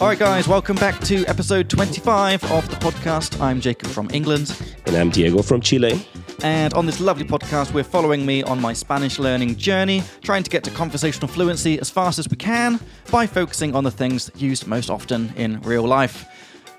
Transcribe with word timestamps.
All 0.00 0.06
right, 0.06 0.18
guys, 0.18 0.48
welcome 0.48 0.76
back 0.76 0.98
to 1.00 1.26
episode 1.26 1.68
25 1.68 2.42
of 2.52 2.66
the 2.70 2.76
podcast. 2.76 3.38
I'm 3.38 3.60
Jacob 3.60 3.90
from 3.90 4.08
England. 4.14 4.58
And 4.86 4.96
I'm 4.96 5.10
Diego 5.10 5.42
from 5.42 5.60
Chile. 5.60 6.02
And 6.42 6.72
on 6.72 6.86
this 6.86 7.00
lovely 7.00 7.26
podcast, 7.26 7.74
we're 7.74 7.84
following 7.84 8.24
me 8.24 8.42
on 8.44 8.62
my 8.62 8.72
Spanish 8.72 9.18
learning 9.18 9.56
journey, 9.56 10.02
trying 10.22 10.42
to 10.42 10.48
get 10.48 10.64
to 10.64 10.70
conversational 10.70 11.28
fluency 11.28 11.78
as 11.78 11.90
fast 11.90 12.18
as 12.18 12.30
we 12.30 12.38
can 12.38 12.80
by 13.10 13.26
focusing 13.26 13.74
on 13.76 13.84
the 13.84 13.90
things 13.90 14.30
used 14.36 14.66
most 14.66 14.88
often 14.88 15.34
in 15.36 15.60
real 15.60 15.84
life. 15.84 16.24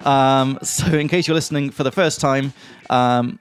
Um, 0.03 0.57
so, 0.63 0.87
in 0.87 1.07
case 1.07 1.27
you're 1.27 1.35
listening 1.35 1.69
for 1.69 1.83
the 1.83 1.91
first 1.91 2.21
time, 2.21 2.53
um, 2.89 3.37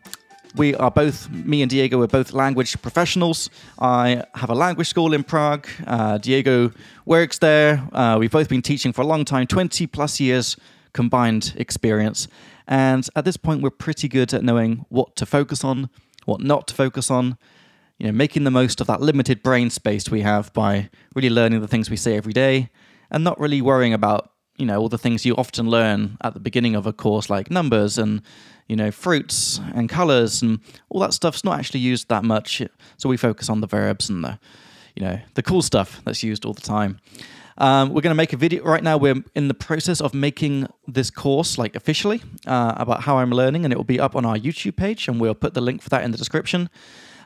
we 0.56 0.74
are 0.74 0.90
both, 0.90 1.30
me 1.30 1.62
and 1.62 1.70
Diego, 1.70 2.00
are 2.02 2.06
both 2.06 2.32
language 2.32 2.80
professionals. 2.82 3.50
I 3.78 4.24
have 4.34 4.50
a 4.50 4.54
language 4.54 4.88
school 4.88 5.14
in 5.14 5.22
Prague. 5.22 5.68
Uh, 5.86 6.18
Diego 6.18 6.72
works 7.04 7.38
there. 7.38 7.86
Uh, 7.92 8.16
we've 8.18 8.30
both 8.30 8.48
been 8.48 8.62
teaching 8.62 8.92
for 8.92 9.02
a 9.02 9.06
long 9.06 9.24
time 9.24 9.46
20 9.46 9.86
plus 9.86 10.18
years 10.20 10.56
combined 10.92 11.54
experience. 11.56 12.26
And 12.66 13.08
at 13.14 13.24
this 13.24 13.36
point, 13.36 13.62
we're 13.62 13.70
pretty 13.70 14.08
good 14.08 14.34
at 14.34 14.42
knowing 14.42 14.84
what 14.88 15.16
to 15.16 15.26
focus 15.26 15.64
on, 15.64 15.88
what 16.24 16.40
not 16.40 16.66
to 16.68 16.74
focus 16.74 17.10
on, 17.10 17.38
you 17.98 18.06
know, 18.06 18.12
making 18.12 18.44
the 18.44 18.50
most 18.50 18.80
of 18.80 18.86
that 18.88 19.00
limited 19.00 19.42
brain 19.42 19.70
space 19.70 20.10
we 20.10 20.22
have 20.22 20.52
by 20.52 20.90
really 21.14 21.30
learning 21.30 21.60
the 21.60 21.68
things 21.68 21.90
we 21.90 21.96
say 21.96 22.16
every 22.16 22.32
day 22.32 22.70
and 23.10 23.22
not 23.22 23.38
really 23.38 23.60
worrying 23.60 23.92
about 23.92 24.30
you 24.60 24.66
know 24.66 24.78
all 24.78 24.88
the 24.88 24.98
things 24.98 25.24
you 25.24 25.34
often 25.36 25.68
learn 25.68 26.18
at 26.20 26.34
the 26.34 26.40
beginning 26.40 26.74
of 26.76 26.86
a 26.86 26.92
course 26.92 27.30
like 27.30 27.50
numbers 27.50 27.98
and 27.98 28.22
you 28.68 28.76
know 28.76 28.90
fruits 28.90 29.58
and 29.74 29.88
colors 29.88 30.42
and 30.42 30.60
all 30.90 31.00
that 31.00 31.14
stuff's 31.14 31.42
not 31.44 31.58
actually 31.58 31.80
used 31.80 32.08
that 32.08 32.22
much. 32.22 32.62
So 32.98 33.08
we 33.08 33.16
focus 33.16 33.48
on 33.48 33.60
the 33.60 33.66
verbs 33.66 34.10
and 34.10 34.22
the 34.22 34.38
you 34.94 35.02
know 35.02 35.18
the 35.34 35.42
cool 35.42 35.62
stuff 35.62 36.02
that's 36.04 36.22
used 36.22 36.44
all 36.44 36.52
the 36.52 36.60
time. 36.60 37.00
Um, 37.58 37.90
we're 37.90 38.00
going 38.00 38.12
to 38.12 38.22
make 38.22 38.32
a 38.32 38.38
video 38.38 38.64
right 38.64 38.82
now 38.82 38.96
we're 38.96 39.22
in 39.34 39.48
the 39.48 39.54
process 39.54 40.00
of 40.00 40.14
making 40.14 40.66
this 40.88 41.10
course 41.10 41.58
like 41.58 41.76
officially 41.76 42.22
uh, 42.46 42.72
about 42.76 43.02
how 43.02 43.18
i'm 43.18 43.30
learning 43.30 43.64
and 43.64 43.72
it 43.72 43.76
will 43.76 43.84
be 43.84 44.00
up 44.00 44.16
on 44.16 44.24
our 44.24 44.36
youtube 44.36 44.76
page 44.76 45.08
and 45.08 45.20
we'll 45.20 45.34
put 45.34 45.52
the 45.52 45.60
link 45.60 45.82
for 45.82 45.90
that 45.90 46.02
in 46.02 46.10
the 46.10 46.16
description. 46.16 46.70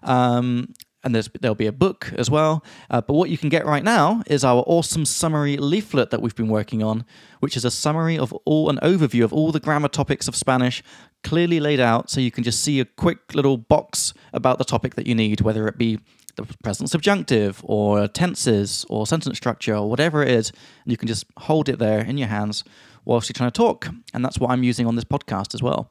Um, 0.03 0.75
and 1.05 1.15
there'll 1.15 1.55
be 1.55 1.67
a 1.67 1.73
book 1.73 2.13
as 2.17 2.31
well. 2.31 2.65
Uh, 2.91 3.01
but 3.01 3.15
what 3.15 3.31
you 3.31 3.39
can 3.39 3.49
get 3.49 3.67
right 3.67 3.85
now 3.85 4.23
is 4.27 4.45
our 4.45 4.65
awesome 4.67 5.05
summary 5.05 5.57
leaflet 5.57 6.11
that 6.11 6.23
we've 6.23 6.35
been 6.35 6.49
working 6.49 6.83
on, 6.83 7.05
which 7.41 7.57
is 7.57 7.65
a 7.65 7.71
summary 7.71 8.19
of 8.19 8.33
all 8.45 8.71
an 8.71 8.79
overview 8.83 9.23
of 9.23 9.33
all 9.33 9.53
the 9.53 9.61
grammar 9.61 9.89
topics 9.89 10.29
of 10.29 10.35
Spanish, 10.35 10.83
clearly 11.23 11.61
laid 11.61 11.81
out, 11.81 12.11
so 12.11 12.21
you 12.21 12.31
can 12.31 12.45
just 12.45 12.61
see 12.61 12.81
a 12.81 12.85
quick 12.85 13.35
little 13.35 13.57
box 13.57 14.15
about 14.33 14.59
the 14.59 14.65
topic 14.65 14.95
that 14.95 15.07
you 15.07 15.15
need, 15.15 15.41
whether 15.41 15.69
it 15.69 15.79
be 15.79 15.99
the 16.37 16.47
present 16.63 16.91
subjunctive 16.91 17.61
or 17.65 18.09
tenses 18.09 18.85
or 18.89 19.07
sentence 19.07 19.37
structure 19.37 19.77
or 19.77 19.89
whatever 19.89 20.23
it 20.23 20.31
is, 20.31 20.51
and 20.85 20.91
you 20.91 20.97
can 20.97 21.09
just 21.09 21.25
hold 21.39 21.69
it 21.69 21.79
there 21.79 22.01
in 22.01 22.19
your 22.19 22.29
hands 22.29 22.65
whilst 23.05 23.29
you're 23.29 23.35
trying 23.35 23.51
to 23.51 23.57
talk. 23.57 23.89
And 24.13 24.25
that's 24.25 24.39
what 24.39 24.51
I'm 24.51 24.63
using 24.63 24.87
on 24.87 24.97
this 24.97 25.05
podcast 25.05 25.55
as 25.55 25.63
well. 25.63 25.91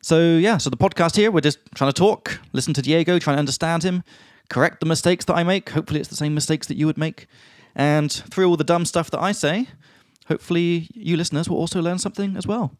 So, 0.00 0.36
yeah, 0.36 0.58
so 0.58 0.70
the 0.70 0.76
podcast 0.76 1.16
here, 1.16 1.30
we're 1.30 1.40
just 1.40 1.58
trying 1.74 1.90
to 1.90 1.98
talk, 1.98 2.38
listen 2.52 2.72
to 2.74 2.82
Diego, 2.82 3.18
trying 3.18 3.36
to 3.36 3.40
understand 3.40 3.82
him, 3.82 4.04
correct 4.48 4.80
the 4.80 4.86
mistakes 4.86 5.24
that 5.26 5.34
I 5.34 5.44
make. 5.44 5.70
Hopefully, 5.70 6.00
it's 6.00 6.08
the 6.08 6.16
same 6.16 6.34
mistakes 6.34 6.66
that 6.68 6.76
you 6.76 6.86
would 6.86 6.98
make. 6.98 7.26
And 7.74 8.10
through 8.10 8.48
all 8.48 8.56
the 8.56 8.64
dumb 8.64 8.84
stuff 8.84 9.10
that 9.10 9.20
I 9.20 9.32
say, 9.32 9.68
hopefully, 10.26 10.88
you 10.94 11.16
listeners 11.16 11.48
will 11.48 11.58
also 11.58 11.80
learn 11.82 11.98
something 11.98 12.36
as 12.36 12.46
well. 12.46 12.76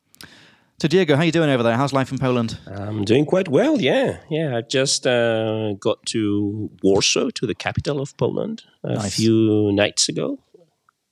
So, 0.78 0.88
Diego, 0.88 1.16
how 1.16 1.22
are 1.22 1.24
you 1.24 1.32
doing 1.32 1.48
over 1.48 1.62
there? 1.62 1.76
How's 1.76 1.94
life 1.94 2.12
in 2.12 2.18
Poland? 2.18 2.58
I'm 2.66 3.04
doing 3.04 3.24
quite 3.24 3.48
well. 3.48 3.80
Yeah, 3.80 4.18
yeah. 4.28 4.58
I 4.58 4.60
just 4.60 5.06
uh, 5.06 5.72
got 5.74 6.04
to 6.06 6.70
Warsaw, 6.82 7.30
to 7.30 7.46
the 7.46 7.54
capital 7.54 8.00
of 8.00 8.14
Poland, 8.18 8.62
a 8.82 8.94
nice. 8.94 9.16
few 9.16 9.72
nights 9.72 10.08
ago. 10.08 10.38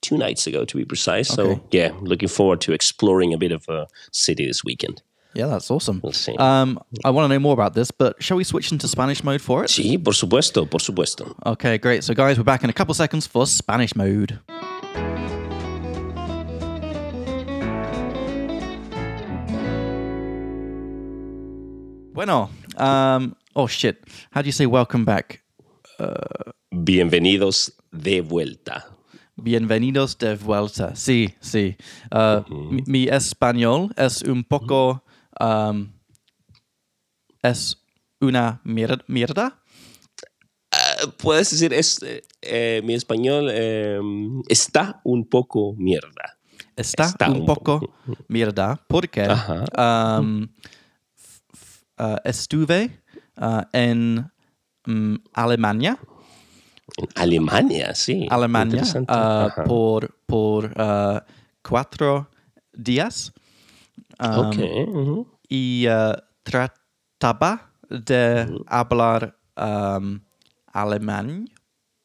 Two 0.02 0.18
nights 0.18 0.46
ago, 0.46 0.66
to 0.66 0.76
be 0.76 0.84
precise. 0.84 1.30
Okay. 1.38 1.54
So, 1.54 1.64
yeah, 1.70 1.92
looking 2.02 2.28
forward 2.28 2.60
to 2.62 2.74
exploring 2.74 3.32
a 3.32 3.38
bit 3.38 3.52
of 3.52 3.66
a 3.70 3.86
city 4.12 4.46
this 4.46 4.62
weekend. 4.62 5.02
Yeah, 5.34 5.46
that's 5.46 5.68
awesome. 5.68 6.00
We'll. 6.00 6.14
Um, 6.40 6.78
I 7.04 7.10
want 7.10 7.24
to 7.24 7.28
know 7.28 7.40
more 7.40 7.54
about 7.54 7.74
this, 7.74 7.90
but 7.90 8.22
shall 8.22 8.36
we 8.36 8.44
switch 8.44 8.70
into 8.70 8.86
Spanish 8.86 9.24
mode 9.24 9.42
for 9.42 9.64
it? 9.64 9.70
Sí, 9.70 9.98
por 9.98 10.14
supuesto, 10.14 10.64
por 10.64 10.78
supuesto. 10.78 11.34
Okay, 11.44 11.76
great. 11.76 12.04
So, 12.04 12.14
guys, 12.14 12.38
we're 12.38 12.44
back 12.44 12.62
in 12.62 12.70
a 12.70 12.72
couple 12.72 12.94
seconds 12.94 13.26
for 13.26 13.44
Spanish 13.44 13.96
mode. 13.96 14.38
Bueno, 22.14 22.48
um, 22.76 23.34
oh 23.56 23.66
shit. 23.66 24.04
How 24.30 24.40
do 24.40 24.46
you 24.46 24.52
say 24.52 24.66
welcome 24.66 25.04
back? 25.04 25.42
Uh, 25.98 26.52
Bienvenidos 26.72 27.72
de 27.92 28.20
vuelta. 28.20 28.84
Bienvenidos 29.36 30.16
de 30.16 30.36
vuelta. 30.36 30.94
Sí, 30.94 31.34
sí. 31.40 31.76
Uh, 32.12 32.16
uh 32.16 32.44
-huh. 32.46 32.86
Mi 32.86 33.08
español 33.08 33.92
es 33.96 34.22
un 34.22 34.44
poco 34.44 35.03
um, 35.40 35.92
es 37.42 37.76
una 38.20 38.60
mierda. 38.64 39.62
Uh, 40.72 41.10
puedes 41.18 41.50
decir, 41.50 41.72
es, 41.72 42.00
eh, 42.42 42.82
mi 42.84 42.94
español 42.94 43.48
eh, 43.50 44.00
está 44.48 45.00
un 45.04 45.28
poco 45.28 45.74
mierda. 45.76 46.38
Está, 46.76 47.04
está 47.04 47.30
un, 47.30 47.40
un, 47.40 47.46
poco, 47.46 47.80
poco 47.80 48.24
mierda 48.28 48.80
porque 48.88 49.28
um, 49.78 50.48
uh, 52.00 52.16
estuve 52.24 53.00
uh, 53.36 53.62
en 53.72 54.30
um, 54.86 55.18
Alemania. 55.32 55.98
En 56.96 57.08
Alemania, 57.14 57.94
sí. 57.94 58.26
Alemania 58.28 58.82
uh, 58.82 59.64
por, 59.64 60.16
por 60.26 60.74
cuatro 61.62 62.28
días. 62.72 63.32
Um, 64.18 64.38
ok. 64.46 64.56
Y 65.48 65.86
uh, 65.88 66.16
trataba 66.42 67.72
de 67.88 68.46
hablar 68.66 69.36
um, 69.56 70.20
alemán. 70.72 71.48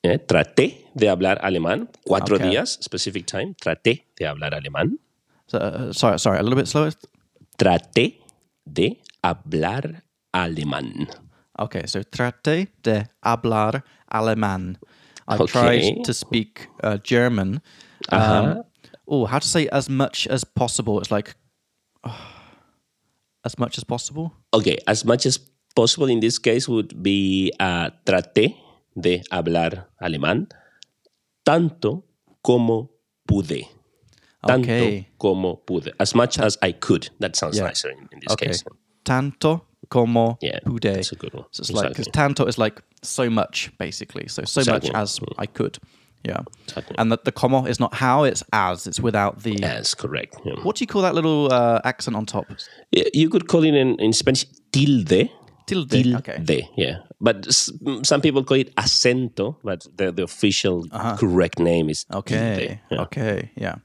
Eh, 0.03 0.17
traté 0.19 0.85
de 0.93 1.09
hablar 1.09 1.39
alemán. 1.41 1.89
Cuatro 2.05 2.37
okay. 2.37 2.49
días, 2.49 2.79
specific 2.81 3.25
time. 3.25 3.53
Traté 3.55 4.07
de 4.17 4.27
hablar 4.27 4.53
alemán. 4.53 4.99
So, 5.47 5.57
uh, 5.57 5.93
sorry, 5.93 6.19
sorry, 6.19 6.39
a 6.39 6.43
little 6.43 6.55
bit 6.55 6.67
slower. 6.67 6.91
Traté 7.57 8.19
de 8.65 9.01
hablar 9.23 10.03
alemán. 10.31 11.09
Okay, 11.57 11.87
so 11.87 12.03
traté 12.03 12.69
de 12.83 13.09
hablar 13.21 13.83
alemán. 14.07 14.77
I 15.27 15.35
okay. 15.35 15.47
tried 15.47 16.03
to 16.05 16.13
speak 16.13 16.69
uh, 16.83 16.97
German. 16.97 17.61
Uh-huh. 18.09 18.33
Um, 18.33 18.63
oh, 19.07 19.25
how 19.25 19.39
to 19.39 19.47
say 19.47 19.67
as 19.69 19.89
much 19.89 20.25
as 20.27 20.43
possible? 20.43 20.99
It's 20.99 21.11
like 21.11 21.35
as 23.45 23.57
much 23.57 23.77
as 23.77 23.83
possible. 23.83 24.33
Okay, 24.53 24.77
as 24.87 25.05
much 25.05 25.25
as 25.25 25.39
possible 25.75 26.07
in 26.09 26.19
this 26.19 26.39
case 26.39 26.67
would 26.67 27.01
be 27.01 27.51
uh, 27.59 27.89
traté 28.05 28.55
de 28.99 29.23
hablar 29.31 29.87
alemán 30.01 30.47
tanto 31.43 32.03
como 32.41 32.89
pude. 33.25 33.67
Tanto 34.45 34.69
okay. 34.69 35.07
como 35.17 35.57
pude. 35.65 35.91
As 35.99 36.15
much 36.15 36.39
as 36.39 36.57
I 36.61 36.71
could. 36.71 37.09
That 37.19 37.35
sounds 37.35 37.57
yeah. 37.57 37.65
nicer 37.65 37.89
in, 37.89 38.07
in 38.11 38.19
this 38.21 38.33
okay. 38.33 38.47
case. 38.47 38.63
Tanto 39.03 39.65
como 39.89 40.37
yeah, 40.41 40.59
pude. 40.65 40.93
That's 40.93 41.11
a 41.11 41.15
good 41.15 41.33
one. 41.33 41.45
So 41.51 41.61
it's 41.61 41.69
exactly. 41.71 41.89
like, 41.89 41.97
because 41.97 42.07
tanto 42.07 42.45
is 42.45 42.57
like 42.57 42.81
so 43.01 43.29
much, 43.29 43.71
basically. 43.77 44.27
So, 44.27 44.43
so 44.43 44.61
exactly. 44.61 44.91
much 44.91 45.01
as 45.01 45.19
mm. 45.19 45.33
I 45.37 45.45
could. 45.47 45.79
Yeah. 46.23 46.41
And 46.97 47.11
the, 47.11 47.19
the 47.23 47.31
como 47.31 47.65
is 47.65 47.79
not 47.79 47.93
how, 47.93 48.23
it's 48.23 48.43
as. 48.51 48.87
It's 48.87 48.99
without 48.99 49.43
the. 49.43 49.63
As, 49.63 49.95
correct. 49.95 50.35
Yeah. 50.43 50.55
What 50.63 50.75
do 50.75 50.83
you 50.83 50.87
call 50.87 51.01
that 51.03 51.15
little 51.15 51.51
uh, 51.51 51.81
accent 51.83 52.17
on 52.17 52.25
top? 52.25 52.45
You 52.91 53.29
could 53.29 53.47
call 53.47 53.63
it 53.63 53.73
in, 53.73 53.99
in 53.99 54.13
Spanish 54.13 54.45
tilde. 54.71 55.29
Tilde. 55.65 55.89
Tilde, 55.89 56.15
okay. 56.15 56.69
yeah. 56.75 56.97
But 57.21 57.47
some 58.03 58.21
people 58.21 58.43
call 58.43 58.57
it 58.57 58.75
acento, 58.75 59.55
but 59.63 59.85
the, 59.95 60.11
the 60.11 60.23
official 60.23 60.85
uh-huh. 60.91 61.17
correct 61.17 61.59
name 61.59 61.89
is 61.89 62.05
okay. 62.13 62.81
Yeah. 62.89 63.01
Okay, 63.01 63.51
yeah. 63.55 63.75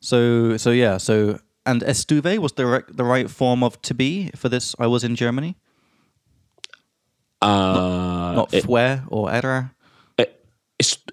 So, 0.00 0.56
so 0.56 0.70
yeah, 0.70 0.98
so 0.98 1.38
and 1.66 1.82
estuve 1.82 2.38
was 2.38 2.52
the 2.52 2.66
right, 2.66 2.84
the 2.88 3.04
right 3.04 3.30
form 3.30 3.62
of 3.62 3.80
to 3.82 3.94
be 3.94 4.30
for 4.36 4.48
this. 4.48 4.74
I 4.78 4.86
was 4.86 5.02
in 5.02 5.16
Germany. 5.16 5.56
Uh, 7.40 8.32
not, 8.36 8.52
not 8.52 8.62
fue 8.62 9.02
or 9.08 9.32
era. 9.32 9.74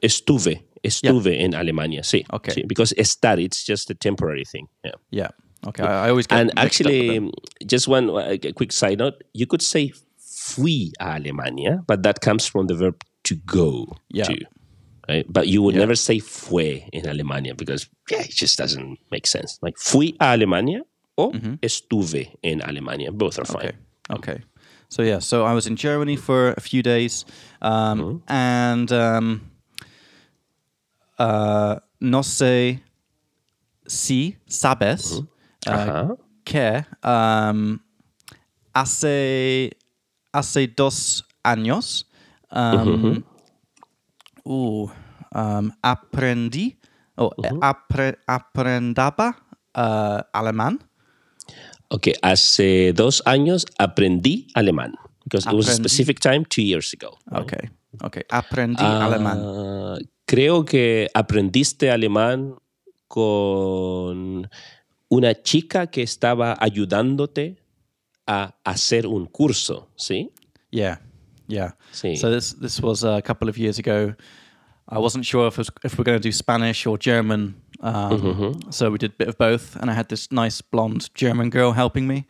Estuve, 0.02 0.64
estuve 0.84 1.26
yeah. 1.26 1.46
in 1.46 1.52
Alemania. 1.54 2.04
Sí, 2.04 2.26
okay. 2.32 2.54
Sí, 2.54 2.68
because 2.68 2.94
estar 2.98 3.40
it's 3.40 3.64
just 3.64 3.90
a 3.90 3.94
temporary 3.96 4.46
thing. 4.46 4.68
Yeah. 4.84 4.92
Yeah. 5.12 5.30
Okay. 5.68 5.84
I, 5.84 6.08
I 6.08 6.10
always 6.10 6.28
get 6.28 6.40
and 6.40 6.52
actually, 6.58 7.32
just 7.66 7.88
one 7.88 8.10
uh, 8.10 8.36
quick 8.56 8.72
side 8.72 8.98
note: 8.98 9.24
you 9.34 9.46
could 9.46 9.62
say 9.62 9.94
fui 10.18 10.92
a 11.00 11.20
Alemania, 11.20 11.86
but 11.86 12.04
that 12.04 12.22
comes 12.22 12.48
from 12.48 12.68
the 12.68 12.76
verb 12.76 13.04
to 13.24 13.36
go. 13.36 13.88
Yeah. 14.10 14.26
To 14.26 14.38
right? 15.08 15.26
But 15.32 15.48
you 15.48 15.62
would 15.62 15.76
yeah. 15.76 15.82
never 15.82 15.96
say 15.96 16.20
fue 16.20 16.84
in 16.92 17.04
Alemania 17.06 17.56
because 17.56 17.88
yeah, 18.10 18.22
it 18.22 18.32
just 18.32 18.58
doesn't 18.58 19.00
make 19.12 19.28
sense. 19.28 19.60
Like 19.62 19.78
fui 19.78 20.16
a 20.20 20.38
Alemania 20.38 20.82
or 21.18 21.32
mm-hmm. 21.32 21.56
estuve 21.62 22.28
en 22.44 22.62
Alemania. 22.62 23.12
Both 23.12 23.40
are 23.40 23.46
fine. 23.46 23.74
Okay. 24.10 24.32
okay. 24.32 24.44
So 24.90 25.04
yeah, 25.04 25.20
so 25.20 25.46
I 25.46 25.54
was 25.54 25.68
in 25.68 25.76
Germany 25.78 26.18
for 26.18 26.54
a 26.58 26.60
few 26.60 26.84
days, 26.84 27.26
um, 27.62 28.00
mm-hmm. 28.00 28.18
and 28.28 28.92
um, 28.92 29.51
uh, 31.22 31.76
no 32.00 32.24
sé 32.24 32.82
si 33.86 34.38
sabes 34.48 35.22
uh, 35.68 36.16
que 36.44 36.84
um, 37.04 37.80
hace, 38.74 39.78
hace 40.34 40.68
dos 40.68 41.24
años 41.44 42.08
um, 42.52 43.24
uh, 44.46 44.90
um, 45.36 45.72
aprendí 45.84 46.78
o 47.16 47.30
apre- 47.62 48.18
aprendaba 48.26 49.36
uh, 49.76 50.24
alemán. 50.34 50.80
Okay, 51.90 52.14
hace 52.24 52.94
dos 52.94 53.22
años 53.26 53.66
aprendí 53.78 54.48
alemán. 54.56 54.96
Because 55.26 55.46
it 55.46 55.54
was 55.54 55.68
a 55.68 55.72
Aprendí. 55.72 55.90
specific 55.90 56.20
time 56.20 56.46
two 56.46 56.64
years 56.64 56.94
ago. 56.94 57.20
Okay, 57.32 57.70
okay. 58.02 58.24
Aprendí 58.32 58.82
alemán. 58.84 59.38
Creo 60.32 60.64
que 60.64 61.10
aprendiste 61.14 61.92
alemán 61.92 62.56
con 63.10 64.50
una 65.10 65.42
chica 65.42 65.88
que 65.88 66.04
estaba 66.04 66.56
ayudándote 66.58 67.58
a 68.26 68.56
hacer 68.64 69.08
un 69.08 69.26
curso, 69.26 69.90
¿sí? 69.98 70.32
Yeah, 70.72 71.02
yeah. 71.48 71.76
Sí. 71.92 72.16
So 72.16 72.32
this 72.32 72.56
this 72.62 72.80
was 72.80 73.04
a 73.04 73.22
couple 73.22 73.50
of 73.50 73.58
years 73.58 73.78
ago. 73.78 74.16
I 74.88 75.00
wasn't 75.00 75.26
sure 75.26 75.48
if 75.50 75.58
was, 75.58 75.70
if 75.84 75.98
we're 75.98 76.06
going 76.06 76.22
to 76.22 76.26
do 76.26 76.32
Spanish 76.32 76.88
or 76.88 76.98
German. 76.98 77.56
Um, 77.82 78.58
So 78.70 78.90
we 78.90 78.98
did 78.98 79.12
a 79.12 79.16
bit 79.18 79.28
of 79.28 79.38
both, 79.38 79.76
and 79.82 79.92
I 79.92 79.94
had 79.94 80.08
this 80.08 80.32
nice 80.32 80.62
blonde 80.62 81.10
German 81.14 81.50
girl 81.50 81.74
helping 81.74 82.08
me. 82.08 82.26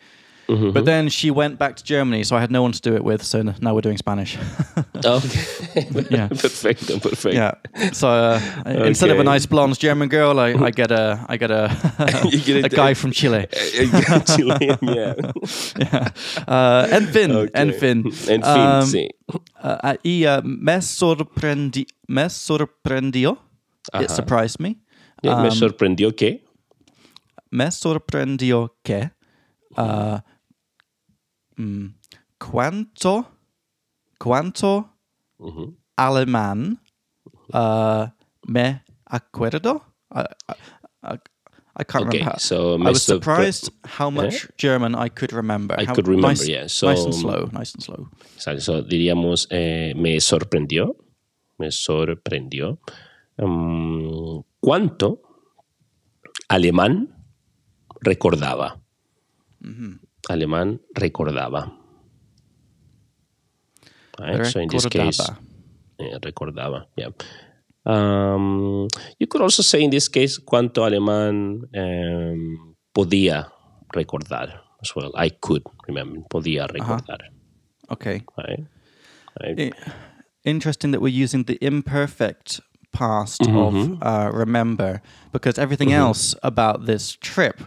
But 0.74 0.86
then 0.86 1.09
she 1.09 1.31
went 1.31 1.57
back 1.57 1.75
to 1.77 1.83
Germany, 1.83 2.24
so 2.24 2.36
I 2.36 2.39
had 2.42 2.51
no 2.51 2.62
one 2.62 2.71
to 2.74 2.81
do 2.81 2.95
it 2.95 3.03
with. 3.03 3.24
So 3.24 3.42
now 3.42 3.74
we're 3.74 3.81
doing 3.81 3.98
Spanish. 3.98 4.38
Okay. 5.03 5.88
Yeah. 6.12 6.27
perfecto, 6.42 7.00
perfecto. 7.00 7.31
yeah. 7.31 7.53
So 7.92 8.07
uh, 8.07 8.39
instead 8.86 9.09
of 9.09 9.19
a 9.19 9.24
nice 9.24 9.48
blonde 9.48 9.80
German 9.80 10.09
girl, 10.09 10.39
I, 10.39 10.53
I 10.53 10.69
get 10.69 10.92
a 10.92 11.25
I 11.27 11.38
get 11.38 11.50
a 11.50 11.69
get 12.45 12.63
a 12.63 12.65
a- 12.65 12.69
guy 12.69 12.94
from 12.94 13.12
Chile. 13.12 13.48
Chilean, 14.27 14.77
yeah. 14.83 15.15
yeah. 15.80 16.09
Uh, 16.48 16.88
en 16.92 17.07
fin, 17.07 17.31
Okay. 17.31 17.50
en 17.56 17.71
fin. 17.74 18.04
En 18.30 18.42
fin, 18.44 18.44
Um, 18.44 18.86
sí. 18.86 19.09
Uh, 19.63 19.95
y 20.04 20.25
uh, 20.25 20.42
me, 20.44 20.81
sorprendi 20.81 21.88
me 22.07 22.30
sorprendió. 22.30 23.38
It 23.95 24.12
surprised 24.12 24.59
me. 24.59 24.75
Yeah, 25.24 25.42
me 25.42 25.47
um, 25.50 25.56
sorprendió 25.56 26.15
que. 26.15 26.44
Me 27.50 27.71
sorprendió 27.71 28.75
que 28.83 29.09
uh, 29.77 30.19
mm, 31.62 31.94
cuánto, 32.40 33.25
cuánto 34.18 34.90
Ujú. 35.40 35.78
alemán 35.96 36.80
uh, 37.54 38.08
me 38.48 38.81
acuerdo. 39.06 39.81
I, 40.12 40.25
I, 40.50 40.56
I, 41.04 41.18
I 41.78 41.84
can't 41.86 42.08
Okay, 42.08 42.19
remember. 42.19 42.31
How, 42.34 42.38
so 42.40 42.75
I 42.75 42.90
was 42.92 43.04
surprised 43.04 43.72
how 43.86 44.10
much 44.10 44.48
German 44.58 44.96
I 44.96 45.10
could 45.10 45.31
remember. 45.34 45.75
I 45.80 45.86
How 45.86 45.94
could 45.96 46.08
remember, 46.08 46.28
nice, 46.30 46.48
yeah, 46.48 46.68
so- 46.68 46.88
nice 46.88 47.06
and 47.06 47.16
slow, 47.16 47.50
nice 47.54 47.74
and 47.75 47.84
slow. 47.84 48.10
So 48.38 48.81
diríamos, 48.84 49.48
eh, 49.52 49.94
me 49.96 50.19
sorprendió. 50.19 50.96
Me 51.57 51.69
sorprendió. 51.72 52.80
Mm, 53.38 54.42
¿Cuánto 54.60 55.22
alemán 56.50 57.07
recordaba? 58.02 58.81
Alemán 60.29 60.79
recordaba. 60.95 61.71
Right, 64.19 64.45
so 64.45 64.59
in 64.59 64.68
this 64.69 64.85
case, 64.85 65.18
Recordaba. 65.19 65.38
eh, 66.00 66.18
recordaba. 66.21 66.85
Yeah. 66.95 67.09
Um, 67.85 68.88
you 69.18 69.25
could 69.27 69.41
also 69.41 69.63
say 69.63 69.81
in 69.81 69.89
this 69.89 70.07
case 70.07 70.38
cuánto 70.38 70.83
alemán 70.85 71.68
em, 71.73 72.75
podía 72.94 73.47
recordar 73.95 74.62
as 74.81 74.95
well. 74.95 75.12
I 75.15 75.29
could 75.29 75.63
remember. 75.88 76.19
Podía 76.29 76.68
recordar. 76.68 77.19
Okay. 77.89 78.21
Right? 78.38 78.63
Right. 79.41 79.73
Interesting 80.44 80.91
that 80.91 81.01
we're 81.01 81.07
using 81.23 81.44
the 81.45 81.57
imperfect 81.62 82.59
past 82.91 83.41
of 83.47 83.97
uh, 84.03 84.29
remember 84.33 85.01
because 85.31 85.57
everything 85.57 85.94
else 85.94 86.35
about 86.44 86.85
this 86.85 87.13
trip 87.15 87.62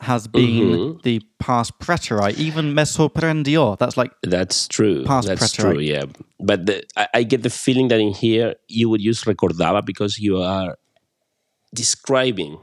has 0.00 0.26
been 0.28 0.98
the 1.04 1.22
past 1.38 1.78
preterite. 1.78 2.38
Even 2.38 2.74
me 2.74 2.82
sorprendió. 2.82 3.78
That's 3.78 3.96
like 3.96 4.12
That's 4.22 4.68
true. 4.68 5.04
Past 5.04 5.28
That's 5.28 5.52
true. 5.52 5.78
Yeah, 5.78 6.04
but 6.38 6.66
the, 6.66 6.84
I, 6.96 7.08
I 7.14 7.22
get 7.22 7.42
the 7.42 7.50
feeling 7.50 7.88
that 7.88 8.00
in 8.00 8.12
here 8.12 8.56
you 8.68 8.90
would 8.90 9.00
use 9.00 9.24
recordaba 9.24 9.84
because 9.84 10.18
you 10.18 10.42
are 10.42 10.76
describing 11.74 12.58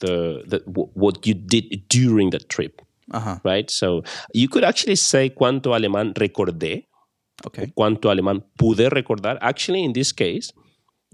the, 0.00 0.42
the 0.46 0.58
wh- 0.66 0.94
what 0.96 1.26
you 1.26 1.34
did 1.34 1.88
during 1.88 2.30
the 2.30 2.38
trip, 2.38 2.82
uh-huh. 3.12 3.38
right? 3.44 3.70
So 3.70 4.02
you 4.34 4.48
could 4.48 4.64
actually 4.64 4.96
say 4.96 5.30
cuánto 5.30 5.74
alemán 5.74 6.14
recordé, 6.14 6.86
Okay. 7.46 7.70
cuánto 7.78 8.10
alemán 8.10 8.42
pude 8.58 8.90
recordar. 8.90 9.38
Actually, 9.40 9.84
in 9.84 9.92
this 9.92 10.10
case, 10.12 10.52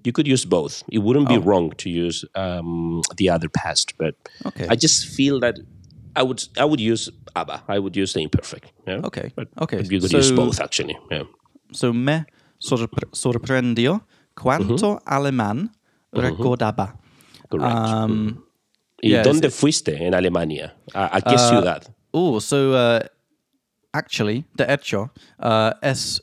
you 0.04 0.12
could 0.12 0.26
use 0.26 0.44
both. 0.44 0.82
It 0.90 0.98
wouldn't 0.98 1.28
be 1.28 1.38
wrong 1.38 1.72
to 1.78 1.88
use 1.90 2.24
um, 2.34 3.02
the 3.16 3.30
other 3.30 3.48
past, 3.48 3.94
but 3.98 4.14
Okay. 4.46 4.66
I 4.68 4.76
just 4.76 5.06
feel 5.16 5.40
that 5.40 5.56
I 6.14 6.22
would 6.22 6.42
I 6.58 6.64
would 6.64 6.80
use 6.80 7.10
aber. 7.34 7.62
I 7.68 7.78
would 7.78 7.96
use 7.96 8.12
the 8.12 8.20
imperfect. 8.22 8.72
Yeah? 8.86 9.00
Okay. 9.06 9.30
But 9.34 9.48
Okay. 9.60 9.78
you 9.82 10.00
could 10.00 10.12
use 10.12 10.28
So- 10.28 10.36
both 10.36 10.60
actually. 10.60 10.96
Yeah. 11.10 11.24
So 11.72 11.92
me 11.92 12.24
sorpre- 12.60 13.08
sorprendió 13.12 14.06
cuánto 14.34 15.00
alemán 15.06 15.70
recordaba. 16.12 16.98
Correct. 17.48 17.74
Um, 17.74 18.44
¿Y 19.00 19.10
yeah, 19.10 19.22
dónde 19.24 19.50
fuiste 19.50 19.96
en 20.06 20.14
Alemania? 20.14 20.74
¿A, 20.94 21.16
a 21.16 21.20
qué 21.20 21.36
ciudad? 21.38 21.82
oh, 22.12 22.38
so 22.40 22.72
uh, 22.72 23.00
actually, 23.92 24.44
de 24.54 24.64
hecho, 24.72 25.10
uh, 25.40 25.72
es, 25.82 26.20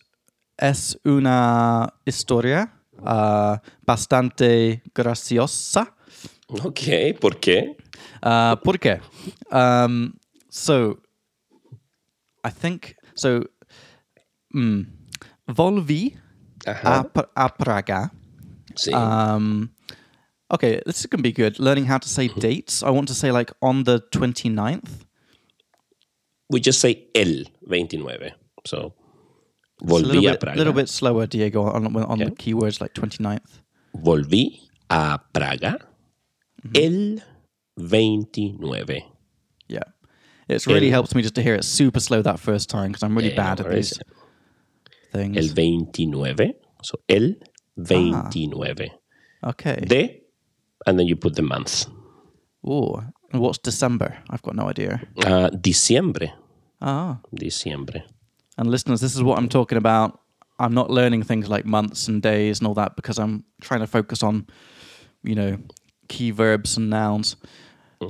es 0.57 0.97
una 1.03 1.93
historia 2.05 2.71
uh, 3.03 3.57
bastante 3.85 4.81
graciosa. 4.93 5.95
Ok, 6.47 7.15
¿por 7.19 7.39
qué? 7.39 7.77
Uh, 8.23 8.55
¿Por 8.63 8.79
qué? 8.79 8.99
Um, 9.51 10.13
so, 10.49 10.99
I 12.43 12.49
think, 12.49 12.95
so, 13.13 13.43
mm, 14.53 14.85
volví 15.47 16.17
a, 16.65 17.05
a 17.35 17.49
Praga. 17.49 18.11
Sí. 18.75 18.93
Um, 18.93 19.71
okay, 20.49 20.81
this 20.85 20.99
is 20.99 21.05
going 21.07 21.19
to 21.19 21.23
be 21.23 21.31
good. 21.31 21.59
Learning 21.59 21.85
how 21.85 21.97
to 21.97 22.07
say 22.07 22.27
dates. 22.27 22.81
I 22.83 22.89
want 22.89 23.07
to 23.09 23.13
say 23.13 23.31
like 23.31 23.51
on 23.61 23.83
the 23.83 23.99
29th. 24.11 25.05
We 26.49 26.59
just 26.59 26.79
say 26.79 27.07
el 27.13 27.45
29. 27.67 28.31
So, 28.65 28.93
It's 29.81 29.91
a 29.91 29.95
little 29.95 30.21
volví 30.21 30.27
a 30.27 30.37
bit, 30.37 30.55
little 30.57 30.73
bit 30.73 30.89
slower, 30.89 31.25
Diego, 31.27 31.63
on, 31.63 31.95
on 31.95 32.19
the 32.19 32.31
keywords 32.31 32.81
like 32.81 32.93
29th. 32.93 33.61
Volví 33.95 34.59
a 34.89 35.19
Praga 35.33 35.77
el 36.75 37.21
29. 37.77 39.03
Yeah. 39.67 39.83
It's 40.47 40.67
really 40.67 40.87
El- 40.87 40.91
helps 40.93 41.15
me 41.15 41.21
just 41.21 41.35
to 41.35 41.41
hear 41.41 41.55
it 41.55 41.63
super 41.63 41.99
slow 41.99 42.21
that 42.21 42.39
first 42.39 42.69
time 42.69 42.91
because 42.91 43.03
I'm 43.03 43.15
really 43.15 43.35
bad 43.35 43.59
at 43.59 43.69
these 43.69 43.99
things. 45.13 45.37
El 45.37 45.53
29. 45.53 46.53
So, 46.83 46.99
el 47.07 47.35
29. 47.77 48.89
okay. 49.43 49.75
De, 49.85 50.21
and 50.85 50.97
then 50.99 51.07
you 51.07 51.15
put 51.15 51.35
the 51.35 51.41
month. 51.41 51.85
Oh, 52.65 53.03
what's 53.31 53.59
December? 53.59 54.17
I've 54.29 54.41
got 54.41 54.55
no 54.55 54.67
idea. 54.69 55.01
Ah, 55.25 55.49
diciembre. 55.49 56.33
Ah. 56.81 57.19
Diciembre. 57.33 58.03
And 58.59 58.69
listeners, 58.69 58.99
this 58.99 59.15
is 59.15 59.23
what 59.23 59.37
I'm 59.37 59.47
talking 59.47 59.77
about. 59.77 60.19
I'm 60.59 60.73
not 60.73 60.91
learning 60.91 61.23
things 61.23 61.47
like 61.47 61.65
months 61.65 62.09
and 62.09 62.21
days 62.21 62.59
and 62.59 62.67
all 62.67 62.73
that 62.73 62.97
because 62.97 63.17
I'm 63.17 63.45
trying 63.61 63.79
to 63.79 63.87
focus 63.87 64.21
on, 64.21 64.47
you 65.23 65.33
know, 65.33 65.59
key 66.09 66.31
verbs 66.31 66.75
and 66.75 66.89
nouns. 66.89 67.37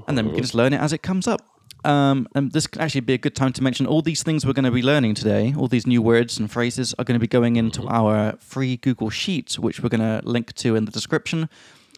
And 0.07 0.17
then 0.17 0.25
we 0.25 0.31
can 0.33 0.41
just 0.41 0.55
learn 0.55 0.73
it 0.73 0.81
as 0.81 0.91
it 0.91 1.03
comes 1.03 1.27
up. 1.27 1.41
Um, 1.85 2.27
and 2.33 2.51
this 2.51 2.65
could 2.65 2.81
actually 2.81 3.01
be 3.01 3.13
a 3.13 3.19
good 3.19 3.35
time 3.35 3.53
to 3.53 3.63
mention 3.63 3.85
all 3.85 4.01
these 4.01 4.23
things 4.23 4.43
we're 4.43 4.53
going 4.53 4.65
to 4.65 4.71
be 4.71 4.81
learning 4.81 5.13
today. 5.13 5.53
All 5.55 5.67
these 5.67 5.85
new 5.85 6.01
words 6.01 6.39
and 6.39 6.51
phrases 6.51 6.95
are 6.97 7.05
going 7.05 7.15
to 7.15 7.19
be 7.19 7.27
going 7.27 7.55
into 7.55 7.87
our 7.87 8.35
free 8.39 8.77
Google 8.77 9.11
Sheet, 9.11 9.59
which 9.59 9.83
we're 9.83 9.89
going 9.89 10.01
to 10.01 10.27
link 10.27 10.53
to 10.53 10.75
in 10.75 10.85
the 10.85 10.91
description, 10.91 11.47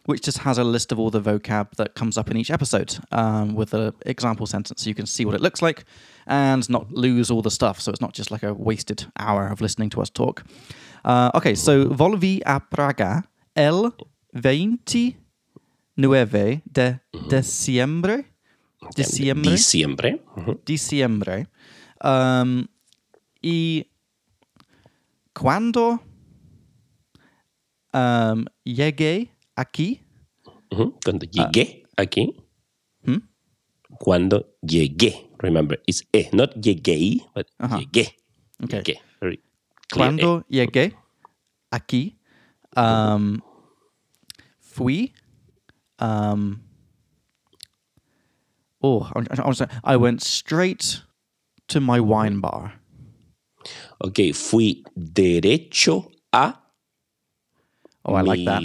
which 0.06 0.22
just 0.22 0.40
has 0.40 0.58
a 0.58 0.64
list 0.64 0.92
of 0.92 1.00
all 1.00 1.10
the 1.10 1.22
vocab 1.22 1.70
that 1.78 1.96
comes 1.96 2.18
up 2.18 2.32
in 2.32 2.38
each 2.38 2.50
episode 2.50 2.98
um, 3.12 3.54
with 3.54 3.74
an 3.74 3.94
example 4.06 4.48
sentence 4.48 4.84
so 4.84 4.90
you 4.90 4.96
can 4.96 5.06
see 5.06 5.26
what 5.26 5.36
it 5.36 5.42
looks 5.42 5.62
like 5.62 5.86
and 6.28 6.70
not 6.70 6.92
lose 6.92 7.30
all 7.30 7.42
the 7.42 7.52
stuff. 7.52 7.80
So 7.80 7.92
it's 7.92 8.02
not 8.02 8.14
just 8.14 8.32
like 8.32 8.44
a 8.44 8.54
wasted 8.54 9.06
hour 9.18 9.48
of 9.48 9.62
listening 9.62 9.90
to 9.92 10.02
us 10.02 10.10
talk. 10.10 10.44
Uh, 11.04 11.32
okay, 11.36 11.56
so 11.56 11.90
volví 11.90 12.42
a 12.46 12.60
Praga 12.60 13.24
el 13.56 13.94
29 14.34 16.62
de 16.66 17.00
diciembre. 17.30 18.26
Diciembre. 18.96 19.52
Diciembre. 19.52 20.20
Ujú. 20.38 20.60
diciembre. 20.66 21.48
Um, 22.04 22.68
y 23.42 23.86
cuando 25.34 26.00
um, 27.94 28.46
llegué 28.64 29.30
aquí. 29.56 30.02
Cuando 31.04 31.26
llegué 31.26 31.84
aquí, 31.98 32.36
Cuando 34.00 34.46
llegué. 34.64 35.30
Remember, 35.40 35.82
it's 35.86 36.02
e, 36.14 36.30
not 36.32 36.56
llegué, 36.56 37.22
but 37.36 37.48
llegué. 37.60 38.16
Okay. 38.64 38.82
Llegué. 38.84 39.02
Very 39.20 39.38
clear 39.92 40.14
e. 40.14 40.22
Cuando 40.22 40.46
llegué 40.50 40.96
aquí, 41.72 42.18
um, 42.78 43.42
fui. 44.60 45.14
Um, 46.00 46.62
oh, 48.82 49.12
I, 49.16 49.42
I, 49.42 49.48
was- 49.48 49.62
I 49.84 49.98
went 49.98 50.22
straight 50.22 51.02
to 51.68 51.82
my 51.82 52.00
wine 52.00 52.40
bar. 52.40 52.80
Ok, 54.04 54.34
fui 54.34 54.84
derecho 54.98 56.10
a 56.34 56.56
Oh, 58.04 58.16
I 58.16 58.22
like 58.22 58.46
that. 58.46 58.64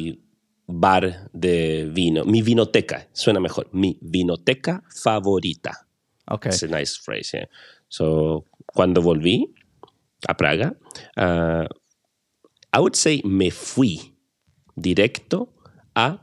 Bar 0.66 1.28
de 1.32 1.88
vino. 1.92 2.24
Mi 2.24 2.42
vinoteca. 2.42 3.08
Suena 3.12 3.40
mejor. 3.40 3.68
Mi 3.72 3.98
vinoteca 4.02 4.82
favorita. 5.02 5.86
Okay. 6.28 6.50
It's 6.50 6.62
a 6.62 6.66
nice 6.68 6.96
phrase, 6.96 7.30
yeah. 7.34 7.46
So, 7.88 8.44
cuando 8.74 9.00
volví 9.00 9.54
a 10.28 10.34
Praga, 10.34 10.74
uh, 11.16 11.66
I 12.72 12.78
would 12.80 12.96
say 12.96 13.22
me 13.24 13.50
fui 13.50 14.12
directo 14.74 15.52
a 15.94 16.20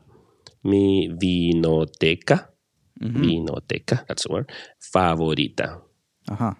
mi 0.63 1.07
vinoteca, 1.07 2.51
vinoteca, 2.99 4.05
that's 4.07 4.23
the 4.23 4.33
word, 4.33 4.51
favorita. 4.79 5.81
Ajá. 6.27 6.57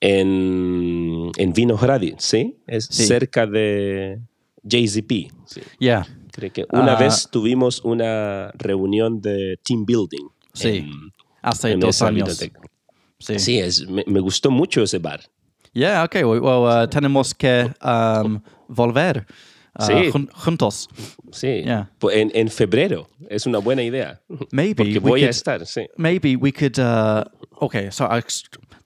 En, 0.00 1.30
en 1.36 1.52
Vinohrady, 1.52 2.14
¿sí? 2.18 2.56
Es 2.66 2.86
Sí. 2.90 3.04
cerca 3.06 3.46
de 3.46 4.20
JZP. 4.62 5.30
Sí. 5.46 5.60
Yeah. 5.78 6.06
Creo 6.38 6.52
que 6.52 6.66
una 6.70 6.92
Ah. 6.94 7.00
vez 7.00 7.28
tuvimos 7.30 7.80
una 7.84 8.52
reunión 8.54 9.20
de 9.20 9.58
team 9.64 9.84
building. 9.84 10.28
Sí. 10.54 10.68
en- 10.78 11.12
Hace 11.42 11.72
en 11.72 11.80
dos 11.80 12.00
años. 12.02 12.38
Sí. 13.18 13.38
Sí, 13.40 13.58
es, 13.58 13.86
me, 13.88 14.04
me 14.06 14.20
gustó 14.20 14.50
mucho 14.50 14.82
ese 14.82 14.98
bar. 14.98 15.20
Yeah, 15.72 16.04
okay. 16.04 16.22
Well, 16.22 16.40
uh, 16.42 16.86
tenemos 16.88 17.34
que 17.34 17.70
um, 17.82 18.40
volver 18.68 19.26
uh, 19.78 19.84
Sí. 19.84 20.10
jun- 20.12 20.28
juntos. 20.32 20.88
Sí. 21.32 21.62
Yeah. 21.64 21.90
En, 22.12 22.30
en 22.34 22.48
febrero 22.48 23.08
es 23.28 23.46
una 23.46 23.58
buena 23.58 23.82
idea. 23.82 24.20
Maybe 24.52 24.74
Porque 24.76 24.98
we 25.00 25.10
voy 25.10 25.22
a 25.24 25.26
could- 25.26 25.30
estar, 25.30 25.66
sí. 25.66 25.86
maybe 25.96 26.36
we 26.36 26.52
could 26.52 26.78
uh 26.78 27.24
okay 27.60 27.90
so 27.90 28.04
I, 28.06 28.22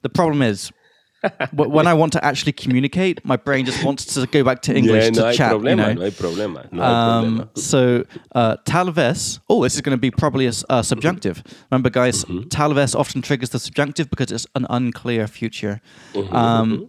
the 0.02 0.08
problem 0.08 0.42
is 0.42 0.72
when 1.52 1.86
i 1.86 1.94
want 1.94 2.12
to 2.12 2.24
actually 2.24 2.52
communicate 2.52 3.24
my 3.24 3.36
brain 3.36 3.64
just 3.64 3.84
wants 3.84 4.04
to 4.14 4.26
go 4.26 4.42
back 4.44 4.60
to 4.62 4.74
english 4.74 5.04
Yeah, 5.04 5.10
to 5.10 5.20
no 5.20 5.32
chat 5.32 5.52
problema, 5.52 5.88
you 5.88 5.94
no 5.94 6.00
hay 6.02 6.10
problema. 6.10 6.72
No 6.72 6.82
um, 6.82 7.38
problema. 7.38 7.58
so 7.58 8.04
uh, 8.34 8.56
tal 8.64 8.90
vez 8.92 9.40
oh 9.48 9.62
this 9.62 9.74
is 9.74 9.80
going 9.80 9.96
to 9.96 10.00
be 10.00 10.10
probably 10.10 10.46
a 10.46 10.52
uh, 10.68 10.82
subjunctive 10.82 11.42
remember 11.70 11.90
guys 11.90 12.24
Mm-hmm. 12.24 12.48
tal 12.48 12.72
vez 12.74 12.94
often 12.94 13.22
triggers 13.22 13.50
the 13.50 13.58
subjunctive 13.58 14.08
because 14.10 14.30
it's 14.32 14.46
an 14.54 14.66
unclear 14.70 15.26
future 15.26 15.80
Mm-hmm, 16.14 16.34
um, 16.34 16.88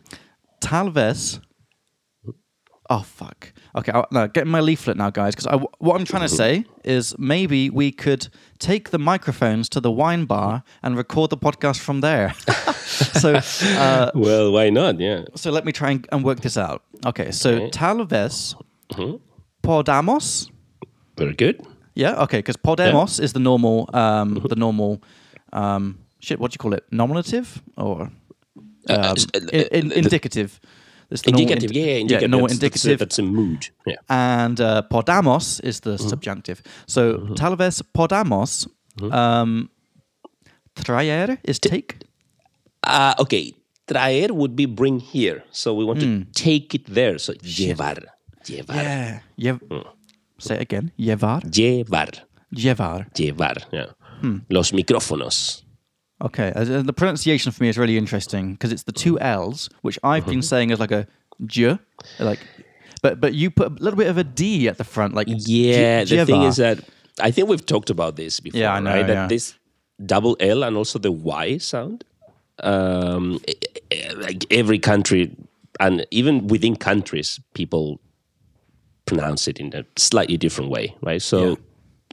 tal 0.62 0.90
vez 0.90 1.40
Oh 2.90 3.00
fuck! 3.00 3.54
Okay, 3.78 3.94
I'll, 3.94 4.06
no, 4.12 4.28
get 4.28 4.46
my 4.46 4.60
leaflet 4.60 4.98
now, 4.98 5.10
guys. 5.10 5.34
Because 5.34 5.48
what 5.80 5.96
I'm 5.98 6.04
trying 6.06 6.24
to 6.24 6.36
say 6.36 6.66
is 6.84 7.18
maybe 7.18 7.70
we 7.70 7.92
could 7.94 8.28
take 8.66 8.90
the 8.90 8.98
microphones 8.98 9.68
to 9.70 9.80
the 9.82 9.92
wine 9.92 10.26
bar 10.26 10.62
and 10.82 10.96
record 10.98 11.30
the 11.30 11.38
podcast 11.38 11.80
from 11.80 12.02
there. 12.02 12.34
so, 13.22 13.34
uh, 13.78 14.12
Well, 14.16 14.52
why 14.54 14.70
not? 14.70 15.00
Yeah. 15.00 15.24
so 15.36 15.52
let 15.52 15.66
me 15.66 15.72
try 15.72 15.92
and, 15.92 16.08
and 16.12 16.24
work 16.24 16.40
this 16.42 16.58
out. 16.58 16.82
Okay, 17.06 17.32
so 17.32 17.50
Okay. 17.50 17.70
tal 17.72 18.06
vez 18.06 18.56
Mm-hmm. 18.94 19.16
podamos. 19.62 20.50
Very 21.18 21.34
good. 21.36 21.56
Yeah, 21.96 22.22
okay, 22.24 22.40
because 22.40 22.58
podemos 22.58 23.20
is 23.20 23.34
the 23.34 23.40
normal, 23.40 23.90
um, 23.94 24.36
the 24.50 24.56
normal, 24.56 25.02
um, 25.52 25.98
shit. 26.20 26.40
What 26.40 26.52
do 26.52 26.56
you 26.56 26.60
call 26.60 26.74
it? 26.74 26.84
Nominative 26.92 27.62
or 27.78 28.02
um, 28.90 29.16
s- 29.18 29.28
uh, 29.36 29.40
in, 29.52 29.66
in, 29.72 29.92
uh, 29.92 29.96
indicative? 29.96 30.50
The 30.50 30.52
normal 30.52 30.83
Indicative, 31.26 31.70
indi- 31.72 31.80
yeah, 31.80 31.96
indicative. 31.98 32.32
that's, 32.32 32.42
that's 32.42 32.54
indicative. 32.54 33.00
That's, 33.00 33.20
a, 33.20 33.24
mood. 33.24 33.68
Yeah. 33.86 33.96
and 34.10 34.60
uh, 34.60 34.82
podamos 34.90 35.60
is 35.64 35.82
the 35.82 35.92
Mm-hmm. 35.92 36.10
subjunctive. 36.10 36.62
So 36.88 37.18
tal 37.36 37.56
vez 37.56 37.82
podamos 37.94 38.68
um, 39.12 39.70
traer 40.76 41.38
is 41.44 41.60
take. 41.60 42.00
Uh, 42.84 43.14
okay. 43.20 43.54
Traer 43.88 44.32
would 44.32 44.56
be 44.56 44.66
bring 44.66 45.00
here. 45.00 45.44
So 45.52 45.74
we 45.74 45.84
want 45.86 46.00
to 46.02 46.26
take 46.34 46.74
it 46.74 46.86
there. 46.88 47.18
So 47.20 47.34
llevar. 47.44 47.98
Llevar. 48.46 48.76
Yeah. 48.76 49.20
Yev- 49.38 49.62
Mm. 49.70 49.84
Say 50.40 50.56
it 50.56 50.62
again. 50.62 50.92
Llevar. 50.98 51.42
Llevar. 51.50 52.26
Llevar. 52.52 53.08
Llevar. 53.14 53.58
Yeah. 53.72 53.86
Los 54.50 54.72
micrófonos. 54.74 55.63
Okay. 56.22 56.52
uh, 56.56 56.82
the 56.82 56.94
pronunciation 56.94 57.52
for 57.52 57.64
me 57.64 57.70
is 57.70 57.78
really 57.78 57.98
interesting 57.98 58.54
because 58.54 58.72
it's 58.72 58.84
the 58.84 58.92
two 58.92 59.20
L's, 59.20 59.70
which 59.82 60.00
I've 60.04 60.26
been 60.26 60.42
saying 60.42 60.72
as 60.72 60.80
like 60.80 60.92
a 60.92 61.08
j, 61.46 61.78
like, 62.20 62.40
but 63.02 63.20
but 63.20 63.34
you 63.34 63.50
put 63.52 63.68
a 63.68 63.84
little 63.84 63.98
bit 63.98 64.08
of 64.08 64.18
a 64.18 64.24
D 64.24 64.68
at 64.70 64.78
the 64.78 64.84
front, 64.84 65.14
like 65.14 65.28
Yeah, 65.30 66.04
j- 66.06 66.18
the 66.18 66.26
thing 66.26 66.44
is 66.44 66.58
that 66.58 66.80
I 67.20 67.32
think 67.32 67.50
we've 67.50 67.66
talked 67.66 67.90
about 67.90 68.16
this 68.16 68.40
before, 68.40 68.62
Yeah, 68.62 68.74
I 68.74 68.80
know, 68.80 68.92
right? 68.92 69.08
That 69.08 69.14
yeah. 69.14 69.28
this 69.28 69.56
double 70.06 70.38
L 70.40 70.64
and 70.64 70.78
also 70.78 71.00
the 71.00 71.12
Y 71.12 71.58
sound, 71.58 72.06
um, 72.64 73.40
like 74.18 74.46
every 74.52 74.80
country 74.80 75.36
and 75.80 76.06
even 76.12 76.48
within 76.48 76.76
countries, 76.76 77.40
people 77.54 78.00
pronounce 79.06 79.48
it 79.48 79.60
in 79.60 79.74
a 79.76 79.84
slightly 79.98 80.38
different 80.38 80.70
way, 80.70 80.96
right? 81.02 81.22
So, 81.22 81.58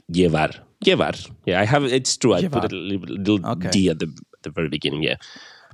llevar, 0.09 0.49
llevar. 0.83 1.15
Yeah, 1.45 1.61
I 1.61 1.65
have. 1.65 1.83
It's 1.83 2.17
true. 2.17 2.33
I 2.33 2.47
put 2.47 2.71
a 2.71 2.75
little, 2.75 3.15
little 3.15 3.45
Okay. 3.45 3.69
D 3.69 3.89
at 3.89 3.99
the, 3.99 4.07
the 4.43 4.49
very 4.49 4.69
beginning. 4.69 5.03
Yeah, 5.03 5.15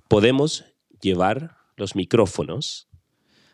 podemos 0.09 0.63
llevar 1.03 1.49
los 1.77 1.93
micrófonos 1.93 2.85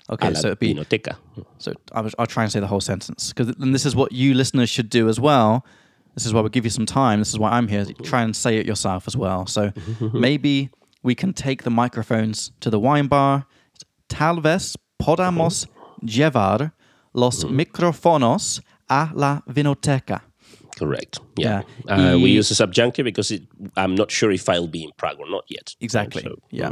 a 0.09 0.13
okay, 0.13 0.29
la 0.29 0.39
so 0.39 0.47
it'd 0.47 0.59
be 0.59 0.73
vinoteca. 0.73 1.15
So 1.59 1.73
I 1.93 2.01
was, 2.01 2.13
I'll 2.19 2.27
try 2.27 2.43
and 2.43 2.51
say 2.51 2.59
the 2.59 2.67
whole 2.67 2.81
sentence 2.81 3.29
because 3.29 3.55
then 3.55 3.71
this 3.71 3.85
is 3.85 3.95
what 3.95 4.11
you 4.11 4.33
listeners 4.33 4.69
should 4.69 4.89
do 4.89 5.07
as 5.09 5.19
well. 5.19 5.65
This 6.15 6.25
is 6.25 6.33
why 6.33 6.41
we 6.41 6.49
give 6.49 6.65
you 6.65 6.69
some 6.69 6.85
time. 6.85 7.19
This 7.19 7.29
is 7.29 7.39
why 7.39 7.51
I'm 7.51 7.67
here. 7.67 7.85
Try 8.03 8.21
and 8.21 8.35
say 8.35 8.57
it 8.57 8.65
yourself 8.65 9.07
as 9.07 9.17
well. 9.17 9.47
So 9.47 9.71
maybe 10.13 10.69
we 11.01 11.15
can 11.15 11.33
take 11.33 11.63
the 11.63 11.71
microphones 11.71 12.51
to 12.59 12.69
the 12.69 12.79
wine 12.79 13.07
bar. 13.07 13.45
Tal 14.09 14.41
vez 14.41 14.75
podamos 15.01 15.67
llevar 16.03 16.73
los 17.13 17.43
mm-hmm. 17.43 17.55
micrófonos 17.55 18.61
a 18.89 19.11
la 19.15 19.41
vinoteca. 19.47 20.21
Correct. 20.77 21.19
Yeah. 21.37 21.61
Yeah. 21.85 22.13
Uh, 22.13 22.17
we 22.17 22.31
use 22.31 22.49
a 22.51 22.55
subjunctive 22.55 23.05
because 23.05 23.31
it, 23.31 23.43
I'm 23.75 23.95
not 23.95 24.11
sure 24.11 24.31
if 24.31 24.49
I'll 24.49 24.67
be 24.67 24.83
in 24.83 24.91
Prague 24.97 25.19
or 25.19 25.29
not 25.29 25.45
yet. 25.49 25.75
Exactly. 25.81 26.23
So, 26.23 26.35
yeah. 26.49 26.71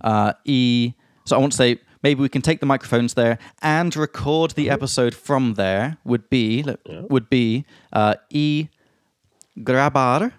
Uh, 0.00 0.32
e. 0.44 0.92
So 1.24 1.36
I 1.36 1.38
want 1.38 1.52
to 1.52 1.56
say 1.56 1.78
maybe 2.02 2.20
we 2.20 2.28
can 2.28 2.42
take 2.42 2.60
the 2.60 2.66
microphones 2.66 3.14
there 3.14 3.38
and 3.62 3.94
record 3.96 4.52
the 4.52 4.70
episode 4.70 5.14
from 5.14 5.54
there. 5.54 5.98
Would 6.04 6.28
be 6.30 6.64
would 7.08 7.28
be 7.30 7.64
uh, 7.92 8.14
e 8.30 8.68
grabar 9.56 10.32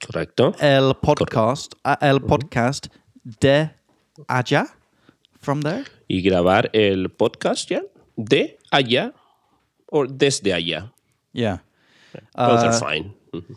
Correcto. 0.00 0.54
el 0.60 0.94
podcast 0.94 1.74
uh, 1.84 1.96
el 2.00 2.20
podcast 2.20 2.88
de 3.40 3.70
allá 4.28 4.66
from 5.40 5.62
there. 5.62 5.84
Y 6.08 6.22
grabar 6.22 6.70
el 6.72 7.08
podcast 7.08 7.70
ya 7.70 7.80
de 8.16 8.56
allá 8.72 9.12
or 9.88 10.06
desde 10.06 10.52
allá. 10.52 10.90
Yeah. 11.32 11.58
Both 12.36 12.62
Uh, 12.64 12.68
are 12.68 12.78
fine. 12.78 13.12
Mhm. 13.34 13.56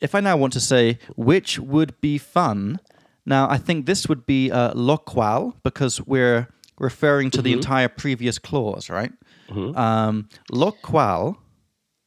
If 0.00 0.14
I 0.14 0.20
now 0.20 0.36
want 0.36 0.52
to 0.54 0.60
say 0.60 0.98
which 1.16 1.58
would 1.58 1.92
be 2.00 2.16
fun, 2.18 2.78
now 3.26 3.48
I 3.50 3.58
think 3.58 3.86
this 3.86 4.08
would 4.08 4.24
be 4.26 4.50
uh, 4.50 4.72
lo 4.74 4.96
cual 4.96 5.52
because 5.62 6.00
we're 6.06 6.48
referring 6.78 7.30
to 7.32 7.42
the 7.42 7.52
entire 7.52 7.88
previous 7.88 8.38
clause, 8.38 8.88
right? 8.88 9.12
Um, 9.50 10.28
lo 10.50 10.72
cual 10.82 11.36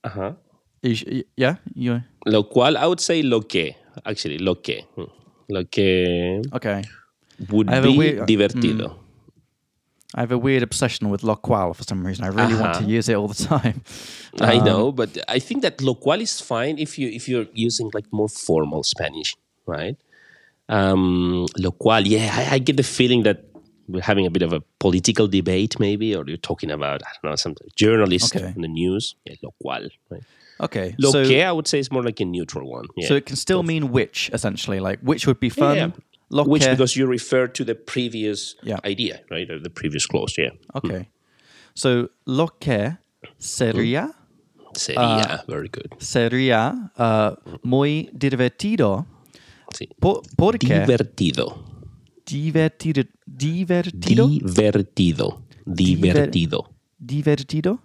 Ajá. 0.03 0.35
is 0.81 1.03
yeah 1.37 1.57
you 1.75 2.01
Lo 2.25 2.43
cual, 2.43 2.77
I 2.77 2.87
would 2.87 2.99
say 3.01 3.21
lo 3.21 3.41
que. 3.41 3.75
Actually, 4.05 4.37
lo 4.39 4.55
que. 4.55 4.85
Mm. 4.97 5.09
Lo 5.49 5.63
que 5.65 6.41
okay. 6.53 6.81
would 7.49 7.69
I 7.69 7.75
have 7.75 7.85
a 7.85 7.91
be 7.91 7.97
weird- 7.97 8.27
divertido. 8.27 8.95
I 10.15 10.19
have 10.21 10.31
a 10.31 10.37
weird 10.37 10.61
obsession 10.63 11.09
with 11.09 11.23
lo 11.23 11.35
cual 11.35 11.75
for 11.75 11.83
some 11.83 12.05
reason. 12.05 12.23
I 12.23 12.27
really 12.29 12.53
want 12.55 12.73
to 12.75 12.79
Uh-huh. 12.81 12.97
use 12.97 13.09
it 13.09 13.15
all 13.15 13.27
the 13.27 13.43
time. 13.55 13.81
I 14.41 14.57
Um, 14.57 14.65
know, 14.65 14.91
but 14.91 15.09
I 15.27 15.39
think 15.39 15.61
that 15.63 15.81
lo 15.81 15.95
cual 15.95 16.21
is 16.21 16.39
fine 16.41 16.77
if 16.77 16.97
you 16.99 17.07
if 17.09 17.27
you're 17.27 17.47
using 17.53 17.89
like 17.93 18.05
more 18.11 18.29
formal 18.29 18.83
Spanish, 18.83 19.35
right? 19.65 19.97
Um, 20.69 21.45
lo 21.57 21.71
cual, 21.71 22.03
yeah, 22.05 22.29
I, 22.33 22.55
I 22.55 22.59
get 22.59 22.77
the 22.77 22.83
feeling 22.83 23.23
that 23.23 23.43
we're 23.87 24.01
having 24.01 24.25
a 24.25 24.29
bit 24.31 24.41
of 24.43 24.53
a 24.53 24.61
political 24.79 25.27
debate, 25.27 25.79
maybe, 25.79 26.15
or 26.15 26.23
you're 26.25 26.37
talking 26.37 26.71
about 26.71 27.01
I 27.03 27.09
don't 27.21 27.31
know 27.31 27.35
some 27.35 27.55
journalist 27.75 28.35
Okay. 28.35 28.53
in 28.55 28.61
the 28.61 28.67
news. 28.67 29.15
Yeah, 29.25 29.35
lo 29.43 29.53
cual, 29.61 29.89
right? 30.09 30.23
Okay, 30.61 30.95
Lo 30.99 31.11
so 31.11 31.23
que 31.25 31.41
I 31.43 31.51
would 31.51 31.67
say 31.67 31.79
is 31.79 31.91
more 31.91 32.03
like 32.03 32.19
a 32.21 32.25
neutral 32.25 32.69
one. 32.69 32.85
Yeah. 32.95 33.07
so 33.07 33.15
it 33.15 33.25
can 33.25 33.35
still 33.35 33.63
mean 33.63 33.91
which 33.91 34.29
essentially, 34.31 34.79
like 34.79 34.99
which 35.01 35.27
would 35.27 35.39
be 35.39 35.49
fun. 35.49 35.75
yeah. 35.77 35.89
Lo 36.33 36.43
Which 36.43 36.65
because 36.67 36.95
you 36.99 37.05
refer 37.05 37.47
to 37.47 37.63
the 37.63 37.75
previous 37.75 38.55
Yeah. 38.63 38.79
idea, 38.83 39.21
right? 39.29 39.47
The 39.47 39.69
previous 39.69 40.07
clause, 40.07 40.33
yeah. 40.37 40.51
okay, 40.73 40.97
hmm. 40.97 41.09
so 41.75 42.09
lo 42.25 42.47
que 42.59 42.97
sería 43.37 44.05
hmm. 44.07 44.23
Sería, 44.75 45.43
uh, 45.45 45.51
very 45.51 45.69
good. 45.69 45.85
Sería 45.99 46.91
uh, 46.97 47.35
muy 47.61 48.09
divertido. 48.11 49.05
Sí. 49.71 49.87
Po- 49.99 50.23
porque 50.35 50.79
Divertido. 50.79 51.63
divertido. 52.25 53.03
Divertido. 53.25 54.27
Divertido. 54.27 55.43
Divertido. 55.65 56.69
divertido. 56.97 57.79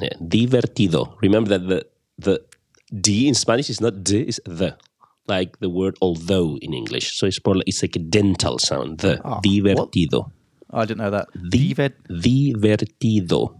Yeah, 0.00 0.16
divertido. 0.20 1.16
Remember 1.20 1.48
that 1.50 1.68
the 1.68 1.86
the 2.18 2.40
D 2.90 3.28
in 3.28 3.34
Spanish 3.34 3.70
is 3.70 3.80
not 3.80 4.02
D, 4.02 4.22
it's 4.26 4.40
the. 4.44 4.76
Like 5.28 5.58
the 5.60 5.70
word 5.70 5.96
although 6.02 6.58
in 6.60 6.74
English. 6.74 7.16
So 7.16 7.26
it's 7.26 7.38
more 7.46 7.56
like, 7.56 7.68
it's 7.68 7.82
like 7.82 7.96
a 7.96 8.00
dental 8.00 8.58
sound. 8.58 8.98
The 8.98 9.18
what? 9.22 9.42
divertido. 9.42 10.30
I 10.70 10.84
didn't 10.84 10.98
know 10.98 11.10
that. 11.10 11.28
Di- 11.50 11.74
Diver- 11.74 11.96
divertido. 12.10 13.58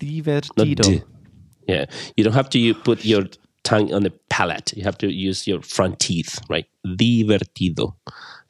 Divertido. 0.00 1.02
Yeah. 1.68 1.86
You 2.16 2.24
don't 2.24 2.32
have 2.34 2.50
to 2.50 2.58
you 2.58 2.74
put 2.74 3.04
your 3.04 3.24
tongue 3.62 3.92
on 3.94 4.02
the 4.02 4.10
palate. 4.28 4.72
You 4.76 4.82
have 4.84 4.98
to 4.98 5.10
use 5.12 5.46
your 5.46 5.62
front 5.62 6.00
teeth, 6.00 6.38
right? 6.50 6.66
Divertido. 6.86 7.94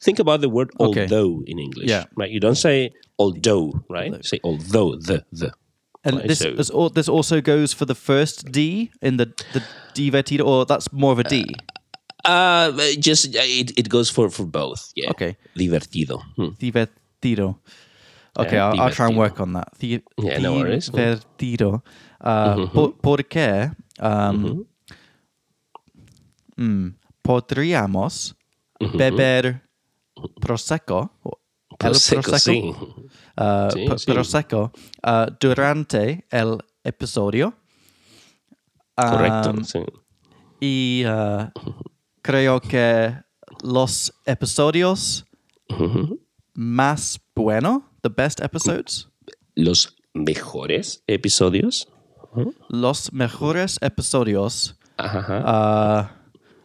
Think 0.01 0.19
about 0.19 0.41
the 0.41 0.49
word 0.49 0.71
Okay. 0.79 1.01
although 1.03 1.43
in 1.45 1.59
English. 1.59 1.89
Yeah. 1.89 2.05
Right. 2.15 2.31
You 2.31 2.39
don't 2.39 2.55
say 2.57 2.91
although, 3.19 3.83
right? 3.89 4.11
You 4.11 4.23
say 4.23 4.39
although 4.43 4.95
the 4.95 5.23
the. 5.31 5.51
And 6.03 6.17
Right, 6.17 6.27
this 6.27 6.39
so- 6.39 6.51
this, 6.51 6.69
this 6.93 7.09
also 7.09 7.41
goes 7.41 7.73
for 7.73 7.85
the 7.85 7.95
first 7.95 8.51
D 8.51 8.91
in 9.01 9.17
the 9.17 9.25
the 9.53 9.63
divertido, 9.95 10.45
or 10.45 10.65
that's 10.65 10.91
more 10.93 11.11
of 11.11 11.19
a 11.19 11.23
D. 11.23 11.43
Uh, 11.43 11.73
just 12.99 13.35
uh, 13.35 13.39
it, 13.43 13.71
it 13.77 13.89
goes 13.89 14.09
for 14.09 14.29
for 14.29 14.45
both. 14.45 14.91
Yeah. 14.95 15.09
Okay. 15.11 15.37
Divertido. 15.55 16.21
Hmm. 16.37 16.55
Divertido. 16.59 17.59
Okay, 18.37 18.55
Yeah, 18.57 18.67
I'll, 18.69 18.81
I'll 18.81 18.91
try 18.91 19.07
and 19.07 19.15
work 19.17 19.39
on 19.39 19.53
that. 19.53 19.69
Di- 19.79 20.01
Yeah, 20.17 20.39
no 20.39 20.53
worries. 20.59 20.89
Divertido. 20.89 21.81
Uh, 22.19 22.67
po- 22.73 22.93
porque 23.01 23.71
um, 23.99 24.65
mm, 26.57 26.95
podríamos 27.21 28.35
beber 28.97 29.61
prosecco. 30.41 31.11
o 31.23 31.31
el 31.79 31.91
Prosecco, 31.91 32.37
sí. 32.39 32.61
uh, 33.37 33.69
Sí, 33.71 33.85
p- 33.87 33.97
sí. 33.99 34.05
prosecco 34.11 34.71
uh, 35.05 35.25
durante 35.39 36.25
el 36.31 36.57
episodio. 36.83 37.53
Correcto. 38.95 39.49
Um, 39.51 39.63
sí. 39.65 39.79
y 40.61 41.03
uh, 41.05 41.49
creo 42.25 42.59
que 42.59 43.15
los 43.61 44.11
episodios 44.25 45.25
más 46.55 47.19
bueno, 47.35 47.87
the 48.01 48.09
best 48.09 48.41
episodes, 48.41 49.07
Los 49.55 49.95
mejores 50.13 51.03
episodios. 51.07 51.87
los 52.69 53.13
mejores 53.13 53.77
episodios. 53.81 54.75
Ajá. 54.97 56.09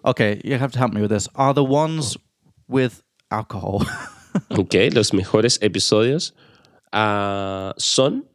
Uh, 0.04 0.08
okay, 0.08 0.40
you 0.44 0.54
have 0.54 0.72
to 0.72 0.78
help 0.78 0.94
me 0.94 1.02
with 1.02 1.10
this. 1.10 1.28
Are 1.34 1.52
the 1.52 1.64
ones 1.64 2.16
with 2.66 3.02
alcohol? 3.30 3.84
Ok, 4.50 4.74
los 4.92 5.12
mejores 5.12 5.58
episodios 5.60 6.34
ah, 6.92 7.74
son 7.78 8.28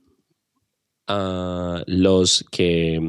ah, 1.08 1.84
los 1.88 2.44
que 2.51 3.00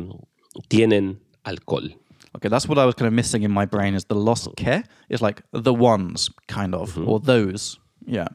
tienen 0.69 1.21
alcohol. 1.43 1.99
Okay, 2.37 2.49
that's 2.49 2.69
what 2.69 2.79
I 2.79 2.85
was 2.85 2.95
kind 2.95 3.07
of 3.07 3.13
missing 3.13 3.43
in 3.43 3.51
my 3.51 3.65
brain. 3.67 3.95
Is 3.95 4.05
the 4.07 4.15
los 4.15 4.49
que 4.57 4.83
is 5.09 5.21
like 5.21 5.43
the 5.53 5.75
ones 5.75 6.31
kind 6.49 6.75
of 6.75 6.97
or 6.99 7.21
those? 7.21 7.79
Yeah. 8.07 8.29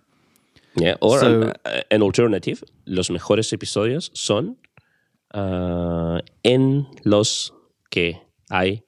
Yeah, 0.75 0.95
or 1.01 1.19
So- 1.19 1.41
an, 1.41 1.53
uh, 1.65 1.81
an 1.91 2.01
alternative, 2.01 2.63
los 2.85 3.09
mejores 3.09 3.51
episodios 3.51 4.09
son 4.13 4.55
ah, 5.33 6.19
en 6.43 6.87
los 7.03 7.51
que 7.89 8.13
hay 8.49 8.83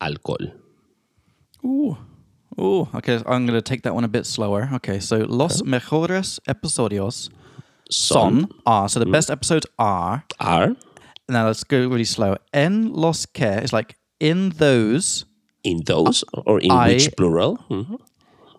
alcohol. 0.00 0.52
Ooh. 1.64 1.96
Ooh. 2.60 2.88
Okay, 2.94 3.16
I'm 3.26 3.46
going 3.46 3.58
to 3.58 3.62
take 3.62 3.82
that 3.82 3.94
one 3.94 4.04
a 4.04 4.08
bit 4.08 4.26
slower. 4.26 4.68
Okay, 4.74 5.00
so 5.00 5.18
los 5.18 5.62
mejores 5.62 6.38
episodios 6.48 7.28
son 7.90 8.48
are. 8.66 8.88
So 8.88 9.00
the 9.00 9.06
best 9.06 9.30
episodes 9.30 9.66
are. 9.78 10.24
Are 10.38 10.76
Now 11.28 11.46
let's 11.46 11.64
go 11.64 11.78
really 11.88 12.04
slow. 12.04 12.36
En 12.52 12.92
los 12.92 13.26
que 13.26 13.46
is 13.62 13.72
like 13.72 13.96
in 14.20 14.50
those 14.58 15.24
in 15.64 15.82
those 15.84 16.24
or 16.46 16.60
in 16.60 16.70
I- 16.70 16.88
which 16.94 17.08
plural? 17.16 17.58
Mhm. 17.68 17.98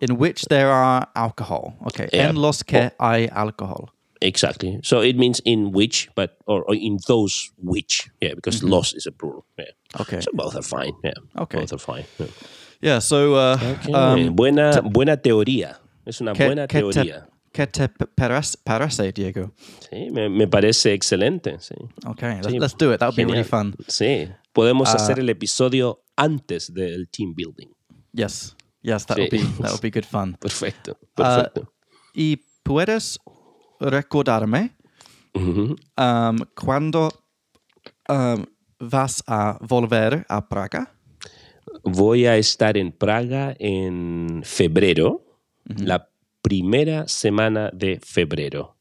in 0.00 0.18
which 0.18 0.42
there 0.50 0.68
are 0.70 1.06
alcohol. 1.14 1.74
Okay. 1.86 2.08
Yeah. 2.12 2.28
En 2.28 2.36
los 2.36 2.62
que 2.64 2.90
hay 2.98 3.28
alcohol. 3.28 3.88
Exactly. 4.20 4.78
So 4.82 5.00
it 5.00 5.16
means 5.16 5.40
in 5.44 5.72
which, 5.72 6.08
but 6.14 6.36
or, 6.46 6.62
or 6.68 6.74
in 6.74 6.98
those 7.06 7.50
which. 7.62 8.10
Yeah, 8.20 8.34
because 8.34 8.62
los 8.64 8.92
is 8.94 9.06
a 9.06 9.12
plural. 9.12 9.44
Yeah. 9.58 10.00
Okay. 10.00 10.20
So 10.20 10.30
both 10.34 10.54
are 10.56 10.62
fine. 10.62 10.92
Yeah. 11.04 11.14
Okay. 11.42 11.58
Both 11.60 11.72
are 11.72 11.78
fine. 11.78 12.04
Yeah. 12.18 12.26
Yeah. 12.80 12.98
So 13.00 13.34
uh, 13.34 13.58
Okay, 13.62 13.92
um, 13.92 14.34
buena, 14.34 14.80
buena 14.82 15.16
teoría. 15.16 15.78
Es 16.06 16.20
una 16.20 16.34
que, 16.34 16.46
buena 16.46 16.66
que 16.66 16.80
te, 16.82 16.92
teoría. 16.92 17.26
Que 17.52 17.66
te 17.66 17.88
parece, 17.88 18.58
parece, 18.64 19.12
Diego? 19.12 19.52
Sí, 19.90 20.10
me, 20.10 20.28
me 20.28 20.46
parece 20.48 20.92
excelente. 20.94 21.58
Sí. 21.60 21.74
Okay. 22.06 22.36
Let's, 22.36 22.46
Sí, 22.48 22.58
let's 22.58 22.76
do 22.76 22.92
it. 22.92 22.98
That 23.00 23.08
would 23.08 23.16
be 23.16 23.24
really 23.24 23.44
genial. 23.44 23.72
fun. 23.74 23.74
Sí. 23.88 24.28
Podemos 24.52 24.88
Ah. 24.90 24.96
hacer 24.96 25.18
el 25.18 25.28
episodio 25.28 26.02
antes 26.16 26.72
del 26.72 27.08
team 27.08 27.34
building. 27.34 27.68
Yes. 28.12 28.56
Yes, 28.82 29.06
that 29.06 29.18
would 29.18 29.30
Sí. 29.30 29.36
be 29.38 29.44
that 29.62 29.70
would 29.70 29.80
be 29.82 29.90
good 29.90 30.04
fun. 30.04 30.36
Perfecto. 30.40 30.98
Ah, 31.16 31.36
Perfecto. 31.50 31.72
y 32.14 32.38
puedes 32.62 33.18
recordarme 33.80 34.76
Ujú. 35.34 35.76
um, 35.98 36.38
cuando 36.54 37.10
um, 38.08 38.44
vas 38.78 39.22
a 39.26 39.58
volver 39.60 40.24
a 40.28 40.48
Praga? 40.48 40.94
Voy 41.84 42.26
a 42.26 42.36
estar 42.36 42.76
en 42.76 42.92
Praga 42.92 43.54
en 43.58 44.42
febrero, 44.44 45.24
la 45.64 46.08
primera 46.42 47.06
semana 47.08 47.70
de 47.72 48.00
febrero. 48.00 48.76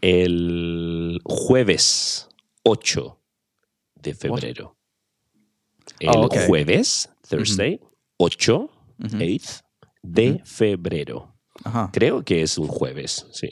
El 0.00 1.20
jueves 1.24 2.28
8 2.64 3.18
de 4.02 4.14
febrero. 4.14 4.76
El 5.98 6.10
Oh, 6.10 6.26
okay. 6.26 6.46
jueves, 6.46 7.08
Thursday, 7.28 7.80
8, 8.18 8.70
8 8.98 9.62
de 10.02 10.40
febrero. 10.44 11.34
Creo 11.92 12.22
que 12.24 12.42
es 12.42 12.58
un 12.58 12.68
jueves, 12.68 13.26
sí. 13.32 13.48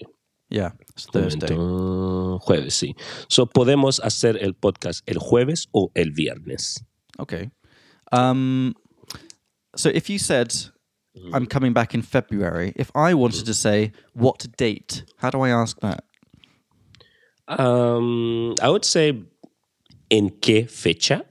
Yeah, 0.49 0.77
Thursday. 1.13 1.55
momento. 1.57 2.39
Jueves, 2.41 2.75
sí. 2.75 2.95
So 3.29 3.47
podemos 3.47 4.01
hacer 4.01 4.37
el 4.43 4.55
podcast 4.55 5.09
el 5.09 5.19
jueves 5.19 5.69
o 5.73 5.91
el 5.95 6.11
viernes. 6.11 6.85
Okay. 7.19 7.51
Um, 8.11 8.75
so 9.77 9.91
if 9.91 10.09
you 10.11 10.19
said 10.19 10.53
I'm 11.33 11.47
coming 11.47 11.73
back 11.73 11.95
in 11.95 12.03
February, 12.03 12.73
if 12.77 12.91
I 12.95 13.15
wanted 13.15 13.47
to 13.47 13.55
say 13.55 13.93
what 14.15 14.47
date, 14.57 15.05
how 15.19 15.31
do 15.31 15.41
I 15.43 15.51
ask 15.51 15.79
that? 15.81 16.05
Um, 17.49 18.55
I 18.63 18.69
would 18.69 18.85
say 18.85 19.23
en 20.11 20.31
qué 20.41 20.69
fecha. 20.71 21.25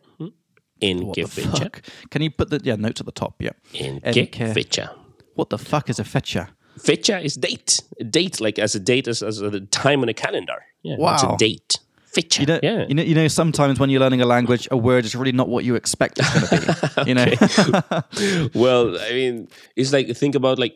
En 0.82 1.08
What 1.08 1.18
qué 1.18 1.28
fecha. 1.28 1.58
fuck? 1.64 1.82
Can 2.10 2.22
you 2.22 2.30
put 2.32 2.50
the 2.50 2.60
yeah 2.64 2.76
note 2.76 3.00
at 3.00 3.06
the 3.06 3.12
top? 3.12 3.42
Yeah. 3.42 3.52
En 3.74 4.00
En 4.04 4.14
qué 4.14 4.32
qué- 4.32 4.54
fecha. 4.54 4.92
What 5.36 5.50
the 5.50 5.58
fuck 5.58 5.90
is 5.90 6.00
a 6.00 6.04
fecha? 6.04 6.50
Fecha 6.78 7.20
is 7.22 7.36
date. 7.36 7.82
A 8.00 8.04
date, 8.06 8.40
like 8.40 8.58
as 8.60 8.76
a 8.76 8.80
date, 8.80 9.08
as, 9.08 9.22
as 9.22 9.42
a 9.42 9.60
time 9.62 10.02
on 10.02 10.10
a 10.10 10.14
calendar. 10.14 10.64
Yeah, 10.84 10.96
it's 10.98 11.24
a 11.24 11.36
date. 11.38 11.80
Fecha. 12.12 12.42
You 12.42 12.48
know, 12.48 12.60
yeah. 12.64 12.86
you 12.88 12.96
know, 12.96 13.04
you 13.04 13.16
know. 13.16 13.28
Sometimes 13.28 13.80
when 13.80 13.90
you're 13.90 14.00
learning 14.00 14.22
a 14.22 14.26
language, 14.26 14.68
a 14.72 14.78
word 14.78 15.06
is 15.06 15.16
really 15.16 15.32
not 15.32 15.48
what 15.48 15.64
you 15.64 15.76
expect 15.76 16.20
it's 16.20 16.50
going 16.50 16.62
to 16.62 16.94
be. 16.96 17.04
You 17.10 17.14
know. 17.16 18.50
well, 18.60 19.00
I 19.00 19.12
mean, 19.12 19.48
it's 19.76 19.94
like 19.94 20.08
think 20.16 20.36
about 20.36 20.58
like 20.58 20.76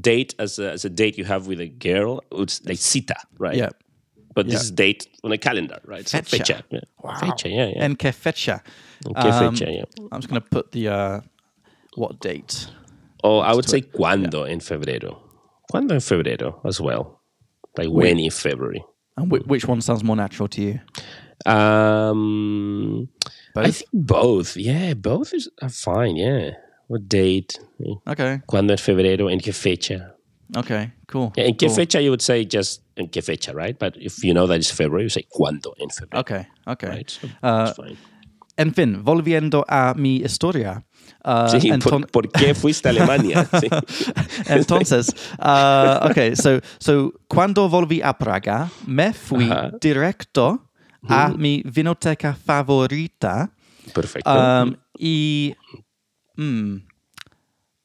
date 0.00 0.34
as 0.38 0.58
a, 0.58 0.72
as 0.72 0.84
a 0.84 0.90
date 0.90 1.16
you 1.18 1.24
have 1.24 1.46
with 1.46 1.60
a 1.60 1.68
girl. 1.68 2.22
It's 2.32 2.64
like 2.64 2.78
cita, 2.78 3.14
right? 3.38 3.56
yeah. 3.56 3.70
But 4.34 4.48
this 4.48 4.62
is 4.62 4.70
date 4.70 5.06
on 5.24 5.32
a 5.32 5.38
calendar, 5.38 5.78
right? 5.84 6.08
So 6.08 6.18
Fecha. 6.22 6.38
fecha. 6.38 6.64
Yeah. 6.70 6.80
Wow. 7.02 7.14
Fecha, 7.18 7.48
yeah, 7.48 7.66
yeah. 7.76 7.84
En 7.84 7.96
que 7.96 8.12
fecha? 8.12 8.62
En 9.04 9.12
¿Qué 9.12 9.30
Um, 9.30 9.54
fecha, 9.54 9.70
yeah. 9.70 9.84
I'm 10.10 10.20
just 10.20 10.28
going 10.30 10.40
to 10.40 10.48
put 10.48 10.72
the 10.72 10.88
uh, 10.88 11.20
what 11.96 12.18
date? 12.20 12.66
Oh, 13.22 13.38
I 13.40 13.52
would 13.52 13.68
say 13.68 13.82
cuándo 13.82 14.48
en 14.48 14.60
febrero. 14.60 15.18
¿Cuándo 15.70 15.92
en 15.92 16.00
febrero 16.00 16.60
as 16.64 16.80
well? 16.80 17.20
Like 17.76 17.88
when 17.88 18.18
in 18.18 18.30
February. 18.30 18.82
And 19.16 19.30
whi 19.30 19.40
which 19.46 19.66
one 19.66 19.80
sounds 19.82 20.02
more 20.02 20.16
natural 20.16 20.48
to 20.48 20.62
you? 20.62 20.80
Um, 21.44 23.08
I 23.56 23.70
think 23.70 23.88
both. 23.92 24.56
Yeah, 24.56 24.94
both 24.94 25.34
is, 25.34 25.48
are 25.60 25.68
fine. 25.68 26.16
Yeah. 26.16 26.50
What 26.88 27.08
date? 27.08 27.58
Okay. 28.06 28.40
¿Cuándo 28.46 28.70
en 28.72 28.78
febrero? 28.78 29.30
¿En 29.30 29.40
qué 29.40 29.52
fecha? 29.52 30.14
Okay. 30.56 30.92
Cool. 31.08 31.32
Yeah, 31.36 31.44
¿En 31.46 31.54
qué 31.56 31.66
cool. 31.66 31.76
fecha 31.76 32.00
you 32.00 32.10
would 32.10 32.20
say 32.22 32.44
just 32.44 32.82
en 32.96 33.08
qué 33.08 33.22
fecha, 33.22 33.52
right? 33.54 33.78
But 33.78 33.96
if 33.96 34.22
you 34.22 34.34
know 34.34 34.46
that 34.46 34.56
it's 34.58 34.70
February, 34.70 35.04
you 35.04 35.08
say 35.08 35.24
cuándo 35.30 35.72
en 35.80 35.88
febrero. 35.88 36.20
Okay. 36.20 36.46
Okay. 36.66 36.88
Right? 36.88 37.10
So 37.10 37.28
Uh, 37.42 37.66
it's 37.68 37.76
fine. 37.76 37.96
En 38.58 38.72
fin, 38.74 39.02
volviendo 39.02 39.64
a 39.68 39.94
mi 39.96 40.22
historia. 40.22 40.84
Uh, 41.24 41.48
Sí, 41.48 41.70
¿por, 41.78 42.06
¿por 42.10 42.28
qué 42.30 42.54
fuiste 42.54 42.88
a 42.88 42.90
Alemania? 42.90 43.48
Sí. 43.60 43.68
entonces, 44.46 45.14
uh, 45.38 46.08
okay, 46.10 46.34
so, 46.36 46.60
so 46.78 47.12
cuando 47.28 47.68
volví 47.68 48.00
a 48.02 48.12
Praga, 48.16 48.70
me 48.86 49.12
fui 49.12 49.50
Ajá. 49.50 49.70
directo 49.80 50.70
a 51.08 51.28
mi 51.28 51.62
vinoteca 51.64 52.34
favorita. 52.34 53.50
Perfecto. 53.92 54.30
Um, 54.30 54.76
y. 54.98 55.54
Mm, 56.36 56.82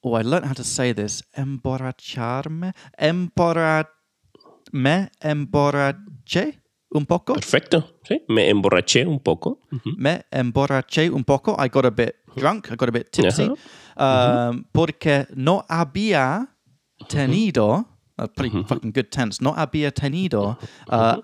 oh, 0.01 0.15
I 0.15 0.23
learned 0.23 0.45
how 0.47 0.53
to 0.53 0.63
say 0.63 0.93
this. 0.93 1.23
Emborracharme. 1.33 2.73
Emborra. 2.97 3.89
Me 4.71 5.09
emborraché 5.21 6.59
un 6.89 7.05
poco. 7.05 7.33
Perfecto. 7.33 7.99
Sí, 8.03 8.23
me 8.27 8.49
emborraché 8.49 9.05
un 9.05 9.19
poco. 9.19 9.61
Me 9.97 10.25
emborraché 10.31 11.09
un 11.09 11.23
poco. 11.23 11.55
I 11.59 11.69
got 11.69 11.85
a 11.85 11.91
bit 11.91 12.15
drunk. 12.35 12.69
I 12.71 12.75
got 12.75 12.89
a 12.89 12.91
bit 12.91 13.11
tipsy. 13.11 13.49
Um, 13.97 14.65
Porque 14.71 15.27
no 15.35 15.65
había 15.67 16.47
tenido. 17.07 17.85
A 18.17 18.27
pretty 18.27 18.63
fucking 18.63 18.91
good 18.91 19.09
tense. 19.11 19.43
No 19.43 19.53
había 19.55 19.91
tenido 19.91 20.57
uh, 20.89 21.21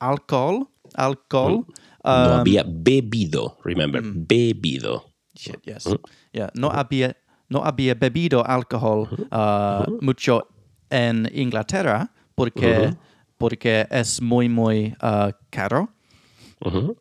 alcohol. 0.00 0.68
Alcohol. 0.94 1.64
no 2.04 2.34
um, 2.34 2.40
había 2.40 2.64
bebido. 2.66 3.58
Remember, 3.64 4.02
mm. 4.02 4.26
bebido. 4.26 5.04
Shit, 5.34 5.62
yes. 5.64 5.88
Yeah, 6.32 6.50
no 6.54 6.68
había, 6.70 7.16
no 7.48 7.64
había 7.64 7.94
bebido 7.94 8.44
alcohol 8.44 9.08
uh, 9.30 9.98
mucho 10.00 10.48
en 10.90 11.28
Inglaterra 11.32 12.12
porque, 12.34 12.94
porque 13.42 13.86
es 13.90 14.20
muy, 14.20 14.48
muy 14.48 14.94
uh, 15.02 15.32
caro. 15.50 15.88
Ujú. 16.64 16.96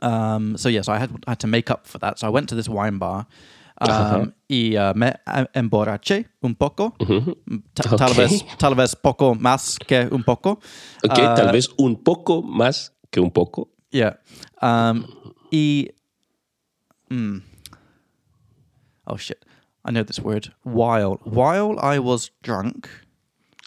Um, 0.00 0.56
so, 0.56 0.68
yes, 0.68 0.88
I 0.88 0.98
had, 0.98 1.10
I 1.26 1.30
had 1.30 1.40
to 1.40 1.46
make 1.46 1.70
up 1.70 1.86
for 1.86 1.98
that. 1.98 2.18
So 2.18 2.26
I 2.26 2.30
went 2.30 2.48
to 2.50 2.54
this 2.54 2.68
wine 2.68 2.98
bar 2.98 3.26
um, 3.80 4.32
y 4.48 4.76
uh, 4.76 4.92
me 4.94 5.12
emborraché 5.54 6.26
un 6.42 6.54
poco. 6.54 6.94
Ta- 7.74 7.96
tal, 7.96 8.14
vez, 8.14 8.44
tal 8.58 8.74
vez 8.74 8.94
poco 8.94 9.34
más 9.34 9.76
que 9.78 10.08
un 10.10 10.22
poco. 10.22 10.60
Ok, 11.02 11.18
Uh, 11.18 11.34
tal 11.36 11.52
vez 11.52 11.68
un 11.78 11.96
poco 11.96 12.42
más 12.42 12.92
que 13.10 13.20
un 13.20 13.30
poco. 13.30 13.68
Yeah. 13.90 14.14
Um, 14.62 15.04
y. 15.50 15.88
Mm. 17.10 17.42
Oh 19.06 19.16
shit. 19.16 19.44
I 19.84 19.90
know 19.92 20.02
this 20.04 20.18
word. 20.20 20.52
While. 20.64 21.18
While 21.24 21.78
I 21.80 21.98
was 21.98 22.30
drunk, 22.42 22.88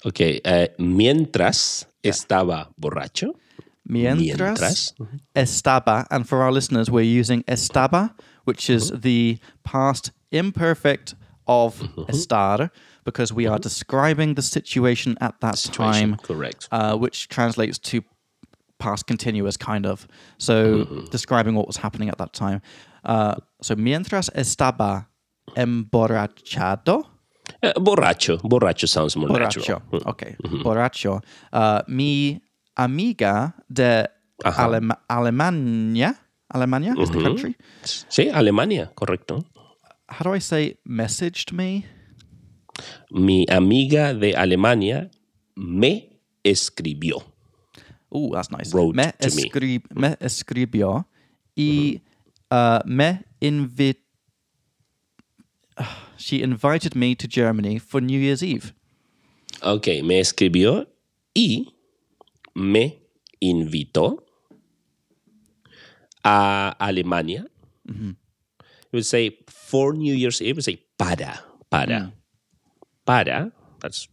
Ok, 0.05 0.19
eh, 0.43 0.69
mientras 0.77 1.87
estaba 2.03 2.69
borracho. 2.79 3.33
mientras, 3.89 4.93
estaba, 5.35 6.05
and 6.11 6.27
for 6.27 6.41
our 6.41 6.51
listeners, 6.51 6.89
we're 6.91 7.01
using 7.19 7.43
estaba, 7.43 8.13
which 8.45 8.69
is 8.69 8.91
the 8.91 9.39
past 9.63 10.11
imperfect 10.31 11.15
of 11.47 11.79
estar, 12.09 12.69
because 13.05 13.31
we 13.33 13.47
are 13.47 13.57
describing 13.57 14.35
the 14.35 14.41
situation 14.41 15.15
at 15.21 15.39
that 15.39 15.57
Situation, 15.57 16.11
time. 16.11 16.17
Correct. 16.17 16.67
uh, 16.71 16.97
which 16.97 17.29
translates 17.29 17.79
to 17.79 18.01
past 18.79 19.07
continuous, 19.07 19.57
kind 19.57 19.85
of. 19.85 20.07
So 20.37 20.83
describing 21.09 21.55
what 21.55 21.65
was 21.65 21.77
happening 21.77 22.09
at 22.09 22.17
that 22.17 22.33
time. 22.33 22.61
Uh, 23.05 23.35
so 23.61 23.75
mientras 23.75 24.29
estaba 24.35 25.07
emborrachado, 25.55 27.05
Eh, 27.61 27.73
borracho. 27.79 28.37
Borracho 28.43 28.87
sounds 28.87 29.15
more 29.15 29.29
borracho, 29.31 29.59
natural. 29.59 30.01
okay, 30.05 30.35
borracho, 30.63 31.21
uh, 31.53 31.79
mi 31.87 32.41
amiga 32.75 33.55
de 33.69 34.07
Ajá. 34.43 34.65
Alema- 34.65 34.99
Alemania, 35.07 36.15
Alemania 36.53 36.93
is 37.01 37.09
the 37.09 37.21
country. 37.21 37.55
Sí, 37.83 38.29
Alemania, 38.29 38.91
correcto. 38.95 39.43
How 40.09 40.23
do 40.23 40.33
I 40.35 40.39
say 40.39 40.77
messaged 40.85 41.51
me? 41.51 41.85
Mi 43.11 43.45
amiga 43.49 44.13
de 44.13 44.35
Alemania 44.35 45.09
me 45.55 46.19
escribió. 46.43 47.23
Oh, 48.09 48.31
that's 48.33 48.51
nice. 48.51 48.71
Wrote 48.73 48.95
me, 48.95 49.11
to 49.19 49.27
me. 49.35 49.43
escri- 49.49 49.83
me 49.95 50.15
escribió 50.19 51.07
y 51.55 52.01
uh, 52.51 52.79
me 52.85 53.23
invit. 53.41 53.99
she 56.17 56.41
invited 56.41 56.95
me 56.95 57.15
to 57.15 57.27
Germany 57.27 57.79
for 57.79 58.01
New 58.01 58.19
Year's 58.19 58.43
Eve. 58.43 58.73
Ok, 59.61 60.03
me 60.03 60.19
escribió 60.19 60.87
y 61.33 61.73
me 62.53 62.99
invitó 63.41 64.23
a 66.23 66.75
Alemania. 66.79 67.47
It 67.87 68.93
would 68.93 69.05
say 69.05 69.37
for 69.47 69.93
New 69.93 70.13
Year's 70.13 70.41
Eve, 70.41 70.49
it 70.49 70.55
would 70.57 70.65
say 70.65 70.83
para, 70.97 71.39
para, 71.69 72.13
para, 73.05 73.51
that's 73.79 74.07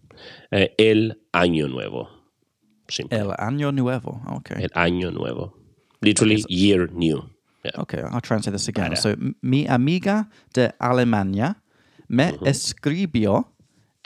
eh, 0.53 0.68
el 0.79 1.14
año 1.33 1.68
nuevo. 1.68 2.09
Simple. 2.88 3.18
El 3.18 3.35
Año 3.38 3.72
Nuevo. 3.72 4.20
Okay. 4.37 4.64
El 4.64 4.70
año 4.74 5.11
nuevo. 5.11 5.55
Literally 6.03 6.44
year 6.48 6.88
new. 6.92 7.31
Yeah. 7.64 7.81
Okay, 7.81 8.03
I'll 8.03 8.20
translate 8.20 8.53
this 8.53 8.68
again. 8.68 8.94
So, 8.96 9.16
mi 9.42 9.66
amiga 9.66 10.29
de 10.53 10.72
Alemania 10.79 11.57
me 12.09 12.35
escribió 12.44 13.53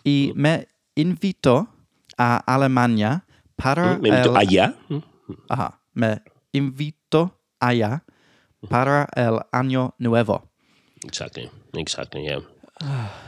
y 0.05 0.33
me 0.37 0.69
invitó 0.95 1.69
a 2.17 2.39
Alemania 2.47 3.25
para 3.57 3.99
Me 3.99 4.09
invitó 4.09 4.31
el 4.31 4.37
allá. 4.37 4.75
Ajá. 5.49 5.81
Me 5.95 6.23
invito 6.53 7.35
allá 7.59 8.05
para 8.69 9.09
el 9.17 9.41
año 9.53 9.95
nuevo. 9.99 10.49
Exactly, 11.05 11.51
exactly, 11.75 12.23
yeah. 12.23 12.41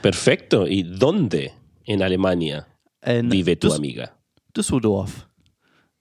Perfecto. 0.00 0.66
¿Y 0.68 0.82
dónde 0.84 1.52
en 1.86 2.02
Alemania 2.02 2.68
En 3.02 3.28
vive 3.28 3.56
tu 3.56 3.72
amiga? 3.72 4.14
Düsseldorf. 4.54 5.26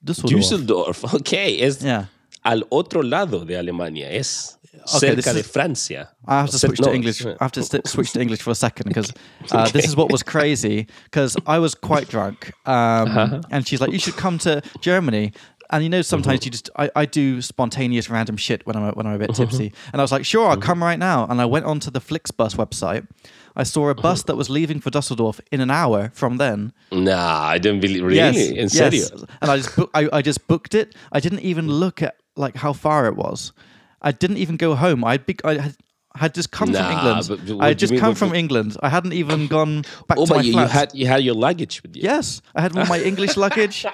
Düsseldorf. 0.02 0.36
Düsseldorf, 0.36 1.04
ok, 1.14 1.34
es 1.34 1.80
Yeah. 1.80 2.10
Al 2.44 2.66
otro 2.70 3.02
lado 3.02 3.46
de 3.46 3.58
Alemania, 3.58 4.10
es 4.12 4.60
Okay, 4.96 5.16
cerca 5.16 5.34
de 5.34 5.40
is- 5.40 5.48
Francia. 5.48 6.10
I 6.28 6.36
have 6.42 6.52
to 6.52 6.60
switch 6.60 6.80
to 6.80 6.94
English. 6.94 7.26
I 7.26 7.36
have 7.40 7.52
to 7.54 7.64
switch 7.88 8.14
to 8.14 8.22
English 8.22 8.42
for 8.42 8.52
a 8.52 8.56
second 8.56 8.88
because 8.88 9.14
uh, 9.52 9.70
this 9.70 9.86
is 9.86 9.96
what 9.96 10.12
was 10.12 10.24
crazy. 10.24 10.88
Because 11.06 11.36
I 11.46 11.60
was 11.60 11.76
quite 11.76 12.08
drunk, 12.08 12.54
um, 12.66 12.74
uh-huh. 13.08 13.42
and 13.52 13.68
she's 13.68 13.82
like, 13.82 13.92
"You 13.92 14.00
should 14.00 14.18
come 14.18 14.38
to 14.40 14.62
Germany." 14.82 15.34
And 15.72 15.84
you 15.84 15.90
know, 15.90 16.02
sometimes 16.02 16.40
mm-hmm. 16.40 16.48
you 16.48 16.52
just 16.52 16.70
I, 16.78 16.90
I 16.96 17.06
do 17.06 17.42
spontaneous 17.42 18.10
random 18.10 18.38
shit 18.38 18.66
when 18.66 18.76
I'm 18.76 18.94
when 18.94 19.06
I'm 19.06 19.14
a 19.14 19.20
bit 19.20 19.36
tipsy. 19.36 19.70
Mm-hmm. 19.70 19.90
And 19.94 20.02
I 20.02 20.04
was 20.04 20.12
like, 20.12 20.26
"Sure, 20.26 20.48
I'll 20.48 20.56
mm-hmm. 20.56 20.62
come 20.62 20.84
right 20.84 21.00
now." 21.00 21.26
And 21.28 21.42
I 21.42 21.46
went 21.46 21.66
onto 21.66 21.92
the 21.92 22.02
Flixbus 22.02 22.56
website. 22.56 23.08
I 23.56 23.64
saw 23.64 23.90
a 23.90 23.96
bus 23.96 24.24
that 24.24 24.36
was 24.36 24.50
leaving 24.50 24.80
for 24.80 24.90
Dusseldorf 24.90 25.42
in 25.52 25.60
an 25.60 25.70
hour 25.70 26.12
from 26.14 26.38
then. 26.38 26.72
Nah, 26.92 27.44
I 27.44 27.58
don't 27.58 27.80
believe, 27.80 28.04
really? 28.04 28.16
Yes, 28.16 28.52
¿En 28.52 28.70
serio? 28.70 29.00
yes. 29.02 29.12
And 29.42 29.52
I 29.52 29.58
just 29.58 29.80
I, 29.94 30.10
I 30.14 30.22
just 30.22 30.48
booked 30.48 30.74
it. 30.74 30.96
I 31.12 31.20
didn't 31.20 31.42
even 31.42 31.68
look 31.68 32.02
at 32.02 32.16
like 32.40 32.56
how 32.56 32.74
far 32.74 33.06
it 33.08 33.16
was. 33.16 33.54
I 34.02 34.12
didn't 34.12 34.38
even 34.38 34.56
go 34.58 34.76
home. 34.76 35.04
I'd 35.04 35.26
be, 35.26 35.36
I 35.44 35.54
had, 35.66 35.76
had 36.16 36.34
just 36.34 36.52
come 36.52 36.72
Nah, 36.72 36.80
from 36.82 36.92
England. 36.98 37.26
but- 37.30 37.46
but 37.46 37.56
what 37.58 37.64
I 37.66 37.68
had 37.68 37.76
you 37.78 37.80
just 37.88 37.92
mean, 37.92 38.00
come 38.02 38.16
from 38.16 38.34
England. 38.34 38.78
I 38.82 38.90
hadn't 38.90 39.14
even 39.14 39.48
gone 39.58 39.82
back 40.08 40.18
Oh, 40.18 40.26
to 40.26 40.36
my 40.36 40.42
you, 40.42 40.48
you 40.48 40.54
flat. 40.54 40.72
had 40.72 40.90
you 40.96 41.06
had 41.08 41.22
your 41.24 41.36
luggage 41.36 41.82
with 41.84 41.96
you. 41.96 42.02
yes, 42.04 42.42
I 42.56 42.62
had 42.62 42.78
all 42.78 42.86
my 42.86 43.00
English 43.02 43.36
luggage. 43.46 43.86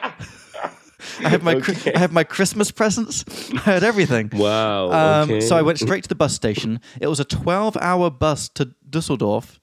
I 1.23 1.29
had 1.29 1.43
my 1.43 1.55
Chri- 1.55 1.95
I 1.95 1.99
had 1.99 2.11
my 2.11 2.23
Christmas 2.23 2.71
presents. 2.71 3.25
I 3.53 3.59
had 3.75 3.83
everything. 3.83 4.29
Wow. 4.33 4.91
Um, 4.91 5.29
okay. 5.29 5.41
So 5.41 5.55
I 5.55 5.61
went 5.61 5.77
straight 5.79 6.03
to 6.03 6.09
the 6.09 6.15
bus 6.15 6.33
station. 6.33 6.79
It 7.01 7.07
was 7.07 7.19
a 7.19 7.25
12 7.25 7.77
hour 7.77 8.09
bus 8.09 8.49
to 8.49 8.73
Dusseldorf. 8.89 9.59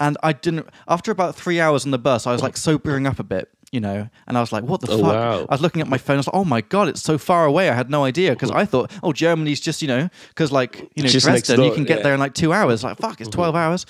And 0.00 0.16
I 0.22 0.32
didn't, 0.32 0.66
after 0.88 1.12
about 1.12 1.36
three 1.36 1.60
hours 1.60 1.84
on 1.84 1.92
the 1.92 1.98
bus, 1.98 2.26
I 2.26 2.32
was 2.32 2.42
like 2.42 2.56
sobering 2.56 3.06
up 3.06 3.20
a 3.20 3.22
bit, 3.22 3.48
you 3.72 3.80
know, 3.80 4.08
and 4.26 4.36
I 4.36 4.40
was 4.40 4.52
like, 4.52 4.64
what 4.64 4.80
the 4.82 4.92
Oh, 4.92 4.98
fuck? 4.98 5.12
wow. 5.12 5.46
I 5.48 5.54
was 5.54 5.60
looking 5.62 5.80
at 5.82 5.88
my 5.88 5.98
phone. 5.98 6.16
I 6.16 6.18
was 6.18 6.26
like, 6.28 6.36
oh 6.36 6.44
my 6.44 6.60
God, 6.60 6.88
it's 6.88 7.02
so 7.02 7.16
far 7.18 7.46
away. 7.46 7.68
I 7.70 7.74
had 7.74 7.90
no 7.90 8.04
idea 8.04 8.30
because 8.32 8.50
I 8.50 8.64
thought, 8.66 8.90
oh, 9.02 9.12
Germany's 9.12 9.60
just, 9.60 9.80
you 9.82 9.88
know, 9.88 10.08
because 10.28 10.52
like, 10.52 10.88
you 10.94 11.02
know, 11.02 11.08
Just 11.08 11.26
Dresden, 11.26 11.64
you 11.64 11.72
can 11.72 11.84
get 11.84 11.98
yeah. 11.98 12.02
there 12.04 12.14
in 12.14 12.20
like 12.20 12.34
two 12.34 12.52
hours. 12.52 12.84
Like, 12.84 12.98
fuck, 12.98 13.20
it's 13.20 13.30
12 13.30 13.56
hours. 13.56 13.86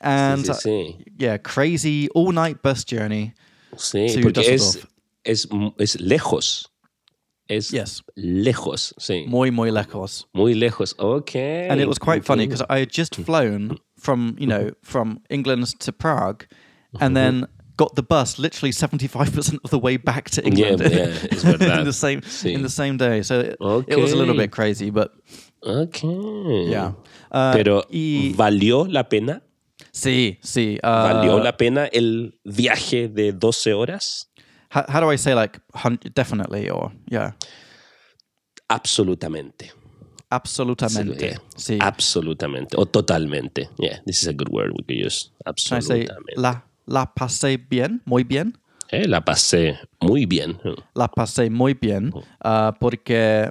And 0.00 0.44
Sí, 0.44 0.50
uh, 0.50 0.54
sí, 0.54 1.04
yeah, 1.18 1.38
crazy 1.38 2.08
all 2.14 2.30
night 2.32 2.60
bus 2.62 2.84
journey. 2.84 3.32
sí. 3.76 4.08
Sí, 4.10 4.16
to 4.16 4.22
porque 4.22 4.38
es, 4.46 4.86
es, 5.24 5.46
es 5.78 5.96
lejos. 6.00 6.66
Es 7.48 7.70
Yes. 7.72 8.02
lejos, 8.16 8.92
sí. 8.98 9.26
Muy, 9.26 9.50
muy 9.50 9.70
lejos. 9.70 10.26
Muy 10.34 10.54
lejos. 10.54 10.94
Ok. 10.98 11.34
and 11.36 11.80
it 11.80 11.86
was 11.88 11.98
quite 11.98 12.24
funny 12.24 12.46
because 12.46 12.62
I 12.70 12.78
had 12.80 12.90
just 12.90 13.16
flown 13.16 13.78
from 13.98 14.36
you 14.38 14.46
know 14.46 14.72
from 14.82 15.20
England 15.30 15.78
to 15.80 15.92
Prague, 15.92 16.46
and 17.00 17.14
then 17.16 17.46
got 17.76 17.94
the 17.96 18.02
bus 18.02 18.38
literally 18.38 18.72
seventy 18.72 19.06
five 19.08 19.32
percent 19.32 19.60
of 19.64 19.70
the 19.70 19.78
way 19.78 19.96
back 19.96 20.30
to 20.30 20.44
England 20.44 20.80
Yeah, 20.80 20.88
yeah, 21.58 21.78
in 21.80 21.84
the 21.84 21.92
same 21.92 22.20
in 22.44 22.62
the 22.62 22.68
same 22.70 22.96
day. 22.96 23.22
So 23.22 23.40
it, 23.40 23.56
it 23.88 23.98
was 23.98 24.12
a 24.12 24.16
little 24.16 24.36
bit 24.36 24.50
crazy, 24.52 24.90
but 24.90 25.12
Ok. 25.62 26.02
yeah. 26.70 26.92
Uh, 27.32 27.52
Pero 27.52 27.84
y 27.90 28.32
¿valió 28.36 28.86
la 28.90 29.08
pena? 29.08 29.42
sí, 29.92 30.38
sí. 30.42 30.78
Uh, 30.82 30.86
¿Valió 30.86 31.38
la 31.42 31.56
pena 31.56 31.86
el 31.92 32.38
viaje 32.44 33.08
de 33.08 33.32
12 33.32 33.72
horas? 33.74 34.26
how, 34.70 34.84
how 34.88 35.00
do 35.00 35.08
I 35.10 35.16
say 35.16 35.34
like 35.34 35.60
definitely 36.14 36.68
or 36.68 36.92
yeah, 37.08 37.32
Absolutamente. 38.68 39.70
absolutamente. 40.30 41.26
Yeah. 41.26 41.38
Sí. 41.56 41.78
Absolutamente. 41.80 42.76
O 42.76 42.84
totalmente. 42.86 43.68
Yeah, 43.78 43.98
this 44.06 44.22
is 44.22 44.28
a 44.28 44.32
good 44.32 44.48
word 44.48 44.72
we 44.72 44.82
could 44.84 45.06
use. 45.06 45.30
Can 45.68 45.78
I 45.78 45.80
say 45.80 46.08
la 46.36 46.62
la 46.86 47.06
pasé 47.14 47.56
bien, 47.56 48.02
muy 48.04 48.24
bien? 48.24 48.56
Eh, 48.90 49.06
la 49.08 49.20
pasé 49.24 49.78
muy 50.00 50.26
bien. 50.26 50.58
La 50.94 51.08
pasé 51.08 51.50
muy 51.50 51.74
bien 51.74 52.12
uh, 52.44 52.72
porque. 52.78 53.50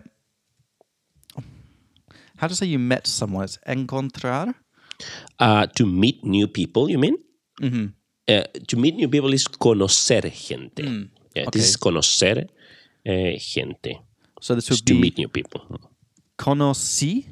How 2.40 2.48
to 2.48 2.56
say 2.56 2.68
you 2.68 2.80
met 2.80 3.08
someone? 3.08 3.46
It's 3.46 3.60
encontrar. 3.66 4.54
Uh, 5.40 5.66
to 5.76 5.86
meet 5.86 6.24
new 6.24 6.48
people, 6.48 6.90
you 6.90 6.98
mean? 7.00 7.18
Uh, 8.28 8.44
to 8.68 8.78
meet 8.78 8.96
new 8.96 9.08
people 9.10 9.34
is 9.34 9.48
conocer 9.48 10.22
gente. 10.32 10.84
Mm, 10.84 11.10
Yeah, 11.36 11.48
okay. 11.48 11.60
This 11.60 11.70
is 11.70 11.78
conocer 11.78 12.48
eh, 13.06 13.38
gente. 13.40 14.02
So 14.40 14.56
this 14.56 14.70
would 14.70 14.86
to 14.86 14.94
be 14.94 15.00
meet 15.00 15.18
new 15.18 15.30
people. 15.30 15.62
conocí. 16.38 17.26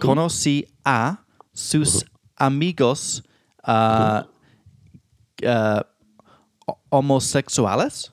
Conocí 0.00 0.66
a 0.84 1.24
sus 1.54 2.04
amigos 2.36 3.22
uh, 3.66 4.22
uh, 5.44 5.82
ho- 6.66 6.78
homosexuales. 6.90 8.12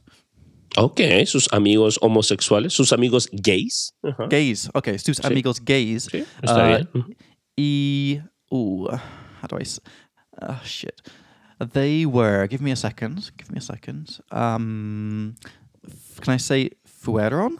Ok, 0.77 1.01
sus 1.25 1.47
amigos 1.51 1.97
homosexuales, 2.01 2.73
sus 2.73 2.91
amigos 2.93 3.27
gays. 3.31 3.93
Gays. 4.29 4.69
Okay, 4.75 4.97
sus 4.99 5.19
amigos 5.25 5.59
gays. 5.63 6.07
Sí, 6.11 6.23
está 6.41 6.63
Uh, 6.63 6.67
bien. 6.93 7.15
E. 7.57 8.21
Ooh, 8.53 8.87
how 9.41 9.47
do 9.49 9.57
I? 9.57 9.65
Oh 10.41 10.61
shit. 10.63 11.01
They 11.73 12.05
were. 12.05 12.47
Give 12.47 12.61
me 12.61 12.71
a 12.71 12.75
second. 12.75 13.31
Give 13.37 13.49
me 13.51 13.57
a 13.57 13.61
second. 13.61 14.19
Um, 14.31 15.33
can 16.21 16.33
I 16.35 16.37
say 16.37 16.69
fueron? 16.85 17.57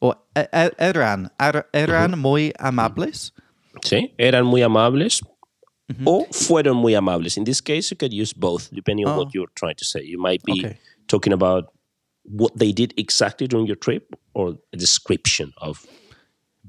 Or 0.00 0.16
e- 0.34 0.48
e- 0.50 0.74
eran 0.78 1.30
er- 1.38 1.68
eran 1.74 2.18
muy 2.18 2.52
amables. 2.58 3.32
Sí, 3.84 4.14
eran 4.18 4.46
muy 4.46 4.62
amables 4.62 5.20
o 6.06 6.26
fueron 6.32 6.76
muy 6.76 6.94
amables. 6.94 7.36
In 7.36 7.44
this 7.44 7.60
case, 7.60 7.90
you 7.90 7.96
could 7.96 8.12
use 8.12 8.32
both, 8.32 8.68
depending 8.72 9.06
on 9.06 9.14
Oh. 9.14 9.18
what 9.18 9.34
you're 9.34 9.50
trying 9.54 9.76
to 9.76 9.84
say. 9.84 10.02
You 10.02 10.18
might 10.18 10.42
be 10.44 10.60
Okay. 10.64 10.78
talking 11.08 11.32
about 11.32 11.64
what 12.24 12.52
they 12.56 12.72
did 12.72 12.92
exactly 12.96 13.46
during 13.48 13.66
your 13.66 13.78
trip 13.78 14.14
or 14.34 14.58
a 14.72 14.76
description 14.76 15.52
of 15.56 15.86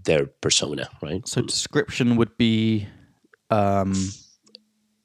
their 0.05 0.25
persona, 0.41 0.88
right? 1.01 1.27
So 1.27 1.41
description 1.41 2.15
would 2.17 2.36
be 2.38 2.88
um, 3.49 3.93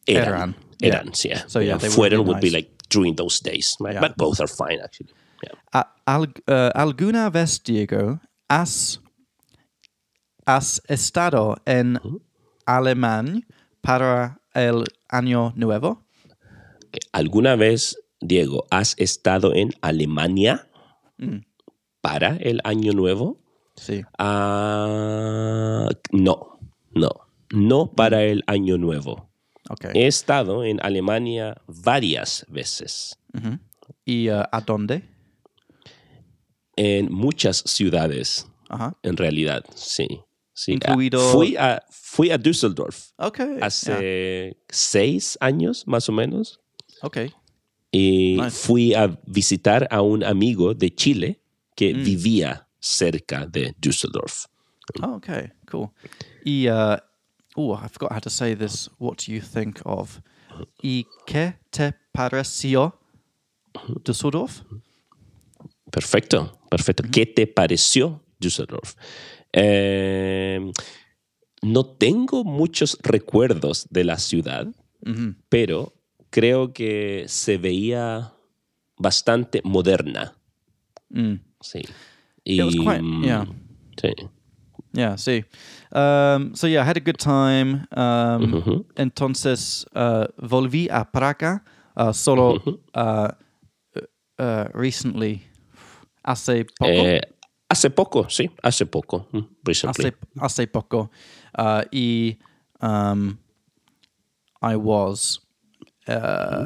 eran. 0.07 0.55
Eran, 0.83 1.13
yeah. 1.25 1.43
So, 1.47 1.59
yeah, 1.59 1.77
they 1.79 1.89
were 1.89 1.95
fueron 1.95 2.11
really 2.11 2.25
would 2.25 2.41
be 2.41 2.49
nice. 2.51 2.55
like 2.55 2.71
during 2.89 3.17
those 3.17 3.41
days, 3.41 3.75
right? 3.81 3.95
Yeah. 3.95 4.01
But 4.01 4.17
both 4.17 4.41
are 4.41 4.47
fine, 4.47 4.79
actually. 4.83 5.11
Yeah. 5.43 5.83
Al- 6.07 6.33
uh, 6.47 6.71
¿Alguna 6.75 7.31
vez, 7.33 7.59
Diego, 7.59 8.21
has, 8.49 8.99
has 10.47 10.81
estado 10.89 11.57
en 11.67 11.99
Alemania 12.67 13.43
para 13.87 14.41
el 14.55 14.85
año 15.09 15.53
nuevo? 15.57 16.05
Okay. 16.89 17.01
¿Alguna 17.13 17.57
vez, 17.57 17.97
Diego, 18.21 18.67
has 18.71 18.95
estado 18.99 19.55
en 19.55 19.71
Alemania 19.81 20.69
Mm. 21.19 21.39
para 22.03 22.37
el 22.37 22.61
Año 22.65 22.93
Nuevo? 22.93 23.39
Sí. 23.75 24.03
Ah, 24.19 25.89
no, 26.13 26.59
no, 26.91 27.11
no 27.51 27.93
para 27.93 28.23
el 28.25 28.43
Año 28.47 28.77
Nuevo. 28.77 29.31
Ok. 29.71 29.87
He 29.95 30.07
estado 30.07 30.63
en 30.65 30.79
Alemania 30.83 31.57
varias 31.67 32.45
veces. 32.49 33.19
¿Y 34.05 34.29
uh, 34.31 34.43
a 34.53 34.61
dónde? 34.61 35.03
en 36.79 37.11
muchas 37.11 37.63
ciudades, 37.65 38.47
Ajá. 38.69 38.95
en 39.03 39.17
realidad, 39.17 39.65
sí. 39.75 40.21
Sí. 40.57 40.73
Incluido- 40.73 41.21
Fui 41.33 41.55
a, 41.57 41.81
fui 41.91 42.31
a 42.33 42.39
Düsseldorf 42.39 43.13
hace 43.61 44.57
seis 44.71 45.37
años, 45.41 45.85
más 45.87 46.09
o 46.09 46.13
menos. 46.13 46.59
Ok. 47.03 47.19
y 47.93 48.37
Nice. 48.37 48.51
fui 48.67 48.95
a 48.95 49.07
visitar 49.27 49.87
a 49.91 50.01
un 50.03 50.23
amigo 50.25 50.75
de 50.75 50.91
Chile 50.95 51.41
que 51.77 51.95
Mm. 51.95 52.03
vivía 52.05 52.69
cerca 52.81 53.47
de 53.47 53.75
Düsseldorf. 53.81 54.47
Oh, 55.03 55.15
okay. 55.17 55.51
Cool. 55.71 55.89
Y, 56.45 56.69
uh, 56.69 56.97
oh, 57.55 57.75
I 57.77 57.89
forgot 57.89 58.13
how 58.13 58.21
to 58.21 58.31
say 58.31 58.55
this. 58.57 58.91
What 58.99 59.17
do 59.27 59.33
you 59.33 59.41
think 59.41 59.81
of? 59.85 60.21
¿Y 60.83 61.07
qué 61.27 61.55
te 61.71 61.95
pareció 62.13 62.99
Düsseldorf? 64.05 64.63
Perfecto, 65.91 66.59
perfecto. 66.71 67.03
¿Qué 67.11 67.27
te 67.27 67.47
pareció 67.47 68.23
Düsseldorf? 68.41 68.95
Eh, 69.59 70.61
no 71.63 71.85
tengo 71.85 72.45
muchos 72.45 72.99
recuerdos 73.03 73.87
de 73.91 74.05
la 74.05 74.19
ciudad, 74.19 74.67
pero 75.49 75.95
creo 76.31 76.73
que 76.75 77.25
se 77.27 77.57
veía 77.57 78.35
bastante 78.99 79.63
moderna. 79.65 80.35
Mm. 81.09 81.41
Sí. 81.61 81.83
It 82.45 82.63
was 82.63 82.77
quite, 82.77 83.01
mm, 83.03 83.25
yeah. 83.25 83.45
Sí. 83.97 84.13
Yeah, 84.93 85.17
see. 85.17 85.45
Um, 85.93 86.55
so 86.55 86.67
yeah, 86.67 86.83
I 86.83 86.85
had 86.85 86.97
a 86.97 87.01
good 87.01 87.19
time. 87.19 87.87
Um, 87.97 88.53
Ujú. 88.53 88.87
Entonces 88.97 89.87
uh, 89.95 90.27
volví 90.39 90.89
a 90.91 91.05
Praga 91.05 91.63
uh, 91.97 92.13
solo 92.13 92.63
uh, 92.95 93.29
uh, 94.39 94.69
recently, 94.75 95.43
hace 96.23 96.65
poco. 96.79 96.91
Eh, 96.91 97.21
hace 97.69 97.91
poco, 97.91 98.29
sí, 98.29 98.51
hace 98.63 98.87
poco. 98.87 99.29
mm, 99.33 99.41
Recently. 99.65 100.07
hace, 100.07 100.17
hace 100.41 100.67
poco. 100.67 101.11
Uh, 101.57 101.83
y 101.91 102.39
um, 102.81 103.39
I 104.63 104.77
was. 104.77 105.41
Uh, 106.09 106.63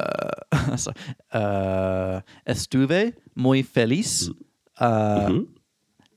so- 0.77 0.93
uh, 1.33 2.21
estuve 2.45 3.15
muy 3.35 3.63
feliz 3.63 4.29
uh, 4.79 5.45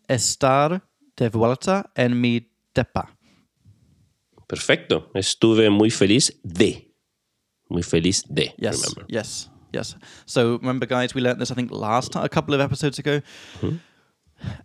estar 0.08 0.82
de 1.16 1.28
vuelta 1.30 1.90
en 1.96 2.20
mi 2.20 2.50
depa. 2.74 3.16
Perfecto. 4.46 5.10
Estuve 5.14 5.70
muy 5.70 5.90
feliz 5.90 6.38
de. 6.42 6.92
Muy 7.70 7.82
feliz 7.82 8.22
de. 8.28 8.54
Yes, 8.58 8.82
Remember. 8.82 9.06
yes, 9.08 9.50
yes. 9.72 9.96
So 10.26 10.58
remember, 10.58 10.86
guys, 10.86 11.14
we 11.14 11.22
learned 11.22 11.40
this 11.40 11.50
I 11.50 11.54
think 11.54 11.70
last 11.70 12.12
time, 12.12 12.24
a 12.24 12.28
couple 12.28 12.54
of 12.54 12.60
episodes 12.60 12.98
ago. 12.98 13.22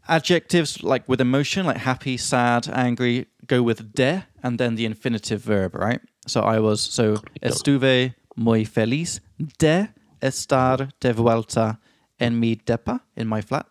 Adjectives 0.08 0.84
like 0.84 1.08
with 1.08 1.22
emotion, 1.22 1.66
like 1.66 1.78
happy, 1.78 2.18
sad, 2.18 2.68
angry, 2.74 3.28
go 3.48 3.62
with 3.62 3.94
de 3.94 4.24
and 4.44 4.58
then 4.58 4.76
the 4.76 4.86
infinitive 4.86 5.42
verb, 5.42 5.76
right? 5.76 6.02
So 6.28 6.42
I 6.42 6.60
was 6.60 6.82
so 6.82 7.18
estuve 7.42 8.14
muy 8.36 8.66
feliz 8.66 9.22
de 9.60 9.90
estar 10.22 10.90
de 11.00 11.14
vuelta 11.14 11.80
en 12.20 12.40
mi 12.40 12.56
depa, 12.56 13.02
in 13.16 13.28
my 13.28 13.42
flat. 13.42 13.66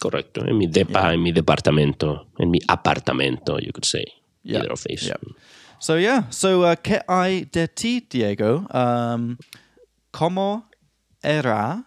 Correcto. 0.00 0.44
En 0.46 0.56
mi 0.58 0.66
depa, 0.66 1.12
en 1.12 1.22
mi 1.22 1.32
departamento, 1.32 2.26
en 2.38 2.50
mi 2.50 2.58
apartamento, 2.68 3.58
you 3.58 3.72
could 3.72 3.84
say. 3.84 4.04
Yeah, 4.42 4.58
Either 4.58 4.72
of 4.72 4.82
these. 4.84 5.06
yeah. 5.06 5.16
So 5.78 5.96
yeah, 5.96 6.24
so 6.30 6.62
uh, 6.62 6.76
¿qué 6.76 7.00
hay 7.08 7.44
de 7.44 7.68
ti, 7.68 8.00
Diego? 8.08 8.66
Um, 8.70 9.36
¿Cómo 10.12 10.64
era 11.22 11.84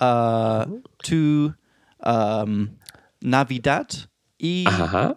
uh, 0.00 0.64
tu 1.02 1.54
um, 2.04 2.68
Navidad 3.24 3.88
y 4.38 4.64
Ajá. 4.68 5.16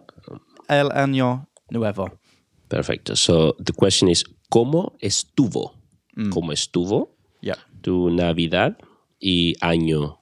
el 0.68 0.90
año 0.92 1.46
nuevo? 1.70 2.10
Perfecto. 2.68 3.14
So 3.14 3.54
the 3.58 3.72
question 3.72 4.08
is, 4.08 4.24
¿cómo 4.50 4.96
estuvo? 5.00 5.74
Mm. 6.16 6.30
¿Cómo 6.30 6.52
estuvo 6.52 7.14
Yeah. 7.42 7.56
tu 7.82 8.10
Navidad 8.10 8.76
y 9.20 9.54
Año 9.60 10.18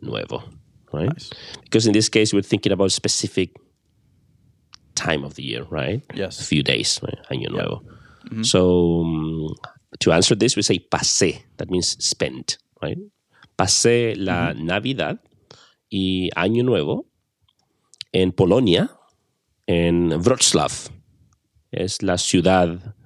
Nuevo? 0.00 0.42
Right? 0.92 1.12
Nice. 1.14 1.30
Because 1.64 1.86
in 1.86 1.92
this 1.92 2.08
case, 2.10 2.34
we're 2.34 2.42
thinking 2.42 2.72
about 2.72 2.90
specific 2.92 3.52
time 4.94 5.24
of 5.24 5.34
the 5.34 5.42
year, 5.42 5.64
right? 5.70 6.02
A 6.10 6.16
Yes. 6.16 6.46
few 6.48 6.62
days, 6.62 7.00
right? 7.02 7.18
Año 7.30 7.48
Nuevo. 7.50 7.82
Mm-hmm. 8.30 8.42
So 8.42 9.02
um, 9.02 9.54
to 10.00 10.12
answer 10.12 10.34
this, 10.36 10.56
we 10.56 10.62
say 10.62 10.78
pasé. 10.80 11.44
That 11.58 11.70
means 11.70 11.96
spent, 12.04 12.58
right? 12.82 12.98
Pasé 13.56 14.14
la 14.16 14.52
mm-hmm. 14.52 14.64
Navidad 14.66 15.18
y 15.88 16.30
Año 16.34 16.64
Nuevo 16.64 17.06
en 18.12 18.32
Polonia, 18.32 18.90
en 19.66 20.08
Wrocław. 20.08 20.72
Es 21.70 22.02
la 22.02 22.18
ciudad 22.18 22.96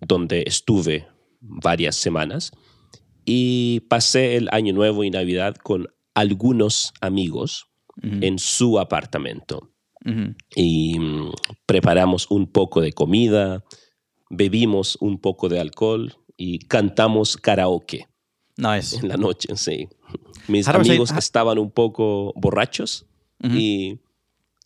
donde 0.00 0.44
estuve 0.46 1.06
varias 1.40 1.96
semanas 1.96 2.52
y 3.24 3.80
pasé 3.88 4.36
el 4.36 4.48
Año 4.52 4.74
Nuevo 4.74 5.04
y 5.04 5.10
Navidad 5.10 5.56
con 5.56 5.86
algunos 6.14 6.92
amigos 7.00 7.66
en 8.02 8.38
su 8.38 8.78
apartamento. 8.78 9.70
Y 10.54 10.98
mm, 10.98 11.30
preparamos 11.64 12.30
un 12.30 12.50
poco 12.50 12.82
de 12.82 12.92
comida, 12.92 13.64
bebimos 14.28 14.98
un 15.00 15.18
poco 15.18 15.48
de 15.48 15.60
alcohol 15.60 16.14
y 16.36 16.58
cantamos 16.66 17.36
karaoke 17.36 18.06
Nice. 18.56 18.96
en 18.96 19.08
la 19.08 19.16
noche, 19.16 19.48
sí. 19.56 19.88
Mis 20.48 20.66
say- 20.66 20.74
amigos 20.74 21.10
ha- 21.12 21.18
estaban 21.18 21.58
un 21.58 21.70
poco 21.70 22.32
borrachos 22.36 23.06
y 23.42 23.98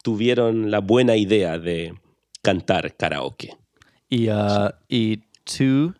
tuvieron 0.04 0.70
la 0.70 0.78
buena 0.80 1.16
idea 1.16 1.58
de 1.58 1.94
cantar 2.42 2.96
karaoke. 2.96 3.56
Y, 4.08 4.28
uh, 4.28 4.70
y 4.88 5.18
tú 5.44 5.94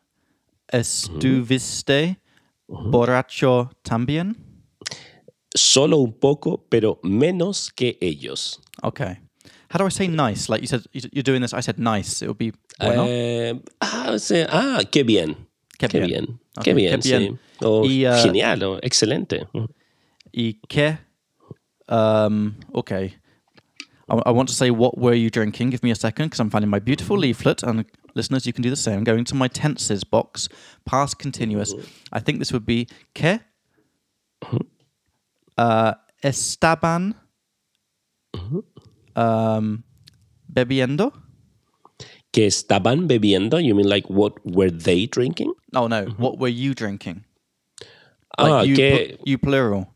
estuviste 0.69 2.21
Borracho 2.69 3.71
también. 3.83 4.37
Solo 5.55 5.97
un 5.99 6.13
poco, 6.13 6.67
pero 6.69 7.01
menos 7.03 7.71
que 7.75 7.97
ellos. 8.01 8.61
Okay. 8.83 9.17
How 9.73 9.79
do 9.79 9.87
I 9.87 9.91
say 9.91 10.07
nice? 10.09 10.49
Like 10.51 10.61
you 10.63 10.69
said, 10.69 10.83
you- 10.93 11.09
you're 11.13 11.23
doing 11.25 11.41
this. 11.43 11.53
I 11.55 11.63
said 11.63 11.79
nice. 11.79 12.23
It 12.23 12.29
would 12.29 12.39
be 12.39 12.53
bueno. 12.79 13.07
Eh, 13.09 13.61
ah, 13.81 14.11
o 14.13 14.19
sea, 14.19 14.47
ah, 14.51 14.81
qué 14.91 15.03
bien. 15.03 15.48
Qué 15.79 15.89
bien. 15.89 16.07
bien. 16.07 16.25
Ok, 16.57 16.65
Qué 16.65 16.75
bien, 16.75 17.01
qué 17.01 17.19
bien. 17.19 17.39
sí. 17.61 17.65
Y, 17.85 18.07
uh, 18.07 18.23
genial, 18.23 18.63
o 18.65 18.79
excelente. 18.83 19.47
y 20.33 20.61
qué. 20.69 20.99
Um, 21.89 22.57
okay. 22.75 23.15
I, 24.09 24.17
I 24.27 24.31
want 24.31 24.49
to 24.49 24.55
say, 24.55 24.71
what 24.71 24.99
were 24.99 25.15
you 25.15 25.31
drinking? 25.31 25.71
Give 25.71 25.83
me 25.83 25.91
a 25.91 25.95
second 25.95 26.27
because 26.27 26.41
I'm 26.41 26.51
finding 26.51 26.71
my 26.71 26.79
beautiful 26.81 27.17
leaflet. 27.17 27.63
And 27.63 27.85
listeners, 28.15 28.47
you 28.47 28.53
can 28.53 28.63
do 28.63 28.71
the 28.71 28.77
same. 28.77 28.99
I'm 28.99 29.05
going 29.05 29.25
to 29.25 29.35
my 29.35 29.49
tenses 29.49 30.05
box, 30.05 30.49
past 30.85 31.19
continuous. 31.19 31.75
I 32.13 32.21
think 32.21 32.39
this 32.39 32.53
would 32.53 32.67
be 32.67 32.87
que 33.15 33.41
uh, 35.57 35.95
estaban 36.23 37.15
um, 39.17 39.85
bebiendo. 40.53 41.13
Que 42.39 42.47
estaban 42.47 43.09
bebiendo, 43.09 43.59
you 43.59 43.75
mean 43.75 43.89
like 43.89 44.09
what 44.09 44.33
were 44.45 44.71
they 44.71 45.07
drinking? 45.07 45.53
Oh, 45.75 45.89
no. 45.89 46.05
What 46.19 46.39
were 46.39 46.47
you 46.47 46.73
drinking? 46.73 47.25
ah, 48.39 48.63
you, 48.63 48.77
que, 48.77 49.17
pu- 49.17 49.23
you 49.27 49.39
plural. 49.39 49.93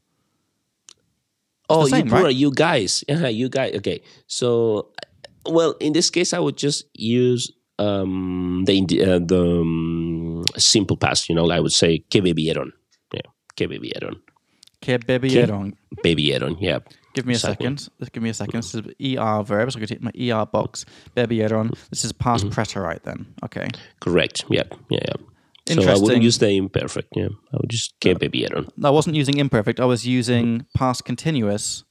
oh, 1.68 1.86
same, 1.86 2.06
you 2.06 2.10
plural, 2.10 2.26
right? 2.26 2.34
you 2.34 2.50
guys. 2.50 3.04
Yeah, 3.06 3.28
you 3.28 3.48
guys. 3.48 3.76
Okay. 3.76 4.02
So, 4.26 4.88
well, 5.46 5.76
in 5.78 5.92
this 5.92 6.10
case, 6.10 6.32
I 6.34 6.40
would 6.40 6.56
just 6.56 6.86
use 6.94 7.52
um, 7.78 8.64
the, 8.66 8.80
uh, 9.00 9.20
the 9.20 9.60
um, 9.60 10.44
simple 10.58 10.96
past, 10.96 11.28
you 11.28 11.36
know, 11.36 11.48
I 11.48 11.60
would 11.60 11.72
say 11.72 12.00
que 12.10 12.20
bebieron. 12.22 12.72
Yeah, 13.14 13.30
que 13.54 13.68
bebieron. 13.68 14.18
Que 14.80 14.98
bebieron. 14.98 15.74
Bebieron, 16.02 16.56
yeah. 16.60 16.80
Give 17.14 17.26
me 17.26 17.34
a 17.34 17.36
Exactly. 17.36 17.66
second. 17.66 17.88
Give 18.12 18.22
me 18.22 18.30
a 18.30 18.34
second. 18.34 18.62
This 18.62 18.74
is 18.74 18.82
ER 19.18 19.42
verbs. 19.42 19.76
I 19.76 19.80
could 19.80 19.88
take 19.88 20.02
my 20.02 20.12
ER 20.18 20.46
box. 20.46 20.84
Bebieron. 21.16 21.70
This 21.90 22.04
is 22.04 22.12
past 22.12 22.44
Mm-hmm. 22.44 22.54
preterite 22.54 23.02
then. 23.04 23.26
Okay. 23.44 23.68
Correct. 24.00 24.44
Yeah, 24.48 24.64
yeah, 24.90 25.00
yeah. 25.08 25.74
So 25.74 25.90
I 25.90 25.96
wouldn't 25.98 26.22
use 26.22 26.38
the 26.38 26.50
imperfect. 26.56 27.08
Yeah, 27.14 27.28
I 27.52 27.56
would 27.60 27.70
just 27.70 27.94
que 28.00 28.14
bebieron. 28.14 28.68
I 28.82 28.90
wasn't 28.90 29.14
using 29.16 29.38
imperfect. 29.38 29.78
I 29.78 29.84
was 29.84 30.06
using 30.06 30.66
past 30.76 31.04
continuous. 31.04 31.84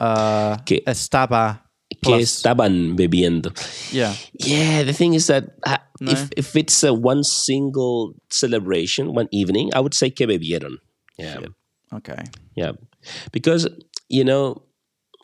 Uh, 0.00 0.56
Que- 0.66 0.82
estaba 0.86 1.60
Que 2.02 2.18
estaban 2.18 2.96
bebiendo. 2.96 3.52
Yeah. 3.92 4.14
Yeah, 4.40 4.82
the 4.82 4.92
thing 4.92 5.14
is 5.14 5.28
that 5.28 5.44
uh, 5.66 5.78
No. 6.00 6.10
if 6.12 6.28
if 6.36 6.56
it's 6.56 6.82
a 6.82 6.92
one 6.92 7.22
single 7.22 8.14
celebration, 8.30 9.14
one 9.14 9.28
evening, 9.30 9.70
I 9.74 9.80
would 9.80 9.94
say 9.94 10.10
que 10.10 10.26
bebieron. 10.26 10.78
Yeah, 11.16 11.38
Okay. 11.92 12.18
yeah, 12.56 12.72
because 13.30 13.68
you 14.14 14.24
know, 14.24 14.62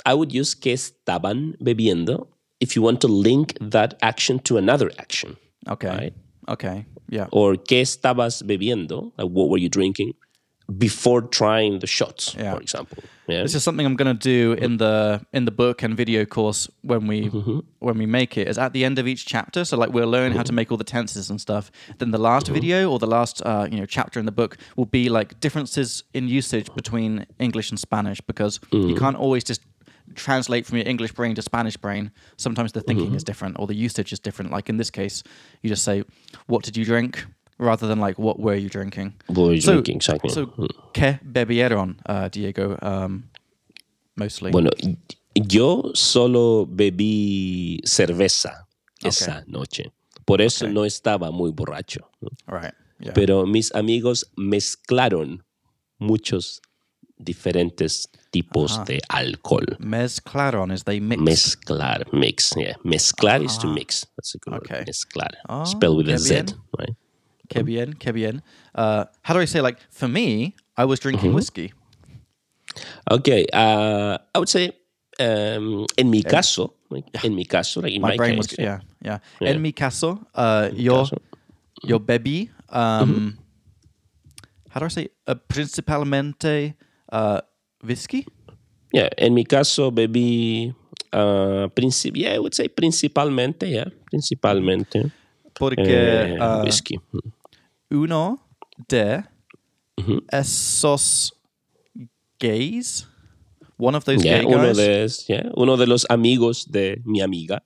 I 0.05 0.14
would 0.14 0.33
use 0.33 0.55
que 0.55 0.72
estaban 0.74 1.57
bebiendo 1.62 2.26
if 2.61 2.74
you 2.74 2.83
want 2.83 3.00
to 3.03 3.09
link 3.09 3.57
that 3.61 3.94
action 4.03 4.38
to 4.48 4.57
another 4.59 4.90
action, 4.98 5.37
Okay. 5.68 5.88
right? 5.88 6.14
Okay. 6.48 6.87
Yeah. 7.09 7.29
Or 7.33 7.57
que 7.57 7.81
estabas 7.83 8.42
bebiendo? 8.42 9.12
Like 9.18 9.31
what 9.31 9.48
were 9.50 9.59
you 9.59 9.68
drinking 9.68 10.14
before 10.78 11.22
trying 11.22 11.80
the 11.80 11.87
shots, 11.87 12.35
Yeah. 12.38 12.54
for 12.54 12.61
example? 12.61 13.02
Yeah. 13.28 13.42
This 13.42 13.54
is 13.54 13.62
something 13.62 13.87
I'm 13.87 13.96
going 13.96 14.16
to 14.16 14.22
do 14.22 14.52
in 14.52 14.78
the 14.78 15.24
in 15.33 15.44
the 15.44 15.50
book 15.50 15.83
and 15.83 15.96
video 15.96 16.24
course 16.24 16.68
when 16.83 17.06
we 17.06 17.28
mm-hmm. 17.28 17.61
when 17.78 17.96
we 17.98 18.06
make 18.06 18.37
it. 18.37 18.48
Is 18.48 18.59
at 18.59 18.72
the 18.72 18.85
end 18.85 18.98
of 18.98 19.06
each 19.06 19.24
chapter. 19.24 19.64
So 19.64 19.76
like 19.76 19.92
we'll 19.92 20.09
learn 20.09 20.33
how 20.33 20.38
to 20.38 20.48
mm-hmm. 20.48 20.56
make 20.56 20.72
all 20.72 20.76
the 20.76 20.85
tenses 20.85 21.30
and 21.30 21.40
stuff. 21.40 21.70
Then 21.98 22.11
the 22.11 22.18
last 22.18 22.46
mm-hmm. 22.46 22.54
video 22.54 22.90
or 22.90 22.98
the 22.98 23.06
last 23.06 23.40
uh, 23.42 23.68
you 23.70 23.78
know 23.78 23.87
chapter 23.87 24.18
in 24.18 24.26
the 24.26 24.33
book 24.33 24.56
will 24.76 24.87
be 24.87 25.09
like 25.09 25.38
differences 25.40 26.02
in 26.12 26.28
usage 26.28 26.74
between 26.74 27.26
English 27.38 27.70
and 27.70 27.78
Spanish 27.78 28.20
because 28.20 28.59
you 28.72 28.96
can't 28.96 29.16
always 29.16 29.44
just 29.44 29.61
translate 30.14 30.66
from 30.66 30.78
your 30.78 30.88
English 30.88 31.12
brain 31.12 31.35
to 31.37 31.42
Spanish 31.42 31.76
brain. 31.76 32.11
Sometimes 32.37 32.72
the 32.72 32.80
thinking 32.80 33.14
is 33.14 33.24
different 33.24 33.59
or 33.59 33.66
the 33.66 33.74
usage 33.74 34.12
is 34.12 34.18
different. 34.18 34.50
Like 34.50 34.68
in 34.68 34.76
this 34.76 34.90
case, 34.90 35.22
you 35.62 35.70
just 35.70 35.85
say, 35.85 36.04
"What 36.46 36.64
did 36.64 36.76
you 36.76 36.85
drink?" 36.85 37.26
Rather 37.61 37.87
than 37.87 38.01
like, 38.01 38.18
"What 38.18 38.38
were 38.40 38.57
you 38.57 38.68
drinking?" 38.68 39.12
What 39.29 39.37
were 39.46 39.55
you 39.55 39.61
So- 39.61 39.73
drinking 39.75 39.96
exactly? 39.96 40.31
So, 40.31 40.46
¿qué 40.92 41.20
bebieron, 41.23 41.96
uh, 42.09 42.29
Diego? 42.29 42.77
Um, 42.83 43.25
mostly. 44.16 44.51
Bueno, 44.51 44.70
yo 45.35 45.90
solo 45.94 46.66
bebí 46.66 47.81
cerveza 47.85 48.66
esa 49.05 49.44
noche. 49.46 49.92
Por 50.25 50.40
eso 50.40 50.66
Ok. 50.66 50.73
no 50.73 50.85
estaba 50.85 51.31
muy 51.31 51.51
borracho. 51.53 52.09
right. 52.46 52.75
Yeah. 52.99 53.14
Pero 53.14 53.46
mis 53.46 53.75
amigos 53.75 54.27
mezclaron 54.37 55.42
muchos 55.99 56.61
diferentes 57.18 58.09
tipos 58.31 58.85
de 58.85 59.01
alcohol. 59.09 59.64
Mezclaron 59.79 60.70
is 60.70 60.85
they 60.85 61.01
mix. 61.01 61.20
Mezclar, 61.23 62.07
mix, 62.12 62.53
yeah. 62.57 62.75
Mezclar 62.85 63.42
is 63.42 63.59
to 63.59 63.68
mix. 63.68 64.07
That's 64.16 64.35
a 64.35 64.38
good 64.38 64.55
Okay. 64.61 64.77
word. 64.79 64.87
Mezclar. 64.87 65.31
Ah, 65.49 65.64
Spelled 65.64 65.96
with 65.96 66.09
a 66.11 66.18
Z, 66.18 66.35
bien. 66.44 66.46
right? 66.79 66.96
Que 67.50 67.62
bien, 67.64 67.94
que 67.94 68.12
bien. 68.12 68.42
Uh, 68.74 69.04
how 69.22 69.34
do 69.34 69.40
I 69.40 69.44
say, 69.46 69.60
like, 69.60 69.78
for 69.90 70.08
me, 70.08 70.54
I 70.76 70.84
was 70.84 71.00
drinking 71.00 71.34
whiskey. 71.34 71.72
Okay, 73.10 73.44
uh, 73.52 74.18
I 74.32 74.38
would 74.38 74.48
say, 74.48 74.70
um, 75.18 75.84
en 75.98 76.08
mi 76.10 76.22
caso, 76.22 76.74
like, 76.90 77.06
en 77.24 77.34
mi 77.34 77.44
caso, 77.44 77.80
like 77.80 77.92
in 77.92 78.00
my, 78.00 78.10
My 78.10 78.16
brain 78.16 78.36
case, 78.36 78.38
was, 78.38 78.58
yeah, 78.58 78.78
yeah. 79.02 79.18
Yeah. 79.40 79.50
En 79.50 79.60
mi 79.60 79.72
caso, 79.72 80.20
uh, 80.34 80.70
yo, 80.72 81.02
caso. 81.02 81.16
yo 81.82 81.98
bebí, 81.98 82.50
um, 82.68 83.36
how 84.70 84.78
do 84.78 84.86
I 84.86 84.88
say, 84.88 85.08
uh, 85.26 85.34
principalmente 85.34 86.76
uh, 87.10 87.40
whiskey? 87.82 88.26
Yeah, 88.92 89.08
en 89.18 89.34
mi 89.34 89.44
caso 89.44 89.90
bebí, 89.90 90.72
uh, 91.12 91.66
princip- 91.74 92.16
yeah, 92.16 92.34
I 92.34 92.38
would 92.38 92.54
say 92.54 92.68
principalmente, 92.68 93.68
yeah, 93.68 93.90
principalmente 94.08 95.10
Porque 95.52 95.82
eh, 95.90 96.38
uh, 96.40 96.62
whisky. 96.64 96.98
Uno 97.90 98.38
de 98.88 99.24
esos 100.33 101.33
gays, 102.38 103.07
one 103.79 103.94
of 103.96 104.05
those 104.05 104.24
Yeah, 104.24 104.38
gay 104.40 104.46
uno 104.46 104.72
guys, 104.72 105.26
de, 105.26 105.35
yeah, 105.35 105.50
uno 105.57 105.76
de 105.76 105.87
los 105.87 106.07
amigos 106.09 106.66
de 106.70 107.00
mi 107.05 107.20
amiga. 107.20 107.62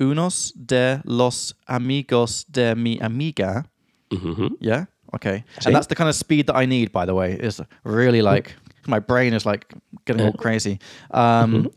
unos 0.00 0.52
de 0.54 1.00
los 1.04 1.54
amigos 1.66 2.44
de 2.50 2.74
mi 2.76 2.98
amiga. 3.00 3.64
Mhm. 4.10 4.56
Yeah. 4.60 4.86
Okay. 5.14 5.44
Sí. 5.60 5.66
And 5.66 5.74
that's 5.74 5.88
the 5.88 5.94
kind 5.96 6.08
of 6.08 6.14
speed 6.14 6.46
that 6.46 6.56
I 6.56 6.66
need, 6.66 6.92
by 6.92 7.04
the 7.06 7.14
way. 7.14 7.32
Is 7.34 7.60
really 7.84 8.22
like 8.22 8.54
my 8.86 9.00
brain 9.00 9.34
is 9.34 9.44
like 9.44 9.66
getting 10.06 10.24
all 10.24 10.32
crazy. 10.32 10.78
Um, 11.10 11.70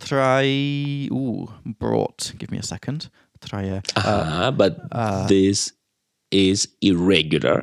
try. 0.00 1.08
Ooh, 1.12 1.48
brought. 1.78 2.32
Give 2.38 2.50
me 2.50 2.58
a 2.58 2.62
second. 2.62 3.08
Try. 3.40 3.68
Uh, 3.70 3.80
Ah, 3.96 4.50
but 4.50 4.78
this 5.28 5.72
is 6.30 6.68
irregular. 6.80 7.62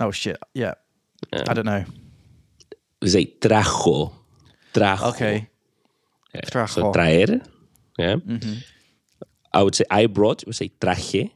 oh 0.00 0.10
shit. 0.10 0.36
Yeah. 0.54 0.74
I 1.32 1.54
don't 1.54 1.66
know. 1.66 1.84
We 3.02 3.08
say 3.08 3.26
trajo. 3.40 4.12
Trajo. 4.72 5.08
Okay. 5.14 5.48
Yeah, 6.34 6.40
Trajo. 6.42 6.68
So 6.68 6.92
traer. 6.92 7.40
Yeah. 7.98 8.16
I 9.52 9.62
would 9.62 9.74
say 9.74 9.84
I 9.90 10.06
brought. 10.06 10.44
We 10.46 10.52
say 10.52 10.68
traje. 10.80 11.30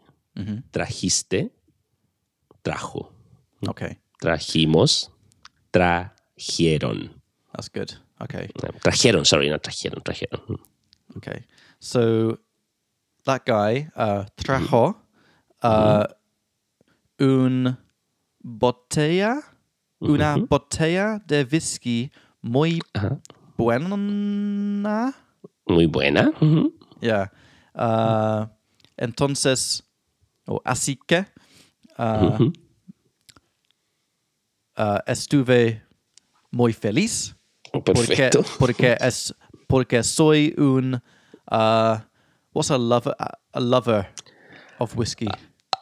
Trajiste. 0.73 1.51
Trajo. 2.65 3.09
Okay. 3.69 3.99
Trajimos. 4.23 5.09
Trajeron. 5.73 7.11
That's 7.55 7.69
good. 7.69 7.95
Okay. 8.21 8.49
Trajeron, 8.85 9.27
sorry, 9.27 9.49
not 9.51 9.63
trajeron, 9.63 10.03
trajeron. 10.05 10.59
Okay. 11.17 11.45
So 11.81 12.39
that 13.25 13.45
guy, 13.45 13.89
uh, 13.97 14.25
trajo 14.37 14.95
uh, 15.63 16.07
un 17.19 17.77
botella, 18.41 19.41
una 20.01 20.37
botella 20.37 21.23
de 21.27 21.47
whisky 21.51 22.11
muy 22.41 22.81
buena. 23.57 25.15
Muy 25.67 25.87
buena. 25.87 26.33
Yeah. 27.01 27.33
Entonces, 28.97 29.83
o 30.47 30.61
así 30.65 30.99
que, 31.07 31.27
uh, 31.99 32.51
uh, 34.77 34.99
estuve 35.07 35.83
muy 36.51 36.73
feliz. 36.73 37.35
Porque, 37.85 38.31
porque 38.59 38.97
es 39.01 39.35
porque 39.67 40.03
soy 40.03 40.55
un 40.59 41.01
uh, 41.51 41.97
what's 42.53 42.71
a 42.71 42.77
lover 42.77 43.15
a 43.19 43.61
lover 43.61 44.07
of 44.79 44.95
whiskey. 44.97 45.29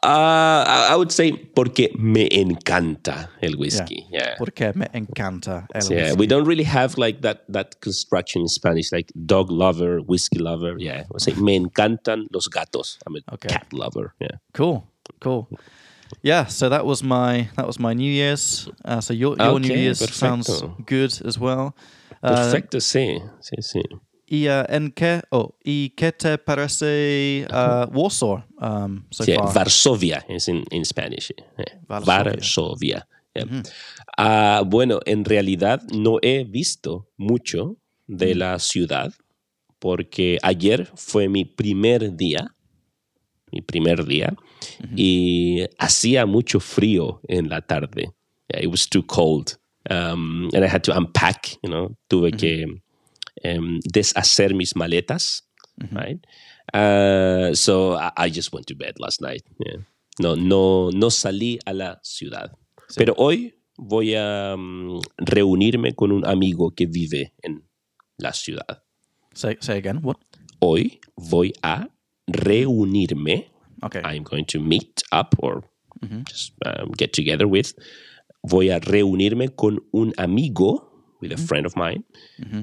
Uh, 0.03 0.65
I 0.93 0.97
would 0.97 1.13
say 1.13 1.33
porque 1.33 1.91
me 1.99 2.27
encanta 2.31 3.29
el 3.43 3.51
Yeah. 3.51 3.57
whisky. 3.59 4.07
Yeah. 4.11 4.35
Porque 4.39 4.73
me 4.75 4.87
encanta 4.95 5.67
el 5.75 5.93
Yeah, 5.93 6.15
we 6.15 6.27
don't 6.27 6.47
really 6.47 6.65
have 6.65 6.97
like 6.97 7.21
that 7.21 7.45
that 7.53 7.81
construction 7.83 8.41
in 8.43 8.49
Spanish, 8.49 8.93
like 8.93 9.13
dog 9.27 9.51
lover, 9.51 10.01
whiskey 10.01 10.39
lover. 10.39 10.77
Yeah, 10.79 11.03
I 11.03 11.07
would 11.11 11.21
say 11.21 11.35
me 11.35 11.55
encantan 11.59 12.29
los 12.33 12.49
gatos. 12.49 12.99
I'm 13.07 13.17
a 13.17 13.35
Okay. 13.35 13.49
cat 13.51 13.67
lover. 13.73 14.15
Yeah. 14.21 14.39
Cool, 14.55 14.87
cool. 15.21 15.49
yeah, 16.23 16.47
so 16.47 16.69
that 16.71 16.87
was 16.87 17.03
my 17.03 17.51
that 17.57 17.67
was 17.67 17.79
my 17.79 17.93
New 17.93 18.11
Year's. 18.11 18.69
Uh, 18.85 19.01
so 19.03 19.13
your 19.13 19.37
your 19.37 19.61
New 19.61 19.69
Year's 19.77 20.01
perfecto. 20.01 20.17
sounds 20.17 20.65
good 20.87 21.13
as 21.27 21.39
well. 21.39 21.75
Uh, 22.23 22.35
Perfecto, 22.37 22.79
sí, 22.81 23.21
sí, 23.43 23.57
sí. 23.63 23.83
Y 24.31 24.49
uh, 24.49 24.65
en 24.69 24.93
qué 24.93 25.23
oh 25.31 25.57
y 25.65 25.91
qué 25.91 26.13
te 26.13 26.39
parece 26.39 27.47
uh, 27.51 27.91
Warsaw 27.93 28.45
um, 28.61 29.03
so 29.11 29.25
far? 29.25 29.53
Varsovia 29.53 30.25
es 30.29 30.49
en, 30.49 30.65
en 30.71 30.85
Spanish. 30.85 31.33
eh, 31.59 31.65
Varsovia. 31.89 32.23
Varsovia. 32.23 33.07
yeah. 33.35 33.63
Ah, 34.17 34.63
bueno, 34.65 35.01
en 35.05 35.25
realidad 35.25 35.83
no 35.93 36.19
he 36.23 36.45
visto 36.45 37.09
mucho 37.17 37.77
de 38.07 38.35
la 38.35 38.59
ciudad 38.59 39.13
porque 39.81 40.39
ayer 40.43 40.89
fue 40.95 41.29
mi 41.29 41.45
primer 41.45 42.15
día, 42.17 42.55
mi 43.51 43.63
primer 43.63 44.05
día, 44.05 44.37
y 44.95 45.65
hacía 45.79 46.27
mucho 46.27 46.61
frío 46.61 47.21
en 47.27 47.49
la 47.49 47.63
tarde. 47.63 48.13
Yeah, 48.49 48.63
it 48.63 48.71
was 48.71 48.89
too 48.89 49.03
cold. 49.03 49.59
Um, 49.89 50.51
and 50.53 50.65
I 50.65 50.69
had 50.69 50.83
to 50.85 50.97
unpack, 50.97 51.57
you 51.63 51.71
know, 51.71 51.97
tuve 52.09 52.33
que 52.37 52.67
em, 53.43 53.81
deshacer 53.85 54.55
mis 54.55 54.75
maletas, 54.75 55.45
right? 55.93 56.25
Uh, 56.73 57.55
so 57.55 57.95
I, 57.95 58.11
I 58.17 58.31
just 58.31 58.53
went 58.53 58.67
to 58.69 58.75
bed 58.75 58.95
last 58.99 59.21
night. 59.21 59.43
yeah. 59.59 59.79
No, 60.19 60.35
no, 60.35 60.91
no 60.91 61.09
salí 61.09 61.59
a 61.65 61.73
la 61.73 61.99
ciudad. 62.03 62.53
Pero 62.97 63.15
hoy 63.17 63.55
voy 63.79 64.15
a 64.15 64.55
mm, 64.57 65.01
reunirme 65.17 65.95
con 65.95 66.13
un 66.13 66.27
amigo 66.27 66.73
que 66.75 66.87
vive 66.87 67.33
en 67.43 67.63
la 68.19 68.33
ciudad. 68.33 68.83
say 69.35 69.57
say 69.61 69.79
again. 69.79 70.01
What? 70.03 70.19
Hoy 70.61 71.01
voy 71.17 71.53
a 71.63 71.89
reunirme. 72.27 73.51
Okay. 73.83 74.03
I'm 74.05 74.25
going 74.25 74.45
to 74.47 74.59
meet 74.61 75.03
up 75.11 75.35
or 75.39 75.65
just 76.29 76.53
um, 76.67 76.91
get 76.93 77.13
together 77.15 77.49
with. 77.49 77.73
Voy 78.47 78.71
a 78.71 78.81
reunirme 78.81 79.55
con 79.57 79.79
un 79.93 80.13
amigo, 80.19 80.87
with 81.21 81.33
a 81.33 81.37
friend 81.39 81.65
of 81.67 81.77
mine, 81.77 82.05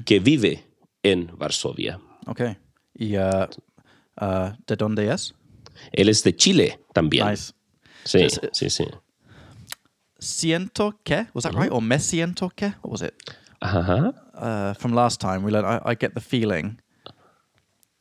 que 0.04 0.20
vive 0.20 0.64
en 1.02 1.30
Varsovia. 1.36 2.00
Okay. 2.26 2.56
Y 2.94 3.16
uh, 3.16 3.46
uh, 4.20 4.50
de 4.66 4.76
dónde 4.76 5.12
es? 5.12 5.34
Él 5.92 6.08
es 6.08 6.22
de 6.22 6.34
Chile 6.34 6.80
también. 6.92 7.28
Nice. 7.28 7.52
Sí, 8.04 8.26
sí, 8.52 8.70
sí. 8.70 8.84
Siento 10.18 10.98
que 11.04 11.26
was 11.32 11.44
that 11.44 11.54
right 11.54 11.70
or 11.70 11.80
me 11.80 11.98
siento 11.98 12.50
que? 12.50 12.74
What 12.82 12.90
was 12.90 13.02
it? 13.02 13.14
Ajá. 13.60 14.12
Uh, 14.34 14.74
from 14.74 14.92
last 14.94 15.20
time 15.20 15.44
we 15.44 15.50
learned. 15.50 15.82
I, 15.84 15.92
I 15.92 15.96
get 15.98 16.14
the 16.14 16.20
feeling. 16.20 16.80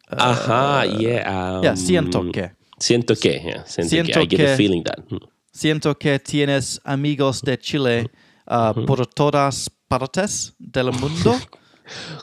Ajá, 0.09 0.85
yeah. 0.99 1.61
Yeah, 1.61 1.71
um, 1.71 1.77
siento 1.77 2.31
que. 2.31 2.51
Siento 2.79 3.15
que, 3.15 3.39
yeah, 3.39 3.65
siento, 3.65 3.89
Siento 3.89 4.13
que. 4.13 4.19
I 4.19 4.27
get 4.27 4.37
que- 4.37 4.45
the 4.45 4.55
feeling 4.55 4.83
that. 4.83 4.99
Mm. 5.09 5.19
Siento 5.51 5.97
que 5.97 6.19
tienes 6.19 6.79
amigos 6.83 7.41
de 7.41 7.57
Chile 7.57 8.09
uh, 8.47 8.85
por 8.85 9.05
todas 9.07 9.69
partes 9.87 10.53
del 10.59 10.91
mundo. 10.91 11.35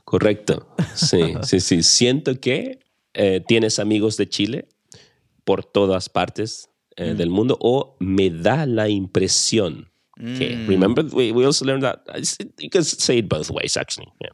Correcto. 0.04 0.66
Sí, 0.94 1.34
sí, 1.42 1.60
sí. 1.60 1.82
Siento 1.82 2.38
que 2.40 2.78
eh, 3.14 3.40
tienes 3.46 3.78
amigos 3.78 4.16
de 4.16 4.28
Chile 4.28 4.68
por 5.44 5.64
todas 5.64 6.08
partes 6.08 6.68
eh, 6.96 7.14
del 7.14 7.30
mundo 7.30 7.56
o 7.60 7.96
me 8.00 8.30
da 8.30 8.66
la 8.66 8.88
impresión 8.88 9.90
que. 10.16 10.64
Remember, 10.68 11.04
we, 11.12 11.32
we 11.32 11.44
also 11.44 11.64
learned 11.64 11.82
that. 11.82 12.04
You 12.58 12.70
can 12.70 12.84
say 12.84 13.18
it 13.18 13.28
both 13.28 13.50
ways, 13.50 13.76
actually. 13.76 14.12
Yeah, 14.20 14.30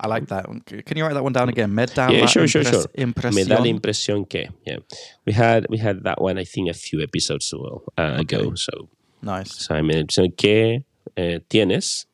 I 0.00 0.08
like 0.08 0.26
that. 0.26 0.46
Can 0.84 0.96
you 0.96 1.04
write 1.04 1.14
that 1.14 1.22
one 1.22 1.32
down 1.32 1.48
again? 1.48 1.72
Me 1.72 1.86
da 1.86 2.10
Yeah, 2.10 2.22
la 2.22 2.26
sure, 2.26 2.48
sure, 2.48 2.64
sure. 2.64 2.86
Me 2.96 3.44
da 3.44 3.60
la 3.60 3.66
impresión. 3.68 4.24
impresión 4.24 4.28
que. 4.28 4.50
Yeah, 4.66 4.78
we 5.24 5.32
had 5.32 5.66
we 5.70 5.78
had 5.78 6.02
that 6.02 6.20
one. 6.20 6.38
I 6.38 6.44
think 6.44 6.68
a 6.68 6.74
few 6.74 7.00
episodes 7.00 7.52
ago. 7.52 7.84
Uh, 7.96 8.18
ago 8.20 8.54
so 8.56 8.88
Nice. 9.22 9.54
So, 9.54 9.74
me 9.82 9.94
da 9.94 9.98
la 9.98 10.00
impresión 10.00 10.32
que 10.36 10.84
eh, 11.16 11.40
tienes 11.48 12.08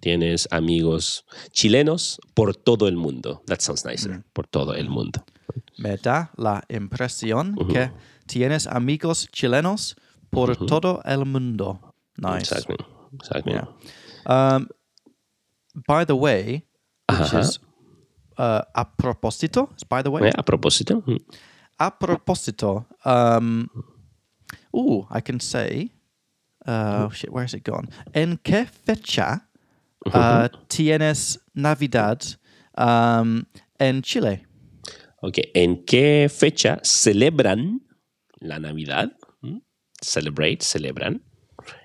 tienes 0.00 0.48
amigos 0.50 1.24
chilenos 1.50 2.20
por 2.34 2.54
todo 2.54 2.88
el 2.88 2.96
mundo. 2.96 3.42
That 3.46 3.60
sounds 3.60 3.84
nicer. 3.84 4.22
Por 4.32 4.46
todo 4.46 4.74
el 4.74 4.88
mundo. 4.88 5.24
Me 5.78 5.96
da 5.96 6.30
la 6.36 6.62
impresión 6.68 7.56
que 7.68 7.90
tienes 8.26 8.66
amigos 8.66 9.28
chilenos 9.32 9.96
por 10.30 10.56
todo 10.66 11.00
el 11.04 11.24
mundo. 11.24 11.94
Nice. 12.16 12.54
Exactly. 12.54 12.76
Exactly. 13.14 13.52
Yeah. 13.54 13.68
Um, 14.26 14.68
by 15.86 16.04
the 16.04 16.14
way, 16.14 16.66
which 17.08 17.32
is 17.32 17.60
uh, 18.36 18.62
a 18.74 18.84
propósito. 18.84 19.70
By 19.88 20.02
the 20.02 20.10
way. 20.10 20.28
Eh, 20.28 20.32
a 20.36 20.42
propósito. 20.42 21.02
mm. 21.06 21.18
A 21.78 21.96
propósito. 21.98 22.86
Um, 23.04 23.68
ooh, 24.74 25.06
I 25.10 25.20
can 25.22 25.40
say. 25.40 25.92
Uh, 26.66 27.06
oh 27.06 27.10
shit, 27.10 27.32
where 27.32 27.44
has 27.44 27.54
it 27.54 27.64
gone? 27.64 27.88
¿En 28.12 28.36
qué 28.42 28.66
fecha 28.66 29.47
uh, 30.14 30.48
tienes 30.68 31.40
Navidad 31.54 32.20
um, 32.76 33.42
en 33.78 34.02
Chile? 34.02 34.46
Ok, 35.20 35.38
¿en 35.54 35.84
qué 35.84 36.28
fecha 36.34 36.78
celebran 36.82 37.80
la 38.40 38.58
Navidad? 38.58 39.12
¿Mm? 39.40 39.58
Celebrate, 40.00 40.58
celebran. 40.60 41.22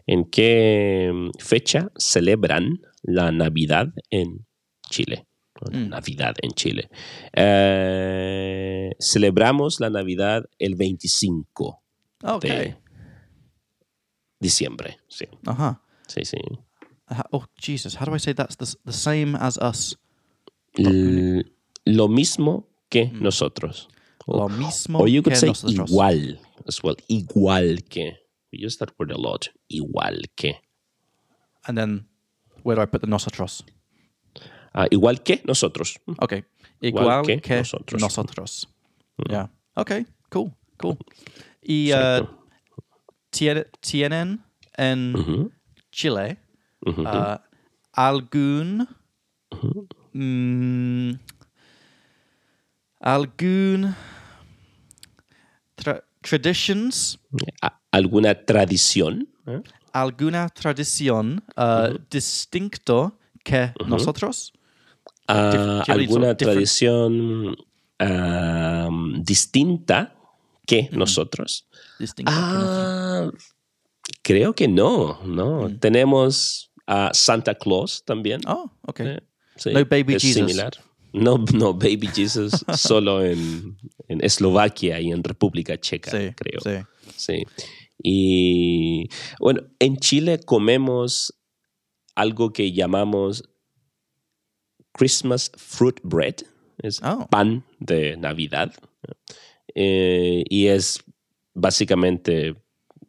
¿En 0.05 0.25
qué 0.29 1.09
mm, 1.13 1.29
fecha 1.39 1.91
celebran 1.97 2.79
la 3.01 3.31
Navidad 3.31 3.87
en 4.09 4.45
Chile? 4.89 5.27
O 5.61 5.69
Navidad 5.71 6.35
en 6.41 6.51
Chile. 6.51 6.89
Eh, 7.33 8.91
celebramos 8.99 9.79
la 9.79 9.89
Navidad 9.89 10.43
el 10.59 10.75
25 10.75 11.81
Okay. 12.25 12.49
de 12.51 12.77
diciembre. 14.39 14.97
Sí, 15.07 15.25
Uh-huh. 15.47 15.77
sí, 16.07 16.25
sí. 16.25 16.37
Uh, 17.13 17.21
oh, 17.33 17.45
Jesus. 17.57 17.95
How 17.95 18.05
do 18.05 18.13
I 18.13 18.17
say 18.17 18.33
that's 18.33 18.55
the, 18.55 18.75
the 18.85 18.91
same 18.93 19.35
as 19.35 19.57
us? 19.59 19.95
L- 20.79 21.43
lo 21.85 22.07
mismo 22.07 22.65
que 22.89 23.05
nosotros. 23.13 23.87
Lo 24.27 24.47
mismo 24.49 24.99
Or 24.99 25.07
you 25.07 25.21
could 25.21 25.33
que 25.33 25.39
say 25.39 25.47
nosotros. 25.47 25.91
igual 25.91 26.39
as 26.67 26.81
well. 26.83 26.95
Igual 27.09 27.87
que. 27.89 28.13
We 28.51 28.59
use 28.65 28.77
that 28.77 28.91
word 28.97 29.11
a 29.11 29.17
lot. 29.17 29.49
Igual 29.71 30.21
que. 30.35 30.55
And 31.67 31.77
then 31.77 32.05
where 32.63 32.75
do 32.75 32.81
I 32.81 32.85
put 32.85 33.01
the 33.01 33.07
nosotros? 33.07 33.63
Ah, 34.73 34.87
igual 34.91 35.23
que 35.23 35.41
nosotros. 35.45 35.97
Okay. 36.21 36.43
Igual 36.81 37.03
Igual, 37.05 37.25
que 37.25 37.41
que, 37.41 37.55
nosotros. 37.57 38.01
nosotros. 38.01 38.67
Yeah. 39.29 39.47
Okay. 39.77 40.05
Cool. 40.31 40.51
Cool. 40.79 40.97
Y 41.61 41.91
uh, 41.93 42.25
tiene- 43.29 43.65
tienen 43.81 44.43
en 44.77 45.51
Chile 45.91 46.37
uh, 46.85 47.37
algún 47.93 48.87
mm, 50.13 51.11
algún 52.99 53.95
tra- 55.75 56.03
traditions 56.21 57.19
A- 57.61 57.79
¿Alguna 57.91 58.33
tradición? 58.45 59.27
¿eh? 59.47 59.61
alguna 59.93 60.49
tradición 60.49 61.43
uh, 61.57 61.97
distinto 62.09 63.19
que 63.43 63.73
nosotros 63.87 64.53
Ah, 65.27 65.83
do 65.87 65.93
you 65.93 65.95
mean 65.95 65.99
¿Alguna 66.01 66.25
sort 66.27 66.31
of 66.31 66.37
different? 66.37 66.37
tradición 66.37 67.55
ah, 67.99 68.89
distinta 69.23 70.13
que 70.65 70.89
nosotros? 70.91 71.65
distinto 71.97 72.31
que 72.31 72.57
nosotros. 72.57 72.91
Ah, 72.91 73.31
creo 74.21 74.53
que 74.53 74.67
no, 74.67 75.19
no. 75.23 75.69
Tenemos 75.79 76.72
a 76.87 77.11
Santa 77.13 77.55
Claus 77.55 78.03
también. 78.05 78.41
oh 78.47 78.71
okay 78.87 79.07
Eh, 79.07 79.19
sí, 79.55 79.69
No 79.73 79.85
baby 79.85 80.15
es 80.15 80.21
Jesus. 80.23 80.33
similar. 80.35 80.71
No, 81.15 81.37
no, 81.53 81.73
Baby 81.75 82.07
Jesus, 82.07 82.65
solo 82.75 83.23
en, 83.23 83.77
en 84.07 84.23
Eslovaquia 84.23 84.99
y 84.99 85.11
en 85.11 85.23
República 85.23 85.79
Checa, 85.79 86.09
sí 86.09 86.33
creo. 86.35 86.59
sí 86.61 86.85
Sí. 87.15 87.43
Y 88.03 89.07
bueno, 89.39 89.61
en 89.79 89.97
Chile 89.97 90.39
comemos 90.39 91.33
algo 92.15 92.51
que 92.51 92.71
llamamos 92.73 93.43
Christmas 94.91 95.51
fruit 95.55 95.99
bread. 96.03 96.35
Es 96.79 96.99
Oh. 97.03 97.27
pan 97.29 97.63
de 97.79 98.17
Navidad. 98.17 98.73
Eh, 99.75 100.43
y 100.49 100.67
es 100.67 101.03
básicamente 101.53 102.55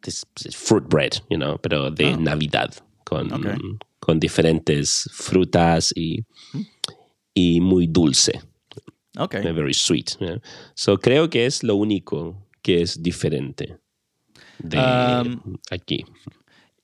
es- 0.03 0.25
es 0.45 0.55
fruit 0.55 0.85
bread, 0.87 1.13
you 1.29 1.37
know, 1.37 1.57
pero 1.59 1.89
de 1.89 2.13
Oh. 2.13 2.17
Navidad. 2.17 2.73
Con, 3.05 3.29
con 3.99 4.19
diferentes 4.19 5.09
frutas 5.13 5.93
y, 5.95 6.25
y 7.33 7.61
muy 7.61 7.87
dulce. 7.87 8.41
okay 9.17 9.41
Very 9.53 9.73
sweet. 9.73 10.17
yeah. 10.19 10.39
So 10.75 10.97
creo 10.97 11.29
que 11.29 11.45
es 11.45 11.63
lo 11.63 11.75
único 11.75 12.35
que 12.61 12.81
es 12.81 13.01
diferente 13.01 13.77
de 14.59 14.77
Um, 14.77 15.57
aquí. 15.69 16.03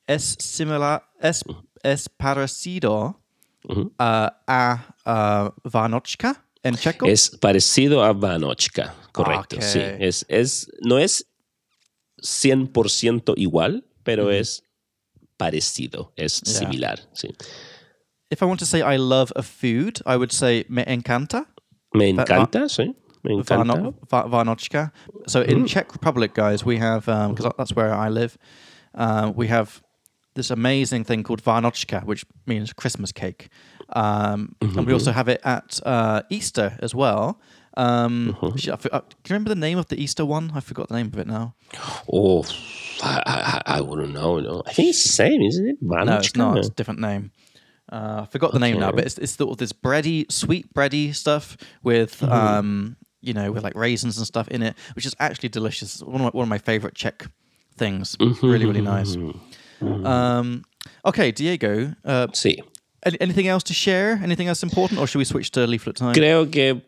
es 0.07 0.35
similar, 0.39 1.01
es, 1.21 1.43
es 1.83 2.07
parecido 2.09 3.19
uh, 3.67 3.89
a 3.97 4.95
uh, 5.05 5.69
Vanochka 5.69 6.45
en 6.63 6.75
checo. 6.75 7.05
Es 7.07 7.29
parecido 7.29 8.03
a 8.03 8.13
Vanochka, 8.13 8.93
correcto. 9.11 9.57
Sí, 9.61 9.79
es, 9.79 10.25
es, 10.29 10.69
no 10.81 10.99
es 10.99 11.25
100% 12.21 13.33
igual, 13.37 13.83
pero 14.03 14.29
es 14.31 14.63
parecido, 15.41 16.11
es 16.17 16.41
Yeah. 16.45 16.59
similar. 16.59 16.97
Sí. 17.13 17.29
If 18.29 18.41
I 18.41 18.45
want 18.45 18.59
to 18.59 18.65
say 18.65 18.81
I 18.81 18.97
love 18.97 19.31
a 19.35 19.41
food, 19.41 20.01
I 20.05 20.15
would 20.15 20.31
say 20.31 20.63
me 20.69 20.83
encanta. 20.85 21.45
Me 21.93 22.09
encanta, 22.13 22.69
sí. 22.69 22.93
Me 23.23 23.33
encanta. 23.33 23.93
Varnochka. 24.29 24.91
So 25.27 25.41
in 25.41 25.65
Czech 25.67 25.91
Republic, 25.93 26.33
guys, 26.33 26.63
we 26.65 26.77
have 26.77 27.05
because 27.05 27.51
that's 27.57 27.75
where 27.75 27.93
I 27.93 28.09
live. 28.09 28.37
Uh, 28.95 29.31
we 29.35 29.47
have 29.47 29.81
this 30.35 30.51
amazing 30.51 31.03
thing 31.05 31.23
called 31.23 31.43
Varnochka, 31.43 32.03
which 32.05 32.25
means 32.45 32.73
Christmas 32.73 33.11
cake, 33.11 33.49
um, 33.95 34.55
and 34.61 34.85
we 34.87 34.93
also 34.93 35.11
have 35.11 35.27
it 35.27 35.41
at 35.43 35.79
uh, 35.85 36.21
Easter 36.29 36.77
as 36.81 36.93
well. 36.95 37.39
Um, 37.77 38.35
which 38.41 38.67
I 38.67 38.75
for- 38.75 38.93
uh, 38.93 38.99
do 38.99 39.05
you 39.29 39.33
remember 39.33 39.49
the 39.49 39.55
name 39.59 39.77
of 39.77 39.87
the 39.87 40.01
Easter 40.01 40.25
one? 40.25 40.51
I 40.53 40.59
forgot 40.59 40.89
the 40.89 40.95
name 40.95 41.07
of 41.07 41.17
it 41.17 41.27
now. 41.27 41.55
Oh, 42.11 42.43
I, 43.01 43.61
I, 43.65 43.77
I 43.77 43.81
wouldn't 43.81 44.13
know. 44.13 44.39
No. 44.39 44.63
I 44.67 44.73
think 44.73 44.89
it's 44.89 45.03
the 45.03 45.09
same, 45.09 45.41
isn't 45.41 45.67
it? 45.67 45.77
No, 45.81 46.17
it's 46.17 46.35
not. 46.35 46.57
It's 46.57 46.67
a 46.67 46.71
different 46.71 46.99
name. 46.99 47.31
Uh, 47.91 48.21
I 48.23 48.25
forgot 48.31 48.53
the 48.53 48.59
name 48.59 48.79
now, 48.79 48.91
but 48.91 49.05
it's, 49.05 49.17
it's 49.17 49.33
sort 49.33 49.51
of 49.51 49.57
this 49.57 49.73
bready, 49.73 50.29
sweet 50.31 50.73
bready 50.73 51.13
stuff 51.13 51.57
with, 51.83 52.23
um, 52.23 52.95
you 53.21 53.33
know, 53.33 53.51
with 53.51 53.63
like 53.63 53.75
raisins 53.75 54.17
and 54.17 54.25
stuff 54.25 54.47
in 54.47 54.63
it, 54.63 54.75
which 54.95 55.05
is 55.05 55.15
actually 55.19 55.49
delicious. 55.49 56.01
One 56.01 56.15
of 56.15 56.21
my, 56.21 56.29
one 56.29 56.43
of 56.43 56.49
my 56.49 56.57
favorite 56.57 56.95
Czech 56.95 57.27
things. 57.75 58.15
Really, 58.41 58.65
really 58.65 58.81
nice. 58.81 59.17
Um, 59.81 60.63
okay, 61.05 61.31
Diego. 61.31 61.93
Uh, 62.05 62.27
any, 63.03 63.19
anything 63.19 63.47
else 63.47 63.63
to 63.63 63.73
share? 63.73 64.19
Anything 64.23 64.47
else 64.47 64.63
important, 64.63 64.99
or 64.99 65.07
should 65.07 65.17
we 65.19 65.25
switch 65.25 65.51
to 65.51 65.65
leaflet 65.65 65.95
time? 65.95 66.13
Creo 66.13 66.49
que 66.49 66.81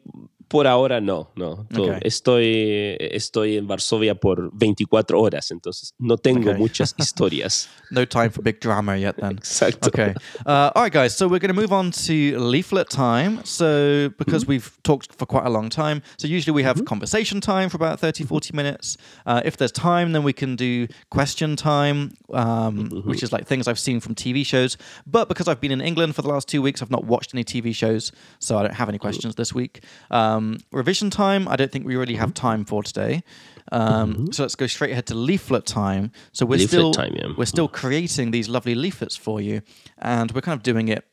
por 0.53 0.67
ahora 0.67 1.01
no, 1.01 1.31
no. 1.35 1.65
Todo- 1.73 1.95
Ok. 1.95 2.01
Estoy, 2.05 2.95
estoy 2.99 3.57
en 3.57 3.65
Varsovia 3.67 4.13
por 4.13 4.51
24 4.53 5.19
horas, 5.19 5.49
entonces 5.49 5.93
no 5.99 6.17
tengo 6.17 6.51
Ok. 6.51 6.57
muchas 6.59 6.93
historias. 6.99 7.67
No 7.89 8.05
time 8.05 8.29
for 8.29 8.43
big 8.43 8.59
drama 8.59 8.95
yet, 8.97 9.15
then. 9.17 9.37
Exacto. 9.37 9.87
Okay. 9.87 10.13
Uh, 10.45 10.69
all 10.75 10.83
right, 10.83 10.93
guys. 10.93 11.15
So 11.15 11.27
we're 11.27 11.39
going 11.39 11.53
to 11.55 11.59
move 11.61 11.73
on 11.73 11.89
to 12.05 12.37
leaflet 12.37 12.89
time. 12.89 13.39
So, 13.43 14.09
because 14.19 14.45
we've 14.47 14.69
talked 14.83 15.13
for 15.17 15.25
quite 15.25 15.45
a 15.45 15.49
long 15.49 15.69
time, 15.69 16.01
so 16.17 16.27
usually 16.27 16.53
we 16.53 16.63
have 16.63 16.85
conversation 16.85 17.41
time 17.41 17.69
for 17.69 17.77
about 17.77 17.99
30, 17.99 18.23
40 18.23 18.53
minutes. 18.55 18.97
Uh, 19.25 19.41
if 19.45 19.57
there's 19.57 19.71
time, 19.71 20.11
then 20.13 20.23
we 20.23 20.33
can 20.33 20.55
do 20.55 20.87
question 21.09 21.55
time, 21.55 22.11
um, 22.31 22.89
which 23.05 23.23
is 23.23 23.31
like 23.31 23.45
things 23.47 23.67
I've 23.67 23.79
seen 23.79 23.99
from 23.99 24.13
TV 24.15 24.45
shows. 24.45 24.77
But 25.07 25.27
because 25.29 25.47
I've 25.47 25.59
been 25.61 25.71
in 25.71 25.81
England 25.81 26.15
for 26.15 26.21
the 26.21 26.29
last 26.29 26.47
two 26.47 26.61
weeks, 26.61 26.81
I've 26.83 26.91
not 26.91 27.05
watched 27.05 27.33
any 27.33 27.43
TV 27.43 27.73
shows, 27.73 28.11
so 28.39 28.57
I 28.59 28.61
don't 28.63 28.75
have 28.75 28.89
any 28.89 28.99
questions 28.99 29.35
this 29.35 29.51
week. 29.53 29.81
Um, 30.11 30.42
revision 30.71 31.09
time, 31.09 31.47
I 31.47 31.55
don't 31.55 31.71
think 31.71 31.85
we 31.85 31.95
really 31.95 32.15
have 32.15 32.33
time 32.33 32.65
for 32.65 32.83
today. 32.83 33.23
Um, 33.71 34.31
So 34.31 34.43
let's 34.43 34.55
go 34.55 34.67
straight 34.67 34.91
ahead 34.91 35.05
to 35.07 35.15
leaflet 35.15 35.65
time. 35.65 36.11
So 36.31 36.45
we're 36.45 36.59
Leaflet 36.59 36.69
still 36.69 36.93
time, 36.93 37.15
yeah. 37.15 37.27
we're 37.37 37.45
still 37.45 37.67
creating 37.67 38.31
these 38.31 38.49
lovely 38.49 38.75
leaflets 38.75 39.17
for 39.17 39.41
you, 39.41 39.61
and 39.97 40.31
we're 40.31 40.41
kind 40.41 40.57
of 40.57 40.63
doing 40.63 40.89
it 40.89 41.05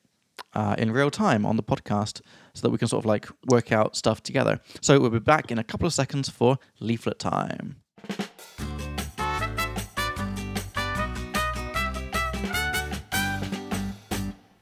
uh, 0.54 0.74
in 0.78 0.90
real 0.92 1.10
time 1.10 1.46
on 1.46 1.56
the 1.56 1.62
podcast 1.62 2.20
so 2.54 2.62
that 2.62 2.70
we 2.70 2.78
can 2.78 2.88
sort 2.88 3.04
of 3.04 3.06
like 3.06 3.28
work 3.46 3.72
out 3.72 3.96
stuff 3.96 4.22
together. 4.22 4.60
So 4.80 4.98
we'll 4.98 5.10
be 5.10 5.18
back 5.20 5.50
in 5.52 5.58
a 5.58 5.64
couple 5.64 5.86
of 5.86 5.92
seconds 5.92 6.28
for 6.28 6.58
leaflet 6.80 7.18
time. 7.18 7.76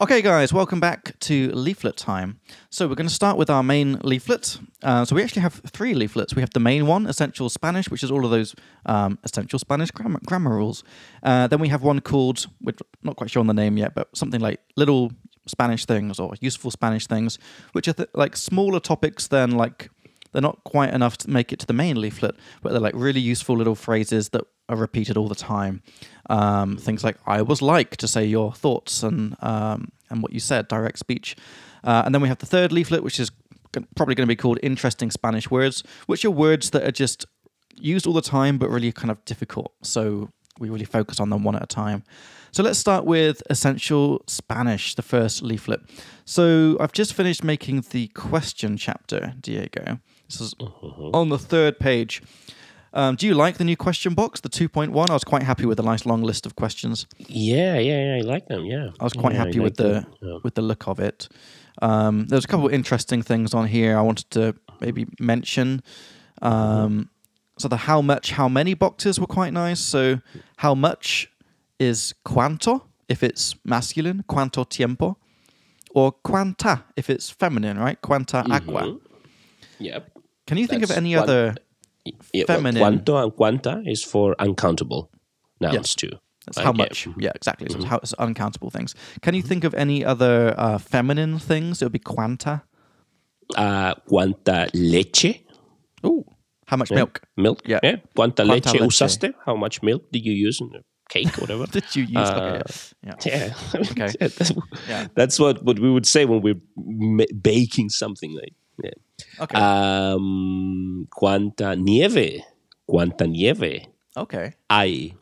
Okay, 0.01 0.21
guys, 0.21 0.53
welcome 0.53 0.79
back 0.79 1.19
to 1.19 1.51
leaflet 1.51 1.97
time. 1.97 2.39
So, 2.69 2.87
we're 2.87 2.95
going 2.95 3.09
to 3.09 3.13
start 3.13 3.37
with 3.37 3.49
our 3.49 3.61
main 3.61 3.99
leaflet. 4.01 4.57
Uh, 4.81 5.03
so, 5.03 5.13
we 5.13 5.21
actually 5.21 5.41
have 5.41 5.55
three 5.67 5.93
leaflets. 5.93 6.33
We 6.33 6.41
have 6.41 6.51
the 6.51 6.61
main 6.61 6.87
one, 6.87 7.05
Essential 7.05 7.49
Spanish, 7.49 7.89
which 7.89 8.01
is 8.01 8.09
all 8.09 8.23
of 8.23 8.31
those 8.31 8.55
um, 8.85 9.19
essential 9.25 9.59
Spanish 9.59 9.91
grammar, 9.91 10.21
grammar 10.25 10.55
rules. 10.55 10.85
Uh, 11.21 11.47
then 11.47 11.59
we 11.59 11.67
have 11.67 11.83
one 11.83 11.99
called, 11.99 12.47
we're 12.61 12.75
not 13.03 13.17
quite 13.17 13.29
sure 13.29 13.41
on 13.41 13.47
the 13.47 13.53
name 13.53 13.75
yet, 13.75 13.93
but 13.93 14.07
something 14.15 14.39
like 14.39 14.61
Little 14.77 15.11
Spanish 15.47 15.85
Things 15.85 16.17
or 16.17 16.33
Useful 16.39 16.71
Spanish 16.71 17.05
Things, 17.05 17.37
which 17.73 17.89
are 17.89 17.93
th- 17.93 18.07
like 18.13 18.37
smaller 18.37 18.79
topics 18.79 19.27
than 19.27 19.51
like 19.51 19.89
they're 20.31 20.41
not 20.41 20.63
quite 20.63 20.93
enough 20.93 21.17
to 21.17 21.29
make 21.29 21.51
it 21.51 21.59
to 21.59 21.65
the 21.65 21.73
main 21.73 21.99
leaflet, 21.99 22.35
but 22.61 22.71
they're 22.71 22.79
like 22.79 22.95
really 22.95 23.19
useful 23.19 23.57
little 23.57 23.75
phrases 23.75 24.29
that 24.29 24.45
are 24.69 24.77
repeated 24.77 25.17
all 25.17 25.27
the 25.27 25.35
time. 25.35 25.81
Um, 26.29 26.77
things 26.77 27.03
like 27.03 27.17
"I 27.25 27.41
was 27.41 27.61
like" 27.61 27.97
to 27.97 28.07
say 28.07 28.25
your 28.25 28.53
thoughts 28.53 29.03
and 29.03 29.35
um, 29.41 29.91
and 30.09 30.21
what 30.21 30.31
you 30.33 30.39
said, 30.39 30.67
direct 30.67 30.99
speech. 30.99 31.35
Uh, 31.83 32.03
and 32.05 32.13
then 32.13 32.21
we 32.21 32.27
have 32.27 32.37
the 32.39 32.45
third 32.45 32.71
leaflet, 32.71 33.03
which 33.03 33.19
is 33.19 33.31
g- 33.75 33.85
probably 33.95 34.15
going 34.15 34.27
to 34.27 34.31
be 34.31 34.35
called 34.35 34.59
"Interesting 34.63 35.11
Spanish 35.11 35.49
Words," 35.49 35.83
which 36.07 36.23
are 36.25 36.31
words 36.31 36.69
that 36.71 36.83
are 36.83 36.91
just 36.91 37.25
used 37.75 38.05
all 38.05 38.13
the 38.13 38.21
time, 38.21 38.57
but 38.57 38.69
really 38.69 38.91
kind 38.91 39.09
of 39.11 39.23
difficult. 39.25 39.73
So 39.81 40.29
we 40.59 40.69
really 40.69 40.85
focus 40.85 41.19
on 41.19 41.29
them 41.29 41.43
one 41.43 41.55
at 41.55 41.63
a 41.63 41.67
time. 41.67 42.03
So 42.51 42.63
let's 42.63 42.79
start 42.79 43.05
with 43.05 43.41
Essential 43.49 44.21
Spanish, 44.27 44.95
the 44.95 45.01
first 45.03 45.41
leaflet. 45.43 45.81
So 46.25 46.77
I've 46.79 46.91
just 46.91 47.13
finished 47.13 47.43
making 47.43 47.85
the 47.91 48.07
question 48.09 48.75
chapter, 48.75 49.33
Diego. 49.39 49.99
This 50.27 50.41
is 50.41 50.55
on 50.59 51.29
the 51.29 51.37
third 51.37 51.79
page. 51.79 52.21
Um, 52.93 53.15
do 53.15 53.27
you 53.27 53.33
like 53.35 53.57
the 53.57 53.63
new 53.63 53.77
question 53.77 54.13
box, 54.15 54.39
the 54.41 54.49
2.1? 54.49 55.09
I 55.09 55.13
was 55.13 55.23
quite 55.23 55.43
happy 55.43 55.65
with 55.65 55.77
the 55.77 55.83
nice 55.83 56.05
long 56.05 56.23
list 56.23 56.45
of 56.45 56.55
questions. 56.55 57.05
Yeah, 57.17 57.77
yeah, 57.77 58.05
yeah. 58.05 58.15
I 58.17 58.21
like 58.21 58.47
them. 58.47 58.65
Yeah. 58.65 58.89
I 58.99 59.03
was 59.03 59.13
quite 59.13 59.33
Yeah, 59.33 59.45
happy 59.45 59.59
with 59.59 59.75
the. 59.77 60.05
Yeah. 60.21 60.37
with 60.43 60.55
the 60.55 60.61
look 60.61 60.87
of 60.87 60.99
it. 60.99 61.27
Um, 61.81 62.25
there's 62.27 62.45
a 62.45 62.47
couple 62.47 62.65
of 62.65 62.73
interesting 62.73 63.21
things 63.21 63.53
on 63.53 63.67
here 63.67 63.97
I 63.97 64.01
wanted 64.01 64.29
to 64.31 64.55
maybe 64.81 65.05
mention. 65.19 65.81
Um, 66.41 67.09
so 67.57 67.67
the 67.67 67.77
how 67.77 68.01
much, 68.01 68.31
how 68.31 68.49
many 68.49 68.73
boxes 68.73 69.19
were 69.19 69.27
quite 69.27 69.53
nice. 69.53 69.79
So 69.79 70.21
how 70.57 70.73
much 70.75 71.29
is 71.79 72.13
cuánto 72.25 72.81
if 73.07 73.23
it's 73.23 73.55
masculine, 73.63 74.23
cuánto 74.27 74.67
tiempo, 74.67 75.17
or 75.91 76.13
cuánta 76.25 76.83
if 76.97 77.09
it's 77.09 77.29
feminine, 77.29 77.77
right? 77.77 78.01
Cuánta 78.01 78.43
agua. 78.49 78.81
Mhm. 78.83 78.99
Yep. 79.79 80.17
Can 80.47 80.57
you 80.57 80.67
think 80.67 80.83
of 80.83 80.91
any 80.91 81.15
other? 81.15 81.55
Yeah, 82.33 82.45
Feminine. 82.47 82.81
cuanto 82.81 83.17
and 83.23 83.35
cuanta 83.35 83.83
is 83.85 84.03
for 84.03 84.35
uncountable 84.39 85.09
nouns 85.59 85.95
too. 85.95 86.11
That's 86.45 86.59
how 86.59 86.71
much. 86.71 87.07
Yeah, 87.17 87.31
exactly. 87.35 87.67
So 87.69 87.83
how, 87.85 87.97
it's 87.97 88.13
uncountable 88.17 88.69
things. 88.71 88.95
Can 89.21 89.35
you 89.35 89.41
think 89.43 89.63
of 89.63 89.73
any 89.75 90.03
other 90.05 90.55
uh, 90.57 90.77
feminine 90.79 91.37
things? 91.37 91.81
It 91.81 91.85
would 91.85 91.91
be 91.91 91.99
cuánta. 91.99 92.63
Uh, 93.55 93.93
cuánta 94.09 94.69
leche? 94.73 95.43
Ooh, 96.05 96.23
how 96.65 96.77
much 96.77 96.91
milk? 96.91 97.21
Milk? 97.37 97.61
Yeah. 97.65 97.79
Cuánta 98.15 98.45
leche, 98.47 98.73
leche. 98.73 98.87
usaste? 98.87 99.33
How 99.45 99.55
much 99.55 99.83
milk 99.83 100.03
did 100.11 100.25
you 100.25 100.33
use 100.33 100.61
in 100.61 100.71
cake 101.09 101.37
or 101.37 101.41
whatever? 101.41 101.65
Did 101.71 101.95
you 101.95 102.03
use? 102.03 102.29
okay, 102.29 102.59
Uh, 102.59 102.63
yeah. 103.03 103.15
yeah. 103.25 103.53
Okay. 103.75 104.13
yeah, 104.21 104.27
that's, 104.27 104.51
Yeah. 104.87 105.07
that's 105.15 105.39
what, 105.39 105.63
what 105.63 105.79
we 105.79 105.89
would 105.91 106.05
say 106.05 106.25
when 106.25 106.41
we're 106.41 106.61
ma- 106.77 107.25
baking 107.41 107.89
something 107.89 108.33
like 108.35 108.53
yeah. 108.83 108.97
Okay. 109.39 109.57
Um, 109.59 111.07
cuánta 111.11 111.75
nieve? 111.75 112.43
Cuánta 112.87 113.27
nieve 113.27 113.87
okay. 114.15 114.53
hay? 114.69 115.13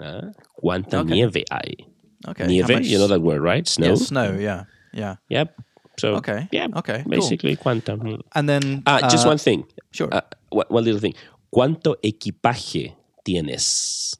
Uh, 0.00 0.32
cuánta 0.56 1.00
Okay. 1.00 1.10
nieve 1.14 1.44
hay? 1.50 1.86
Okay. 2.28 2.46
Nieve, 2.46 2.74
much- 2.78 2.86
you 2.86 2.98
know 2.98 3.08
that 3.08 3.20
word, 3.20 3.42
right? 3.42 3.66
Snow. 3.66 3.88
Yeah, 3.88 3.94
snow. 3.96 4.38
Yeah. 4.38 4.64
Yeah. 4.92 5.16
Yep. 5.28 5.56
So 5.98 6.14
Okay. 6.16 6.48
yeah, 6.52 6.68
Okay, 6.76 7.02
cool. 7.02 7.10
basically 7.10 7.56
cuánta. 7.56 7.96
Mm. 7.98 8.20
And 8.34 8.48
then. 8.48 8.82
Ah, 8.86 9.00
just 9.10 9.26
uh, 9.26 9.30
one 9.30 9.38
thing. 9.38 9.64
Sure. 9.92 10.08
Uh, 10.12 10.20
one, 10.50 10.66
one 10.68 10.84
little 10.84 11.00
thing. 11.00 11.14
¿Cuánto 11.52 11.96
equipaje 12.02 12.94
tienes? 13.24 14.14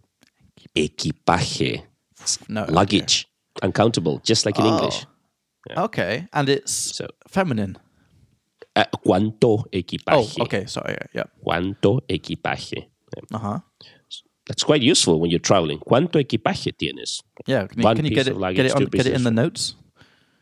Equipaje. 0.74 1.82
no. 2.48 2.62
okay. 2.64 2.72
Luggage. 2.72 3.26
Uncountable, 3.62 4.20
just 4.24 4.44
like 4.46 4.58
in 4.58 4.66
English. 4.66 5.06
Okay. 5.76 6.26
And 6.32 6.48
it's 6.48 6.72
So, 6.72 7.06
feminine. 7.28 7.76
Uh, 8.76 8.84
¿Cuánto 9.04 9.66
Oh, 10.10 10.28
okay. 10.40 10.66
Sorry. 10.66 10.96
Yeah. 11.14 11.24
¿Cuánto 11.44 12.02
equipaje? 12.08 12.90
Uh 13.32 13.38
huh. 13.38 13.58
That's 14.46 14.64
quite 14.64 14.82
useful 14.82 15.20
when 15.20 15.30
you're 15.30 15.38
traveling. 15.42 15.78
¿Cuánto 15.78 16.18
equipaje 16.18 16.72
tienes? 16.72 17.22
Yeah. 17.46 17.66
Can 17.68 17.78
you, 17.80 17.84
One 17.84 17.96
can 17.96 18.04
you 18.04 18.10
piece 18.10 18.24
get 18.24 18.28
of 18.28 18.36
it? 18.36 18.40
luggage, 18.40 18.56
Get 18.56 18.66
it 18.66 18.74
on. 18.76 18.84
Get 18.86 19.06
it 19.06 19.14
in 19.14 19.24
the 19.24 19.30
notes. 19.30 19.74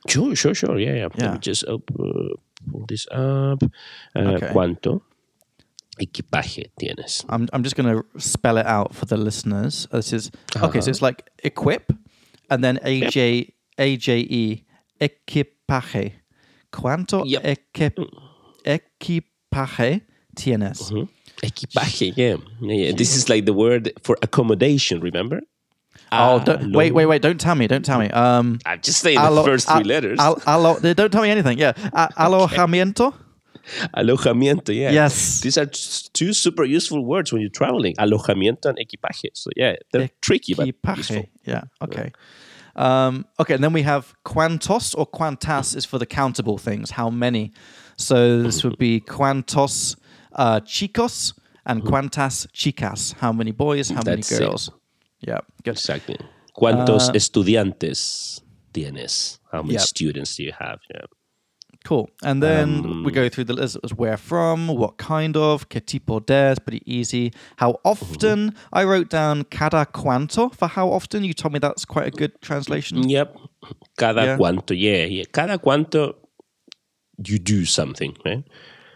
Sure, 0.09 0.35
sure, 0.35 0.55
sure. 0.55 0.79
Yeah, 0.79 0.95
yeah. 0.95 1.09
Let 1.19 1.33
me 1.35 1.39
just 1.41 1.65
op- 1.65 1.91
uh, 1.99 2.35
pull 2.71 2.87
this 2.89 3.07
up. 3.11 3.63
Uh, 4.17 4.37
Okay. 4.37 4.49
¿Cuánto 4.53 5.03
equipaje 5.99 6.71
tienes? 6.79 7.25
I'm. 7.29 7.49
I'm 7.53 7.63
just 7.63 7.77
gonna 7.77 8.03
spell 8.17 8.57
it 8.57 8.67
out 8.67 8.95
for 8.95 9.05
the 9.07 9.17
listeners. 9.19 9.87
This 9.93 10.13
is 10.13 10.31
okay. 10.57 10.81
So 10.81 10.89
it's 10.91 11.03
like 11.03 11.29
equip, 11.45 11.93
and 12.49 12.65
then 12.65 12.79
A 12.83 13.09
J 13.11 13.53
A 13.79 13.97
J 13.99 14.21
E 14.21 14.65
equipaje. 15.01 16.20
¿Cuánto 16.73 17.25
Yep. 17.27 17.43
equip, 17.45 17.99
equipaje 18.65 20.03
tienes? 20.37 20.93
Equipaje, 21.43 22.13
yeah. 22.17 22.37
yeah, 22.61 22.75
yeah. 22.87 22.93
This 22.93 23.17
is 23.17 23.29
like 23.29 23.45
the 23.47 23.53
word 23.55 23.93
for 24.03 24.17
accommodation, 24.23 25.01
remember? 25.01 25.41
Oh, 26.13 26.39
Ah, 26.39 26.39
don't, 26.39 26.73
wait, 26.75 26.93
wait, 26.93 27.07
wait! 27.07 27.23
Don't 27.23 27.41
tell 27.41 27.55
me! 27.55 27.67
Don't 27.69 27.85
tell 27.85 27.99
me! 27.99 28.09
Um, 28.11 28.59
I'm 28.67 28.81
just 28.83 29.01
saying 29.01 29.19
the 29.21 29.43
first 29.45 29.69
three 29.69 29.85
letters. 29.85 30.19
al- 30.19 30.41
alo- 30.47 30.79
don't 30.95 31.11
tell 31.11 31.23
me 31.23 31.31
anything. 31.31 31.59
Yeah, 31.59 31.73
A- 31.93 32.09
alojamiento. 32.17 33.15
Alojamiento, 33.97 34.75
yeah. 34.75 34.91
Yes. 34.91 35.41
These 35.43 35.57
are 35.59 35.67
two 35.67 36.33
super 36.33 36.65
useful 36.65 37.05
words 37.05 37.33
when 37.33 37.41
you're 37.43 37.51
traveling. 37.51 37.95
Alojamiento 37.97 38.67
and 38.67 38.79
equipaje. 38.79 39.29
So 39.35 39.51
yeah, 39.57 39.77
they're 39.93 40.11
tricky 40.21 40.55
but 40.55 40.67
Equipaje. 40.67 40.97
useful. 40.99 41.27
Yeah. 41.45 41.63
Okay. 41.83 42.11
Um, 42.77 43.25
okay, 43.39 43.55
and 43.55 43.63
then 43.65 43.73
we 43.73 43.83
have 43.83 44.15
cuántos 44.25 44.95
or 44.97 45.07
cuántas 45.07 45.75
is 45.77 45.85
for 45.85 45.99
the 45.99 46.07
countable 46.07 46.59
things. 46.59 46.91
How 46.93 47.11
many? 47.11 47.53
So 47.97 48.43
this 48.43 48.63
would 48.65 48.79
be 48.79 49.01
cuántos 49.01 49.97
uh, 50.35 50.61
chicos 50.61 51.35
and 51.67 51.83
cuántas 51.83 52.47
chicas. 52.53 53.15
How 53.21 53.33
many 53.33 53.53
boys? 53.53 53.89
How 53.91 54.03
many 54.05 54.17
That's 54.23 54.33
it. 54.33 54.39
girls? 54.39 54.71
Yeah. 55.21 55.41
Good. 55.65 55.73
Exactly. 55.77 56.17
¿Cuántos 56.57 57.09
Uh, 57.09 57.13
estudiantes 57.15 58.41
tienes? 58.73 59.39
How 59.53 59.63
many 59.63 59.75
Yep. 59.75 59.83
students 59.83 60.37
do 60.37 60.45
you 60.45 60.53
have? 60.59 60.79
Yeah. 60.95 61.05
Cool. 61.85 62.11
And 62.23 62.43
then 62.43 62.85
Um, 62.85 63.05
we 63.05 63.11
go 63.11 63.29
through 63.31 63.45
the 63.45 63.55
list 63.55 63.79
as 63.83 63.95
where 63.95 64.19
from, 64.19 64.69
what 64.69 64.99
kind 64.99 65.35
of, 65.35 65.69
que 65.71 65.81
tipo 65.81 66.21
de, 66.21 66.55
pretty 66.63 66.83
easy. 66.85 67.33
How 67.57 67.81
often? 67.85 68.55
I 68.71 68.85
wrote 68.85 69.09
down 69.09 69.45
cada 69.45 69.87
cuanto 69.87 70.51
for 70.55 70.69
how 70.69 70.91
often. 70.91 71.25
You 71.25 71.33
told 71.33 71.55
me 71.55 71.59
that's 71.59 71.87
quite 71.87 72.07
a 72.07 72.11
good 72.11 72.33
translation. 72.43 73.09
Yep. 73.09 73.35
Cada 73.97 74.25
Yeah. 74.25 74.37
cuánto, 74.37 74.75
yeah, 74.79 75.07
yeah. 75.07 75.25
Cada 75.33 75.59
cuánto 75.59 76.17
you 77.27 77.39
do 77.39 77.65
something, 77.65 78.15
right? 78.27 78.45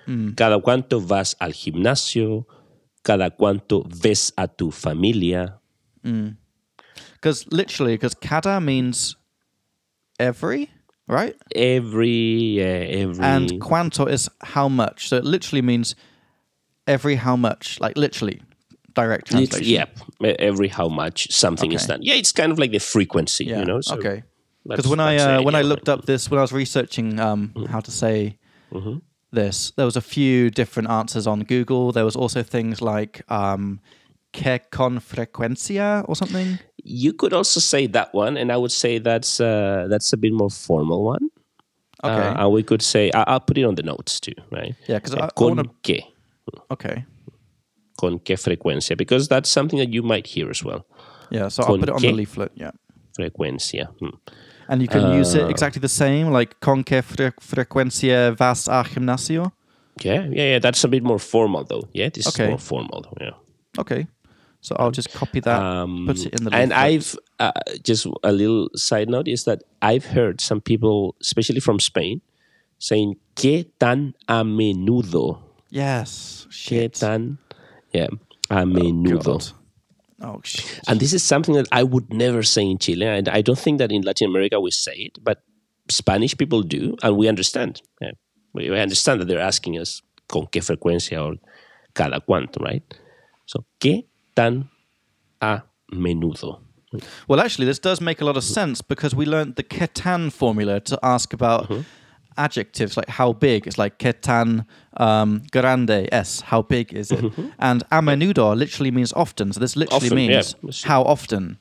Mm. 0.07 0.37
Cada 0.37 0.61
cuánto 0.61 1.01
vas 1.01 1.35
al 1.41 1.53
gimnasio, 1.53 2.45
cada 3.03 3.31
cuánto 3.31 3.85
ves 3.89 4.31
a 4.37 4.47
tu 4.47 4.71
familia. 4.71 5.59
Because 7.15 7.47
literally, 7.51 7.95
because 7.95 8.15
cada 8.15 8.61
means 8.61 9.17
every, 10.19 10.69
right? 11.09 11.35
Every, 11.55 12.09
yeah, 12.09 12.65
every. 13.03 13.25
And 13.25 13.51
cuanto 13.61 14.07
is 14.11 14.29
how 14.43 14.69
much. 14.69 15.09
So 15.09 15.17
it 15.17 15.25
literally 15.25 15.63
means 15.63 15.95
every 16.87 17.17
how 17.17 17.37
much, 17.37 17.81
like 17.81 17.97
literally, 17.97 18.41
direct 18.95 19.27
translation. 19.29 19.67
Yep. 19.67 19.99
e- 20.25 20.37
Every 20.39 20.69
how 20.69 20.89
much 20.89 21.31
something 21.33 21.73
is 21.73 21.87
done. 21.87 22.01
Yeah, 22.03 22.15
it's 22.15 22.33
kind 22.33 22.53
of 22.53 22.59
like 22.59 22.71
the 22.73 22.79
frequency, 22.81 23.45
Yeah. 23.47 23.61
you 23.61 23.65
know? 23.65 23.81
So 23.81 23.97
okay. 23.97 24.23
Because 24.67 24.89
when 24.89 25.01
I 25.01 25.17
uh, 25.19 25.43
when 25.43 25.55
I 25.55 25.61
looked 25.63 25.89
up 25.91 26.07
this 26.07 26.31
when 26.31 26.39
I 26.39 26.43
was 26.43 26.53
researching 26.53 27.21
um, 27.21 27.53
Mm-hmm. 27.55 27.73
how 27.73 27.81
to 27.81 27.91
say 27.91 28.39
this, 29.31 29.73
there 29.77 29.85
was 29.85 29.97
a 29.97 30.01
few 30.01 30.49
different 30.51 30.89
answers 30.91 31.27
on 31.27 31.41
Google. 31.41 31.93
There 31.93 32.05
was 32.05 32.17
also 32.17 32.43
things 32.43 32.81
like 32.81 33.23
um, 33.31 33.81
que 34.35 34.59
con 34.71 35.01
frecuencia 35.01 36.05
or 36.09 36.17
something. 36.17 36.59
You 36.85 37.13
could 37.15 37.33
also 37.33 37.61
say 37.61 37.87
that 37.89 38.09
one, 38.13 38.37
and 38.37 38.51
I 38.53 38.57
would 38.57 38.73
say 38.73 38.99
that's 38.99 39.41
uh, 39.41 39.87
that's 39.89 40.13
a 40.13 40.17
bit 40.17 40.33
more 40.33 40.51
formal 40.51 41.05
one. 41.05 41.31
Okay. 42.03 42.13
Uh, 42.29 42.35
and 42.45 42.53
we 42.53 42.63
could 42.63 42.83
say 42.83 43.11
I- 43.15 43.25
I'll 43.27 43.41
put 43.41 43.57
it 43.57 43.65
on 43.65 43.77
the 43.77 43.83
notes 43.83 44.21
too, 44.21 44.35
right? 44.51 44.75
Yeah, 44.89 44.99
'cause 45.01 45.15
I- 45.15 45.27
I 45.27 45.31
con 45.35 45.57
wanna- 45.57 45.71
qué, 45.83 46.01
Okay. 46.71 47.05
con 47.97 48.19
qué 48.19 48.37
frecuencia, 48.37 48.97
because 48.97 49.29
that's 49.29 49.49
something 49.49 49.79
that 49.79 49.89
you 49.95 50.03
might 50.03 50.27
hear 50.27 50.51
as 50.51 50.63
well. 50.63 50.85
Yeah. 51.31 51.49
So 51.49 51.63
I'll 51.63 51.79
put 51.79 51.89
it 51.89 51.95
on 51.95 52.03
the 52.03 52.13
leaflet. 52.13 52.51
Yeah. 52.55 52.73
Frecuencia. 53.19 53.87
Hmm. 54.01 54.17
And 54.69 54.83
you 54.83 54.89
can 54.89 55.13
use 55.21 55.35
Uh, 55.39 55.45
it 55.45 55.51
exactly 55.51 55.81
the 55.81 55.89
same, 55.89 56.31
like 56.33 56.59
con 56.61 56.83
que 56.85 57.01
fre- 57.03 57.33
frecuencia 57.41 58.37
vas 58.37 58.69
a 58.69 58.83
gimnasio. 58.85 59.53
Yeah, 60.03 60.27
yeah, 60.31 60.45
yeah. 60.53 60.59
That's 60.59 60.85
a 60.85 60.89
bit 60.89 61.03
more 61.05 61.19
formal, 61.19 61.65
though. 61.65 61.89
Yeah, 61.95 62.11
this 62.11 62.27
Okay. 62.27 62.45
is 62.45 62.49
more 62.51 62.59
formal. 62.59 63.05
Yeah. 63.21 63.31
Okay. 63.79 64.07
So 64.65 64.75
I'll 64.79 64.91
just 64.91 65.13
copy 65.13 65.41
that, 65.41 65.61
Um, 65.61 66.07
put 66.09 66.25
it 66.25 66.33
in 66.41 66.45
the 66.49 66.55
and. 66.55 66.73
I've 66.73 67.15
uh, 67.39 67.53
just 67.85 68.07
a 68.23 68.33
little 68.33 68.71
side 68.75 69.11
note 69.11 69.29
is 69.29 69.45
that 69.45 69.61
I've 69.83 70.07
heard 70.17 70.41
some 70.41 70.63
people, 70.63 71.15
especially 71.21 71.61
from 71.61 71.79
Spain, 71.79 72.23
saying 72.79 73.17
"qué 73.37 73.67
tan 73.79 74.15
a 74.27 74.41
menudo." 74.43 75.39
yes. 75.69 76.47
¿Qué 76.49 76.89
Shit. 76.89 76.95
tan? 76.95 77.37
Yeah, 77.93 78.09
a 78.49 78.65
menudo. 78.65 79.23
God. 79.25 79.45
Oh 80.23 80.41
shit. 80.43 80.81
And 80.89 80.99
this 80.99 81.13
is 81.13 81.23
something 81.23 81.55
that 81.57 81.69
I 81.71 81.83
would 81.83 82.09
never 82.11 82.43
say 82.43 82.63
in 82.65 82.79
Chile, 82.79 83.05
and 83.07 83.29
I 83.29 83.43
don't 83.43 83.59
think 83.59 83.79
that 83.81 83.93
in 83.93 84.01
Latin 84.01 84.29
America 84.31 84.59
we 84.61 84.71
say 84.71 84.95
it, 85.13 85.19
but 85.23 85.43
Spanish 85.91 86.35
people 86.39 86.63
do, 86.63 86.97
and 87.03 87.19
we 87.19 87.29
understand. 87.29 87.83
Yeah. 88.01 88.13
We 88.55 88.71
we 88.71 88.81
understand 88.81 89.21
that 89.21 89.29
they're 89.29 89.47
asking 89.53 89.77
us 89.77 90.01
con 90.27 90.47
qué 90.47 90.63
frecuencia 90.65 91.21
or 91.23 91.37
cada 91.93 92.21
cuánto, 92.25 92.65
right? 92.65 92.83
So, 93.45 93.67
¿qué 93.79 94.07
tan 94.37 94.69
a 95.41 95.63
menudo? 95.93 96.61
Well, 97.29 97.41
actually, 97.41 97.67
this 97.67 97.81
does 97.81 98.01
make 98.01 98.21
a 98.21 98.25
lot 98.25 98.37
of 98.37 98.45
sense 98.45 98.81
because 98.81 99.17
we 99.17 99.27
learned 99.27 99.57
the 99.57 99.65
ketan 99.65 100.31
formula 100.33 100.81
to 100.81 100.99
ask 101.03 101.33
about 101.33 101.69
Mm-hmm. 101.69 101.83
adjectives 102.37 102.97
like 102.97 103.09
how 103.09 103.33
big. 103.33 103.67
It's 103.67 103.79
like 103.79 103.99
ketan 103.99 104.67
um, 104.97 105.43
grande 105.53 106.09
es. 106.13 106.41
How 106.43 106.63
big 106.63 106.93
is 106.93 107.11
it? 107.13 107.25
And 107.59 107.83
a 107.91 108.01
menudo 108.01 108.55
literally 108.57 108.91
means 108.93 109.13
often. 109.13 109.53
So 109.53 109.61
this 109.61 109.77
literally 109.77 110.09
Mm-hmm. 110.09 110.15
Often, 110.19 110.31
yeah. 110.31 110.43
means 110.63 110.83
how 110.85 111.03
often. 111.03 111.59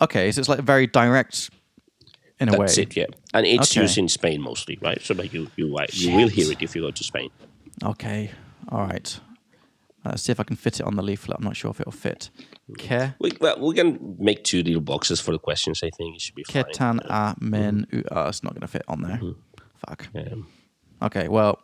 Okay, 0.00 0.32
so 0.32 0.40
it's 0.40 0.48
like 0.48 0.60
very 0.60 0.86
direct 0.86 1.50
in 2.40 2.48
a 2.48 2.52
That's 2.52 2.76
way. 2.76 2.82
it, 2.82 2.96
yeah. 2.96 3.06
And 3.32 3.46
it's 3.46 3.72
Okay. 3.72 3.82
used 3.82 3.96
in 3.98 4.08
Spain 4.08 4.40
mostly, 4.42 4.78
right? 4.82 5.00
So, 5.02 5.14
you 5.22 5.46
you 5.56 5.78
you 5.92 6.16
will 6.16 6.28
hear 6.28 6.50
it 6.52 6.60
if 6.62 6.74
you 6.74 6.82
go 6.82 6.90
to 6.90 7.04
Spain. 7.04 7.30
Okay, 7.82 8.30
all 8.68 8.80
right. 8.86 9.20
Let's 10.04 10.22
see 10.22 10.32
if 10.32 10.40
I 10.40 10.44
can 10.44 10.56
fit 10.56 10.80
it 10.80 10.86
on 10.86 10.96
the 10.96 11.02
leaflet. 11.02 11.38
I'm 11.38 11.44
not 11.44 11.56
sure 11.56 11.70
if 11.70 11.80
it'll 11.80 11.92
fit. 11.92 12.30
Ke 12.78 13.14
We, 13.18 13.32
well, 13.40 13.58
we 13.58 13.74
can 13.74 14.16
make 14.18 14.44
two 14.44 14.62
little 14.62 14.80
boxes 14.82 15.20
for 15.20 15.32
the 15.32 15.38
questions. 15.38 15.82
I 15.82 15.90
think 15.90 16.16
it 16.16 16.20
should 16.20 16.34
be 16.34 16.44
fine. 16.44 16.64
ketan 16.64 17.00
a 17.08 17.34
men. 17.40 17.86
Oh, 18.10 18.28
it's 18.28 18.42
not 18.42 18.52
going 18.52 18.60
to 18.62 18.68
fit 18.68 18.84
on 18.88 19.02
there. 19.02 19.20
Fuck. 19.86 20.08
Um, 20.14 20.46
Okay, 21.02 21.28
well, 21.28 21.58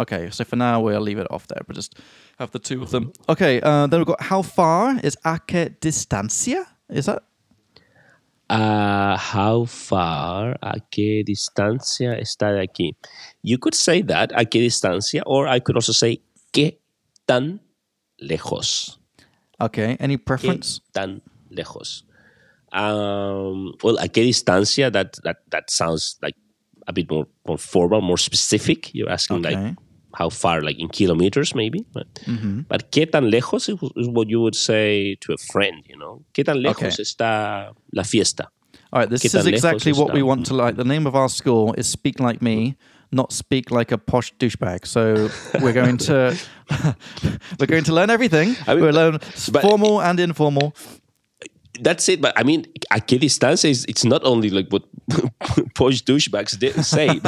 okay. 0.00 0.30
So 0.30 0.44
for 0.44 0.56
now, 0.56 0.80
we'll 0.80 1.00
leave 1.00 1.18
it 1.18 1.26
off 1.30 1.46
there, 1.46 1.60
but 1.66 1.76
just 1.76 1.94
have 2.38 2.50
the 2.50 2.58
two 2.58 2.82
of 2.82 2.90
them. 2.90 3.12
Okay, 3.28 3.60
uh, 3.60 3.86
then 3.86 4.00
we've 4.00 4.06
got 4.06 4.22
how 4.22 4.42
far 4.42 4.98
is 5.04 5.16
a 5.24 5.38
que 5.38 5.70
distancia? 5.80 6.64
Is 6.88 7.06
that 7.06 7.22
Uh, 8.48 9.16
how 9.16 9.64
far, 9.64 10.56
a 10.60 10.80
qué 10.90 11.22
distancia 11.24 12.18
está 12.20 12.50
de 12.52 12.66
aquí? 12.66 12.96
You 13.42 13.58
could 13.58 13.76
say 13.76 14.02
that, 14.02 14.32
a 14.34 14.44
qué 14.44 14.60
distancia, 14.60 15.22
or 15.24 15.46
I 15.46 15.60
could 15.60 15.76
also 15.76 15.92
say, 15.92 16.18
qué 16.52 16.78
tan 17.30 17.60
lejos. 18.20 18.98
okay? 19.60 19.96
Any 20.00 20.16
Qué 20.16 20.24
preference? 20.24 20.80
tan 20.92 21.20
lejos. 21.50 22.02
Um, 22.72 23.74
well, 23.82 23.96
a 23.98 24.08
qué 24.08 24.22
distancia, 24.24 24.90
that, 24.92 25.18
that, 25.24 25.38
that 25.50 25.70
sounds 25.70 26.16
like 26.22 26.34
a 26.86 26.92
bit 26.92 27.10
more, 27.10 27.26
more 27.46 27.58
formal, 27.58 28.00
more 28.00 28.18
specific. 28.18 28.94
You're 28.94 29.10
asking 29.10 29.44
Okay. 29.46 29.54
like 29.54 29.74
how 30.14 30.28
far, 30.28 30.60
like 30.62 30.78
in 30.78 30.88
kilometers 30.88 31.54
maybe. 31.54 31.84
But, 31.92 32.06
Mm-hmm. 32.26 32.60
but 32.68 32.90
qué 32.90 33.10
tan 33.10 33.30
lejos 33.30 33.68
is, 33.68 34.08
what 34.08 34.28
you 34.28 34.40
would 34.40 34.54
say 34.56 35.16
to 35.20 35.32
a 35.32 35.36
friend, 35.36 35.82
you 35.88 35.96
know. 35.96 36.24
Qué 36.34 36.44
tan 36.44 36.58
lejos 36.62 36.94
Okay. 36.94 37.02
está 37.02 37.72
la 37.92 38.02
fiesta. 38.04 38.48
All 38.92 39.00
right, 39.00 39.10
this 39.10 39.24
is 39.24 39.46
exactly 39.46 39.92
what 39.92 40.12
we 40.12 40.22
want 40.22 40.46
to 40.46 40.54
like. 40.54 40.76
The 40.76 40.84
name 40.84 41.06
of 41.06 41.14
our 41.14 41.28
school 41.28 41.74
is 41.78 41.86
Speak 41.88 42.18
Like 42.18 42.42
Me, 42.42 42.76
not 43.12 43.32
Speak 43.32 43.70
Like 43.70 43.92
a 43.92 43.98
Posh 43.98 44.32
Douchebag. 44.38 44.86
So 44.86 45.28
we're 45.60 45.72
going 45.72 45.96
to 45.98 46.36
we're 47.58 47.66
going 47.66 47.84
to 47.84 47.92
learn 47.92 48.10
everything. 48.10 48.56
I 48.66 48.74
mean, 48.74 48.84
we'll 48.84 48.94
learn 48.94 49.18
but- 49.52 49.62
formal 49.62 50.00
and 50.00 50.18
informal. 50.20 50.74
That's 51.82 52.08
it. 52.10 52.20
But 52.20 52.38
I 52.38 52.42
mean, 52.42 52.66
a 52.90 52.96
qué 53.00 53.18
distancia 53.18 53.70
is 53.70 53.86
it's 53.88 54.04
not 54.04 54.20
only 54.24 54.50
like 54.50 54.68
what 54.68 54.82
posh 55.74 56.02
douchebags 56.04 56.58
didn't 56.58 56.82
say. 56.84 57.08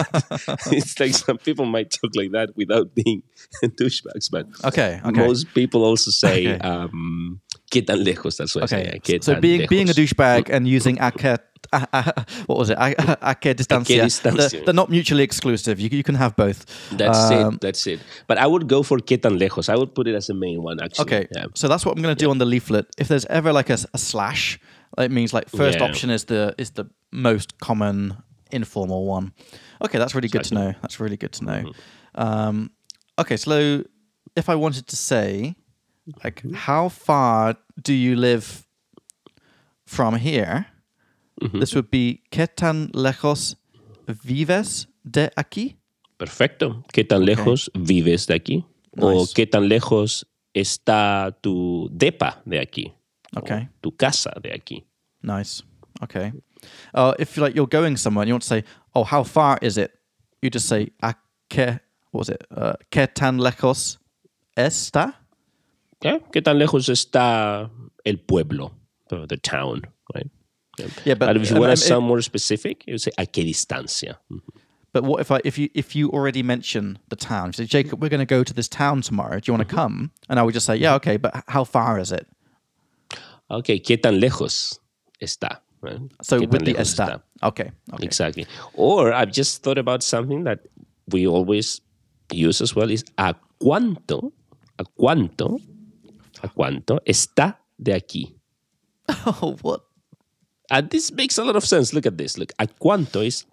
it's 0.76 1.00
like 1.00 1.14
some 1.14 1.38
people 1.38 1.64
might 1.64 1.90
talk 1.90 2.10
like 2.14 2.32
that 2.32 2.50
without 2.54 2.94
being 2.94 3.22
douchebags, 3.64 4.28
but 4.30 4.46
Okay, 4.64 5.00
okay. 5.06 5.26
most 5.26 5.46
people 5.54 5.84
also 5.84 6.10
say 6.10 6.48
Okay. 6.54 6.58
um, 6.68 7.40
qué 7.70 7.86
tan 7.86 8.04
lejos. 8.04 8.36
That's 8.36 8.54
what 8.54 8.70
I 8.70 8.76
Okay, 8.76 9.00
say. 9.04 9.18
So 9.22 9.40
being 9.40 9.66
being 9.70 9.88
a 9.88 9.94
douchebag 9.94 10.50
and 10.50 10.68
using 10.68 10.98
a 11.00 11.10
a, 11.72 11.86
a, 11.92 12.26
what 12.46 12.58
was 12.58 12.70
it? 12.70 12.78
A, 12.78 13.30
a 13.30 13.34
que 13.34 13.54
distancia. 13.54 14.06
They're, 14.22 14.64
they're 14.64 14.74
not 14.74 14.90
mutually 14.90 15.22
exclusive. 15.22 15.78
You, 15.80 15.88
you 15.92 16.02
can 16.02 16.14
have 16.16 16.34
both. 16.36 16.64
That's 16.90 17.30
Um, 17.30 17.54
it. 17.54 17.60
That's 17.60 17.86
it. 17.86 18.00
But 18.26 18.38
I 18.38 18.46
would 18.46 18.66
go 18.68 18.82
for 18.82 18.98
qué 18.98 19.20
tan 19.20 19.38
lejos. 19.38 19.68
I 19.68 19.76
would 19.76 19.94
put 19.94 20.06
it 20.08 20.14
as 20.14 20.26
the 20.26 20.34
main 20.34 20.62
one 20.62 20.80
actually. 20.82 21.04
Okay, 21.04 21.26
Yeah. 21.36 21.46
so 21.54 21.68
that's 21.68 21.84
what 21.86 21.96
I'm 21.96 22.02
going 22.02 22.16
to 22.16 22.24
do 22.24 22.30
on 22.30 22.38
the 22.38 22.46
leaflet. 22.46 22.86
If 22.98 23.08
there's 23.08 23.26
ever 23.26 23.52
like 23.52 23.70
a, 23.70 23.78
a 23.94 23.98
slash, 23.98 24.58
it 24.98 25.10
means 25.10 25.32
like 25.32 25.48
first 25.48 25.78
Yeah. 25.78 25.84
option 25.86 26.10
is 26.10 26.24
the 26.24 26.54
is 26.58 26.70
the 26.72 26.84
most 27.10 27.58
common 27.58 28.16
informal 28.50 29.06
one. 29.06 29.32
Okay, 29.84 29.98
that's 29.98 30.14
really 30.14 30.28
good 30.28 30.44
to 30.44 30.54
know. 30.54 30.74
That's 30.82 31.00
really 31.00 31.16
good 31.16 31.32
to 31.32 31.44
know. 31.44 31.62
Mm-hmm. 31.64 32.20
Um, 32.22 32.70
okay, 33.18 33.36
so 33.36 33.82
if 34.36 34.48
I 34.48 34.54
wanted 34.54 34.86
to 34.88 34.96
say, 34.96 35.54
like, 36.24 36.42
Mm-hmm. 36.42 36.54
how 36.54 36.88
far 36.88 37.56
do 37.82 37.92
you 37.92 38.16
live 38.16 38.66
from 39.86 40.16
here? 40.16 40.66
Mm-hmm. 41.40 41.60
This 41.60 41.74
would 41.74 41.90
be 41.90 42.22
¿Qué 42.30 42.46
tan 42.46 42.90
lejos 42.94 43.56
vives 44.24 44.88
de 45.04 45.30
aquí? 45.36 45.76
Perfecto. 46.16 46.84
¿Qué 46.92 47.04
tan 47.04 47.24
lejos 47.24 47.70
vives 47.74 48.26
de 48.26 48.34
aquí? 48.34 48.64
O 48.98 49.26
qué 49.34 49.46
tan 49.46 49.68
lejos 49.68 50.26
está 50.54 51.36
tu 51.40 51.88
depa 51.90 52.42
de 52.44 52.60
aquí? 52.60 52.92
Okay. 53.36 53.68
Tu 53.80 53.96
casa 53.96 54.32
de 54.42 54.52
aquí. 54.52 54.84
Nice. 55.22 55.62
Okay. 56.02 56.32
Uh, 56.94 57.14
if 57.18 57.36
you 57.36 57.42
like 57.42 57.56
you're 57.56 57.66
going 57.66 57.96
somewhere 57.96 58.22
and 58.22 58.28
you 58.28 58.34
want 58.34 58.42
to 58.42 58.48
say, 58.48 58.64
"Oh, 58.94 59.04
how 59.04 59.24
far 59.24 59.58
is 59.62 59.78
it?" 59.78 59.90
You 60.42 60.50
just 60.50 60.68
say 60.68 60.90
"A 61.02 61.14
que 61.48 61.80
what 62.10 62.20
was 62.20 62.28
it? 62.28 62.44
Uh, 62.50 62.74
¿Qué 62.90 63.06
tan 63.12 63.38
lejos 63.38 63.98
está? 64.56 65.14
Yeah, 66.02 66.18
¿Qué 66.32 66.42
tan 66.42 66.58
lejos 66.58 66.88
está 66.88 67.70
el 68.04 68.18
pueblo, 68.18 68.72
the 69.08 69.36
town, 69.36 69.82
right? 70.14 70.30
Yeah, 70.82 71.02
Yeah, 71.04 71.14
but, 71.14 71.36
if 71.36 71.50
you 71.50 71.60
want 71.60 71.70
to 71.70 71.76
sound 71.76 72.06
more 72.06 72.20
specific, 72.22 72.84
you 72.86 72.94
would 72.94 73.00
say 73.00 73.12
a 73.18 73.26
qué 73.26 73.44
distancia. 73.44 74.18
Mm-hmm. 74.30 74.58
But 74.92 75.04
what 75.04 75.20
if 75.20 75.30
I 75.30 75.40
if 75.44 75.56
you 75.58 75.70
if 75.74 75.96
you 75.96 76.10
already 76.10 76.42
mention 76.42 76.98
the 77.08 77.16
town? 77.16 77.48
You 77.48 77.52
say, 77.52 77.64
Jacob, 77.64 78.02
we're 78.02 78.10
going 78.10 78.20
to 78.20 78.26
go 78.26 78.44
to 78.44 78.52
this 78.52 78.68
town 78.68 79.00
tomorrow. 79.00 79.40
Do 79.40 79.50
you 79.50 79.56
want 79.56 79.66
to 79.68 79.74
mm-hmm. 79.74 79.82
come? 79.82 80.10
And 80.28 80.38
I 80.38 80.42
would 80.42 80.52
just 80.52 80.66
say, 80.66 80.76
yeah, 80.76 80.94
okay, 80.96 81.16
but 81.16 81.44
how 81.48 81.64
far 81.64 81.98
is 81.98 82.12
it? 82.12 82.26
Okay, 83.50 83.78
¿qué 83.78 84.00
tan 84.00 84.20
lejos 84.20 84.78
está? 85.20 85.58
Right? 85.80 86.00
So 86.22 86.40
with 86.40 86.50
the 86.50 86.58
lejos 86.58 86.94
está. 86.94 87.22
Okay. 87.42 87.70
Okay. 87.92 88.04
Exactly. 88.04 88.46
Or 88.74 89.12
I've 89.12 89.32
just 89.32 89.62
thought 89.62 89.78
about 89.78 90.02
something 90.02 90.44
that 90.44 90.60
we 91.08 91.26
always 91.26 91.80
use 92.30 92.60
as 92.60 92.74
well 92.76 92.90
is 92.90 93.04
a 93.18 93.34
cuánto, 93.60 94.32
a 94.78 94.84
cuánto, 94.84 95.60
a 96.42 96.48
cuánto 96.48 97.00
está 97.06 97.56
de 97.82 97.92
aquí. 97.92 98.34
Oh, 99.26 99.56
what? 99.62 99.82
And 100.72 100.88
this 100.88 101.12
makes 101.12 101.36
a 101.36 101.44
lot 101.44 101.54
of 101.54 101.64
sense. 101.64 101.92
Look 101.92 102.06
at 102.06 102.16
this. 102.16 102.38
Look, 102.38 102.52
at 102.58 102.78
cuánto 102.80 103.24
is 103.24 103.44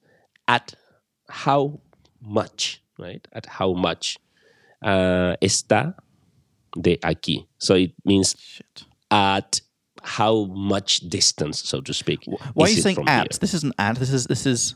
at 0.47 0.73
how 1.27 1.81
much, 2.21 2.81
right? 2.97 3.27
At 3.33 3.45
how 3.45 3.73
much 3.73 4.17
uh, 4.81 5.35
está 5.41 5.95
de 6.79 6.97
aquí. 6.97 7.45
So 7.57 7.75
it 7.75 7.91
means 8.05 8.35
Shit. 8.39 8.85
at 9.11 9.59
how 10.01 10.45
much 10.45 10.99
distance, 11.09 11.61
so 11.61 11.81
to 11.81 11.93
speak. 11.93 12.23
Why 12.53 12.67
are 12.67 12.69
you 12.69 12.81
saying 12.81 12.97
at? 13.05 13.33
here? 13.33 13.39
This 13.41 13.53
isn't 13.53 13.75
at. 13.77 13.97
This 13.97 14.13
is 14.13 14.25
this 14.27 14.45
is 14.45 14.75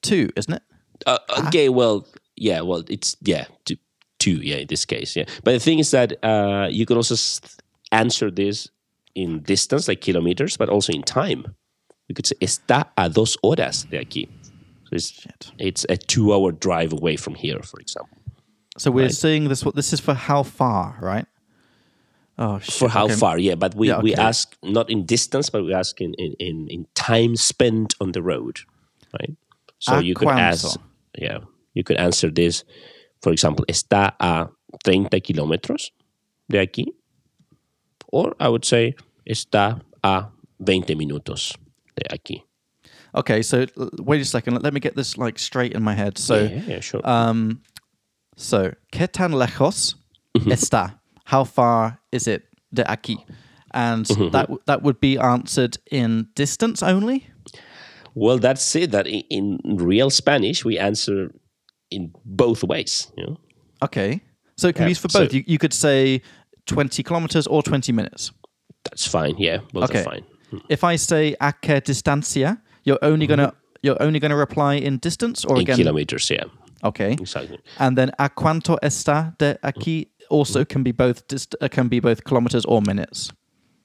two, 0.00 0.30
isn't 0.36 0.54
it? 0.54 0.62
Uh, 1.06 1.18
okay, 1.46 1.68
well, 1.68 2.06
yeah, 2.36 2.60
well, 2.60 2.84
it's 2.88 3.16
yeah, 3.22 3.46
two, 3.64 3.76
two, 4.20 4.36
yeah, 4.42 4.56
in 4.56 4.68
this 4.68 4.84
case, 4.84 5.16
yeah. 5.16 5.24
But 5.42 5.52
the 5.52 5.58
thing 5.58 5.80
is 5.80 5.90
that 5.90 6.24
uh, 6.24 6.68
you 6.70 6.86
can 6.86 6.96
also 6.96 7.16
answer 7.90 8.30
this 8.30 8.68
in 9.16 9.42
distance, 9.42 9.88
like 9.88 10.02
kilometers, 10.02 10.56
but 10.56 10.68
also 10.68 10.92
in 10.92 11.02
time. 11.02 11.56
You 12.10 12.14
could 12.14 12.26
say 12.26 12.34
está 12.40 12.90
a 12.98 13.08
dos 13.08 13.36
horas 13.44 13.88
de 13.88 13.96
aquí. 14.04 14.26
So 14.90 14.96
it's, 14.96 15.12
it's 15.60 15.86
a 15.88 15.96
two-hour 15.96 16.50
drive 16.50 16.92
away 16.92 17.14
from 17.14 17.36
here, 17.36 17.60
for 17.62 17.78
example. 17.78 18.18
So 18.76 18.90
we're 18.90 19.04
Right. 19.06 19.14
saying 19.14 19.48
this. 19.48 19.64
What 19.64 19.76
this 19.76 19.92
is 19.92 20.00
for? 20.00 20.14
How 20.14 20.42
far? 20.42 20.98
Right? 21.00 21.26
Oh 22.36 22.58
shit. 22.58 22.74
For 22.74 22.88
how 22.88 23.04
okay. 23.04 23.14
far? 23.14 23.38
Yeah, 23.38 23.54
but 23.54 23.76
we, 23.76 23.88
Yeah, 23.90 24.00
we 24.00 24.12
ask 24.16 24.56
not 24.64 24.90
in 24.90 25.06
distance, 25.06 25.50
but 25.50 25.62
we 25.62 25.72
ask 25.72 26.00
in, 26.00 26.14
in, 26.14 26.34
in, 26.40 26.66
in 26.68 26.86
time 26.96 27.36
spent 27.36 27.94
on 28.00 28.10
the 28.10 28.22
road, 28.22 28.58
right? 29.20 29.36
So 29.78 29.98
A 29.98 30.02
you 30.02 30.14
could 30.16 30.26
cuánto? 30.28 30.40
ask, 30.74 30.80
yeah, 31.16 31.38
you 31.74 31.84
could 31.84 31.96
answer 31.98 32.28
this, 32.28 32.64
for 33.22 33.30
example, 33.30 33.64
está 33.68 34.14
a 34.18 34.48
30 34.82 35.20
kilómetros 35.20 35.90
de 36.50 36.58
aquí, 36.58 36.86
or 38.10 38.34
I 38.40 38.48
would 38.48 38.64
say 38.64 38.96
está 39.28 39.80
a 40.02 40.26
20 40.64 40.96
minutos 40.96 41.54
aquí. 42.10 42.42
Okay. 43.14 43.42
So 43.42 43.66
wait 43.98 44.20
a 44.20 44.24
second. 44.24 44.62
Let, 44.62 44.72
me 44.72 44.80
get 44.80 44.94
this 44.96 45.18
like 45.18 45.38
straight 45.38 45.72
in 45.72 45.82
my 45.82 45.94
head. 45.94 46.16
So 46.18 46.42
yeah, 46.44 46.62
yeah, 46.66 46.80
sure. 46.80 47.00
um, 47.04 47.60
so 48.36 48.72
¿Qué 48.92 49.10
tan 49.10 49.32
lejos 49.32 49.94
Mm-hmm. 50.36 50.52
está? 50.52 50.94
How 51.24 51.42
far 51.44 51.98
is 52.12 52.26
it 52.28 52.44
de 52.72 52.84
aquí? 52.84 53.24
And 53.72 54.06
Mm-hmm. 54.06 54.30
that 54.30 54.48
that 54.66 54.82
would 54.82 55.00
be 55.00 55.18
answered 55.18 55.78
in 55.90 56.28
distance 56.36 56.82
only. 56.82 57.26
well, 58.14 58.38
that's 58.38 58.74
it. 58.76 58.90
That 58.92 59.06
in, 59.06 59.22
in 59.30 59.58
real 59.76 60.10
Spanish 60.10 60.64
we 60.64 60.78
answer 60.78 61.30
in 61.90 62.12
both 62.24 62.62
ways. 62.64 63.10
You 63.16 63.26
know? 63.26 63.36
Okay. 63.82 64.20
So 64.56 64.68
it 64.68 64.74
can 64.74 64.82
Yeah, 64.82 64.86
be 64.86 64.90
used 64.90 65.00
for 65.02 65.08
so- 65.08 65.20
both. 65.24 65.34
You, 65.34 65.42
you 65.46 65.58
could 65.58 65.72
say 65.72 66.22
20 66.66 67.02
kilometers 67.02 67.46
or 67.48 67.62
20 67.62 67.92
minutes. 67.92 68.30
That's 68.84 69.06
fine. 69.06 69.34
Yeah, 69.38 69.58
both 69.72 69.90
Okay. 69.90 70.00
are 70.00 70.04
fine. 70.04 70.24
If 70.68 70.84
I 70.84 70.96
say 70.96 71.34
a 71.40 71.52
qué 71.52 71.80
distancia, 71.82 72.60
you're 72.84 72.98
only 73.02 73.26
gonna 73.26 73.52
you're 73.82 74.00
only 74.02 74.18
gonna 74.20 74.36
reply 74.36 74.74
in 74.74 74.98
distance 74.98 75.44
or 75.44 75.56
Mm-hmm. 75.56 75.60
In 75.60 75.62
again. 75.62 75.76
kilometers, 75.76 76.30
yeah, 76.30 76.44
Okay. 76.84 77.12
exactly. 77.12 77.58
And 77.78 77.96
then 77.96 78.10
a 78.18 78.28
cuánto 78.28 78.78
está 78.82 79.36
de 79.38 79.58
aquí 79.62 80.06
also 80.28 80.64
can 80.64 80.82
be 80.82 80.92
both 80.92 81.26
dist- 81.28 81.54
uh, 81.60 81.68
can 81.68 81.88
be 81.88 82.00
both 82.00 82.24
kilometers 82.24 82.64
or 82.66 82.80
minutes. 82.82 83.32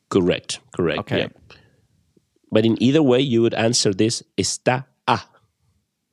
Correct, 0.10 0.60
correct. 0.76 1.00
Okay. 1.00 1.18
Yeah. 1.20 1.28
But 2.52 2.66
in 2.66 2.82
either 2.82 3.02
way, 3.04 3.20
you 3.22 3.42
would 3.42 3.54
answer 3.54 3.94
this 3.94 4.24
está 4.38 4.86
a 5.08 5.20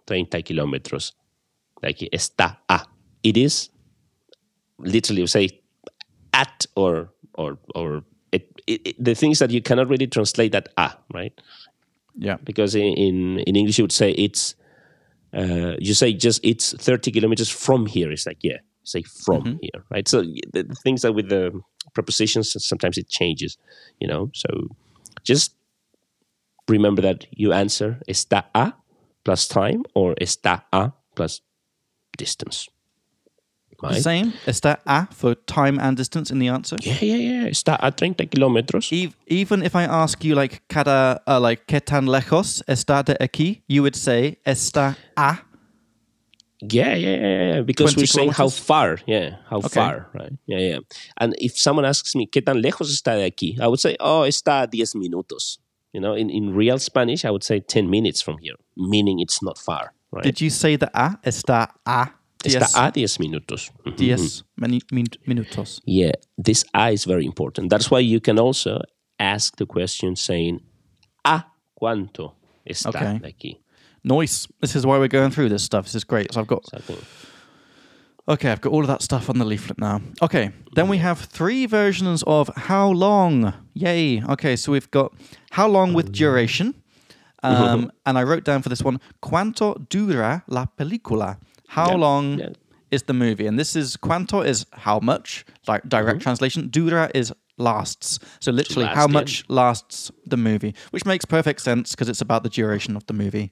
30 0.07 0.43
kilómetros. 0.43 1.13
Like 1.83 1.99
está 2.13 2.57
a. 2.69 2.81
It 3.23 3.37
is 3.37 3.69
literally 4.79 5.21
you 5.23 5.27
say 5.27 5.49
at 6.33 6.67
or 6.75 7.11
or 7.35 7.59
or 7.75 8.05
it, 8.67 8.81
it, 8.87 9.05
the 9.05 9.15
things 9.15 9.39
that 9.39 9.51
you 9.51 9.61
cannot 9.63 9.89
really 9.89 10.07
translate 10.07 10.53
that 10.53 10.69
ah 10.77 10.97
right 11.13 11.33
Yeah. 12.17 12.37
because 12.45 12.75
in 12.75 12.93
in, 12.97 13.39
in 13.47 13.57
English 13.57 13.79
you 13.79 13.85
would 13.85 13.93
say 13.93 14.13
it's 14.13 14.55
uh, 15.35 15.77
you 15.79 15.95
say 15.95 16.13
just 16.13 16.41
it's 16.45 16.75
30 16.77 17.11
kilometers 17.11 17.49
from 17.49 17.87
here. 17.87 18.13
It's 18.13 18.27
like 18.27 18.39
yeah, 18.43 18.59
say 18.85 19.03
from 19.03 19.43
Mm-hmm. 19.45 19.57
here, 19.63 19.85
right? 19.91 20.07
So 20.09 20.23
the, 20.23 20.63
the 20.63 20.75
things 20.85 21.03
that 21.03 21.15
with 21.15 21.29
the 21.31 21.53
prepositions 21.95 22.53
sometimes 22.59 22.99
it 22.99 23.09
changes, 23.09 23.57
you 24.01 24.09
know. 24.09 24.31
So 24.35 24.49
just 25.25 25.55
remember 26.69 27.03
that 27.03 27.27
you 27.31 27.53
answer 27.53 27.99
está 28.09 28.45
a 28.55 28.73
plus 29.25 29.49
time 29.49 29.85
or 29.95 30.15
está 30.21 30.63
a 30.73 30.93
plus 31.15 31.41
distance. 32.19 32.69
The 33.83 33.89
Right? 33.89 34.03
same. 34.03 34.33
Está 34.47 34.79
a 34.87 35.09
for 35.13 35.35
time 35.47 35.79
and 35.81 35.97
distance 35.97 36.31
in 36.31 36.39
the 36.39 36.49
answer. 36.49 36.77
Yeah, 36.83 37.03
yeah, 37.03 37.17
yeah. 37.17 37.49
Está 37.51 37.77
a 37.81 37.91
30 37.91 38.27
kilómetros. 38.29 38.93
Ev- 38.93 39.17
even 39.27 39.63
if 39.65 39.75
I 39.75 39.85
ask 39.85 40.23
you 40.25 40.35
like 40.37 40.63
cada 40.69 41.21
uh, 41.27 41.41
like 41.41 41.67
qué 41.67 41.81
tan 41.85 42.07
lejos 42.07 42.63
está 42.69 43.05
de 43.05 43.17
aquí, 43.21 43.63
you 43.67 43.83
would 43.83 43.97
say 43.97 44.37
está 44.47 44.97
a. 45.17 45.39
Yeah, 46.61 46.95
yeah, 46.95 47.17
yeah, 47.17 47.55
yeah. 47.57 47.61
Because 47.63 47.97
we're 47.97 48.07
saying 48.07 48.31
how 48.31 48.49
far. 48.49 48.99
Yeah, 49.07 49.39
how 49.51 49.57
Okay. 49.59 49.69
far, 49.81 50.09
right? 50.15 50.33
Yeah, 50.47 50.59
yeah. 50.61 50.79
And 51.19 51.35
if 51.39 51.59
someone 51.59 51.85
asks 51.85 52.15
me, 52.15 52.27
¿qué 52.29 52.41
tan 52.45 52.63
lejos 52.63 52.89
está 52.89 53.17
de 53.17 53.29
aquí? 53.29 53.59
I 53.61 53.67
would 53.67 53.81
say, 53.81 53.97
oh, 53.99 54.23
está 54.29 54.63
a 54.63 54.67
10 54.69 54.95
minutos. 54.95 55.59
You 55.93 56.01
know, 56.01 56.15
in, 56.15 56.31
in 56.31 56.55
real 56.55 56.79
Spanish, 56.79 57.25
I 57.25 57.31
would 57.31 57.43
say 57.43 57.59
10 57.59 57.91
minutes 57.91 58.23
from 58.23 58.39
here, 58.39 58.55
meaning 58.77 59.19
it's 59.19 59.43
not 59.43 59.59
far, 59.59 59.93
right? 60.13 60.23
Did 60.23 60.41
you 60.41 60.51
say 60.51 60.77
the 60.77 60.89
a? 60.95 61.19
Está 61.25 61.69
a. 61.85 62.11
Está 62.45 62.87
a 62.87 62.91
10 62.93 63.19
minutos. 63.19 63.71
Mhm. 63.87 63.97
diez 63.97 64.45
mini- 64.57 64.83
min- 64.91 65.07
minutos. 65.27 65.81
Yeah, 65.87 66.13
this 66.43 66.65
a 66.75 66.91
is 66.93 67.05
very 67.05 67.25
important. 67.25 67.71
That's 67.71 67.91
why 67.91 68.01
you 68.01 68.21
can 68.21 68.39
also 68.39 68.81
ask 69.19 69.57
the 69.57 69.67
question 69.67 70.17
saying, 70.17 70.61
¿a 71.25 71.45
cuánto 71.81 72.33
está 72.69 72.89
Okay. 72.89 73.21
aquí? 73.25 73.57
Nice. 74.05 74.49
This 74.61 74.75
is 74.75 74.85
why 74.85 74.99
we're 74.99 75.09
going 75.09 75.31
through 75.31 75.49
this 75.51 75.63
stuff. 75.63 75.85
This 75.87 75.95
is 75.95 76.05
great. 76.05 76.33
So 76.33 76.41
I've 76.41 76.49
got 76.49 76.65
Exactly. 76.73 76.97
okay. 78.29 78.51
I've 78.51 78.61
got 78.61 78.73
all 78.73 78.81
of 78.81 78.89
that 78.89 79.03
stuff 79.03 79.29
on 79.31 79.39
the 79.39 79.45
leaflet 79.45 79.79
now. 79.79 80.01
Okay. 80.21 80.51
Then 80.75 80.89
we 80.89 80.99
have 80.99 81.21
three 81.21 81.67
versions 81.67 82.23
of 82.27 82.51
how 82.57 82.91
long. 82.91 83.53
Yay. 83.75 84.23
Okay. 84.29 84.57
So 84.57 84.73
we've 84.73 84.91
got 84.91 85.13
how 85.53 85.69
long 85.69 85.93
with 85.95 86.11
duration. 86.13 86.75
Um, 87.45 87.91
and 88.07 88.17
I 88.19 88.23
wrote 88.23 88.45
down 88.45 88.63
for 88.63 88.69
this 88.69 88.83
one, 88.85 89.01
¿Cuánto 89.21 89.75
dura 89.89 90.45
la 90.49 90.67
película? 90.79 91.39
How 91.75 91.91
Yeah, 91.91 91.97
long 92.07 92.39
yeah. 92.39 92.51
is 92.91 93.05
the 93.05 93.15
movie? 93.15 93.47
And 93.47 93.59
this 93.59 93.75
is 93.77 93.97
¿Cuánto 93.97 94.45
is 94.45 94.67
how 94.73 95.01
much, 95.01 95.45
like 95.67 95.89
direct 95.89 96.21
translation. 96.21 96.69
Dura 96.69 97.11
is 97.15 97.33
lasts. 97.57 98.19
So 98.41 98.51
literally, 98.53 98.87
last, 98.87 98.97
how 98.97 99.07
much 99.09 99.45
lasts 99.49 100.11
the 100.27 100.37
movie, 100.37 100.75
which 100.91 101.07
makes 101.07 101.25
perfect 101.25 101.61
sense 101.61 101.93
because 101.95 102.09
it's 102.11 102.21
about 102.21 102.43
the 102.43 102.51
duration 102.51 102.97
of 102.97 103.05
the 103.07 103.15
movie. 103.15 103.51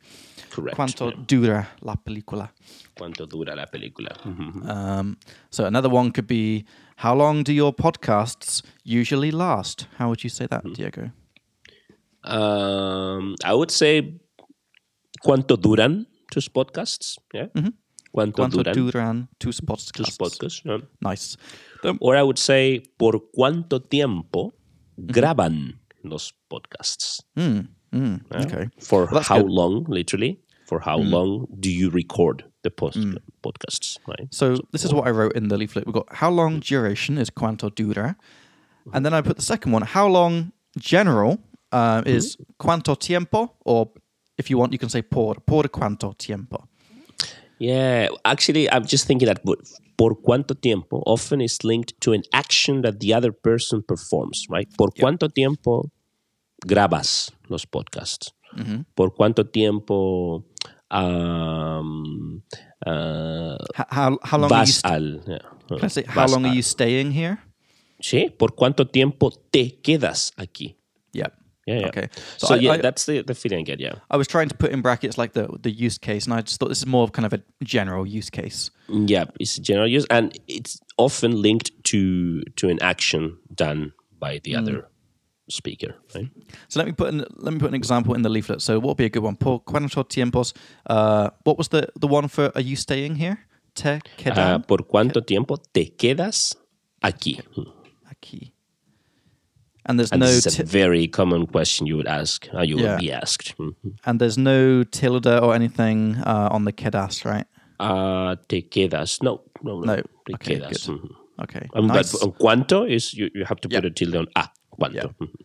Correct. 0.50 0.76
¿Cuánto 0.76 1.10
yeah. 1.10 1.24
dura 1.26 1.68
la 1.80 1.94
película? 1.96 2.50
¿Cuánto 2.98 3.26
dura 3.28 3.54
la 3.56 3.66
película? 3.66 4.10
Mhm. 4.24 4.68
Um, 4.68 5.16
so 5.50 5.64
another 5.64 5.88
one 5.88 6.10
could 6.10 6.26
be, 6.26 6.64
how 6.96 7.14
long 7.14 7.42
do 7.44 7.52
your 7.52 7.72
podcasts 7.72 8.62
usually 8.84 9.30
last? 9.30 9.86
How 9.98 10.08
would 10.08 10.22
you 10.24 10.30
say 10.30 10.46
that, 10.48 10.62
Hmm. 10.64 10.72
Diego? 10.74 11.10
Um, 12.24 13.34
I 13.44 13.54
would 13.54 13.70
say 13.70 14.20
cuánto 15.24 15.56
duran 15.56 16.06
tus 16.30 16.48
podcasts, 16.48 17.16
yeah. 17.32 17.46
Cuánto, 18.12 18.42
¿Cuánto 18.42 18.56
duran 18.62 18.74
duran 18.74 19.28
tus 19.38 19.56
tus 19.58 19.60
podcasts? 19.66 20.18
podcasts, 20.18 20.62
yeah? 20.64 20.78
Nice. 21.00 21.36
Then- 21.82 21.96
Or 22.00 22.16
I 22.16 22.22
would 22.22 22.38
say 22.38 22.82
por 22.98 23.20
cuánto 23.36 23.80
tiempo 23.80 24.52
graban 24.98 25.78
los 26.02 26.32
podcasts. 26.50 27.22
mm, 27.36 27.68
mm, 27.92 28.20
yeah? 28.32 28.42
okay. 28.46 28.68
For 28.80 29.06
that's 29.12 29.28
how 29.28 29.40
good. 29.42 29.50
Long, 29.50 29.84
literally? 29.88 30.40
For 30.66 30.80
how 30.80 30.98
long 30.98 31.46
do 31.58 31.68
you 31.70 31.90
record 31.90 32.44
the 32.62 32.70
post 32.70 32.98
podcasts? 33.42 33.98
Right. 34.06 34.28
So 34.32 34.56
this 34.72 34.84
is 34.84 34.92
what 34.92 35.06
I 35.06 35.10
wrote 35.10 35.34
in 35.36 35.48
the 35.48 35.56
leaflet. 35.56 35.84
We've 35.86 35.94
got 35.94 36.06
how 36.14 36.30
long 36.30 36.60
duration 36.60 37.18
is 37.18 37.28
cuánto 37.30 37.74
dura, 37.74 38.16
and 38.92 39.04
then 39.04 39.12
I 39.12 39.20
put 39.20 39.36
the 39.36 39.42
second 39.42 39.72
one. 39.72 39.82
How 39.82 40.06
long 40.06 40.52
general 40.78 41.38
uh, 41.72 42.02
is 42.06 42.36
cuánto 42.60 42.96
tiempo, 42.96 43.56
or 43.64 43.90
if 44.38 44.48
you 44.48 44.58
want, 44.58 44.72
you 44.72 44.78
can 44.78 44.88
say 44.88 45.02
por 45.02 45.34
por 45.44 45.64
cuánto 45.64 46.16
tiempo. 46.16 46.68
Yeah, 47.60 48.08
actually, 48.24 48.70
I'm 48.72 48.86
just 48.86 49.06
thinking 49.06 49.28
that 49.28 49.44
por 49.98 50.16
cuánto 50.22 50.58
tiempo 50.58 51.02
often 51.04 51.42
is 51.42 51.62
linked 51.62 52.00
to 52.00 52.12
an 52.12 52.22
action 52.32 52.80
that 52.82 53.00
the 53.00 53.12
other 53.12 53.32
person 53.32 53.82
performs, 53.86 54.46
right? 54.48 54.66
Por 54.78 54.88
yep. 54.96 55.04
cuánto 55.04 55.28
tiempo 55.28 55.90
grabas 56.66 57.30
los 57.50 57.66
podcasts. 57.66 58.32
Mm-hmm. 58.56 58.86
Por 58.96 59.14
cuánto 59.14 59.44
tiempo 59.44 60.42
um, 60.90 62.42
uh, 62.86 63.56
how, 63.90 64.18
how 64.22 64.38
long 64.38 64.48
vas 64.48 64.80
are 64.82 64.98
you 64.98 65.20
al. 65.28 65.78
Yeah, 65.78 65.88
say, 65.88 66.04
how 66.08 66.26
long 66.26 66.46
al. 66.46 66.52
are 66.52 66.54
you 66.54 66.62
staying 66.62 67.12
here? 67.12 67.38
Sí, 68.00 68.30
por 68.30 68.54
cuánto 68.54 68.88
tiempo 68.88 69.30
te 69.50 69.78
quedas 69.82 70.32
aquí. 70.38 70.76
Yep. 71.12 71.34
Yeah, 71.70 71.80
yeah. 71.80 71.86
Okay. 71.88 72.08
So, 72.38 72.46
so 72.48 72.54
I, 72.54 72.58
yeah, 72.58 72.72
I, 72.72 72.76
that's 72.78 73.06
the, 73.06 73.22
the 73.22 73.34
feeling 73.34 73.60
I 73.60 73.62
get, 73.62 73.80
yeah. 73.80 73.94
I 74.10 74.16
was 74.16 74.26
trying 74.26 74.48
to 74.48 74.56
put 74.56 74.72
in 74.72 74.82
brackets 74.82 75.16
like 75.16 75.34
the, 75.34 75.48
the 75.62 75.70
use 75.70 75.98
case, 75.98 76.24
and 76.24 76.34
I 76.34 76.40
just 76.42 76.58
thought 76.58 76.68
this 76.68 76.78
is 76.78 76.86
more 76.86 77.04
of 77.04 77.12
kind 77.12 77.26
of 77.26 77.32
a 77.32 77.40
general 77.62 78.06
use 78.06 78.30
case. 78.30 78.70
Yeah, 78.88 79.26
it's 79.38 79.56
general 79.56 79.86
use, 79.86 80.06
and 80.10 80.36
it's 80.48 80.80
often 80.96 81.40
linked 81.40 81.70
to 81.84 82.42
to 82.56 82.68
an 82.68 82.82
action 82.82 83.38
done 83.54 83.92
by 84.18 84.40
the 84.42 84.54
mm. 84.54 84.58
other 84.58 84.88
speaker. 85.48 85.94
Right? 86.14 86.28
So 86.68 86.80
let 86.80 86.86
me 86.86 86.92
put 86.92 87.14
in, 87.14 87.24
let 87.36 87.52
me 87.52 87.60
put 87.60 87.68
an 87.68 87.74
example 87.74 88.14
in 88.14 88.22
the 88.22 88.28
leaflet. 88.28 88.62
So 88.62 88.78
what 88.78 88.88
would 88.88 88.96
be 88.96 89.04
a 89.04 89.10
good 89.10 89.22
one? 89.22 89.36
Por 89.36 89.62
cuánto 89.62 90.04
tiempos? 90.04 90.52
Uh, 90.86 91.30
what 91.44 91.56
was 91.56 91.68
the 91.68 91.88
the 92.00 92.08
one 92.08 92.28
for? 92.28 92.50
Are 92.54 92.62
you 92.62 92.76
staying 92.76 93.16
here? 93.16 93.38
Te 93.74 94.00
quedas. 94.18 94.38
Uh, 94.38 94.58
por 94.58 94.78
cuánto 94.78 95.24
tiempo 95.24 95.56
te 95.72 95.92
quedas 95.96 96.56
aquí? 97.02 97.40
Aquí. 98.10 98.52
And 99.90 99.98
there's 99.98 100.12
and 100.12 100.20
no. 100.20 100.26
This 100.26 100.46
is 100.46 100.60
a 100.60 100.64
very 100.64 101.08
common 101.08 101.48
question 101.48 101.84
you 101.84 101.96
would 101.96 102.06
ask. 102.06 102.46
You 102.62 102.78
yeah. 102.78 102.92
would 102.92 103.00
be 103.00 103.10
asked. 103.10 103.58
Mm-hmm. 103.58 103.88
And 104.06 104.20
there's 104.20 104.38
no 104.38 104.84
tilde 104.84 105.26
or 105.26 105.52
anything 105.52 106.14
uh, 106.18 106.48
on 106.52 106.64
the 106.64 106.72
quedas, 106.72 107.24
right? 107.24 107.44
Uh, 107.80 108.36
te 108.46 108.62
quedas. 108.62 109.20
No, 109.20 109.42
no, 109.64 109.80
no. 109.80 109.96
Te 109.96 110.34
okay, 110.34 110.60
quedas. 110.60 110.88
Mm-hmm. 110.88 111.42
Okay. 111.42 111.68
Um, 111.74 111.88
nice. 111.88 112.12
But 112.12 112.22
on 112.22 112.32
cuánto 112.34 112.88
is 112.88 113.14
you, 113.14 113.30
you 113.34 113.44
have 113.44 113.60
to 113.62 113.68
put 113.68 113.82
yep. 113.82 113.84
a 113.84 113.90
tilde 113.90 114.14
on 114.14 114.28
a. 114.36 114.48
Cuánto. 114.78 114.94
Yep. 114.94 115.06
Mm-hmm. 115.06 115.42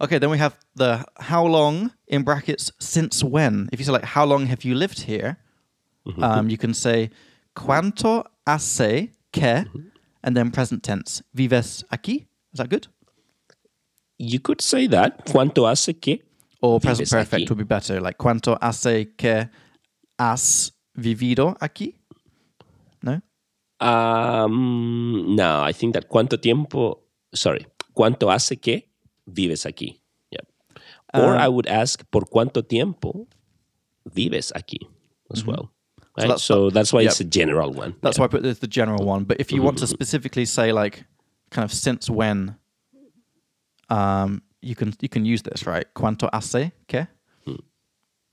Okay, 0.00 0.18
then 0.18 0.30
we 0.30 0.38
have 0.38 0.58
the 0.74 1.04
how 1.20 1.46
long 1.46 1.92
in 2.08 2.24
brackets 2.24 2.72
since 2.80 3.22
when. 3.22 3.68
If 3.72 3.78
you 3.78 3.84
say 3.84 3.92
like 3.92 4.04
how 4.04 4.24
long 4.24 4.46
have 4.46 4.64
you 4.64 4.74
lived 4.74 5.02
here, 5.02 5.38
mm-hmm. 6.04 6.24
um, 6.24 6.50
you 6.50 6.58
can 6.58 6.74
say 6.74 7.10
cuánto 7.54 8.24
hace 8.48 9.10
que, 9.30 9.64
and 10.24 10.36
then 10.36 10.50
present 10.50 10.82
tense. 10.82 11.22
Vives 11.36 11.84
aquí. 11.92 12.26
Is 12.52 12.58
that 12.58 12.68
good? 12.68 12.88
You 14.18 14.40
could 14.40 14.60
say 14.60 14.86
that. 14.88 15.26
Cuánto 15.26 15.68
hace 15.68 16.00
que. 16.00 16.22
Or 16.62 16.80
present 16.80 17.10
perfect 17.10 17.42
aquí. 17.42 17.48
would 17.48 17.58
be 17.58 17.64
better. 17.64 18.00
Like 18.00 18.18
cuánto 18.18 18.58
hace 18.60 19.16
que 19.16 19.48
has 20.18 20.72
vivido 20.96 21.56
aquí. 21.60 21.94
No. 23.02 23.20
Um, 23.78 25.36
no, 25.36 25.62
I 25.62 25.72
think 25.72 25.94
that 25.94 26.08
cuánto 26.08 26.40
tiempo. 26.40 27.02
Sorry, 27.34 27.66
cuánto 27.94 28.32
hace 28.32 28.56
que 28.56 28.88
vives 29.26 29.66
aquí. 29.66 30.00
Yeah. 30.30 30.40
Or 31.14 31.36
uh, 31.36 31.38
I 31.38 31.48
would 31.48 31.66
ask, 31.66 32.02
¿por 32.10 32.22
cuánto 32.22 32.66
tiempo 32.66 33.26
vives 34.06 34.52
aquí 34.52 34.78
as 35.30 35.42
mm-hmm. 35.42 35.50
well? 35.50 35.72
Right? 36.16 36.24
So 36.24 36.28
that's, 36.28 36.42
so 36.42 36.70
that's 36.70 36.92
why 36.92 37.00
yep. 37.02 37.10
it's 37.10 37.20
a 37.20 37.24
general 37.24 37.72
one. 37.72 37.94
That's 38.00 38.18
why 38.18 38.24
I 38.24 38.28
put 38.28 38.42
the, 38.42 38.54
the 38.54 38.66
general 38.66 39.04
one. 39.04 39.24
But 39.24 39.40
if 39.40 39.52
you 39.52 39.58
mm-hmm. 39.58 39.66
want 39.66 39.78
to 39.78 39.86
specifically 39.98 40.46
say 40.46 40.72
like 40.72 41.04
kind 41.50 41.64
of 41.64 41.72
since 41.72 42.08
when, 42.08 42.56
um, 43.88 44.42
you 44.62 44.74
can 44.74 44.92
you 45.00 45.08
can 45.08 45.24
use 45.24 45.42
this, 45.42 45.66
right? 45.66 45.86
¿Cuánto 45.94 46.28
hace 46.32 46.72
que? 46.88 47.08
Mm. 47.46 47.62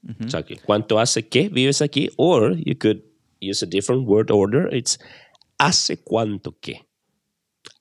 Mm-hmm. 0.08 0.24
Exactly. 0.24 0.60
¿Cuánto 0.68 1.00
hace 1.00 1.30
que 1.30 1.50
vives 1.50 1.82
aquí? 1.82 2.10
Or 2.18 2.52
you 2.52 2.76
could 2.76 3.02
use 3.40 3.62
a 3.62 3.66
different 3.66 4.08
word 4.08 4.32
order. 4.32 4.68
It's 4.68 4.98
hace 5.60 5.98
cuánto 5.98 6.54
que 6.62 6.82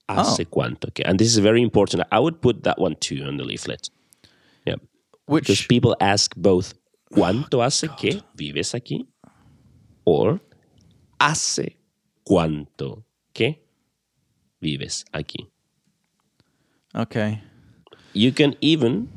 hace 0.09 0.43
oh. 0.43 0.51
cuánto 0.51 0.93
que. 0.95 1.05
And 1.05 1.18
this 1.18 1.29
is 1.29 1.39
very 1.39 1.62
important. 1.62 2.03
I 2.12 2.18
would 2.18 2.41
put 2.41 2.64
that 2.64 2.79
one 2.79 2.97
too 2.97 3.25
on 3.25 3.37
the 3.37 3.45
leaflet. 3.45 3.89
Yeah. 4.66 4.77
Which 5.27 5.47
because 5.47 5.66
people 5.66 5.97
ask 6.01 6.35
both 6.37 6.75
cuánto 7.12 7.62
hace 7.64 7.89
God. 7.89 7.99
que 7.99 8.23
vives 8.37 8.75
aquí 8.75 9.07
or 10.05 10.41
hace 11.20 11.77
cuánto 12.29 13.05
que 13.35 13.61
vives 14.61 15.05
aquí. 15.12 15.49
Okay. 16.95 17.41
You 18.13 18.33
can 18.33 18.57
even 18.61 19.09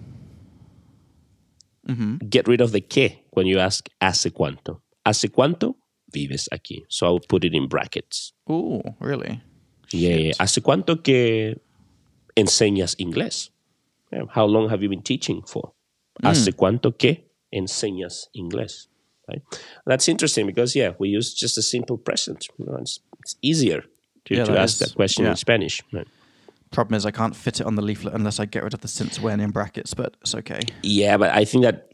mm-hmm. 1.88 2.18
get 2.30 2.48
rid 2.48 2.62
of 2.62 2.72
the 2.72 2.82
que 2.82 3.20
when 3.32 3.48
you 3.48 3.60
ask 3.60 3.89
hace 4.02 4.32
cuánto. 4.32 4.82
Hace 5.06 5.30
cuánto 5.30 5.76
vives 6.12 6.48
aquí. 6.52 6.84
So 6.89 7.08
I 7.08 7.10
would 7.12 7.28
put 7.28 7.43
it 7.43 7.54
in 7.54 7.68
brackets. 7.68 8.34
Oh, 8.48 8.82
really? 9.00 9.41
Yeah, 9.91 10.34
¿Hace 10.39 10.62
cuánto 10.62 11.04
que 11.04 11.60
enseñas 12.36 12.96
inglés? 13.00 13.50
How 14.30 14.46
long 14.46 14.70
have 14.70 14.82
you 14.82 14.89
been 14.89 15.02
teaching 15.02 15.41
for? 15.46 15.74
Mm. 16.22 16.28
¿Hace 16.28 16.52
cuánto 16.54 16.98
que 16.98 17.26
enseñas 17.54 18.28
inglés? 18.36 18.88
Right? 19.28 19.41
That's 19.86 20.08
interesting 20.08 20.46
because, 20.46 20.76
yeah, 20.76 20.93
we 21.00 21.10
use 21.10 21.34
just 21.34 21.58
a 21.58 21.62
simple 21.62 21.98
present. 21.98 22.48
You 22.58 22.66
know, 22.66 22.78
it's, 22.80 23.00
it's, 23.20 23.36
easier 23.41 23.84
to, 24.26 24.36
yeah, 24.36 24.46
to 24.46 24.58
ask 24.58 24.82
is, 24.82 24.89
that 24.89 24.96
question 24.96 25.26
yeah. 25.26 25.32
in 25.32 25.38
Spanish. 25.38 25.82
Right? 25.91 26.08
Problem 26.72 26.95
is, 26.95 27.05
I 27.05 27.11
can't 27.11 27.36
fit 27.36 27.59
it 27.59 27.66
on 27.66 27.76
the 27.76 27.82
leaflet 27.82 28.13
unless 28.13 28.39
I 28.39 28.45
get 28.45 28.63
rid 28.63 28.74
of 28.74 28.82
the 28.82 28.88
since 28.88 29.20
when 29.20 29.39
in 29.39 29.51
brackets, 29.51 29.93
but 29.93 30.16
it's 30.22 30.36
okay. 30.36 30.61
Yeah, 30.84 31.18
but 31.18 31.32
I 31.32 31.45
think 31.45 31.63
that 31.63 31.91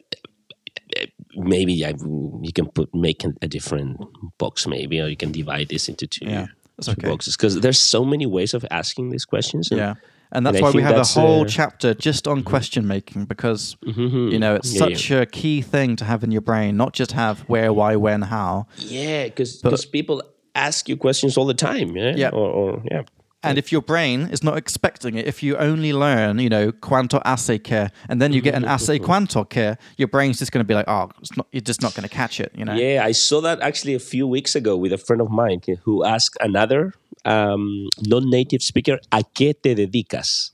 maybe 1.35 1.73
yeah, 1.73 1.93
you 1.99 2.51
can 2.53 2.67
put 2.67 2.93
make 2.93 3.23
a 3.41 3.47
different 3.47 3.99
box, 4.37 4.67
maybe, 4.67 4.99
or 4.99 5.07
you 5.07 5.17
can 5.17 5.31
divide 5.31 5.69
this 5.69 5.87
into 5.87 6.07
two. 6.07 6.25
Yeah 6.25 6.47
okay. 6.89 7.09
boxes 7.09 7.35
because 7.35 7.59
there's 7.59 7.79
so 7.79 8.03
many 8.03 8.25
ways 8.25 8.53
of 8.53 8.65
asking 8.71 9.09
these 9.09 9.25
questions. 9.25 9.71
And, 9.71 9.79
yeah. 9.79 9.93
And 10.33 10.45
that's 10.45 10.57
and 10.57 10.63
why 10.63 10.71
we 10.71 10.81
have 10.81 10.95
a 10.95 11.03
whole 11.03 11.41
uh, 11.41 11.45
chapter 11.45 11.93
just 11.93 12.27
on 12.27 12.37
mm-hmm. 12.37 12.47
question 12.47 12.87
making 12.87 13.25
because 13.25 13.75
mm-hmm. 13.85 14.29
you 14.29 14.39
know 14.39 14.55
it's 14.55 14.73
yeah, 14.73 14.79
such 14.79 15.09
yeah. 15.09 15.19
a 15.19 15.25
key 15.25 15.61
thing 15.61 15.97
to 15.97 16.05
have 16.05 16.23
in 16.23 16.31
your 16.31 16.41
brain, 16.41 16.77
not 16.77 16.93
just 16.93 17.11
have 17.11 17.41
where, 17.41 17.73
why, 17.73 17.97
when, 17.97 18.21
how. 18.21 18.67
Yeah, 18.77 19.25
because 19.25 19.85
people 19.91 20.23
ask 20.55 20.87
you 20.87 20.95
questions 20.95 21.35
all 21.35 21.45
the 21.45 21.53
time. 21.53 21.97
Yeah, 21.97 22.13
yeah. 22.15 22.29
Or, 22.29 22.49
or 22.49 22.83
yeah, 22.89 23.01
and 23.43 23.57
if 23.57 23.71
your 23.71 23.81
brain 23.81 24.29
is 24.31 24.43
not 24.43 24.57
expecting 24.57 25.15
it, 25.15 25.25
if 25.25 25.41
you 25.41 25.57
only 25.57 25.93
learn, 25.93 26.39
you 26.39 26.49
know, 26.49 26.71
cuánto 26.71 27.21
hace 27.25 27.61
que, 27.63 27.89
and 28.07 28.21
then 28.21 28.33
you 28.33 28.41
get 28.41 28.55
an 28.55 28.63
hace 28.63 28.99
cuánto 28.99 29.49
que, 29.49 29.77
your 29.97 30.07
brain's 30.07 30.39
just 30.39 30.51
going 30.51 30.63
to 30.63 30.67
be 30.67 30.73
like, 30.73 30.87
oh, 30.87 31.09
not, 31.35 31.47
you're 31.51 31.61
just 31.61 31.81
not 31.81 31.93
going 31.95 32.07
to 32.07 32.13
catch 32.13 32.39
it, 32.39 32.51
you 32.55 32.65
know? 32.65 32.73
Yeah, 32.73 33.03
I 33.03 33.13
saw 33.13 33.41
that 33.41 33.59
actually 33.61 33.95
a 33.95 33.99
few 33.99 34.27
weeks 34.27 34.55
ago 34.55 34.77
with 34.77 34.93
a 34.93 34.97
friend 34.97 35.21
of 35.21 35.29
mine 35.31 35.61
who 35.83 36.03
asked 36.05 36.37
another 36.39 36.93
um, 37.25 37.87
non-native 38.05 38.61
speaker, 38.61 38.99
¿a 39.11 39.23
qué 39.35 39.53
te 39.61 39.75
dedicas? 39.75 40.51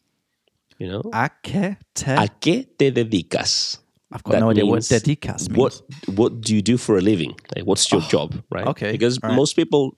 You 0.78 0.88
know? 0.88 1.02
¿A 1.14 1.30
qué 1.44 1.78
te? 1.94 2.12
¿A 2.12 2.28
qué 2.40 2.68
te 2.78 2.92
dedicas? 2.92 3.80
I've 4.12 4.24
got 4.24 4.34
that 4.34 4.40
no 4.40 4.52
idea 4.52 4.66
what 4.66 4.80
dedicas 4.84 5.50
means. 5.50 5.58
What, 5.58 5.82
what 6.16 6.42
do 6.42 6.56
you 6.56 6.62
do 6.62 6.78
for 6.78 6.98
a 6.98 7.02
living? 7.02 7.36
Like, 7.54 7.66
what's 7.66 7.92
your 7.92 8.02
oh, 8.02 8.08
job, 8.08 8.42
right? 8.50 8.66
Okay. 8.68 8.94
Because 8.94 9.20
right. 9.22 9.36
most 9.36 9.56
people 9.56 9.98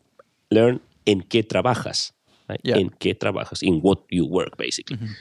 learn 0.49 0.79
en 1.05 1.21
qué 1.21 1.43
trabajas 1.47 2.11
right? 2.49 2.61
yeah. 2.63 2.77
en 2.77 2.89
qué 2.99 3.17
trabajas, 3.17 3.61
in 3.63 3.81
what 3.81 3.99
you 4.09 4.25
work, 4.25 4.57
basically. 4.57 4.97
Mm-hmm. 4.97 5.13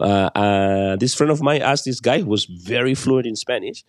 Uh, 0.00 0.30
uh, 0.34 0.96
this 0.96 1.14
friend 1.14 1.30
of 1.30 1.40
mine 1.40 1.62
asked 1.62 1.84
this 1.84 2.00
guy 2.00 2.20
who 2.20 2.26
was 2.26 2.44
very 2.44 2.94
fluent 2.94 3.26
in 3.26 3.36
Spanish, 3.36 3.84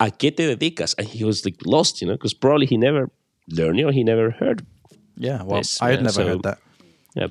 ¿a 0.00 0.10
qué 0.10 0.34
te 0.34 0.54
dedicas? 0.54 0.94
And 0.98 1.06
he 1.06 1.24
was 1.24 1.44
like 1.44 1.56
lost, 1.66 2.00
you 2.00 2.08
know, 2.08 2.14
because 2.14 2.34
probably 2.34 2.66
he 2.66 2.76
never 2.76 3.10
learned 3.48 3.80
it 3.80 3.84
or 3.84 3.92
he 3.92 4.04
never 4.04 4.30
heard. 4.30 4.64
Yeah, 5.16 5.42
well, 5.42 5.60
this, 5.60 5.82
I 5.82 5.90
had 5.90 6.02
never 6.02 6.12
so, 6.12 6.26
heard 6.26 6.42
that. 6.44 6.58
Yeah. 7.14 7.28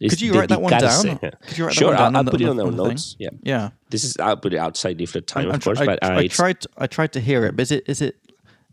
Could 0.00 0.20
you 0.20 0.34
write 0.34 0.48
that 0.48 0.60
one 0.60 0.72
down? 0.72 1.18
Could 1.18 1.58
you 1.58 1.64
write 1.66 1.74
sure, 1.74 1.90
that 1.90 2.00
one 2.00 2.12
down 2.12 2.16
I'll, 2.16 2.18
I'll 2.18 2.24
the, 2.24 2.30
put 2.30 2.40
it 2.40 2.48
on 2.48 2.56
the, 2.56 2.66
our 2.66 2.70
notes. 2.70 3.16
Yeah, 3.18 3.30
yeah. 3.42 3.70
This 3.90 4.04
is 4.04 4.16
I'll 4.18 4.36
put 4.36 4.52
it 4.52 4.58
outside 4.58 4.98
the 4.98 5.06
time, 5.06 5.48
I'm, 5.48 5.54
of 5.54 5.64
course. 5.64 5.80
I, 5.80 5.86
but 5.86 6.04
I, 6.04 6.14
uh, 6.14 6.18
I 6.18 6.26
tried. 6.26 6.64
I 6.76 6.86
tried 6.86 7.12
to 7.12 7.20
hear 7.20 7.44
it, 7.46 7.56
but 7.56 7.62
is 7.62 7.70
it 7.70 7.84
is 7.86 8.02
it 8.02 8.16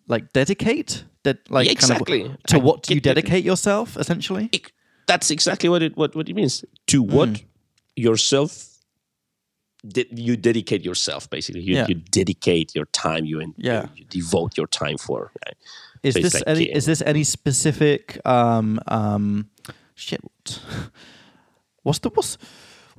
like 0.07 0.33
dedicate? 0.33 1.05
That 1.23 1.49
like 1.51 1.67
yeah, 1.67 1.73
exactly 1.73 2.23
kind 2.23 2.33
of, 2.33 2.43
to 2.45 2.59
what 2.59 2.81
do 2.81 2.95
you 2.95 2.99
dedicate 2.99 3.43
yourself 3.43 3.95
essentially? 3.95 4.49
It, 4.51 4.71
that's 5.11 5.29
exactly 5.29 5.67
what 5.67 5.83
it 5.83 5.97
what, 5.97 6.15
what 6.15 6.29
it 6.29 6.35
means 6.35 6.63
to 6.87 7.03
what 7.03 7.29
mm. 7.29 7.43
yourself 7.97 8.51
de- 9.85 10.07
you 10.11 10.37
dedicate 10.37 10.85
yourself 10.85 11.29
basically 11.29 11.61
you, 11.61 11.75
yeah. 11.75 11.85
you 11.89 11.95
dedicate 11.95 12.73
your 12.73 12.85
time 12.85 13.25
you, 13.25 13.41
and 13.41 13.53
yeah. 13.57 13.81
you, 13.81 13.89
you 13.95 14.05
devote 14.05 14.57
your 14.57 14.67
time 14.67 14.97
for 14.97 15.31
right? 15.45 15.57
is 16.01 16.13
so 16.13 16.21
this 16.21 16.33
like, 16.35 16.43
any 16.47 16.71
is 16.71 16.85
this 16.85 17.01
any 17.05 17.25
specific 17.25 18.25
um 18.25 18.79
um 18.87 19.49
shit 19.95 20.21
what's 21.83 21.99
the 21.99 22.09
what's 22.09 22.37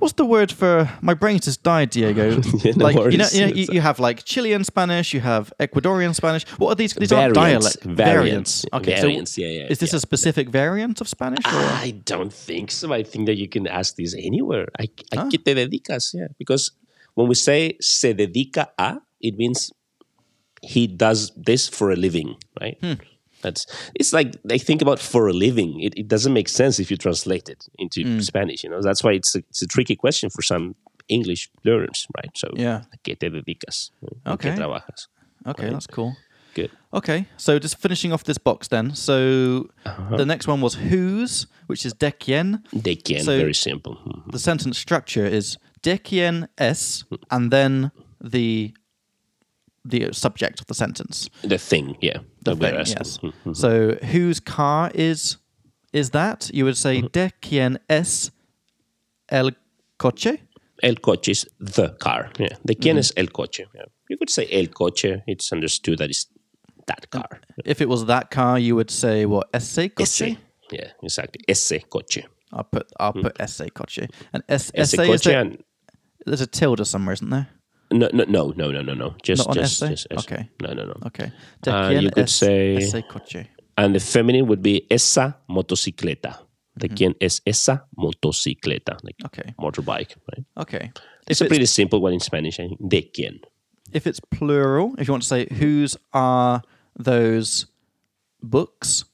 what's 0.03 0.13
the 0.13 0.25
word 0.25 0.51
for 0.51 0.89
my 1.01 1.13
brain 1.13 1.39
just 1.39 1.63
died, 1.63 1.89
Diego? 1.89 2.41
yeah, 2.63 2.73
no 2.75 2.85
like 2.85 2.95
worries. 2.97 3.13
you 3.13 3.17
know, 3.17 3.27
you, 3.31 3.41
know 3.41 3.53
you, 3.53 3.67
you, 3.71 3.81
have 3.81 3.99
like 3.99 4.25
Chilean 4.25 4.63
Spanish, 4.65 5.13
you 5.13 5.21
have 5.21 5.53
Ecuadorian 5.59 6.13
Spanish. 6.13 6.43
What 6.59 6.71
are 6.73 6.75
these? 6.75 6.93
These 6.93 7.09
variants, 7.09 7.37
aren't 7.37 7.53
dialect 7.53 7.83
variants. 7.83 8.05
variants. 8.05 8.65
Okay, 8.73 8.95
variants, 9.01 9.35
so 9.35 9.41
yeah, 9.41 9.47
yeah. 9.47 9.67
Is 9.69 9.79
this 9.79 9.93
yeah. 9.93 9.97
a 9.97 9.99
specific 10.01 10.49
variant 10.49 10.99
of 10.99 11.07
Spanish? 11.07 11.45
Or? 11.45 11.65
I 11.87 11.91
don't 12.03 12.33
think 12.33 12.69
so. 12.71 12.91
I 12.93 13.03
think 13.03 13.27
that 13.27 13.37
you 13.37 13.47
can 13.47 13.65
ask 13.65 13.95
this 13.95 14.13
anywhere. 14.13 14.67
I, 14.77 14.89
a 15.13 15.19
ah. 15.19 15.29
qué 15.31 15.43
te 15.43 15.55
dedicas? 15.55 16.13
Yeah, 16.13 16.27
because 16.37 16.71
when 17.15 17.27
we 17.29 17.35
say 17.35 17.77
se 17.79 18.13
dedica 18.13 18.67
a, 18.77 18.99
it 19.21 19.37
means 19.37 19.71
he 20.61 20.85
does 20.87 21.31
this 21.37 21.69
for 21.69 21.91
a 21.91 21.95
living, 21.95 22.35
right? 22.59 22.77
Hmm. 22.81 22.99
That's 23.43 23.67
it's 23.99 24.11
like 24.13 24.31
they 24.43 24.57
think 24.57 24.81
about 24.81 24.99
for 24.99 25.27
a 25.27 25.33
living. 25.33 25.79
It, 25.81 25.93
it 25.95 26.07
doesn't 26.07 26.33
make 26.33 26.49
sense 26.49 26.79
if 26.81 26.89
you 26.89 26.97
translate 26.97 27.49
it 27.49 27.67
into 27.77 28.01
Mm. 28.03 28.21
Spanish. 28.23 28.63
You 28.63 28.71
know 28.71 28.81
that's 28.81 29.03
why 29.03 29.11
it's 29.13 29.35
a, 29.35 29.39
it's 29.49 29.61
a 29.61 29.67
tricky 29.67 29.95
question 29.95 30.29
for 30.29 30.41
some 30.41 30.73
English 31.09 31.49
learners, 31.65 32.07
right? 32.17 32.31
So, 32.35 32.47
Yeah. 32.55 32.81
qué 33.03 33.15
te 33.19 33.29
dedicas? 33.29 33.91
¿En 34.25 34.33
Okay. 34.33 34.49
qué 34.51 34.55
trabajas? 34.57 35.07
Okay, 35.45 35.69
that's 35.69 35.87
cool. 35.87 36.15
Good. 36.55 36.69
Okay, 36.93 37.25
so 37.37 37.57
just 37.59 37.77
finishing 37.81 38.13
off 38.13 38.23
this 38.23 38.37
box 38.37 38.67
then. 38.69 38.95
So 38.95 39.67
Uh-huh. 39.85 40.17
the 40.17 40.25
next 40.25 40.47
one 40.47 40.61
was 40.61 40.75
whose, 40.75 41.47
which 41.67 41.85
is 41.85 41.93
de 41.93 42.11
quién. 42.11 42.61
De 42.71 42.95
quién? 42.95 43.23
So- 43.23 43.37
Very 43.37 43.53
simple. 43.53 43.97
Mhm. 44.05 44.31
The 44.31 44.39
sentence 44.39 44.77
structure 44.79 45.25
is 45.25 45.57
de 45.81 45.97
quién 45.97 46.47
es, 46.57 47.03
and 47.29 47.51
then 47.51 47.91
the 48.21 48.71
the 49.85 50.13
subject 50.13 50.59
of 50.61 50.67
the 50.67 50.73
sentence. 50.73 51.29
The 51.43 51.57
thing, 51.57 51.97
yeah. 52.01 52.19
The 52.43 52.55
thing, 52.55 52.75
yes. 52.75 53.19
Mhm. 53.21 53.55
So 53.55 53.95
whose 54.13 54.39
car 54.39 54.91
is 54.93 55.37
is 55.91 56.09
that? 56.11 56.49
You 56.53 56.65
would 56.65 56.75
Mm-hmm. 56.75 57.05
say 57.05 57.09
de 57.11 57.31
quién 57.41 57.77
es 57.89 58.31
el 59.29 59.51
coche. 59.99 60.37
El 60.81 60.95
coche 60.95 61.29
is 61.31 61.45
the 61.59 61.89
car. 61.99 62.31
Yeah. 62.39 62.47
De 62.65 62.73
Mm-hmm. 62.73 62.81
quién 62.81 62.97
es 62.97 63.11
el 63.15 63.27
coche? 63.27 63.65
Yeah. 63.75 63.85
You 64.09 64.17
could 64.17 64.29
say 64.29 64.47
el 64.51 64.67
coche. 64.67 65.21
It's 65.27 65.51
understood 65.51 65.97
that 65.99 66.09
it's 66.09 66.27
that 66.87 67.09
car. 67.09 67.39
If 67.65 67.81
it 67.81 67.87
was 67.89 68.05
that 68.05 68.31
car, 68.31 68.59
you 68.59 68.75
would 68.75 68.91
say 68.91 69.25
what 69.25 69.47
ese 69.53 69.89
coche. 69.95 70.21
Ese. 70.21 70.37
Yeah, 70.71 70.91
exactly. 71.01 71.41
Ese 71.47 71.83
coche. 71.89 72.23
I'll 72.51 72.63
put 72.65 72.87
I'll 72.99 73.13
put 73.13 73.39
ese 73.39 73.69
coche. 73.73 74.07
And 74.33 74.43
es, 74.49 74.71
Mm. 74.71 74.79
Ese 74.81 74.93
ese 74.93 74.99
is 74.99 75.07
coche 75.07 75.23
there, 75.23 75.39
and 75.41 75.63
there's 76.25 76.41
a 76.41 76.47
tilde 76.47 76.85
somewhere, 76.85 77.13
isn't 77.13 77.29
there? 77.29 77.47
No, 77.93 78.09
no, 78.13 78.23
no, 78.25 78.51
no, 78.55 78.71
no, 78.71 78.81
no, 78.81 78.93
no. 78.93 79.15
Just, 79.23 79.47
Not 79.47 79.55
just, 79.55 79.81
ese? 79.83 79.89
just 79.89 80.07
ese. 80.11 80.19
Okay. 80.25 80.49
No, 80.61 80.73
no, 80.73 80.85
no. 80.85 80.93
Okay. 81.07 81.31
De 81.61 81.71
Uh, 81.71 81.89
you 81.89 82.09
could 82.09 82.23
es 82.23 82.31
say- 82.33 82.75
ese 82.77 83.01
coche. 83.07 83.47
And 83.77 83.95
the 83.95 83.99
feminine 83.99 84.47
would 84.47 84.61
be 84.61 84.85
esa 84.91 85.37
motocicleta. 85.49 86.37
De 86.77 86.87
Mm-hmm. 86.87 86.95
quién 86.95 87.15
es 87.21 87.41
esa 87.45 87.85
motocicleta? 87.97 88.97
Like 89.03 89.15
Okay. 89.25 89.53
motorbike, 89.59 90.15
right? 90.31 90.45
Okay. 90.57 90.91
It's 91.27 91.39
If 91.39 91.41
a 91.41 91.43
it's, 91.45 91.49
pretty 91.49 91.65
simple 91.67 91.99
one 92.01 92.13
in 92.13 92.19
Spanish. 92.19 92.57
De 92.57 93.01
quién. 93.15 93.39
if 93.93 94.07
it's 94.07 94.19
plural, 94.19 94.93
if 94.97 95.07
you 95.07 95.13
want 95.13 95.21
to 95.23 95.27
say 95.27 95.47
whose 95.59 95.95
are 96.13 96.61
those 96.97 97.67
books, 98.41 99.05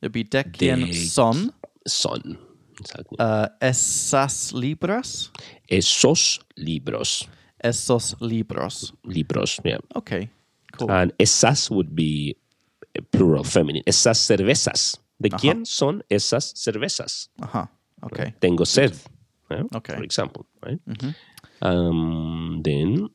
it'd 0.00 0.12
be 0.12 0.22
de 0.22 0.44
quién 0.44 0.86
De- 0.86 0.92
son 0.94 1.52
Son. 1.86 2.38
Exactly. 2.80 3.16
uh, 3.18 3.48
esas 3.60 4.52
libras. 4.52 5.30
Esos 5.68 6.40
libros. 6.56 7.28
Esos 7.58 8.16
libros. 8.20 8.92
Libros, 9.04 9.60
yeah. 9.64 9.78
Okay. 9.94 10.28
Cool. 10.78 10.90
And 10.90 11.12
esas 11.18 11.70
would 11.70 11.94
be 11.94 12.36
plural 13.10 13.44
feminine. 13.44 13.82
Esas 13.86 14.18
cervezas. 14.18 15.00
¿De 15.18 15.30
quién 15.30 15.64
son 15.64 16.02
esas 16.10 16.52
cervezas? 16.54 17.30
Okay. 18.02 18.34
Tengo 18.40 18.66
sed. 18.66 18.92
yeah, 19.50 19.62
Okay. 19.74 19.94
Mm-hmm. 19.94 19.96
For 19.96 20.04
example, 20.04 20.46
right? 20.62 20.78
Um, 21.62 22.60
then 22.62 23.08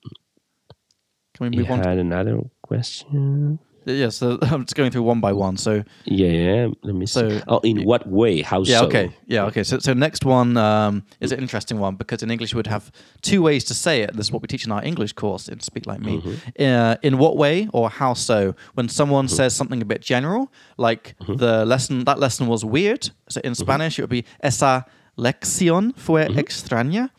Can 1.35 1.51
we 1.51 1.63
on? 1.69 1.77
had 1.79 1.99
another 1.99 2.39
question. 2.63 3.59
Yeah. 3.85 4.09
So 4.09 4.37
I'm 4.41 4.65
just 4.65 4.75
going 4.75 4.91
through 4.91 5.03
one 5.03 5.21
by 5.21 5.33
one. 5.33 5.57
So 5.57 5.83
Yeah, 6.05 6.27
yeah. 6.27 6.67
Let 6.83 6.95
me 6.95 7.05
So- 7.05 7.29
see. 7.29 7.41
Oh, 7.47 7.59
in 7.59 7.83
what 7.85 8.07
way? 8.07 8.41
How 8.41 8.61
Yeah. 8.63 8.79
so? 8.79 8.85
Okay. 8.87 9.11
Yeah. 9.27 9.45
Okay. 9.45 9.63
So, 9.63 9.79
so 9.79 9.93
next 9.93 10.25
one 10.25 10.57
um, 10.57 11.03
is 11.19 11.31
an 11.31 11.39
interesting 11.39 11.79
one 11.79 11.95
because 11.95 12.23
in 12.23 12.31
English 12.31 12.53
we 12.53 12.57
would 12.59 12.67
have 12.67 12.91
two 13.21 13.41
ways 13.41 13.63
to 13.65 13.73
say 13.73 14.01
it. 14.01 14.15
This 14.15 14.27
is 14.27 14.31
what 14.31 14.41
we 14.41 14.47
teach 14.47 14.65
in 14.65 14.71
our 14.71 14.83
English 14.83 15.13
course 15.13 15.47
in 15.49 15.59
Speak 15.59 15.85
Like 15.85 15.99
Me. 15.99 16.17
Mm-hmm. 16.17 16.63
Uh, 16.63 16.95
in 17.01 17.17
what 17.17 17.37
way 17.37 17.69
or 17.73 17.89
how 17.89 18.13
so? 18.13 18.55
When 18.73 18.89
someone 18.89 19.25
mm-hmm. 19.25 19.35
says 19.35 19.55
something 19.55 19.81
a 19.81 19.85
bit 19.85 20.01
general, 20.01 20.51
like 20.77 21.15
mm-hmm. 21.21 21.35
the 21.35 21.65
lesson 21.65 22.05
that 22.05 22.19
lesson 22.19 22.47
was 22.47 22.63
weird. 22.65 23.09
So 23.29 23.41
in 23.43 23.55
Spanish 23.55 23.99
it 23.99 24.03
would 24.03 24.09
be 24.09 24.25
esa 24.41 24.85
lección 25.17 25.93
fue 25.95 26.25
extraña. 26.25 27.09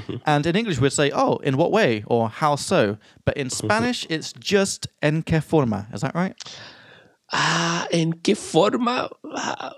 And 0.26 0.46
in 0.46 0.56
English, 0.56 0.80
we'd 0.80 0.92
say, 0.92 1.10
oh, 1.14 1.36
in 1.38 1.56
what 1.56 1.70
way 1.72 2.04
or 2.06 2.28
how 2.28 2.56
so? 2.56 2.96
But 3.24 3.36
in 3.36 3.50
Spanish, 3.62 4.06
it's 4.08 4.32
just 4.32 4.88
en 5.02 5.22
qué 5.22 5.42
forma. 5.42 5.86
Is 5.92 6.00
that 6.00 6.14
right? 6.14 6.34
Ah, 7.32 7.86
¿en 7.92 8.12
qué 8.22 8.36
forma? 8.36 9.08
Ah, 9.34 9.72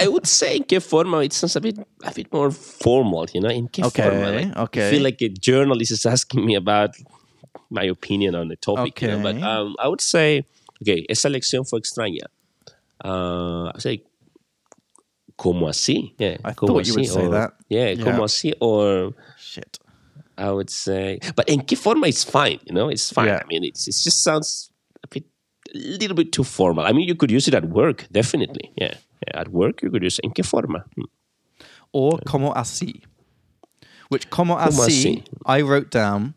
I 0.00 0.08
would 0.08 0.26
say 0.26 0.56
en 0.56 0.64
qué 0.64 0.80
forma. 0.82 1.18
It 1.24 1.32
sounds 1.32 1.56
a 1.56 1.60
bit 1.60 1.78
a 2.04 2.12
bit 2.12 2.32
more 2.32 2.50
formal, 2.50 3.26
you 3.34 3.40
know. 3.40 3.50
In 3.50 3.68
qué 3.68 3.84
Okay, 3.84 4.02
forma? 4.02 4.30
Like, 4.30 4.56
okay. 4.56 4.86
I 4.86 4.90
feel 4.90 5.02
like 5.02 5.20
a 5.22 5.28
journalist 5.28 5.90
is 5.92 6.06
asking 6.06 6.44
me 6.46 6.54
about 6.54 6.90
my 7.68 7.84
opinion 7.84 8.34
on 8.34 8.48
the 8.48 8.56
topic. 8.56 9.02
You 9.02 9.08
know? 9.08 9.22
But 9.22 9.42
um, 9.42 9.76
I 9.78 9.88
would 9.88 10.00
say, 10.00 10.44
okay, 10.82 11.04
esa 11.08 11.28
lección 11.28 11.68
fue 11.68 11.80
extraña. 11.80 12.26
Uh, 13.04 13.64
I 13.68 13.72
would 13.74 13.82
say, 13.82 14.02
¿cómo 15.36 15.68
así? 15.68 16.14
Yeah, 16.18 16.36
I 16.44 16.52
¿cómo 16.54 16.66
thought 16.74 16.86
you 16.86 16.94
would 16.94 17.06
say 17.08 17.26
Or- 17.26 17.30
that. 17.30 17.54
Yeah, 17.68 17.90
Yeah. 17.92 18.04
¿cómo 18.04 18.24
así? 18.24 18.52
Or 18.60 19.14
Shit. 19.38 19.78
I 20.38 20.50
would 20.50 20.70
say, 20.70 21.18
but 21.36 21.48
en 21.48 21.60
qué 21.60 21.76
forma 21.76 22.06
is 22.08 22.24
fine, 22.24 22.58
you 22.64 22.72
know, 22.74 22.88
it's 22.88 23.10
fine. 23.12 23.26
Yeah. 23.28 23.40
I 23.42 23.46
mean, 23.48 23.64
it's, 23.64 23.86
it 23.86 23.94
just 24.02 24.22
sounds 24.24 24.70
a 25.04 25.06
bit, 25.08 25.24
a 25.74 25.78
little 25.78 26.16
bit 26.16 26.32
too 26.32 26.42
formal. 26.44 26.84
I 26.86 26.92
mean, 26.92 27.06
you 27.06 27.14
could 27.14 27.30
use 27.30 27.46
it 27.48 27.54
at 27.54 27.64
work, 27.68 28.06
definitely. 28.10 28.72
Yeah, 28.76 28.94
yeah 29.26 29.40
at 29.40 29.48
work 29.48 29.82
you 29.82 29.90
could 29.90 30.02
use 30.02 30.18
en 30.24 30.30
qué 30.32 30.44
forma. 30.44 30.84
Hmm. 30.96 31.04
or 31.92 32.18
como 32.24 32.52
así, 32.54 33.02
which 34.08 34.30
como 34.30 34.56
así 34.56 34.80
así? 34.86 35.24
I 35.44 35.60
wrote 35.62 35.90
down. 35.90 36.34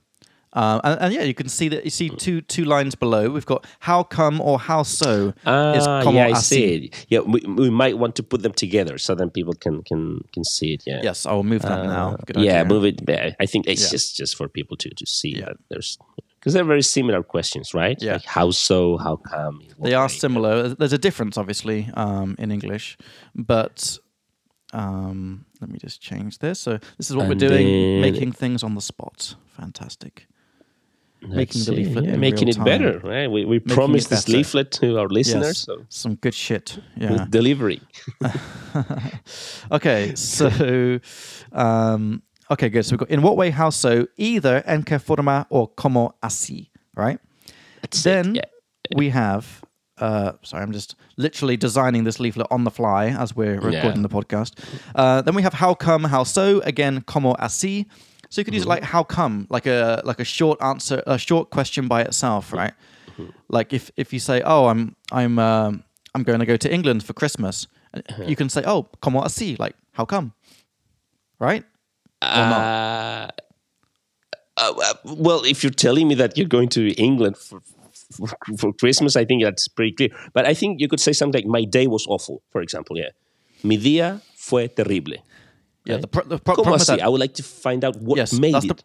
Um, 0.55 0.79
and, 0.85 0.99
and 1.01 1.13
yeah, 1.13 1.23
you 1.23 1.33
can 1.33 1.49
see 1.49 1.67
that 1.69 1.83
you 1.83 1.89
see 1.91 2.09
two 2.09 2.39
two 2.41 2.63
lines 2.63 2.95
below. 2.95 3.29
We've 3.29 3.45
got 3.45 3.65
how 3.81 4.03
come 4.03 4.39
or 4.39 4.57
how 4.57 4.83
so 4.83 5.27
is 5.27 5.35
Ah, 5.45 6.01
como 6.01 6.17
yeah, 6.19 6.27
I 6.27 6.31
así. 6.31 6.43
see 6.43 6.63
it. 6.75 7.05
Yeah, 7.09 7.19
we, 7.19 7.41
we 7.45 7.69
might 7.69 7.97
want 7.97 8.15
to 8.15 8.23
put 8.23 8.41
them 8.41 8.53
together 8.53 8.97
so 8.97 9.15
then 9.15 9.29
people 9.29 9.53
can 9.53 9.83
can 9.83 10.21
can 10.33 10.43
see 10.45 10.73
it. 10.75 10.83
Yeah. 10.87 11.01
Yes, 11.03 11.25
I 11.25 11.33
will 11.33 11.43
move 11.43 11.61
that 11.63 11.83
now. 11.85 12.15
Good 12.25 12.37
Uh, 12.37 12.41
yeah, 12.41 12.61
idea. 12.61 12.65
move 12.73 12.85
it. 12.85 13.35
I 13.39 13.45
think 13.45 13.67
it's 13.67 13.83
Yeah. 13.83 13.89
just 13.95 14.15
just 14.15 14.35
for 14.37 14.47
people 14.47 14.77
to 14.77 14.89
to 14.89 15.05
see 15.05 15.33
Yeah. 15.39 15.45
that 15.45 15.57
there's 15.69 15.97
because 16.39 16.53
they're 16.53 16.63
very 16.75 16.83
similar 16.83 17.21
questions, 17.23 17.73
right? 17.73 17.97
Yeah. 18.01 18.13
Like 18.13 18.25
how 18.25 18.51
so, 18.51 18.97
how 18.97 19.15
come? 19.17 19.61
They 19.83 19.93
are 19.95 20.05
way? 20.07 20.13
similar. 20.23 20.69
There's 20.79 20.93
a 20.93 20.99
difference, 21.07 21.37
obviously, 21.39 21.89
um, 21.95 22.35
in 22.37 22.51
English, 22.51 22.97
but 23.33 23.97
um, 24.73 25.45
let 25.59 25.69
me 25.71 25.79
just 25.79 26.01
change 26.01 26.39
this. 26.39 26.59
So 26.59 26.77
this 26.97 27.09
is 27.09 27.15
what 27.15 27.27
we're 27.27 27.35
doing, 27.49 27.99
making 28.01 28.31
things 28.33 28.63
on 28.63 28.75
the 28.75 28.81
spot. 28.81 29.35
Fantastic. 29.57 30.27
Let's 31.21 31.35
making 31.35 31.63
the 31.65 31.71
leaflet 31.71 32.05
yeah, 32.05 32.15
making 32.17 32.47
it 32.49 32.55
time. 32.55 32.65
better, 32.65 32.99
right? 32.99 33.29
We, 33.31 33.45
we 33.45 33.59
promised 33.59 34.09
this 34.09 34.27
leaflet 34.27 34.71
to 34.73 34.99
our 34.99 35.07
listeners, 35.07 35.45
Yes, 35.45 35.57
so 35.59 35.85
some 35.89 36.15
good 36.15 36.33
shit. 36.35 36.77
with 36.97 37.09
Yeah. 37.11 37.25
delivery. 37.29 37.81
okay, 39.71 40.13
so 40.15 40.99
um, 41.51 42.21
okay, 42.51 42.69
good. 42.69 42.85
So 42.85 42.93
we've 42.93 42.99
got 42.99 43.09
in 43.09 43.21
what 43.21 43.37
way, 43.37 43.49
how 43.49 43.69
so, 43.69 44.07
either 44.17 44.63
en 44.65 44.83
que 44.83 44.99
forma 44.99 45.47
or 45.49 45.67
como 45.67 46.15
así, 46.21 46.69
right? 46.95 47.19
That's 47.81 48.03
then 48.03 48.35
yeah. 48.35 48.45
we 48.95 49.09
have. 49.09 49.61
Uh, 49.97 50.33
sorry, 50.41 50.61
I'm 50.61 50.73
just 50.73 50.95
literally 51.15 51.55
designing 51.55 52.03
this 52.03 52.19
leaflet 52.19 52.47
on 52.51 52.65
the 52.65 52.71
fly 52.71 53.07
as 53.07 53.33
we're 53.33 53.61
recording 53.61 54.01
the 54.01 54.09
podcast. 54.09 54.51
Uh, 54.93 55.21
then 55.21 55.35
we 55.35 55.41
have 55.41 55.53
how 55.53 55.73
come, 55.73 56.03
how 56.03 56.23
so. 56.25 56.59
Again, 56.65 57.01
como 57.07 57.33
así. 57.35 57.85
So 58.29 58.41
you 58.41 58.45
could 58.45 58.53
use 58.53 58.63
it 58.63 58.69
like 58.69 58.83
how 58.83 59.03
come, 59.03 59.47
like 59.49 59.65
a 59.65 60.01
like 60.03 60.19
a 60.19 60.25
short 60.25 60.61
answer, 60.61 61.01
a 61.05 61.17
short 61.17 61.49
question 61.49 61.87
by 61.87 62.01
itself, 62.01 62.53
right? 62.53 62.73
Like 63.49 63.73
if 63.73 63.91
if 63.95 64.11
you 64.11 64.19
say, 64.19 64.41
oh, 64.43 64.67
I'm 64.67 64.95
I'm 65.11 65.39
um, 65.39 65.83
I'm 66.13 66.23
going 66.23 66.39
to 66.39 66.45
go 66.45 66.57
to 66.57 66.73
England 66.73 67.03
for 67.03 67.13
Christmas, 67.13 67.67
you 68.25 68.35
can 68.35 68.49
say, 68.49 68.63
oh, 68.65 68.87
como 69.01 69.21
así, 69.21 69.57
like 69.59 69.75
how 69.93 70.05
come, 70.05 70.33
right? 71.39 71.63
Uh, 72.21 73.27
uh, 74.57 74.73
uh, 74.77 74.93
well, 75.03 75.43
if 75.43 75.63
you're 75.63 75.71
telling 75.71 76.07
me 76.07 76.15
that 76.15 76.37
you're 76.37 76.47
going 76.47 76.69
to 76.69 76.91
England 76.93 77.37
for, 77.37 77.61
for, 78.11 78.27
for 78.57 78.73
Christmas, 78.73 79.15
I 79.15 79.25
think 79.25 79.43
that's 79.43 79.67
pretty 79.67 79.91
clear. 79.91 80.09
But 80.33 80.45
I 80.45 80.53
think 80.53 80.79
you 80.79 80.87
could 80.87 80.99
say 80.99 81.13
something 81.13 81.43
like, 81.43 81.47
my 81.47 81.65
day 81.65 81.87
was 81.87 82.05
awful, 82.07 82.41
for 82.51 82.61
example. 82.61 82.97
Yeah. 82.97 83.09
Mi 83.63 83.77
día 83.77 84.21
fue 84.35 84.67
terrible. 84.67 85.15
Yeah, 85.85 85.97
the, 85.97 86.07
pro- 86.07 86.23
the 86.23 86.39
pro- 86.39 86.55
problem 86.55 86.75
así? 86.75 86.87
that- 86.87 87.01
I 87.01 87.07
would 87.07 87.19
like 87.19 87.35
to 87.35 87.43
find 87.43 87.83
out 87.83 87.95
what 87.97 88.17
Yes, 88.17 88.33
made 88.33 88.55
it. 88.55 88.83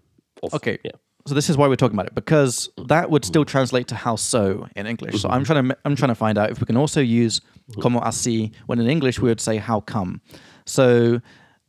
Okay. 0.54 0.78
Yeah. 0.84 0.92
So 1.26 1.34
this 1.34 1.50
is 1.50 1.56
why 1.56 1.68
we're 1.68 1.76
talking 1.76 1.96
about 1.96 2.06
it 2.06 2.14
because 2.14 2.70
that 2.86 3.10
would 3.10 3.24
still 3.24 3.44
mm. 3.44 3.48
translate 3.48 3.88
to 3.88 3.94
how 3.94 4.16
so 4.16 4.66
in 4.74 4.86
English. 4.86 5.20
So 5.20 5.28
mm-hmm. 5.28 5.34
I'm 5.34 5.44
trying 5.44 5.68
to 5.68 5.76
I'm 5.84 5.94
trying 5.94 6.08
to 6.08 6.14
find 6.14 6.38
out 6.38 6.50
if 6.50 6.60
we 6.60 6.66
can 6.66 6.76
also 6.76 7.00
use 7.00 7.40
mm-hmm. 7.40 7.80
como 7.80 8.00
así 8.00 8.52
when 8.66 8.80
in 8.80 8.88
English 8.88 9.20
we 9.20 9.28
would 9.28 9.40
say 9.40 9.58
how 9.58 9.80
come. 9.80 10.22
So 10.64 11.20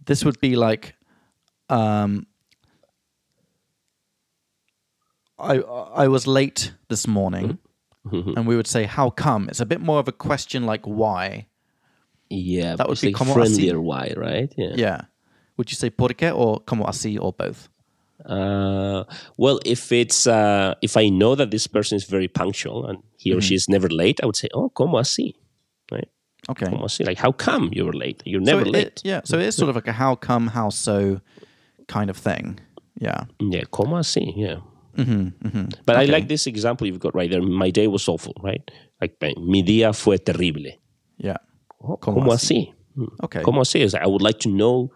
this 0.06 0.24
would 0.24 0.40
be 0.40 0.56
like 0.56 0.96
um 1.70 2.26
I 5.38 5.58
I 5.60 6.08
was 6.08 6.28
late 6.28 6.74
this 6.88 7.06
morning 7.06 7.60
mm-hmm. 8.08 8.38
and 8.38 8.48
we 8.48 8.56
would 8.56 8.68
say 8.68 8.86
how 8.86 9.10
come. 9.10 9.50
It's 9.50 9.60
a 9.60 9.66
bit 9.66 9.82
more 9.82 10.00
of 10.00 10.08
a 10.08 10.14
question 10.14 10.66
like 10.66 10.86
why. 10.86 11.48
Yeah. 12.30 12.78
That 12.78 12.88
would 12.88 13.02
be 13.02 13.08
like 13.08 13.16
como 13.16 13.34
así. 13.34 13.36
friendlier 13.36 13.82
why, 13.82 14.14
right? 14.16 14.54
Yeah. 14.58 14.76
Yeah. 14.76 15.02
Would 15.62 15.70
you 15.72 15.76
say 15.78 15.92
por 15.92 16.10
qué 16.10 16.32
or 16.36 16.60
como 16.66 16.86
así 16.86 17.20
or 17.22 17.34
both? 17.34 17.70
Uh, 18.26 19.04
well, 19.38 19.60
if 19.64 19.92
it's 19.92 20.26
uh, 20.26 20.74
if 20.82 20.98
I 20.98 21.10
know 21.10 21.36
that 21.36 21.52
this 21.52 21.68
person 21.68 21.98
is 21.98 22.06
very 22.06 22.28
punctual 22.28 22.86
and 22.88 22.98
he 23.18 23.32
or 23.32 23.36
Mm-hmm. 23.36 23.42
she 23.48 23.54
is 23.56 23.70
never 23.70 23.88
late, 23.90 24.20
I 24.24 24.26
would 24.26 24.36
say, 24.36 24.48
"Oh, 24.56 24.70
como 24.70 24.98
así?" 24.98 25.36
Right? 25.92 26.10
Okay. 26.50 26.66
Como 26.66 26.86
así? 26.86 27.06
Like, 27.06 27.20
how 27.22 27.32
come 27.32 27.70
you 27.74 27.86
were 27.86 27.94
late? 27.94 28.24
You're 28.26 28.42
So 28.44 28.52
never 28.52 28.62
it- 28.66 28.72
late. 28.72 28.88
it- 28.88 29.02
yeah. 29.06 29.22
So 29.24 29.38
it 29.38 29.46
is 29.46 29.56
sort 29.56 29.70
of 29.70 29.76
like 29.76 29.88
a 29.88 29.94
how 29.94 30.16
come, 30.16 30.48
how 30.48 30.70
so 30.70 31.22
kind 31.88 32.10
of 32.10 32.18
thing. 32.18 32.60
Yeah. 33.00 33.26
Yeah, 33.40 33.64
como 33.70 33.98
así? 33.98 34.34
Yeah. 34.36 34.58
Mm-hmm, 34.98 35.70
But 35.86 35.96
I 35.96 36.06
like 36.06 36.28
this 36.28 36.48
example 36.48 36.86
you've 36.88 37.00
got 37.00 37.14
right 37.16 37.30
there. 37.32 37.42
My 37.42 37.70
day 37.72 37.88
was 37.88 38.08
awful, 38.10 38.34
right? 38.44 38.62
Like, 39.00 39.16
mi 39.38 39.64
día 39.64 39.94
fue 39.96 40.18
terrible. 40.18 40.74
Yeah. 41.18 41.38
Oh, 41.82 41.98
Como 41.98 42.20
como 42.22 42.32
así? 42.34 42.74
así? 42.98 43.08
Okay. 43.24 43.42
Como 43.42 43.62
así? 43.62 43.80
Is 43.82 43.96
I 43.96 44.06
would 44.06 44.22
like 44.22 44.40
to 44.40 44.50
know 44.50 44.92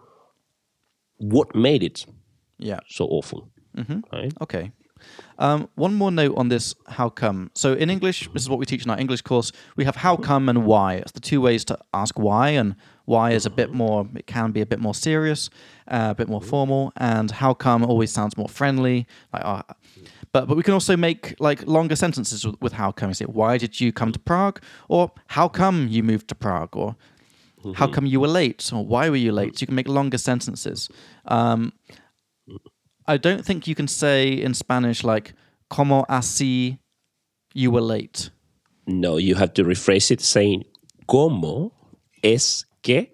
what 1.18 1.54
made 1.54 1.82
it 1.82 2.06
Yeah. 2.58 2.80
so 2.88 3.04
awful. 3.06 3.48
Right? 4.12 4.32
Okay. 4.40 4.72
Um, 5.38 5.68
one 5.74 5.94
more 5.94 6.10
note 6.10 6.34
on 6.38 6.48
this 6.48 6.74
how 6.88 7.10
come. 7.10 7.50
So 7.54 7.74
in 7.74 7.90
English, 7.90 8.28
this 8.32 8.42
is 8.42 8.48
what 8.48 8.58
we 8.58 8.64
teach 8.64 8.84
in 8.84 8.90
our 8.90 8.98
English 8.98 9.20
course. 9.22 9.52
We 9.76 9.84
have 9.84 9.96
how 9.96 10.16
come 10.16 10.48
and 10.48 10.64
why. 10.64 10.94
It's 10.94 11.12
the 11.12 11.20
two 11.20 11.40
ways 11.42 11.64
to 11.66 11.78
ask 11.92 12.18
why, 12.18 12.50
and 12.50 12.74
why 13.04 13.32
is 13.32 13.44
a 13.46 13.50
bit 13.50 13.72
more, 13.74 14.08
it 14.16 14.26
can 14.26 14.52
be 14.52 14.62
a 14.62 14.66
bit 14.66 14.80
more 14.80 14.94
serious, 14.94 15.50
uh, 15.88 16.08
a 16.10 16.14
bit 16.14 16.28
more 16.28 16.40
formal, 16.40 16.92
and 16.96 17.30
how 17.30 17.52
come 17.54 17.84
always 17.84 18.10
sounds 18.10 18.36
more 18.38 18.48
friendly. 18.48 19.06
Like, 19.34 19.44
uh, 19.44 19.62
but 20.32 20.48
but 20.48 20.56
we 20.56 20.62
can 20.62 20.72
also 20.74 20.96
make 20.96 21.34
like 21.38 21.66
longer 21.66 21.94
sentences 21.96 22.46
with, 22.46 22.56
with 22.62 22.72
how 22.72 22.90
come. 22.90 23.10
You 23.10 23.14
say, 23.14 23.26
why 23.26 23.58
did 23.58 23.78
you 23.80 23.92
come 23.92 24.12
to 24.12 24.18
Prague? 24.18 24.62
Or 24.88 25.12
how 25.26 25.48
come 25.48 25.88
you 25.88 26.02
moved 26.02 26.28
to 26.28 26.34
Prague? 26.34 26.74
Or 26.74 26.96
how 27.74 27.86
mm-hmm. 27.86 27.94
come 27.94 28.06
you 28.06 28.20
were 28.20 28.28
late? 28.28 28.70
Or 28.72 28.84
why 28.84 29.08
were 29.08 29.16
you 29.16 29.32
late? 29.32 29.52
Mm. 29.52 29.58
So 29.58 29.62
you 29.62 29.66
can 29.66 29.76
make 29.76 29.88
longer 29.88 30.18
sentences. 30.18 30.88
Um, 31.26 31.72
I 33.06 33.16
don't 33.16 33.44
think 33.44 33.66
you 33.66 33.74
can 33.74 33.88
say 33.88 34.32
in 34.32 34.54
Spanish 34.54 35.04
like 35.04 35.34
"Como 35.70 36.04
así 36.08 36.78
you 37.54 37.70
were 37.70 37.80
late." 37.80 38.30
No, 38.86 39.16
you 39.16 39.34
have 39.34 39.52
to 39.54 39.64
rephrase 39.64 40.10
it 40.10 40.20
saying, 40.20 40.64
como 41.08 41.72
es 42.22 42.64
que? 42.82 43.08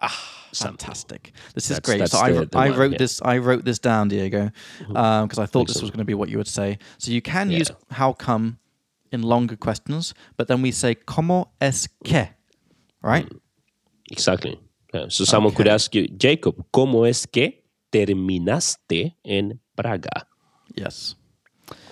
Ah, 0.00 0.48
fantastic. 0.52 1.32
This 1.54 1.70
is 1.70 1.76
That's- 1.76 1.86
great. 1.86 1.98
that's 2.00 2.12
So 2.12 2.18
I, 2.18 2.32
the- 2.32 2.46
the 2.46 2.58
I 2.58 2.70
one, 2.70 2.78
wrote 2.78 2.92
yeah. 2.92 2.98
this. 2.98 3.22
I 3.22 3.38
wrote 3.38 3.64
this 3.64 3.78
down, 3.78 4.08
Diego, 4.08 4.50
mm-hmm. 4.80 4.96
um, 4.96 5.28
because 5.28 5.38
I 5.38 5.46
thought 5.46 5.68
this 5.68 5.80
was 5.80 5.90
going 5.90 5.98
to 5.98 6.04
be 6.04 6.14
what 6.14 6.28
you 6.28 6.38
would 6.38 6.48
say. 6.48 6.78
So 6.98 7.10
you 7.12 7.22
can 7.22 7.50
use 7.50 7.70
"how 7.90 8.12
come" 8.12 8.58
in 9.12 9.22
longer 9.22 9.56
questions, 9.56 10.14
but 10.36 10.48
then 10.48 10.62
we 10.62 10.72
say 10.72 10.94
"Como 10.94 11.50
es 11.60 11.88
que," 12.04 12.28
right? 13.02 13.28
Mm. 13.28 13.38
Exactly. 14.10 14.58
Yeah. 14.94 15.06
So 15.08 15.24
someone 15.24 15.54
could 15.54 15.66
Okay. 15.66 15.74
ask 15.74 15.94
you, 15.94 16.06
Jacob, 16.18 16.54
¿cómo 16.72 17.06
es 17.08 17.26
que 17.26 17.64
terminaste 17.90 19.16
en 19.24 19.60
Praga? 19.74 20.28
Yes. 20.76 21.16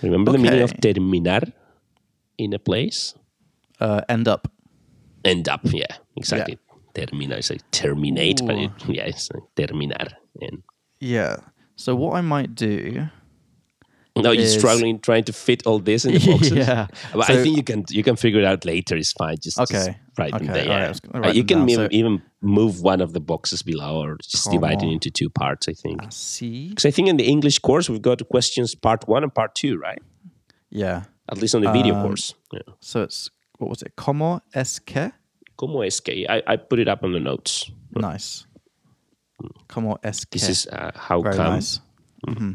Remember 0.01 0.31
the 0.33 0.37
meaning 0.37 0.61
of 0.61 0.71
Okay. 0.71 0.93
terminar 0.93 1.53
in 2.37 2.53
a 2.53 2.59
place? 2.59 3.15
Uh, 3.79 4.01
end 4.09 4.27
up. 4.27 4.47
End 5.23 5.47
up, 5.49 5.61
yeah, 5.71 5.97
exactly. 6.15 6.57
Terminar 6.93 7.37
is 7.39 7.49
like 7.49 7.63
terminate, 7.71 8.41
but 8.45 8.55
it, 8.57 8.71
yeah, 8.89 9.05
it's 9.05 9.29
like 9.31 9.43
terminar. 9.55 10.07
And 10.41 10.63
Yeah. 10.99 11.37
So 11.75 11.95
what 11.95 12.15
I 12.17 12.21
might 12.21 12.53
do. 12.55 13.07
No, 14.17 14.31
you're 14.31 14.43
Is- 14.43 14.57
struggling 14.57 14.99
trying 14.99 15.23
to 15.25 15.33
fit 15.33 15.65
all 15.65 15.79
this 15.79 16.05
in 16.05 16.13
the 16.13 16.19
boxes. 16.31 16.51
Yeah. 16.51 16.87
but 17.13 17.29
I 17.29 17.41
think 17.41 17.55
you 17.57 17.63
can 17.63 17.85
you 17.89 18.03
can 18.03 18.15
figure 18.15 18.39
it 18.39 18.45
out 18.45 18.65
later. 18.65 18.95
It's 18.97 19.13
fine. 19.13 19.37
Just 19.41 19.57
just 19.57 19.73
Okay. 19.73 19.97
write 20.17 20.33
them 20.33 20.49
Okay, 20.49 20.53
there. 20.53 20.63
all 20.63 20.69
right, 20.69 20.79
Yeah. 20.81 20.85
I 20.85 20.89
was 20.89 20.99
gonna 20.99 21.19
write 21.21 21.35
you 21.35 21.43
them 21.43 21.47
can 21.47 21.57
down, 21.59 21.69
even, 21.69 21.85
so- 21.89 21.95
even 21.97 22.21
move 22.41 22.81
one 22.81 23.01
of 23.01 23.13
the 23.13 23.19
boxes 23.21 23.61
below, 23.63 24.01
or 24.03 24.17
just 24.17 24.49
divide 24.51 24.81
it 24.83 24.89
into 24.91 25.09
two 25.11 25.29
parts. 25.29 25.67
I 25.69 25.73
think. 25.73 26.03
I 26.03 26.09
See. 26.09 26.69
Because 26.69 26.85
I 26.85 26.91
think 26.91 27.07
in 27.07 27.17
the 27.17 27.25
English 27.25 27.59
course 27.59 27.89
we've 27.89 28.01
got 28.01 28.27
questions 28.29 28.75
part 28.75 29.07
one 29.07 29.23
and 29.23 29.33
part 29.33 29.55
two, 29.55 29.77
right? 29.77 30.01
Yeah. 30.69 31.03
At 31.29 31.37
least 31.39 31.55
on 31.55 31.61
the 31.61 31.71
video 31.71 31.95
Um, 31.95 32.03
course. 32.07 32.33
Yeah. 32.51 32.73
So 32.81 33.03
it's 33.03 33.29
what 33.59 33.69
was 33.69 33.81
it? 33.81 33.95
Como 33.95 34.41
es 34.53 34.79
que? 34.79 35.11
Como 35.55 35.81
es 35.83 35.99
que? 36.01 36.25
I, 36.27 36.41
I 36.53 36.57
put 36.57 36.79
it 36.79 36.87
up 36.89 37.03
on 37.03 37.13
the 37.13 37.19
notes. 37.19 37.71
Nice. 37.95 38.45
Como 39.67 39.97
es 40.03 40.25
que? 40.25 40.39
This 40.39 40.49
is 40.49 40.67
uh, 40.67 40.91
how 40.95 41.21
Very 41.21 41.35
come. 41.35 41.53
nice. 41.55 41.79
hmm 42.27 42.53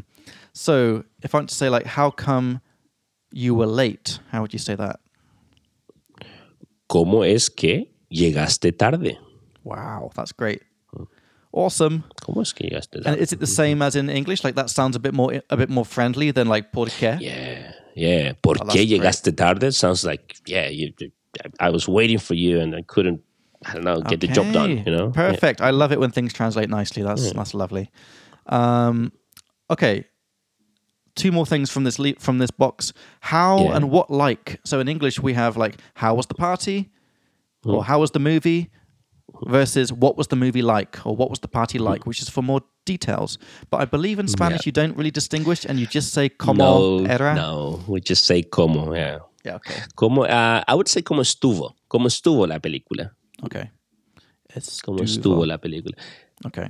So 0.57 1.03
if 1.21 1.35
I 1.35 1.37
want 1.37 1.49
to 1.49 1.55
say 1.55 1.69
like, 1.69 1.85
how 1.85 2.09
come 2.09 2.61
you 3.31 3.53
were 3.53 3.67
late? 3.67 4.17
How 4.31 4.41
would 4.41 4.53
you 4.53 4.59
say 4.59 4.75
that? 4.75 4.99
¿Cómo 6.89 7.23
es 7.23 7.49
que 7.49 7.91
llegaste 8.09 8.75
tarde? 8.75 9.19
Wow, 9.63 10.09
that's 10.15 10.31
great. 10.31 10.63
Awesome. 11.51 12.03
¿Cómo 12.23 12.41
es 12.41 12.53
que 12.53 12.67
llegaste 12.67 13.01
And 13.05 13.17
is 13.19 13.31
it 13.33 13.39
the 13.39 13.45
same 13.47 13.81
as 13.83 13.95
in 13.95 14.09
English? 14.09 14.43
Like 14.43 14.55
that 14.55 14.69
sounds 14.69 14.95
a 14.95 14.99
bit 14.99 15.13
more 15.13 15.41
a 15.49 15.57
bit 15.57 15.69
more 15.69 15.85
friendly 15.85 16.31
than 16.31 16.47
like 16.47 16.71
por 16.71 16.87
qué? 16.87 17.19
Yeah, 17.21 17.73
yeah. 17.95 18.33
¿Por 18.41 18.57
Oh, 18.59 18.65
qué 18.65 18.87
llegaste 18.87 19.35
tarde? 19.35 19.71
Sounds 19.71 20.03
like, 20.03 20.37
yeah, 20.47 20.69
you, 20.69 20.91
I 21.59 21.69
was 21.69 21.87
waiting 21.87 22.17
for 22.19 22.33
you 22.33 22.59
and 22.59 22.73
I 22.75 22.81
couldn't, 22.81 23.21
I 23.63 23.73
don't 23.73 23.83
know, 23.83 24.01
get 24.01 24.21
the 24.21 24.27
job 24.27 24.51
done, 24.53 24.83
you 24.85 24.91
know? 24.95 25.11
Perfect. 25.11 25.61
I 25.61 25.69
love 25.69 25.91
it 25.91 25.99
when 25.99 26.09
things 26.11 26.33
translate 26.33 26.69
nicely. 26.69 27.03
That's 27.03 27.31
that's 27.31 27.53
lovely. 27.53 27.91
Um, 28.47 29.11
okay. 29.69 30.05
Two 31.17 31.31
more 31.31 31.45
things 31.45 31.69
from 31.69 31.83
this 31.83 31.97
le- 31.99 32.19
from 32.19 32.37
this 32.39 32.51
box. 32.51 32.93
How 33.19 33.57
Yeah. 33.59 33.75
and 33.75 33.89
what 33.89 34.07
like. 34.09 34.59
So 34.63 34.79
in 34.79 34.87
English 34.87 35.19
we 35.21 35.33
have 35.33 35.57
like 35.57 35.75
how 35.95 36.15
was 36.15 36.27
the 36.27 36.35
party, 36.35 36.89
Hmm. 37.63 37.71
or 37.73 37.83
how 37.85 37.99
was 37.99 38.11
the 38.11 38.19
movie, 38.19 38.69
versus 39.47 39.91
what 39.91 40.15
was 40.17 40.27
the 40.27 40.35
movie 40.35 40.61
like, 40.61 40.99
or 41.05 41.15
what 41.15 41.29
was 41.29 41.39
the 41.39 41.47
party 41.47 41.77
like, 41.79 42.05
which 42.05 42.21
is 42.21 42.29
for 42.29 42.41
more 42.43 42.61
details. 42.85 43.37
But 43.69 43.81
I 43.81 43.85
believe 43.85 44.19
in 44.19 44.27
Spanish 44.27 44.65
you 44.65 44.71
don't 44.71 44.95
really 44.97 45.11
distinguish, 45.11 45.65
and 45.65 45.79
you 45.79 45.85
just 45.87 46.13
say 46.13 46.29
como 46.29 46.63
no, 46.63 47.05
era. 47.05 47.35
no, 47.35 47.83
we 47.87 47.99
just 47.99 48.25
say 48.25 48.41
como, 48.43 48.93
yeah. 48.95 49.19
Yeah. 49.43 49.55
Okay. 49.57 49.81
Como, 49.95 50.23
uh, 50.23 50.61
I 50.67 50.73
would 50.73 50.87
say 50.87 51.01
como 51.01 51.21
estuvo, 51.21 51.75
como 51.89 52.07
estuvo 52.07 52.47
la 52.47 52.59
película, 52.59 53.11
Okay. 53.43 53.69
It's 54.55 54.81
como 54.81 54.99
Estuvo. 54.99 55.43
estuvo 55.43 55.45
la 55.45 55.57
película. 55.57 55.95
Okay. 56.45 56.69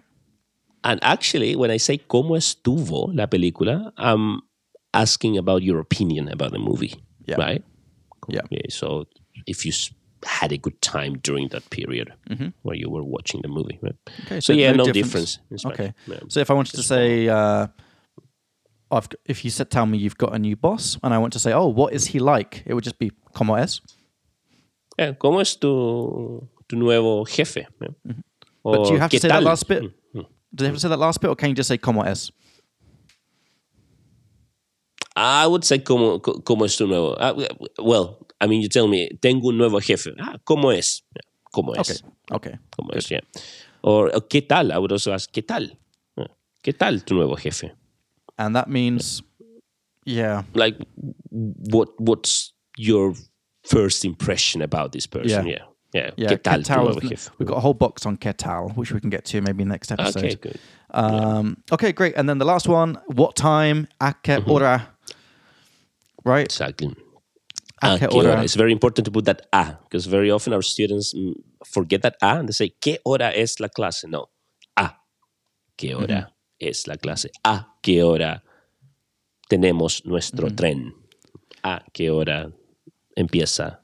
And 0.84 1.00
actually, 1.04 1.56
when 1.56 1.72
I 1.72 1.78
say 1.78 1.98
como 1.98 2.36
estuvo 2.36 3.14
la 3.14 3.28
película, 3.28 3.92
I'm 3.98 4.42
asking 4.94 5.38
about 5.38 5.64
your 5.64 5.80
opinion 5.80 6.30
about 6.30 6.52
the 6.52 6.60
movie, 6.60 6.94
Yeah. 7.26 7.36
right? 7.38 7.64
Yeah. 8.30 8.42
Okay, 8.46 8.64
so 8.70 9.06
if 9.46 9.66
you 9.66 9.72
had 10.24 10.52
a 10.52 10.58
good 10.58 10.82
time 10.82 11.20
during 11.24 11.50
that 11.50 11.70
period 11.70 12.12
where 12.64 12.76
you 12.76 12.90
were 12.90 13.04
watching 13.04 13.42
the 13.42 13.48
movie, 13.48 13.80
right? 13.82 13.96
Okay, 14.26 14.40
So, 14.42 14.54
yeah, 14.54 14.72
no 14.72 14.86
difference. 14.92 15.40
difference. 15.50 15.66
Okay. 15.66 15.94
Yeah. 16.08 16.20
So 16.28 16.40
if 16.40 16.50
I 16.50 16.54
wanted 16.54 16.76
to 16.76 16.84
say, 16.84 17.28
uh, 17.30 17.68
I've, 18.90 19.08
if 19.26 19.44
you 19.46 19.52
said, 19.52 19.70
tell 19.70 19.86
me 19.86 19.98
you've 19.98 20.18
got 20.18 20.34
a 20.34 20.40
new 20.40 20.56
boss, 20.56 20.98
and 21.04 21.14
I 21.14 21.18
want 21.18 21.34
to 21.34 21.40
say, 21.40 21.54
oh, 21.54 21.68
what 21.68 21.94
is 21.94 22.08
he 22.08 22.20
like? 22.20 22.64
It 22.66 22.74
would 22.74 22.84
just 22.84 22.98
be 23.00 23.12
como 23.34 23.56
es. 23.56 23.82
Yeah, 24.98 25.12
¿Cómo 25.14 25.42
es 25.42 25.56
tu, 25.58 26.48
tu 26.68 26.76
nuevo 26.76 27.26
jefe? 27.26 27.68
Yeah. 27.82 27.88
Mm-hmm. 28.08 28.22
But 28.64 28.86
do 28.88 28.94
you 28.94 29.00
have 29.00 29.12
to 29.12 29.18
¿qué 29.18 29.22
say 29.22 29.28
that 29.30 29.44
last 29.44 29.68
bit? 29.68 29.84
Mm, 29.84 29.94
Do 30.54 30.64
they 30.64 30.68
have 30.68 30.76
to 30.76 30.80
say 30.80 30.90
that 30.90 31.00
last 31.00 31.20
bit, 31.22 31.30
or 31.30 31.36
can 31.36 31.50
you 31.50 31.56
just 31.56 31.68
say 31.68 31.78
como 31.78 32.02
es? 32.04 32.32
I 35.16 35.48
would 35.48 35.64
say 35.64 35.80
como, 35.80 36.20
co- 36.20 36.40
como 36.42 36.66
es 36.66 36.78
tu 36.78 36.86
nuevo. 36.88 37.16
ah, 37.20 37.34
well, 37.80 38.26
I 38.40 38.46
mean, 38.48 38.62
you 38.62 38.70
tell 38.70 38.88
me, 38.88 39.10
tengo 39.22 39.48
un 39.50 39.58
nuevo 39.58 39.80
jefe. 39.80 40.14
Ah, 40.20 40.38
¿cómo 40.46 40.72
es? 40.72 41.02
Yeah, 41.16 41.22
¿Cómo 41.54 41.72
Okay. 41.72 41.82
es? 41.96 42.04
Okay. 42.32 42.54
¿Cómo 42.72 42.94
es? 42.96 43.10
Yeah. 43.10 43.22
Or, 43.82 44.12
uh, 44.16 44.20
¿qué 44.30 44.42
tal? 44.48 44.72
I 44.72 44.78
would 44.78 44.92
also 44.92 45.12
ask, 45.14 45.32
¿qué 45.32 45.42
tal? 45.42 45.76
Yeah. 46.16 46.28
¿Qué 46.64 46.74
tal 46.74 47.04
tu 47.04 47.16
nuevo 47.16 47.36
jefe? 47.36 47.72
And 48.38 48.56
that 48.56 48.68
means, 48.70 49.24
yeah, 50.06 50.44
Like, 50.54 50.78
what 51.32 51.90
what's 52.00 52.54
your 52.78 53.16
first 53.64 54.06
impression 54.06 54.62
about 54.62 54.92
this 54.92 55.08
person? 55.08 55.48
Yeah. 55.48 55.58
Yeah. 55.58 55.66
Yeah. 55.94 56.12
yeah. 56.18 56.30
¿Qué 56.30 56.38
tal 56.38 56.60
¿qué 56.60 56.64
tu 56.64 56.68
tal 56.68 56.84
nuevo 56.86 57.00
is- 57.14 57.32
We've 57.40 57.48
got 57.48 57.58
a 57.58 57.62
whole 57.62 57.74
box 57.74 58.06
on 58.06 58.18
¿qué 58.18 58.34
tal, 58.36 58.70
which 58.76 58.92
we 58.92 59.00
can 59.00 59.10
get 59.10 59.24
to 59.26 59.42
maybe 59.42 59.64
next 59.66 59.92
episode. 59.92 60.18
Okay, 60.24 60.36
good. 60.36 60.60
Um, 60.92 61.58
okay, 61.72 61.92
great. 61.94 62.16
And 62.18 62.28
then 62.30 62.38
the 62.40 62.46
last 62.46 62.68
one, 62.68 62.98
what 63.08 63.36
time? 63.36 63.88
A 64.02 64.14
qué 64.24 64.38
Mm-hmm. 64.40 64.50
hora? 64.52 64.88
Right? 66.26 66.46
Exactly. 66.46 66.94
A 67.82 67.98
qué 67.98 68.08
hora? 68.12 68.44
It's 68.44 68.56
very 68.56 68.72
important 68.74 69.06
to 69.06 69.12
put 69.12 69.26
that 69.26 69.48
a 69.54 69.78
because 69.84 70.08
very 70.08 70.30
often 70.32 70.52
our 70.54 70.62
students 70.64 71.14
forget 71.66 72.02
that 72.02 72.16
a 72.22 72.38
and 72.40 72.50
they 72.50 72.54
say 72.54 72.74
¿qué 72.82 72.98
hora 73.06 73.32
es 73.36 73.60
la 73.60 73.68
clase? 73.70 74.08
No, 74.10 74.30
a 74.76 74.96
qué 75.78 75.94
hora 75.96 76.34
es 76.60 76.88
la 76.88 76.96
clase. 76.98 77.30
A 77.46 77.68
qué 77.82 78.04
hora 78.04 78.44
tenemos 79.50 80.04
nuestro 80.06 80.50
tren. 80.50 80.94
A 81.64 81.84
qué 81.94 82.10
hora 82.10 82.52
empieza 83.16 83.80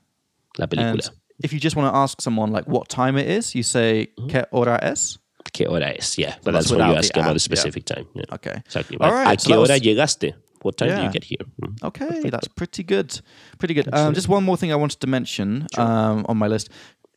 la 0.58 0.64
And 0.66 0.70
película. 0.72 1.14
If 1.44 1.54
you 1.54 1.60
just 1.60 1.76
want 1.76 1.94
to 1.94 1.98
ask 1.98 2.22
someone 2.22 2.52
like 2.52 2.66
what 2.68 2.90
time 2.90 3.18
it 3.18 3.28
is, 3.30 3.54
you 3.56 3.64
say 3.64 4.08
Mm-hmm. 4.18 4.30
¿qué 4.30 4.46
hora 4.52 4.80
es? 4.82 5.20
¿Qué 5.54 5.68
hora 5.68 5.94
es? 5.98 6.18
Yeah, 6.18 6.36
but 6.44 6.54
that's 6.54 6.70
that's, 6.70 6.72
when 6.72 6.90
you 6.90 6.96
ask 6.96 7.16
about 7.16 7.32
a, 7.32 7.34
the 7.34 7.34
yeah. 7.34 7.38
specific 7.38 7.86
time. 7.86 8.06
Yeah. 8.16 8.24
Okay. 8.34 8.56
Exactly. 8.66 8.98
All 9.00 9.12
right, 9.12 9.38
¿A 9.38 9.42
so 9.42 9.48
qué 9.50 9.54
that 9.54 9.60
was- 9.60 9.70
hora 9.70 9.80
llegaste? 9.80 10.34
What 10.64 10.78
time 10.78 10.90
do 10.90 10.96
Yeah. 10.96 11.04
you 11.08 11.12
get 11.12 11.24
here? 11.26 11.46
Mm. 11.62 11.84
Okay, 11.84 12.30
that's 12.30 12.48
pretty 12.48 12.84
good. 12.84 13.20
Pretty 13.60 13.74
good. 13.74 13.94
Um, 13.94 14.14
just 14.14 14.30
one 14.30 14.46
more 14.46 14.56
thing 14.58 14.72
I 14.72 14.76
wanted 14.76 15.02
to 15.02 15.08
mention 15.08 15.68
um, 15.78 16.26
on 16.30 16.38
my 16.38 16.48
list: 16.48 16.70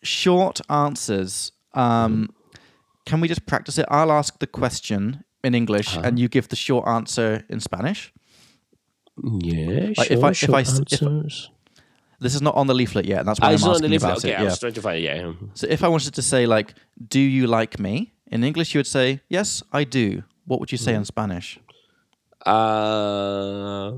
short 0.03 0.61
answers. 0.69 1.53
Um, 1.73 2.28
can 3.05 3.20
we 3.20 3.28
just 3.28 3.47
practice 3.47 3.78
it? 3.78 3.86
I'll 3.89 4.11
ask 4.11 4.36
the 4.40 4.48
question 4.48 5.23
in 5.44 5.55
English 5.55 5.97
and 5.97 6.19
you 6.19 6.28
give 6.28 6.48
the 6.48 6.57
short 6.57 6.89
answer 6.89 7.44
in 7.48 7.61
Spanish. 7.61 8.12
Yeah, 9.23 9.93
Like, 9.97 10.09
sure, 10.09 10.16
if 10.19 10.24
I- 10.24 10.31
if 10.31 10.36
sure 10.36 10.55
I 10.57 10.61
if-. 10.62 11.48
This 12.20 12.34
is 12.34 12.40
not 12.43 12.55
on 12.55 12.66
the 12.66 12.74
leaflet 12.74 13.05
yet, 13.05 13.18
and 13.20 13.28
that's 13.28 13.40
why 13.40 13.48
Ah, 13.48 13.52
I'm 13.52 13.60
not 13.60 13.68
on 13.68 13.70
asking 13.74 13.82
the 13.90 13.94
leaflet. 13.94 14.10
about 14.12 14.18
Okay, 14.24 14.32
it. 14.32 14.38
I 14.38 14.43
Yeah. 14.43 14.48
was 14.51 14.59
trying 14.59 14.72
to 14.74 14.80
find 14.82 14.97
it. 14.98 15.02
Yeah. 15.05 15.32
So 15.55 15.66
if 15.68 15.82
I 15.84 15.88
wanted 15.88 16.14
to 16.14 16.22
say 16.22 16.47
like, 16.47 16.74
"Do 17.09 17.20
you 17.20 17.47
like 17.47 17.78
me?" 17.78 18.12
in 18.32 18.43
English, 18.44 18.74
you 18.74 18.78
would 18.78 18.86
say, 18.86 19.20
"Yes, 19.28 19.62
I 19.72 19.84
do." 19.84 20.22
What 20.47 20.60
would 20.60 20.72
you 20.72 20.78
say 20.78 20.94
in 20.94 21.05
Spanish? 21.05 21.59
Uh, 22.86 23.93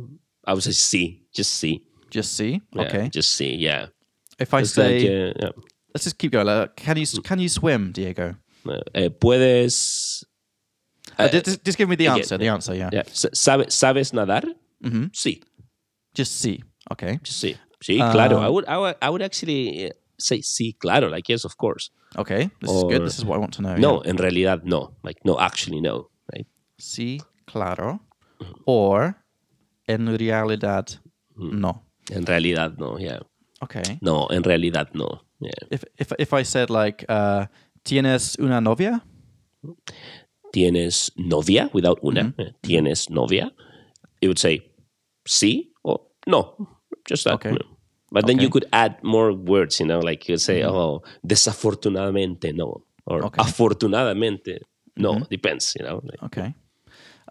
I 0.46 0.52
would 0.54 0.62
say 0.62 0.72
C. 0.72 1.22
Just 1.32 1.54
C. 1.54 1.82
Just 2.10 2.32
see. 2.34 2.60
Yeah, 2.74 2.82
Okay. 2.82 3.08
Just 3.10 3.32
C. 3.32 3.54
Yeah. 3.54 3.86
If 4.38 4.54
I 4.54 4.60
It's 4.60 4.72
say, 4.72 4.92
like, 5.00 5.36
uh, 5.36 5.46
yeah. 5.46 5.52
let's 5.94 6.04
just 6.04 6.18
keep 6.18 6.32
going. 6.32 6.46
Like, 6.46 6.76
can 6.76 6.96
you 6.96 7.06
can 7.22 7.38
you 7.38 7.48
swim, 7.48 7.92
Diego? 7.92 8.34
Uh, 8.66 8.80
eh, 8.94 9.08
puedes. 9.08 10.24
Uh, 11.18 11.28
ju- 11.28 11.40
just, 11.40 11.64
just 11.64 11.78
give 11.78 11.88
me 11.88 11.96
the 11.96 12.06
answer. 12.08 12.38
The 12.38 12.48
answer, 12.48 12.74
yeah. 12.74 12.90
Yeah. 12.92 13.02
S- 13.06 13.26
¿sabe- 13.34 13.70
¿Sabes 13.70 14.12
nadar? 14.12 14.44
Mhm. 14.84 15.10
Sí. 15.12 15.42
Just 16.14 16.40
see. 16.40 16.62
Okay. 16.92 17.18
Just 17.22 17.42
sí. 17.42 17.56
Sí, 17.80 18.00
Uh, 18.00 18.10
claro. 18.12 18.38
I 18.40 18.48
would, 18.48 18.64
I 18.68 18.76
would, 18.78 18.96
I 19.02 19.10
would 19.10 19.22
actually 19.22 19.86
uh, 19.86 19.90
say 20.18 20.38
sí, 20.42 20.76
claro. 20.78 21.08
Like 21.08 21.28
yes, 21.32 21.44
of 21.44 21.56
course. 21.56 21.90
Okay. 22.16 22.50
This 22.60 22.70
is 22.70 22.82
good. 22.84 23.02
This 23.04 23.18
is 23.18 23.24
what 23.24 23.36
I 23.36 23.38
want 23.40 23.54
to 23.54 23.62
know. 23.62 23.76
No, 23.76 24.02
yeah. 24.02 24.10
en 24.10 24.16
realidad 24.18 24.64
no. 24.64 24.96
Like 25.04 25.20
no, 25.24 25.38
actually 25.38 25.80
no. 25.80 26.10
Right. 26.32 26.46
Sí, 26.80 27.20
claro. 27.46 28.00
Or 28.66 29.14
en 29.86 30.06
realidad, 30.18 31.00
Mm. 31.36 31.60
no. 31.60 31.82
En 32.10 32.24
realidad 32.26 32.74
no. 32.78 32.98
Yeah. 32.98 33.20
Okay. 33.62 33.98
No, 34.00 34.26
en 34.30 34.42
realidad 34.42 34.88
no. 34.94 35.20
Yeah. 35.40 35.52
If 35.70 35.84
if 35.98 36.12
if 36.18 36.32
I 36.32 36.42
said 36.44 36.70
like, 36.70 37.04
uh, 37.08 37.46
¿tienes 37.84 38.36
una 38.40 38.60
novia? 38.60 39.02
¿Tienes 40.52 41.12
novia? 41.16 41.70
Without 41.72 41.98
una. 42.02 42.22
Mm-hmm. 42.22 42.40
eh, 42.40 42.52
¿Tienes 42.62 43.10
novia? 43.10 43.52
You 44.20 44.30
would 44.30 44.38
say 44.38 44.62
sí 45.26 45.72
or 45.84 46.00
no. 46.26 46.56
Just 47.08 47.24
that. 47.24 47.34
Okay. 47.34 47.50
no. 47.52 47.58
But 48.10 48.26
then 48.26 48.38
you 48.38 48.48
could 48.48 48.64
add 48.72 49.02
more 49.02 49.32
words, 49.34 49.80
you 49.80 49.86
know, 49.86 49.98
like 50.00 50.28
you 50.30 50.38
say, 50.38 50.62
oh, 50.64 51.02
desafortunadamente 51.26 52.54
no. 52.54 52.82
Or 53.06 53.24
Okay. 53.26 53.42
afortunadamente 53.42 54.58
no. 54.96 55.20
Depends, 55.30 55.74
you 55.78 55.84
know. 55.84 56.00
like- 56.04 56.22
Okay. 56.22 56.54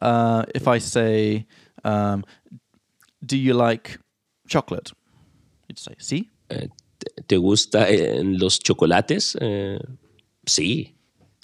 Uh, 0.02 0.44
if 0.54 0.68
I 0.68 0.78
say, 0.80 1.45
um, 1.84 2.24
do 3.26 3.36
you 3.38 3.54
like 3.56 3.98
chocolate? 4.48 4.91
You'd 5.68 5.80
say, 5.80 5.95
sí. 5.99 6.30
eh, 6.49 6.68
¿te- 6.99 7.24
¿Te 7.28 7.38
gusta 7.38 7.88
los 8.24 8.60
chocolates? 8.60 9.36
Eh, 9.41 9.80
sí, 10.45 10.95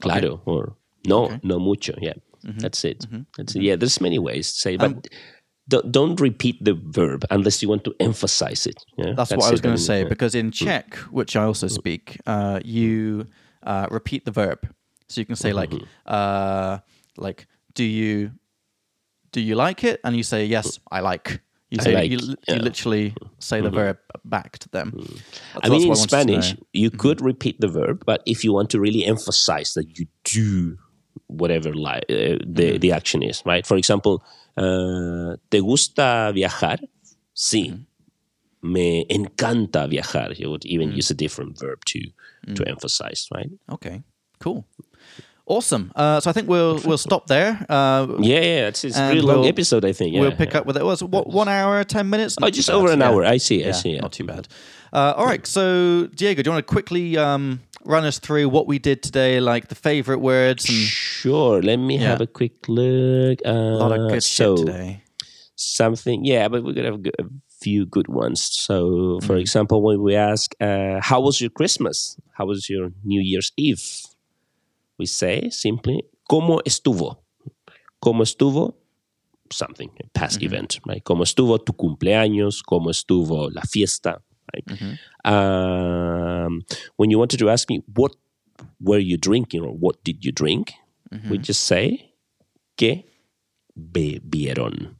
claro. 0.02 0.42
Or 0.46 0.76
no, 1.08 1.24
Okay. 1.26 1.40
no 1.44 1.60
mucho. 1.60 1.94
Yeah, 2.00 2.14
that's 2.60 2.86
it. 2.86 3.06
That's 3.36 3.56
it. 3.56 3.62
Yeah, 3.64 3.76
there's 3.78 4.00
many 4.00 4.20
ways 4.20 4.54
to 4.54 4.60
say, 4.60 4.78
but 4.78 4.92
don't, 4.92 5.08
don't 5.70 6.20
repeat 6.20 6.64
the 6.64 6.74
verb 6.74 7.26
unless 7.32 7.62
you 7.62 7.70
want 7.70 7.84
to 7.86 7.96
emphasize 8.00 8.66
it. 8.66 8.84
Yeah? 8.98 9.14
That's, 9.16 9.32
what 9.32 9.46
I 9.46 9.52
was 9.52 9.62
going 9.62 9.76
to 9.76 9.82
say 9.82 10.04
yeah. 10.04 10.10
because 10.10 10.36
in 10.36 10.52
Czech, 10.52 10.96
which 11.12 11.36
I 11.36 11.44
also 11.44 11.68
speak, 11.68 12.20
uh, 12.26 12.60
you 12.64 13.28
uh, 13.64 13.88
repeat 13.90 14.26
the 14.26 14.32
verb. 14.32 14.68
So 15.08 15.22
you 15.22 15.26
can 15.26 15.36
say 15.36 15.54
like, 15.54 15.74
uh, 16.06 16.80
like, 17.18 17.48
do 17.76 17.84
you 17.84 18.32
do 19.32 19.42
you 19.42 19.56
like 19.56 19.84
it? 19.84 20.00
And 20.04 20.16
you 20.16 20.24
say 20.24 20.46
yes, 20.46 20.80
I 20.92 21.00
like. 21.00 21.42
You 21.70 21.82
say 21.82 21.96
like, 21.96 22.12
you, 22.12 22.18
li- 22.18 22.36
yeah. 22.48 22.58
literally 22.58 23.16
say 23.40 23.60
the 23.60 23.72
verb 23.72 23.98
back 24.26 24.60
to 24.60 24.70
them. 24.70 24.92
That's- 24.96 25.24
I 25.64 25.70
mean, 25.70 25.82
in 25.82 25.90
to 25.90 25.96
Spanish, 25.96 26.56
you 26.72 26.92
could 26.92 27.20
repeat 27.20 27.60
the 27.60 27.68
verb, 27.68 28.04
but 28.06 28.22
if 28.28 28.44
you 28.44 28.54
want 28.54 28.70
to 28.72 28.80
really 28.80 29.04
emphasize 29.06 29.74
that 29.74 29.98
you 29.98 30.06
do 30.24 30.78
whatever 31.28 31.74
li- 31.74 32.06
uh, 32.10 32.38
the, 32.46 32.78
the 32.78 32.92
action 32.92 33.24
is, 33.24 33.42
right? 33.44 33.66
For 33.66 33.76
example, 33.76 34.24
uh, 34.58 35.36
¿te 35.50 35.60
gusta 35.60 36.32
viajar? 36.34 36.80
Sí. 37.34 37.86
Me 38.62 39.06
encanta 39.10 39.88
viajar. 39.88 40.34
You 40.40 40.50
would 40.50 40.66
even 40.66 40.92
use 40.94 41.12
a 41.12 41.16
different 41.16 41.60
verb 41.60 41.84
to 41.86 42.00
to 42.56 42.64
emphasize, 42.68 43.28
right? 43.34 43.50
Okay, 43.70 44.04
cool, 44.40 44.66
awesome. 45.46 45.92
Uh, 45.96 46.20
so 46.22 46.30
I 46.30 46.34
think 46.34 46.48
we'll 46.48 46.80
we'll 46.86 46.98
stop 46.98 47.28
there. 47.28 47.66
Uh, 47.70 48.08
Yeah, 48.20 48.40
yeah. 48.40 48.68
It's, 48.70 48.84
it's 48.86 48.98
a 48.98 49.10
really 49.10 49.22
long 49.22 49.40
we'll- 49.42 49.50
episode, 49.50 49.84
I 49.84 49.92
think. 49.94 50.14
Yeah, 50.14 50.22
we'll 50.22 50.36
pick 50.36 50.52
yeah. 50.54 50.60
up 50.60 50.66
with 50.66 50.78
it. 50.78 50.84
Was 50.86 51.04
what 51.04 51.28
one 51.28 51.50
hour, 51.50 51.84
ten 51.84 52.10
minutes? 52.10 52.36
Oh, 52.40 52.46
Not 52.46 52.54
too 52.54 52.58
just 52.58 52.70
over 52.70 52.90
an 52.92 53.00
Yeah. 53.00 53.10
hour. 53.10 53.26
I 53.26 53.38
see. 53.38 53.66
I 53.66 53.72
see. 53.72 53.98
Not 53.98 54.14
too 54.14 54.24
bad. 54.26 54.48
Uh, 54.94 55.14
all 55.18 55.26
right, 55.26 55.46
so 55.48 56.08
Diego, 56.16 56.42
do 56.44 56.48
you 56.50 56.54
want 56.54 56.66
to 56.68 56.72
quickly 56.72 57.18
um, 57.18 57.60
run 57.86 58.06
us 58.06 58.20
through 58.20 58.50
what 58.50 58.68
we 58.68 58.80
did 58.80 59.02
today, 59.04 59.40
like 59.40 59.68
the 59.68 59.76
favorite 59.76 60.20
words 60.20 60.68
and 60.70 60.78
Sure. 60.78 61.62
Let 61.62 61.78
me 61.78 61.98
Yeah. 61.98 62.10
have 62.10 62.22
a 62.22 62.28
quick 62.28 62.68
look. 62.68 63.40
Uh, 63.46 63.50
a 63.52 63.78
lot 63.78 63.92
of 63.92 64.10
good 64.12 64.24
so, 64.24 64.56
shit 64.58 64.66
today? 64.68 65.00
something 65.56 66.26
yeah 66.26 66.48
but 66.50 66.64
we're 66.64 66.74
gonna 66.74 66.92
have 66.92 67.06
a 67.20 67.24
few 67.62 67.86
good 67.86 68.08
ones 68.10 68.42
so 68.42 69.20
for 69.22 69.38
example 69.38 69.82
when 69.84 70.02
we 70.02 70.16
ask 70.16 70.52
uh, 70.60 71.00
how 71.00 71.22
was 71.22 71.40
your 71.40 71.50
christmas 71.52 72.18
how 72.34 72.46
was 72.46 72.68
your 72.70 72.90
new 73.06 73.22
year's 73.22 73.52
eve 73.56 74.02
we 74.98 75.06
say 75.06 75.48
simply 75.52 76.02
cómo 76.30 76.60
estuvo 76.66 77.18
cómo 78.04 78.24
estuvo 78.24 78.74
something 79.52 79.90
a 80.04 80.10
past 80.20 80.40
Mm-hmm. 80.40 80.46
event 80.54 80.80
right 80.88 81.04
cómo 81.06 81.22
estuvo 81.24 81.58
tu 81.64 81.72
cumpleaños 81.74 82.64
cómo 82.64 82.90
estuvo 82.90 83.50
la 83.54 83.62
fiesta 83.62 84.22
Mm-hmm. 84.68 85.32
um, 85.34 86.62
when 86.98 87.10
you 87.10 87.18
wanted 87.18 87.40
to 87.40 87.50
ask 87.50 87.70
me 87.70 87.82
what 87.96 88.12
were 88.80 89.00
you 89.00 89.18
drinking 89.18 89.62
or 89.62 89.74
what 89.74 90.04
did 90.04 90.24
you 90.26 90.32
drink 90.32 90.74
Mm-hmm. 91.12 91.30
we 91.30 91.38
just 91.38 91.64
say 91.66 92.14
que 92.78 93.04
bebieron 93.78 94.96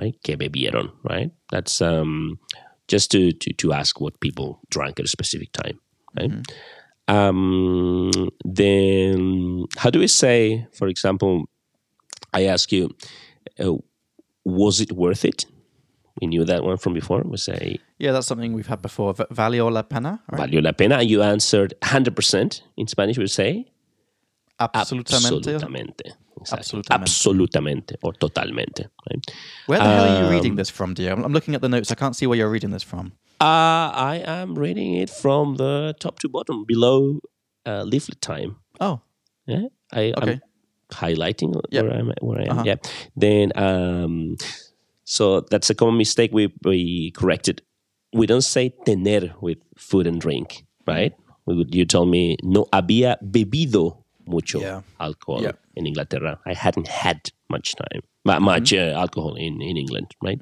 right? 0.00 0.14
Que 0.22 0.36
bebieron, 0.36 0.92
right? 1.02 1.30
That's 1.50 1.80
um, 1.80 2.38
just 2.88 3.10
to, 3.12 3.32
to 3.32 3.52
to 3.54 3.72
ask 3.72 4.00
what 4.00 4.20
people 4.20 4.60
drank 4.70 4.98
at 5.00 5.06
a 5.06 5.08
specific 5.08 5.52
time, 5.52 5.78
right? 6.16 6.30
Um, 7.08 8.10
then 8.44 9.64
how 9.76 9.90
do 9.90 9.98
we 9.98 10.06
say, 10.06 10.66
for 10.72 10.86
example, 10.88 11.44
I 12.32 12.44
ask 12.46 12.70
you, 12.70 12.90
uh, 13.58 13.74
was 14.44 14.80
it 14.80 14.92
worth 14.92 15.24
it? 15.24 15.46
We 16.20 16.26
knew 16.26 16.44
that 16.44 16.62
one 16.64 16.76
from 16.78 16.94
before. 16.94 17.22
We 17.24 17.36
say 17.36 17.78
Yeah, 17.98 18.12
that's 18.12 18.26
something 18.26 18.52
we've 18.54 18.66
had 18.68 18.80
before. 18.82 19.14
Valió 19.14 19.70
la 19.70 19.82
pena, 19.82 20.20
right? 20.30 20.40
valió 20.50 20.62
la 20.62 20.72
pena, 20.72 21.02
you 21.02 21.22
answered 21.22 21.74
hundred 21.82 22.14
percent. 22.16 22.62
In 22.76 22.86
Spanish, 22.86 23.18
we 23.18 23.26
say 23.26 23.66
Absolutamente. 24.58 25.56
absolutamente, 25.56 26.04
Exactly. 26.40 26.82
Absolutamente. 26.82 26.88
absolutamente, 26.88 27.94
or 28.02 28.12
totalmente. 28.12 28.88
Right? 29.08 29.24
Where 29.66 29.78
the 29.78 29.84
hell 29.88 30.04
are 30.04 30.20
you 30.20 30.28
reading 30.28 30.52
Um, 30.52 30.56
this 30.56 30.70
from, 30.70 30.94
Diego? 30.94 31.14
I'm- 31.16 31.24
I'm 31.24 31.32
looking 31.32 31.54
at 31.54 31.62
the 31.62 31.68
notes. 31.68 31.90
I 31.90 31.94
can't 31.94 32.14
see 32.14 32.26
where 32.26 32.36
you're 32.38 32.50
reading 32.50 32.70
this 32.70 32.82
from. 32.82 33.12
Uh, 33.40 33.88
I 33.94 34.22
am 34.26 34.54
reading 34.58 34.94
it 34.96 35.08
from 35.08 35.56
the 35.56 35.94
top 35.98 36.18
to 36.20 36.28
bottom 36.28 36.64
below 36.66 37.20
uh, 37.66 37.84
leaflet 37.84 38.20
time. 38.20 38.56
Oh, 38.80 39.00
Yeah, 39.46 39.68
I, 39.92 40.12
Okay. 40.16 40.32
I'm 40.32 40.40
highlighting 40.90 41.54
Yep. 41.70 41.84
where 41.84 41.92
I'm 41.98 42.12
where 42.20 42.38
I 42.40 42.44
am. 42.44 42.50
Uh-huh. 42.50 42.62
Yeah. 42.66 42.76
Then 43.16 43.52
um, 43.56 44.36
so 45.16 45.40
that's 45.50 45.70
a 45.70 45.74
common 45.74 45.96
mistake 45.98 46.30
we 46.32 46.44
we 46.64 47.10
corrected. 47.18 47.62
We 48.12 48.26
don't 48.26 48.44
say 48.54 48.70
tener 48.86 49.34
with 49.40 49.58
food 49.76 50.06
and 50.06 50.20
drink, 50.20 50.64
right? 50.86 51.12
We 51.46 51.54
would, 51.56 51.74
you 51.74 51.84
told 51.86 52.08
me 52.10 52.36
no 52.42 52.66
había 52.72 53.16
bebido 53.22 54.04
mucho 54.26 54.60
Yeah. 54.60 54.82
alcohol 54.98 55.42
Yeah. 55.42 55.52
in 55.74 55.86
Inglaterra. 55.86 56.38
I 56.46 56.54
hadn't 56.54 56.88
had 56.88 57.18
much 57.48 57.74
time, 57.76 58.02
mu- 58.24 58.40
much 58.40 58.72
uh, 58.72 58.94
alcohol 59.02 59.34
in 59.36 59.60
in 59.62 59.76
England, 59.76 60.08
right? 60.22 60.38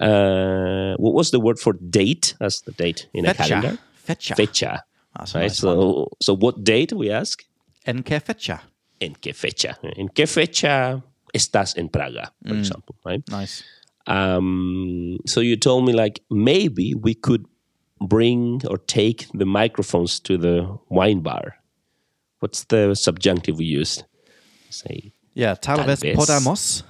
Uh, 0.00 0.94
what 0.98 1.14
was 1.14 1.30
the 1.30 1.40
word 1.40 1.58
for 1.58 1.72
date? 1.90 2.34
As 2.40 2.60
the 2.66 2.72
date 2.72 3.08
in 3.14 3.26
a 3.26 3.34
calendar. 3.34 3.78
fecha. 4.06 4.34
Fecha. 4.34 4.34
Fecha. 4.36 4.82
That's 5.18 5.34
Right. 5.34 5.42
nice 5.48 5.62
one. 5.62 5.76
so 5.76 6.08
so 6.22 6.34
what 6.36 6.62
date 6.64 6.92
we 6.92 7.10
ask? 7.10 7.42
En 7.86 8.02
qué 8.02 8.20
fecha? 8.20 8.60
¿En 9.00 9.14
qué 9.20 9.32
fecha? 9.34 9.78
¿En 9.96 10.08
qué 10.08 10.26
fecha 10.26 11.02
estás 11.32 11.76
en 11.76 11.88
Praga, 11.88 12.32
for 12.46 12.54
Mm. 12.54 12.58
example, 12.60 12.94
right? 13.04 13.22
Nice. 13.30 13.62
Um, 14.06 15.18
so 15.26 15.40
you 15.40 15.56
told 15.56 15.84
me 15.84 15.92
like 15.92 16.20
maybe 16.30 16.94
we 16.94 17.14
could 17.14 17.46
bring 18.00 18.60
or 18.68 18.78
take 18.78 19.26
the 19.34 19.46
microphones 19.46 20.20
to 20.20 20.36
the 20.38 20.78
wine 20.88 21.20
bar. 21.20 21.56
What's 22.40 22.64
the 22.64 22.94
subjunctive 22.94 23.58
we 23.58 23.64
used? 23.64 24.04
Say 24.70 25.12
Yeah, 25.34 25.54
tal, 25.54 25.84
vez. 25.84 26.02
podamos 26.14 26.82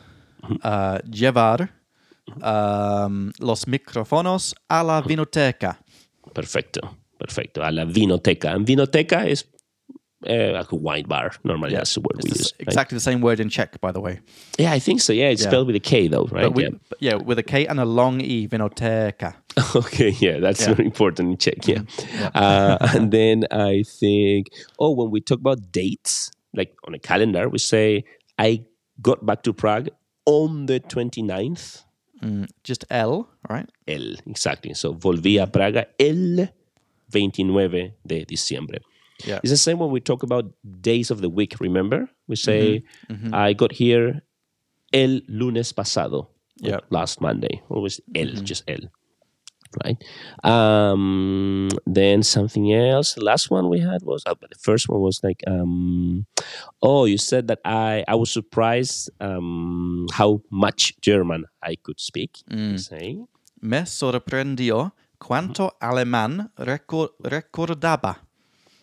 uh, 0.62 0.98
llevar 1.10 1.70
um, 2.43 3.32
los 3.40 3.66
micrófonos 3.66 4.55
a 4.68 4.82
la 4.84 5.01
vinoteca. 5.02 5.78
perfecto, 6.34 6.80
perfecto. 7.18 7.62
A 7.62 7.70
la 7.72 7.84
vinoteca. 7.84 8.55
And 8.55 8.66
vinoteca 8.66 9.26
is 9.26 9.44
uh, 10.28 10.53
like 10.59 10.73
a 10.73 10.77
wine 10.77 11.05
bar. 11.07 11.32
Normally 11.44 11.74
that's 11.74 11.94
the 11.94 12.01
word 12.01 12.16
It's 12.19 12.24
we 12.24 12.31
the 12.31 12.39
use. 12.39 12.53
right? 12.55 12.69
exactly 12.69 12.97
the 12.97 13.01
same 13.01 13.20
word 13.20 13.40
in 13.40 13.48
Czech, 13.48 13.81
by 13.81 13.93
the 13.93 14.01
way. 14.01 14.20
Yeah, 14.59 14.73
I 14.77 14.78
think 14.81 15.01
so. 15.01 15.12
Yeah, 15.12 15.28
it's 15.31 15.43
Yeah. 15.43 15.48
spelled 15.51 15.66
with 15.66 15.77
a 15.77 15.81
K 15.81 16.09
though, 16.09 16.27
right? 16.31 16.53
We, 16.53 16.62
yeah. 16.65 16.70
yeah, 17.01 17.15
with 17.16 17.39
a 17.39 17.43
K 17.43 17.66
and 17.66 17.78
a 17.81 17.85
long 17.85 18.20
E, 18.20 18.47
vinoteca. 18.48 19.35
Okay, 19.77 20.11
yeah, 20.20 20.39
that's 20.40 20.61
Yeah. 20.61 20.69
Mm-hmm. 20.69 20.77
very 20.77 20.86
important 20.86 21.31
in 21.31 21.36
Czech. 21.39 21.66
Yeah, 21.66 21.82
uh, 22.35 22.77
and 22.94 23.11
then 23.19 23.44
I 23.51 23.82
think, 23.85 24.48
oh, 24.78 24.93
when 24.94 25.11
we 25.11 25.20
talk 25.20 25.39
about 25.40 25.73
dates, 25.73 26.31
like 26.55 26.74
on 26.86 26.94
a 26.94 26.98
calendar, 26.98 27.48
we 27.48 27.59
say 27.59 28.05
I 28.39 28.65
got 29.01 29.24
back 29.24 29.43
to 29.43 29.53
Prague 29.53 29.89
on 30.27 30.66
the 30.66 30.81
29th. 30.81 31.85
Mm, 32.23 32.48
just 32.65 32.85
L, 32.90 33.28
right? 33.48 33.69
El, 33.86 34.16
exactly. 34.27 34.73
So 34.74 34.94
volví 34.94 35.36
a 35.39 35.47
Praga 35.47 35.86
el 35.98 36.48
29 37.11 37.94
de 38.05 38.24
diciembre. 38.24 38.81
Yeah. 39.24 39.38
It's 39.43 39.51
the 39.51 39.56
same 39.56 39.78
when 39.78 39.90
we 39.90 40.01
talk 40.01 40.22
about 40.22 40.44
days 40.80 41.10
of 41.10 41.20
the 41.20 41.28
week, 41.30 41.56
remember? 41.60 42.09
We 42.28 42.36
say, 42.36 42.82
Mm-hmm. 43.10 43.34
I 43.34 43.52
got 43.55 43.72
here 43.72 44.22
el 44.93 45.20
lunes 45.28 45.72
pasado, 45.72 46.28
Yeah. 46.60 46.80
last 46.90 47.20
Monday. 47.20 47.62
Always 47.70 48.01
el, 48.14 48.28
just 48.44 48.64
el. 48.68 48.90
Right. 49.84 49.98
Um, 50.44 51.68
then 51.86 52.22
something 52.22 52.72
else. 52.72 53.14
The 53.14 53.24
last 53.24 53.51
one 53.51 53.68
we 53.68 53.80
had 53.80 54.02
was 54.02 54.22
uh, 54.26 54.34
the 54.40 54.56
first 54.59 54.88
one 54.88 55.01
was 55.01 55.20
like, 55.22 55.43
um, 55.47 56.24
oh, 56.82 57.05
you 57.05 57.18
said 57.18 57.48
that 57.48 57.59
I 57.64 58.05
I 58.09 58.14
was 58.14 58.30
surprised 58.30 59.10
um, 59.20 60.06
how 60.12 60.40
much 60.51 60.94
German 61.02 61.44
I 61.62 61.76
could 61.82 62.01
speak. 62.01 62.38
you 62.51 62.78
Say. 62.78 63.18
Me 63.60 63.84
sorprendió 63.86 64.93
cuánto 65.18 65.72
alemán 65.80 66.51
recor- 66.56 67.12
recordaba. 67.22 68.26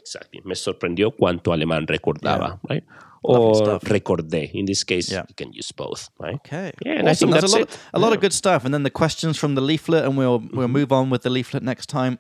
Exactly. 0.06 0.42
Me 0.44 0.56
sorprendió 0.56 1.12
cuánto 1.12 1.54
alemán 1.54 1.88
recordaba, 1.88 2.60
right? 2.70 2.84
Lovely 3.26 3.72
Or 3.72 3.80
recordé. 3.80 4.50
In 4.54 4.66
this 4.66 4.84
case, 4.84 5.10
Yeah. 5.14 5.24
you 5.30 5.36
can 5.36 5.54
use 5.54 5.72
both, 5.74 6.10
right? 6.20 6.36
Okay. 6.36 6.72
Yeah, 6.86 7.00
and 7.00 7.08
I 7.10 7.16
think 7.16 7.32
There's 7.32 7.44
that's 7.44 7.54
a 7.54 7.60
lot, 7.60 7.80
a 7.94 8.00
lot 8.00 8.12
of 8.14 8.20
good 8.20 8.34
stuff, 8.34 8.66
and 8.66 8.74
then 8.74 8.84
the 8.84 8.90
questions 8.92 9.38
from 9.40 9.56
the 9.56 9.62
leaflet, 9.62 10.04
and 10.04 10.18
we'll 10.18 10.40
we'll 10.52 10.68
Mm-hmm. 10.68 10.72
move 10.74 10.92
on 10.92 11.10
with 11.10 11.22
the 11.22 11.30
leaflet 11.30 11.64
next 11.64 11.88
time, 11.88 12.20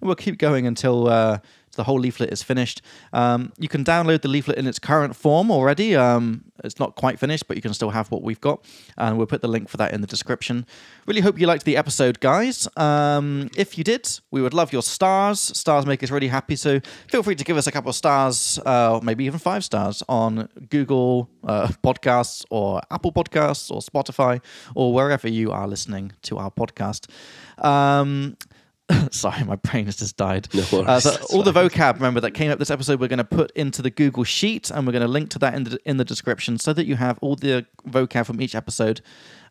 and 0.00 0.08
we'll 0.08 0.14
keep 0.16 0.38
going 0.38 0.66
until 0.66 1.06
uh, 1.08 1.38
the 1.78 1.84
whole 1.84 1.98
leaflet 1.98 2.30
is 2.30 2.42
finished. 2.42 2.82
Um, 3.12 3.52
you 3.56 3.68
can 3.68 3.84
download 3.84 4.20
the 4.22 4.28
leaflet 4.28 4.58
in 4.58 4.66
its 4.66 4.80
current 4.80 5.16
form 5.16 5.50
already. 5.50 5.96
Um, 5.96 6.44
it's 6.64 6.80
not 6.80 6.96
quite 6.96 7.20
finished, 7.20 7.46
but 7.46 7.56
you 7.56 7.62
can 7.62 7.72
still 7.72 7.90
have 7.90 8.10
what 8.10 8.22
we've 8.22 8.40
got, 8.40 8.64
and 8.96 9.16
we'll 9.16 9.28
put 9.28 9.42
the 9.42 9.48
link 9.48 9.68
for 9.68 9.76
that 9.76 9.94
in 9.94 10.00
the 10.00 10.08
description. 10.08 10.66
Really 11.06 11.20
hope 11.20 11.38
you 11.38 11.46
liked 11.46 11.64
the 11.64 11.76
episode, 11.76 12.18
guys. 12.18 12.66
Um, 12.76 13.48
if 13.56 13.78
you 13.78 13.84
did, 13.84 14.18
we 14.32 14.42
would 14.42 14.54
love 14.54 14.72
your 14.72 14.82
stars. 14.82 15.40
Stars 15.40 15.86
make 15.86 16.02
us 16.02 16.10
really 16.10 16.26
happy, 16.28 16.56
so 16.56 16.80
feel 17.06 17.22
free 17.22 17.36
to 17.36 17.44
give 17.44 17.56
us 17.56 17.68
a 17.68 17.72
couple 17.72 17.90
of 17.90 17.96
stars, 17.96 18.58
uh, 18.66 18.94
or 18.94 19.00
maybe 19.02 19.24
even 19.24 19.38
five 19.38 19.62
stars 19.62 20.02
on 20.08 20.48
Google 20.68 21.30
uh, 21.46 21.68
Podcasts 21.84 22.44
or 22.50 22.80
Apple 22.90 23.12
Podcasts 23.12 23.70
or 23.70 23.80
Spotify 23.80 24.42
or 24.74 24.92
wherever 24.92 25.28
you 25.28 25.52
are 25.52 25.68
listening 25.68 26.12
to 26.22 26.38
our 26.38 26.50
podcast. 26.50 27.08
Um, 27.64 28.36
sorry, 29.10 29.44
my 29.44 29.56
brain 29.56 29.84
has 29.86 29.96
just 29.96 30.16
died. 30.16 30.48
No 30.54 30.64
worries, 30.72 30.88
Uh, 30.88 31.00
so 31.00 31.26
all 31.30 31.42
the 31.42 31.52
vocab, 31.52 31.94
remember, 31.94 32.20
that 32.20 32.30
came 32.32 32.50
up 32.50 32.58
this 32.58 32.70
episode, 32.70 33.00
we're 33.00 33.08
going 33.08 33.18
to 33.18 33.24
put 33.24 33.50
into 33.52 33.82
the 33.82 33.90
Google 33.90 34.24
Sheet, 34.24 34.70
and 34.70 34.86
we're 34.86 34.92
going 34.92 35.02
to 35.02 35.08
link 35.08 35.28
to 35.30 35.38
that 35.40 35.54
in 35.54 35.64
the, 35.64 35.78
in 35.84 35.96
the 35.98 36.04
description 36.04 36.58
so 36.58 36.72
that 36.72 36.86
you 36.86 36.96
have 36.96 37.18
all 37.20 37.36
the 37.36 37.66
vocab 37.86 38.24
from 38.24 38.40
each 38.40 38.54
episode. 38.54 39.00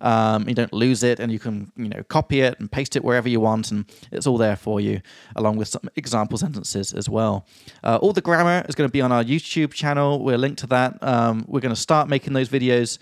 Um, 0.01 0.47
you 0.47 0.55
don't 0.55 0.73
lose 0.73 1.03
it, 1.03 1.19
and 1.19 1.31
you 1.31 1.39
can 1.39 1.72
you 1.76 1.89
know 1.89 2.03
copy 2.03 2.41
it 2.41 2.59
and 2.59 2.72
paste 2.72 2.95
it 2.95 3.03
wherever 3.03 3.30
you 3.30 3.39
want, 3.39 3.72
and 3.72 3.85
it's 4.11 4.26
all 4.26 4.38
there 4.38 4.55
for 4.55 4.80
you, 4.81 5.01
along 5.35 5.57
with 5.57 5.68
some 5.68 5.89
example 5.95 6.38
sentences 6.38 6.93
as 6.93 7.07
well. 7.09 7.45
Uh, 7.84 7.97
all 8.01 8.14
the 8.14 8.22
grammar 8.22 8.65
is 8.68 8.76
going 8.76 8.88
to 8.88 8.91
be 8.91 9.01
on 9.01 9.11
our 9.11 9.23
YouTube 9.23 9.73
channel. 9.73 10.23
We're 10.23 10.38
linked 10.38 10.59
to 10.59 10.68
that. 10.68 11.01
Um, 11.03 11.45
we're 11.47 11.61
going 11.61 11.76
to 11.76 11.80
start 11.81 12.09
making 12.09 12.34
those 12.34 12.49
videos. 12.49 12.97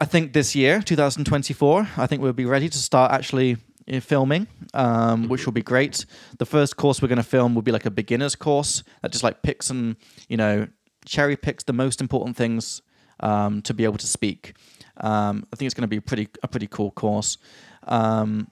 I 0.00 0.04
think 0.04 0.32
this 0.32 0.54
year, 0.54 0.80
2024, 0.80 1.88
I 1.96 2.06
think 2.06 2.22
we'll 2.22 2.32
be 2.32 2.44
ready 2.44 2.68
to 2.68 2.78
start 2.78 3.10
actually 3.10 3.56
filming, 4.00 4.46
um, 4.74 5.28
which 5.28 5.46
will 5.46 5.52
be 5.52 5.62
great. 5.62 6.04
The 6.38 6.46
first 6.46 6.76
course 6.76 7.00
we're 7.00 7.08
going 7.08 7.16
to 7.16 7.22
film 7.22 7.54
will 7.54 7.62
be 7.62 7.72
like 7.72 7.86
a 7.86 7.90
beginner's 7.90 8.36
course 8.36 8.82
that 9.02 9.12
just 9.12 9.24
like 9.24 9.42
picks 9.42 9.70
and, 9.70 9.96
you 10.28 10.36
know, 10.36 10.68
cherry 11.04 11.36
picks 11.36 11.64
the 11.64 11.72
most 11.72 12.00
important 12.00 12.36
things 12.36 12.82
um, 13.20 13.62
to 13.62 13.74
be 13.74 13.84
able 13.84 13.98
to 13.98 14.06
speak. 14.06 14.54
Um, 14.98 15.46
I 15.52 15.56
think 15.56 15.66
it's 15.66 15.74
going 15.74 15.82
to 15.82 15.88
be 15.88 16.00
pretty 16.00 16.28
a 16.42 16.48
pretty 16.48 16.66
cool 16.66 16.90
course. 16.90 17.38
Um, 17.86 18.50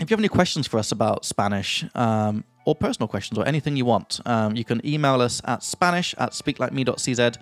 if 0.00 0.10
you 0.10 0.14
have 0.14 0.20
any 0.20 0.28
questions 0.28 0.66
for 0.66 0.78
us 0.78 0.90
about 0.90 1.24
Spanish 1.24 1.84
um, 1.94 2.44
or 2.64 2.74
personal 2.74 3.06
questions 3.06 3.38
or 3.38 3.46
anything 3.46 3.76
you 3.76 3.84
want, 3.84 4.20
um, 4.26 4.56
you 4.56 4.64
can 4.64 4.84
email 4.84 5.20
us 5.20 5.40
at 5.44 5.62
spanish 5.62 6.14
at 6.18 6.32
speaklikeme.cz. 6.32 7.36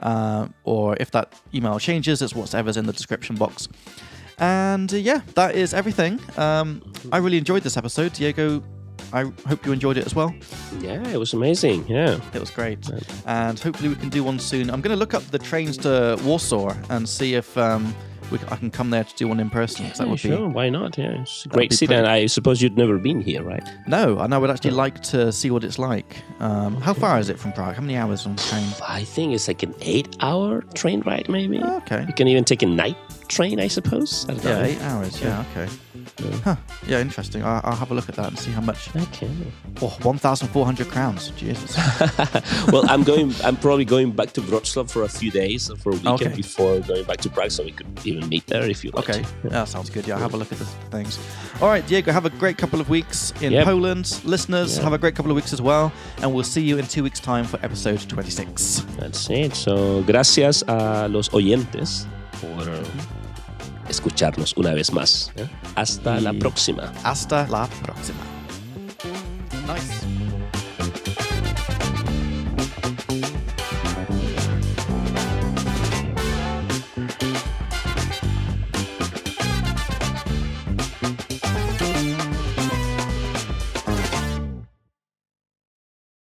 Uh, 0.00 0.46
or 0.62 0.96
if 1.00 1.10
that 1.10 1.34
email 1.52 1.78
changes, 1.80 2.22
it's 2.22 2.34
whatever's 2.34 2.76
in 2.76 2.86
the 2.86 2.92
description 2.92 3.34
box. 3.34 3.68
And 4.38 4.92
uh, 4.92 4.96
yeah, 4.96 5.20
that 5.34 5.54
is 5.54 5.74
everything. 5.74 6.20
Um, 6.36 6.82
I 7.12 7.18
really 7.18 7.38
enjoyed 7.38 7.62
this 7.62 7.76
episode. 7.76 8.12
Diego, 8.12 8.62
I 9.12 9.24
hope 9.46 9.64
you 9.64 9.72
enjoyed 9.72 9.96
it 9.96 10.06
as 10.06 10.14
well. 10.14 10.34
Yeah, 10.80 11.06
it 11.08 11.18
was 11.18 11.32
amazing. 11.32 11.86
Yeah. 11.88 12.20
It 12.34 12.40
was 12.40 12.50
great. 12.50 12.78
And 13.26 13.58
hopefully 13.58 13.88
we 13.88 13.96
can 13.96 14.10
do 14.10 14.22
one 14.22 14.38
soon. 14.38 14.70
I'm 14.70 14.80
going 14.80 14.94
to 14.94 14.98
look 14.98 15.14
up 15.14 15.22
the 15.24 15.38
trains 15.38 15.76
to 15.78 16.18
Warsaw 16.24 16.74
and 16.90 17.08
see 17.08 17.34
if 17.34 17.56
um, 17.56 17.94
we, 18.30 18.38
I 18.50 18.56
can 18.56 18.70
come 18.70 18.90
there 18.90 19.04
to 19.04 19.14
do 19.16 19.28
one 19.28 19.40
in 19.40 19.50
person. 19.50 19.86
'cause 19.88 19.98
that 19.98 20.04
Yeah, 20.06 20.10
would 20.10 20.20
sure. 20.20 20.48
be 20.48 20.54
Why 20.54 20.68
not? 20.68 20.96
Yeah, 20.98 21.20
it's 21.22 21.44
a 21.46 21.48
great 21.48 21.72
city, 21.72 21.94
and 21.94 22.06
I 22.06 22.26
suppose 22.26 22.60
you'd 22.62 22.76
never 22.76 22.98
been 22.98 23.20
here, 23.20 23.42
right? 23.42 23.66
no, 23.86 24.18
and 24.20 24.34
I 24.34 24.38
would 24.38 24.50
actually 24.50 24.72
like 24.72 25.02
to 25.14 25.32
see 25.32 25.50
what 25.50 25.64
it's 25.64 25.78
like. 25.78 26.22
Um, 26.40 26.80
how 26.80 26.94
far 26.94 27.18
is 27.18 27.28
it 27.28 27.38
from 27.38 27.52
Prague? 27.52 27.74
How 27.74 27.82
many 27.82 27.96
hours 27.96 28.26
on 28.26 28.36
train? 28.36 28.68
I 28.86 29.04
think 29.04 29.34
it's 29.34 29.48
like 29.48 29.62
an 29.62 29.74
eight-hour 29.80 30.62
train 30.74 31.00
ride, 31.06 31.28
maybe. 31.28 31.58
Okay. 31.82 32.04
You 32.06 32.12
can 32.14 32.28
even 32.28 32.44
take 32.44 32.62
a 32.62 32.66
night 32.66 32.96
train, 33.28 33.60
I 33.60 33.68
suppose. 33.68 34.26
I 34.28 34.32
Yeah, 34.34 34.42
know. 34.58 34.62
eight 34.64 34.80
hours. 34.82 35.20
Yeah, 35.22 35.44
okay. 35.52 35.68
Huh. 36.44 36.56
Yeah, 36.86 37.00
interesting. 37.00 37.42
I'll, 37.44 37.60
I'll 37.64 37.76
have 37.76 37.90
a 37.90 37.94
look 37.94 38.08
at 38.08 38.16
that 38.16 38.28
and 38.28 38.38
see 38.38 38.50
how 38.50 38.60
much. 38.60 38.94
Okay. 38.96 39.30
Oh, 39.80 39.96
1,400 40.02 40.88
crowns. 40.88 41.30
Jesus. 41.36 41.76
well, 42.72 42.84
I'm 42.88 43.04
going. 43.04 43.32
I'm 43.44 43.56
probably 43.56 43.84
going 43.84 44.12
back 44.12 44.32
to 44.32 44.40
Wrocław 44.40 44.90
for 44.90 45.02
a 45.04 45.08
few 45.08 45.30
days, 45.30 45.70
for 45.82 45.90
a 45.90 45.96
weekend 45.96 46.22
Okay. 46.22 46.34
before 46.34 46.80
going 46.80 47.04
back 47.04 47.18
to 47.18 47.30
Prague, 47.30 47.50
so 47.50 47.64
we 47.64 47.72
could 47.72 47.86
even 48.04 48.28
meet 48.28 48.46
there 48.46 48.68
if 48.68 48.84
you 48.84 48.90
like. 48.92 49.08
Okay, 49.08 49.22
to. 49.42 49.48
that 49.50 49.68
sounds 49.68 49.90
good. 49.90 50.06
Yeah, 50.06 50.14
I'll 50.14 50.20
have 50.22 50.34
a 50.34 50.36
look 50.36 50.50
at 50.52 50.58
the 50.58 50.64
things. 50.90 51.18
All 51.60 51.68
right, 51.68 51.86
Diego, 51.86 52.12
have 52.12 52.26
a 52.26 52.30
great 52.30 52.56
couple 52.58 52.80
of 52.80 52.88
weeks 52.88 53.32
in 53.40 53.52
Yep. 53.52 53.64
Poland. 53.64 54.20
Listeners, 54.24 54.76
Yeah. 54.76 54.84
have 54.84 54.92
a 54.92 54.98
great 54.98 55.14
couple 55.14 55.30
of 55.30 55.36
weeks 55.36 55.52
as 55.52 55.60
well. 55.62 55.92
And 56.22 56.32
we'll 56.34 56.44
see 56.44 56.62
you 56.62 56.78
in 56.78 56.86
two 56.86 57.02
weeks' 57.02 57.20
time 57.20 57.44
for 57.44 57.58
episode 57.64 58.00
26. 58.08 58.84
That's 58.98 59.28
it. 59.30 59.54
So, 59.54 60.02
gracias 60.02 60.62
a 60.68 61.08
los 61.08 61.28
oyentes 61.30 62.06
por 62.40 62.64
mm-hmm. 62.64 63.17
Escucharnos 63.88 64.56
una 64.56 64.72
vez 64.74 64.92
más. 64.92 65.32
¿eh? 65.36 65.46
Hasta 65.74 66.20
la 66.20 66.32
próxima. 66.32 66.92
Hasta 67.02 67.46
la 67.48 67.66
próxima. 67.82 68.18
Nice. 69.66 70.27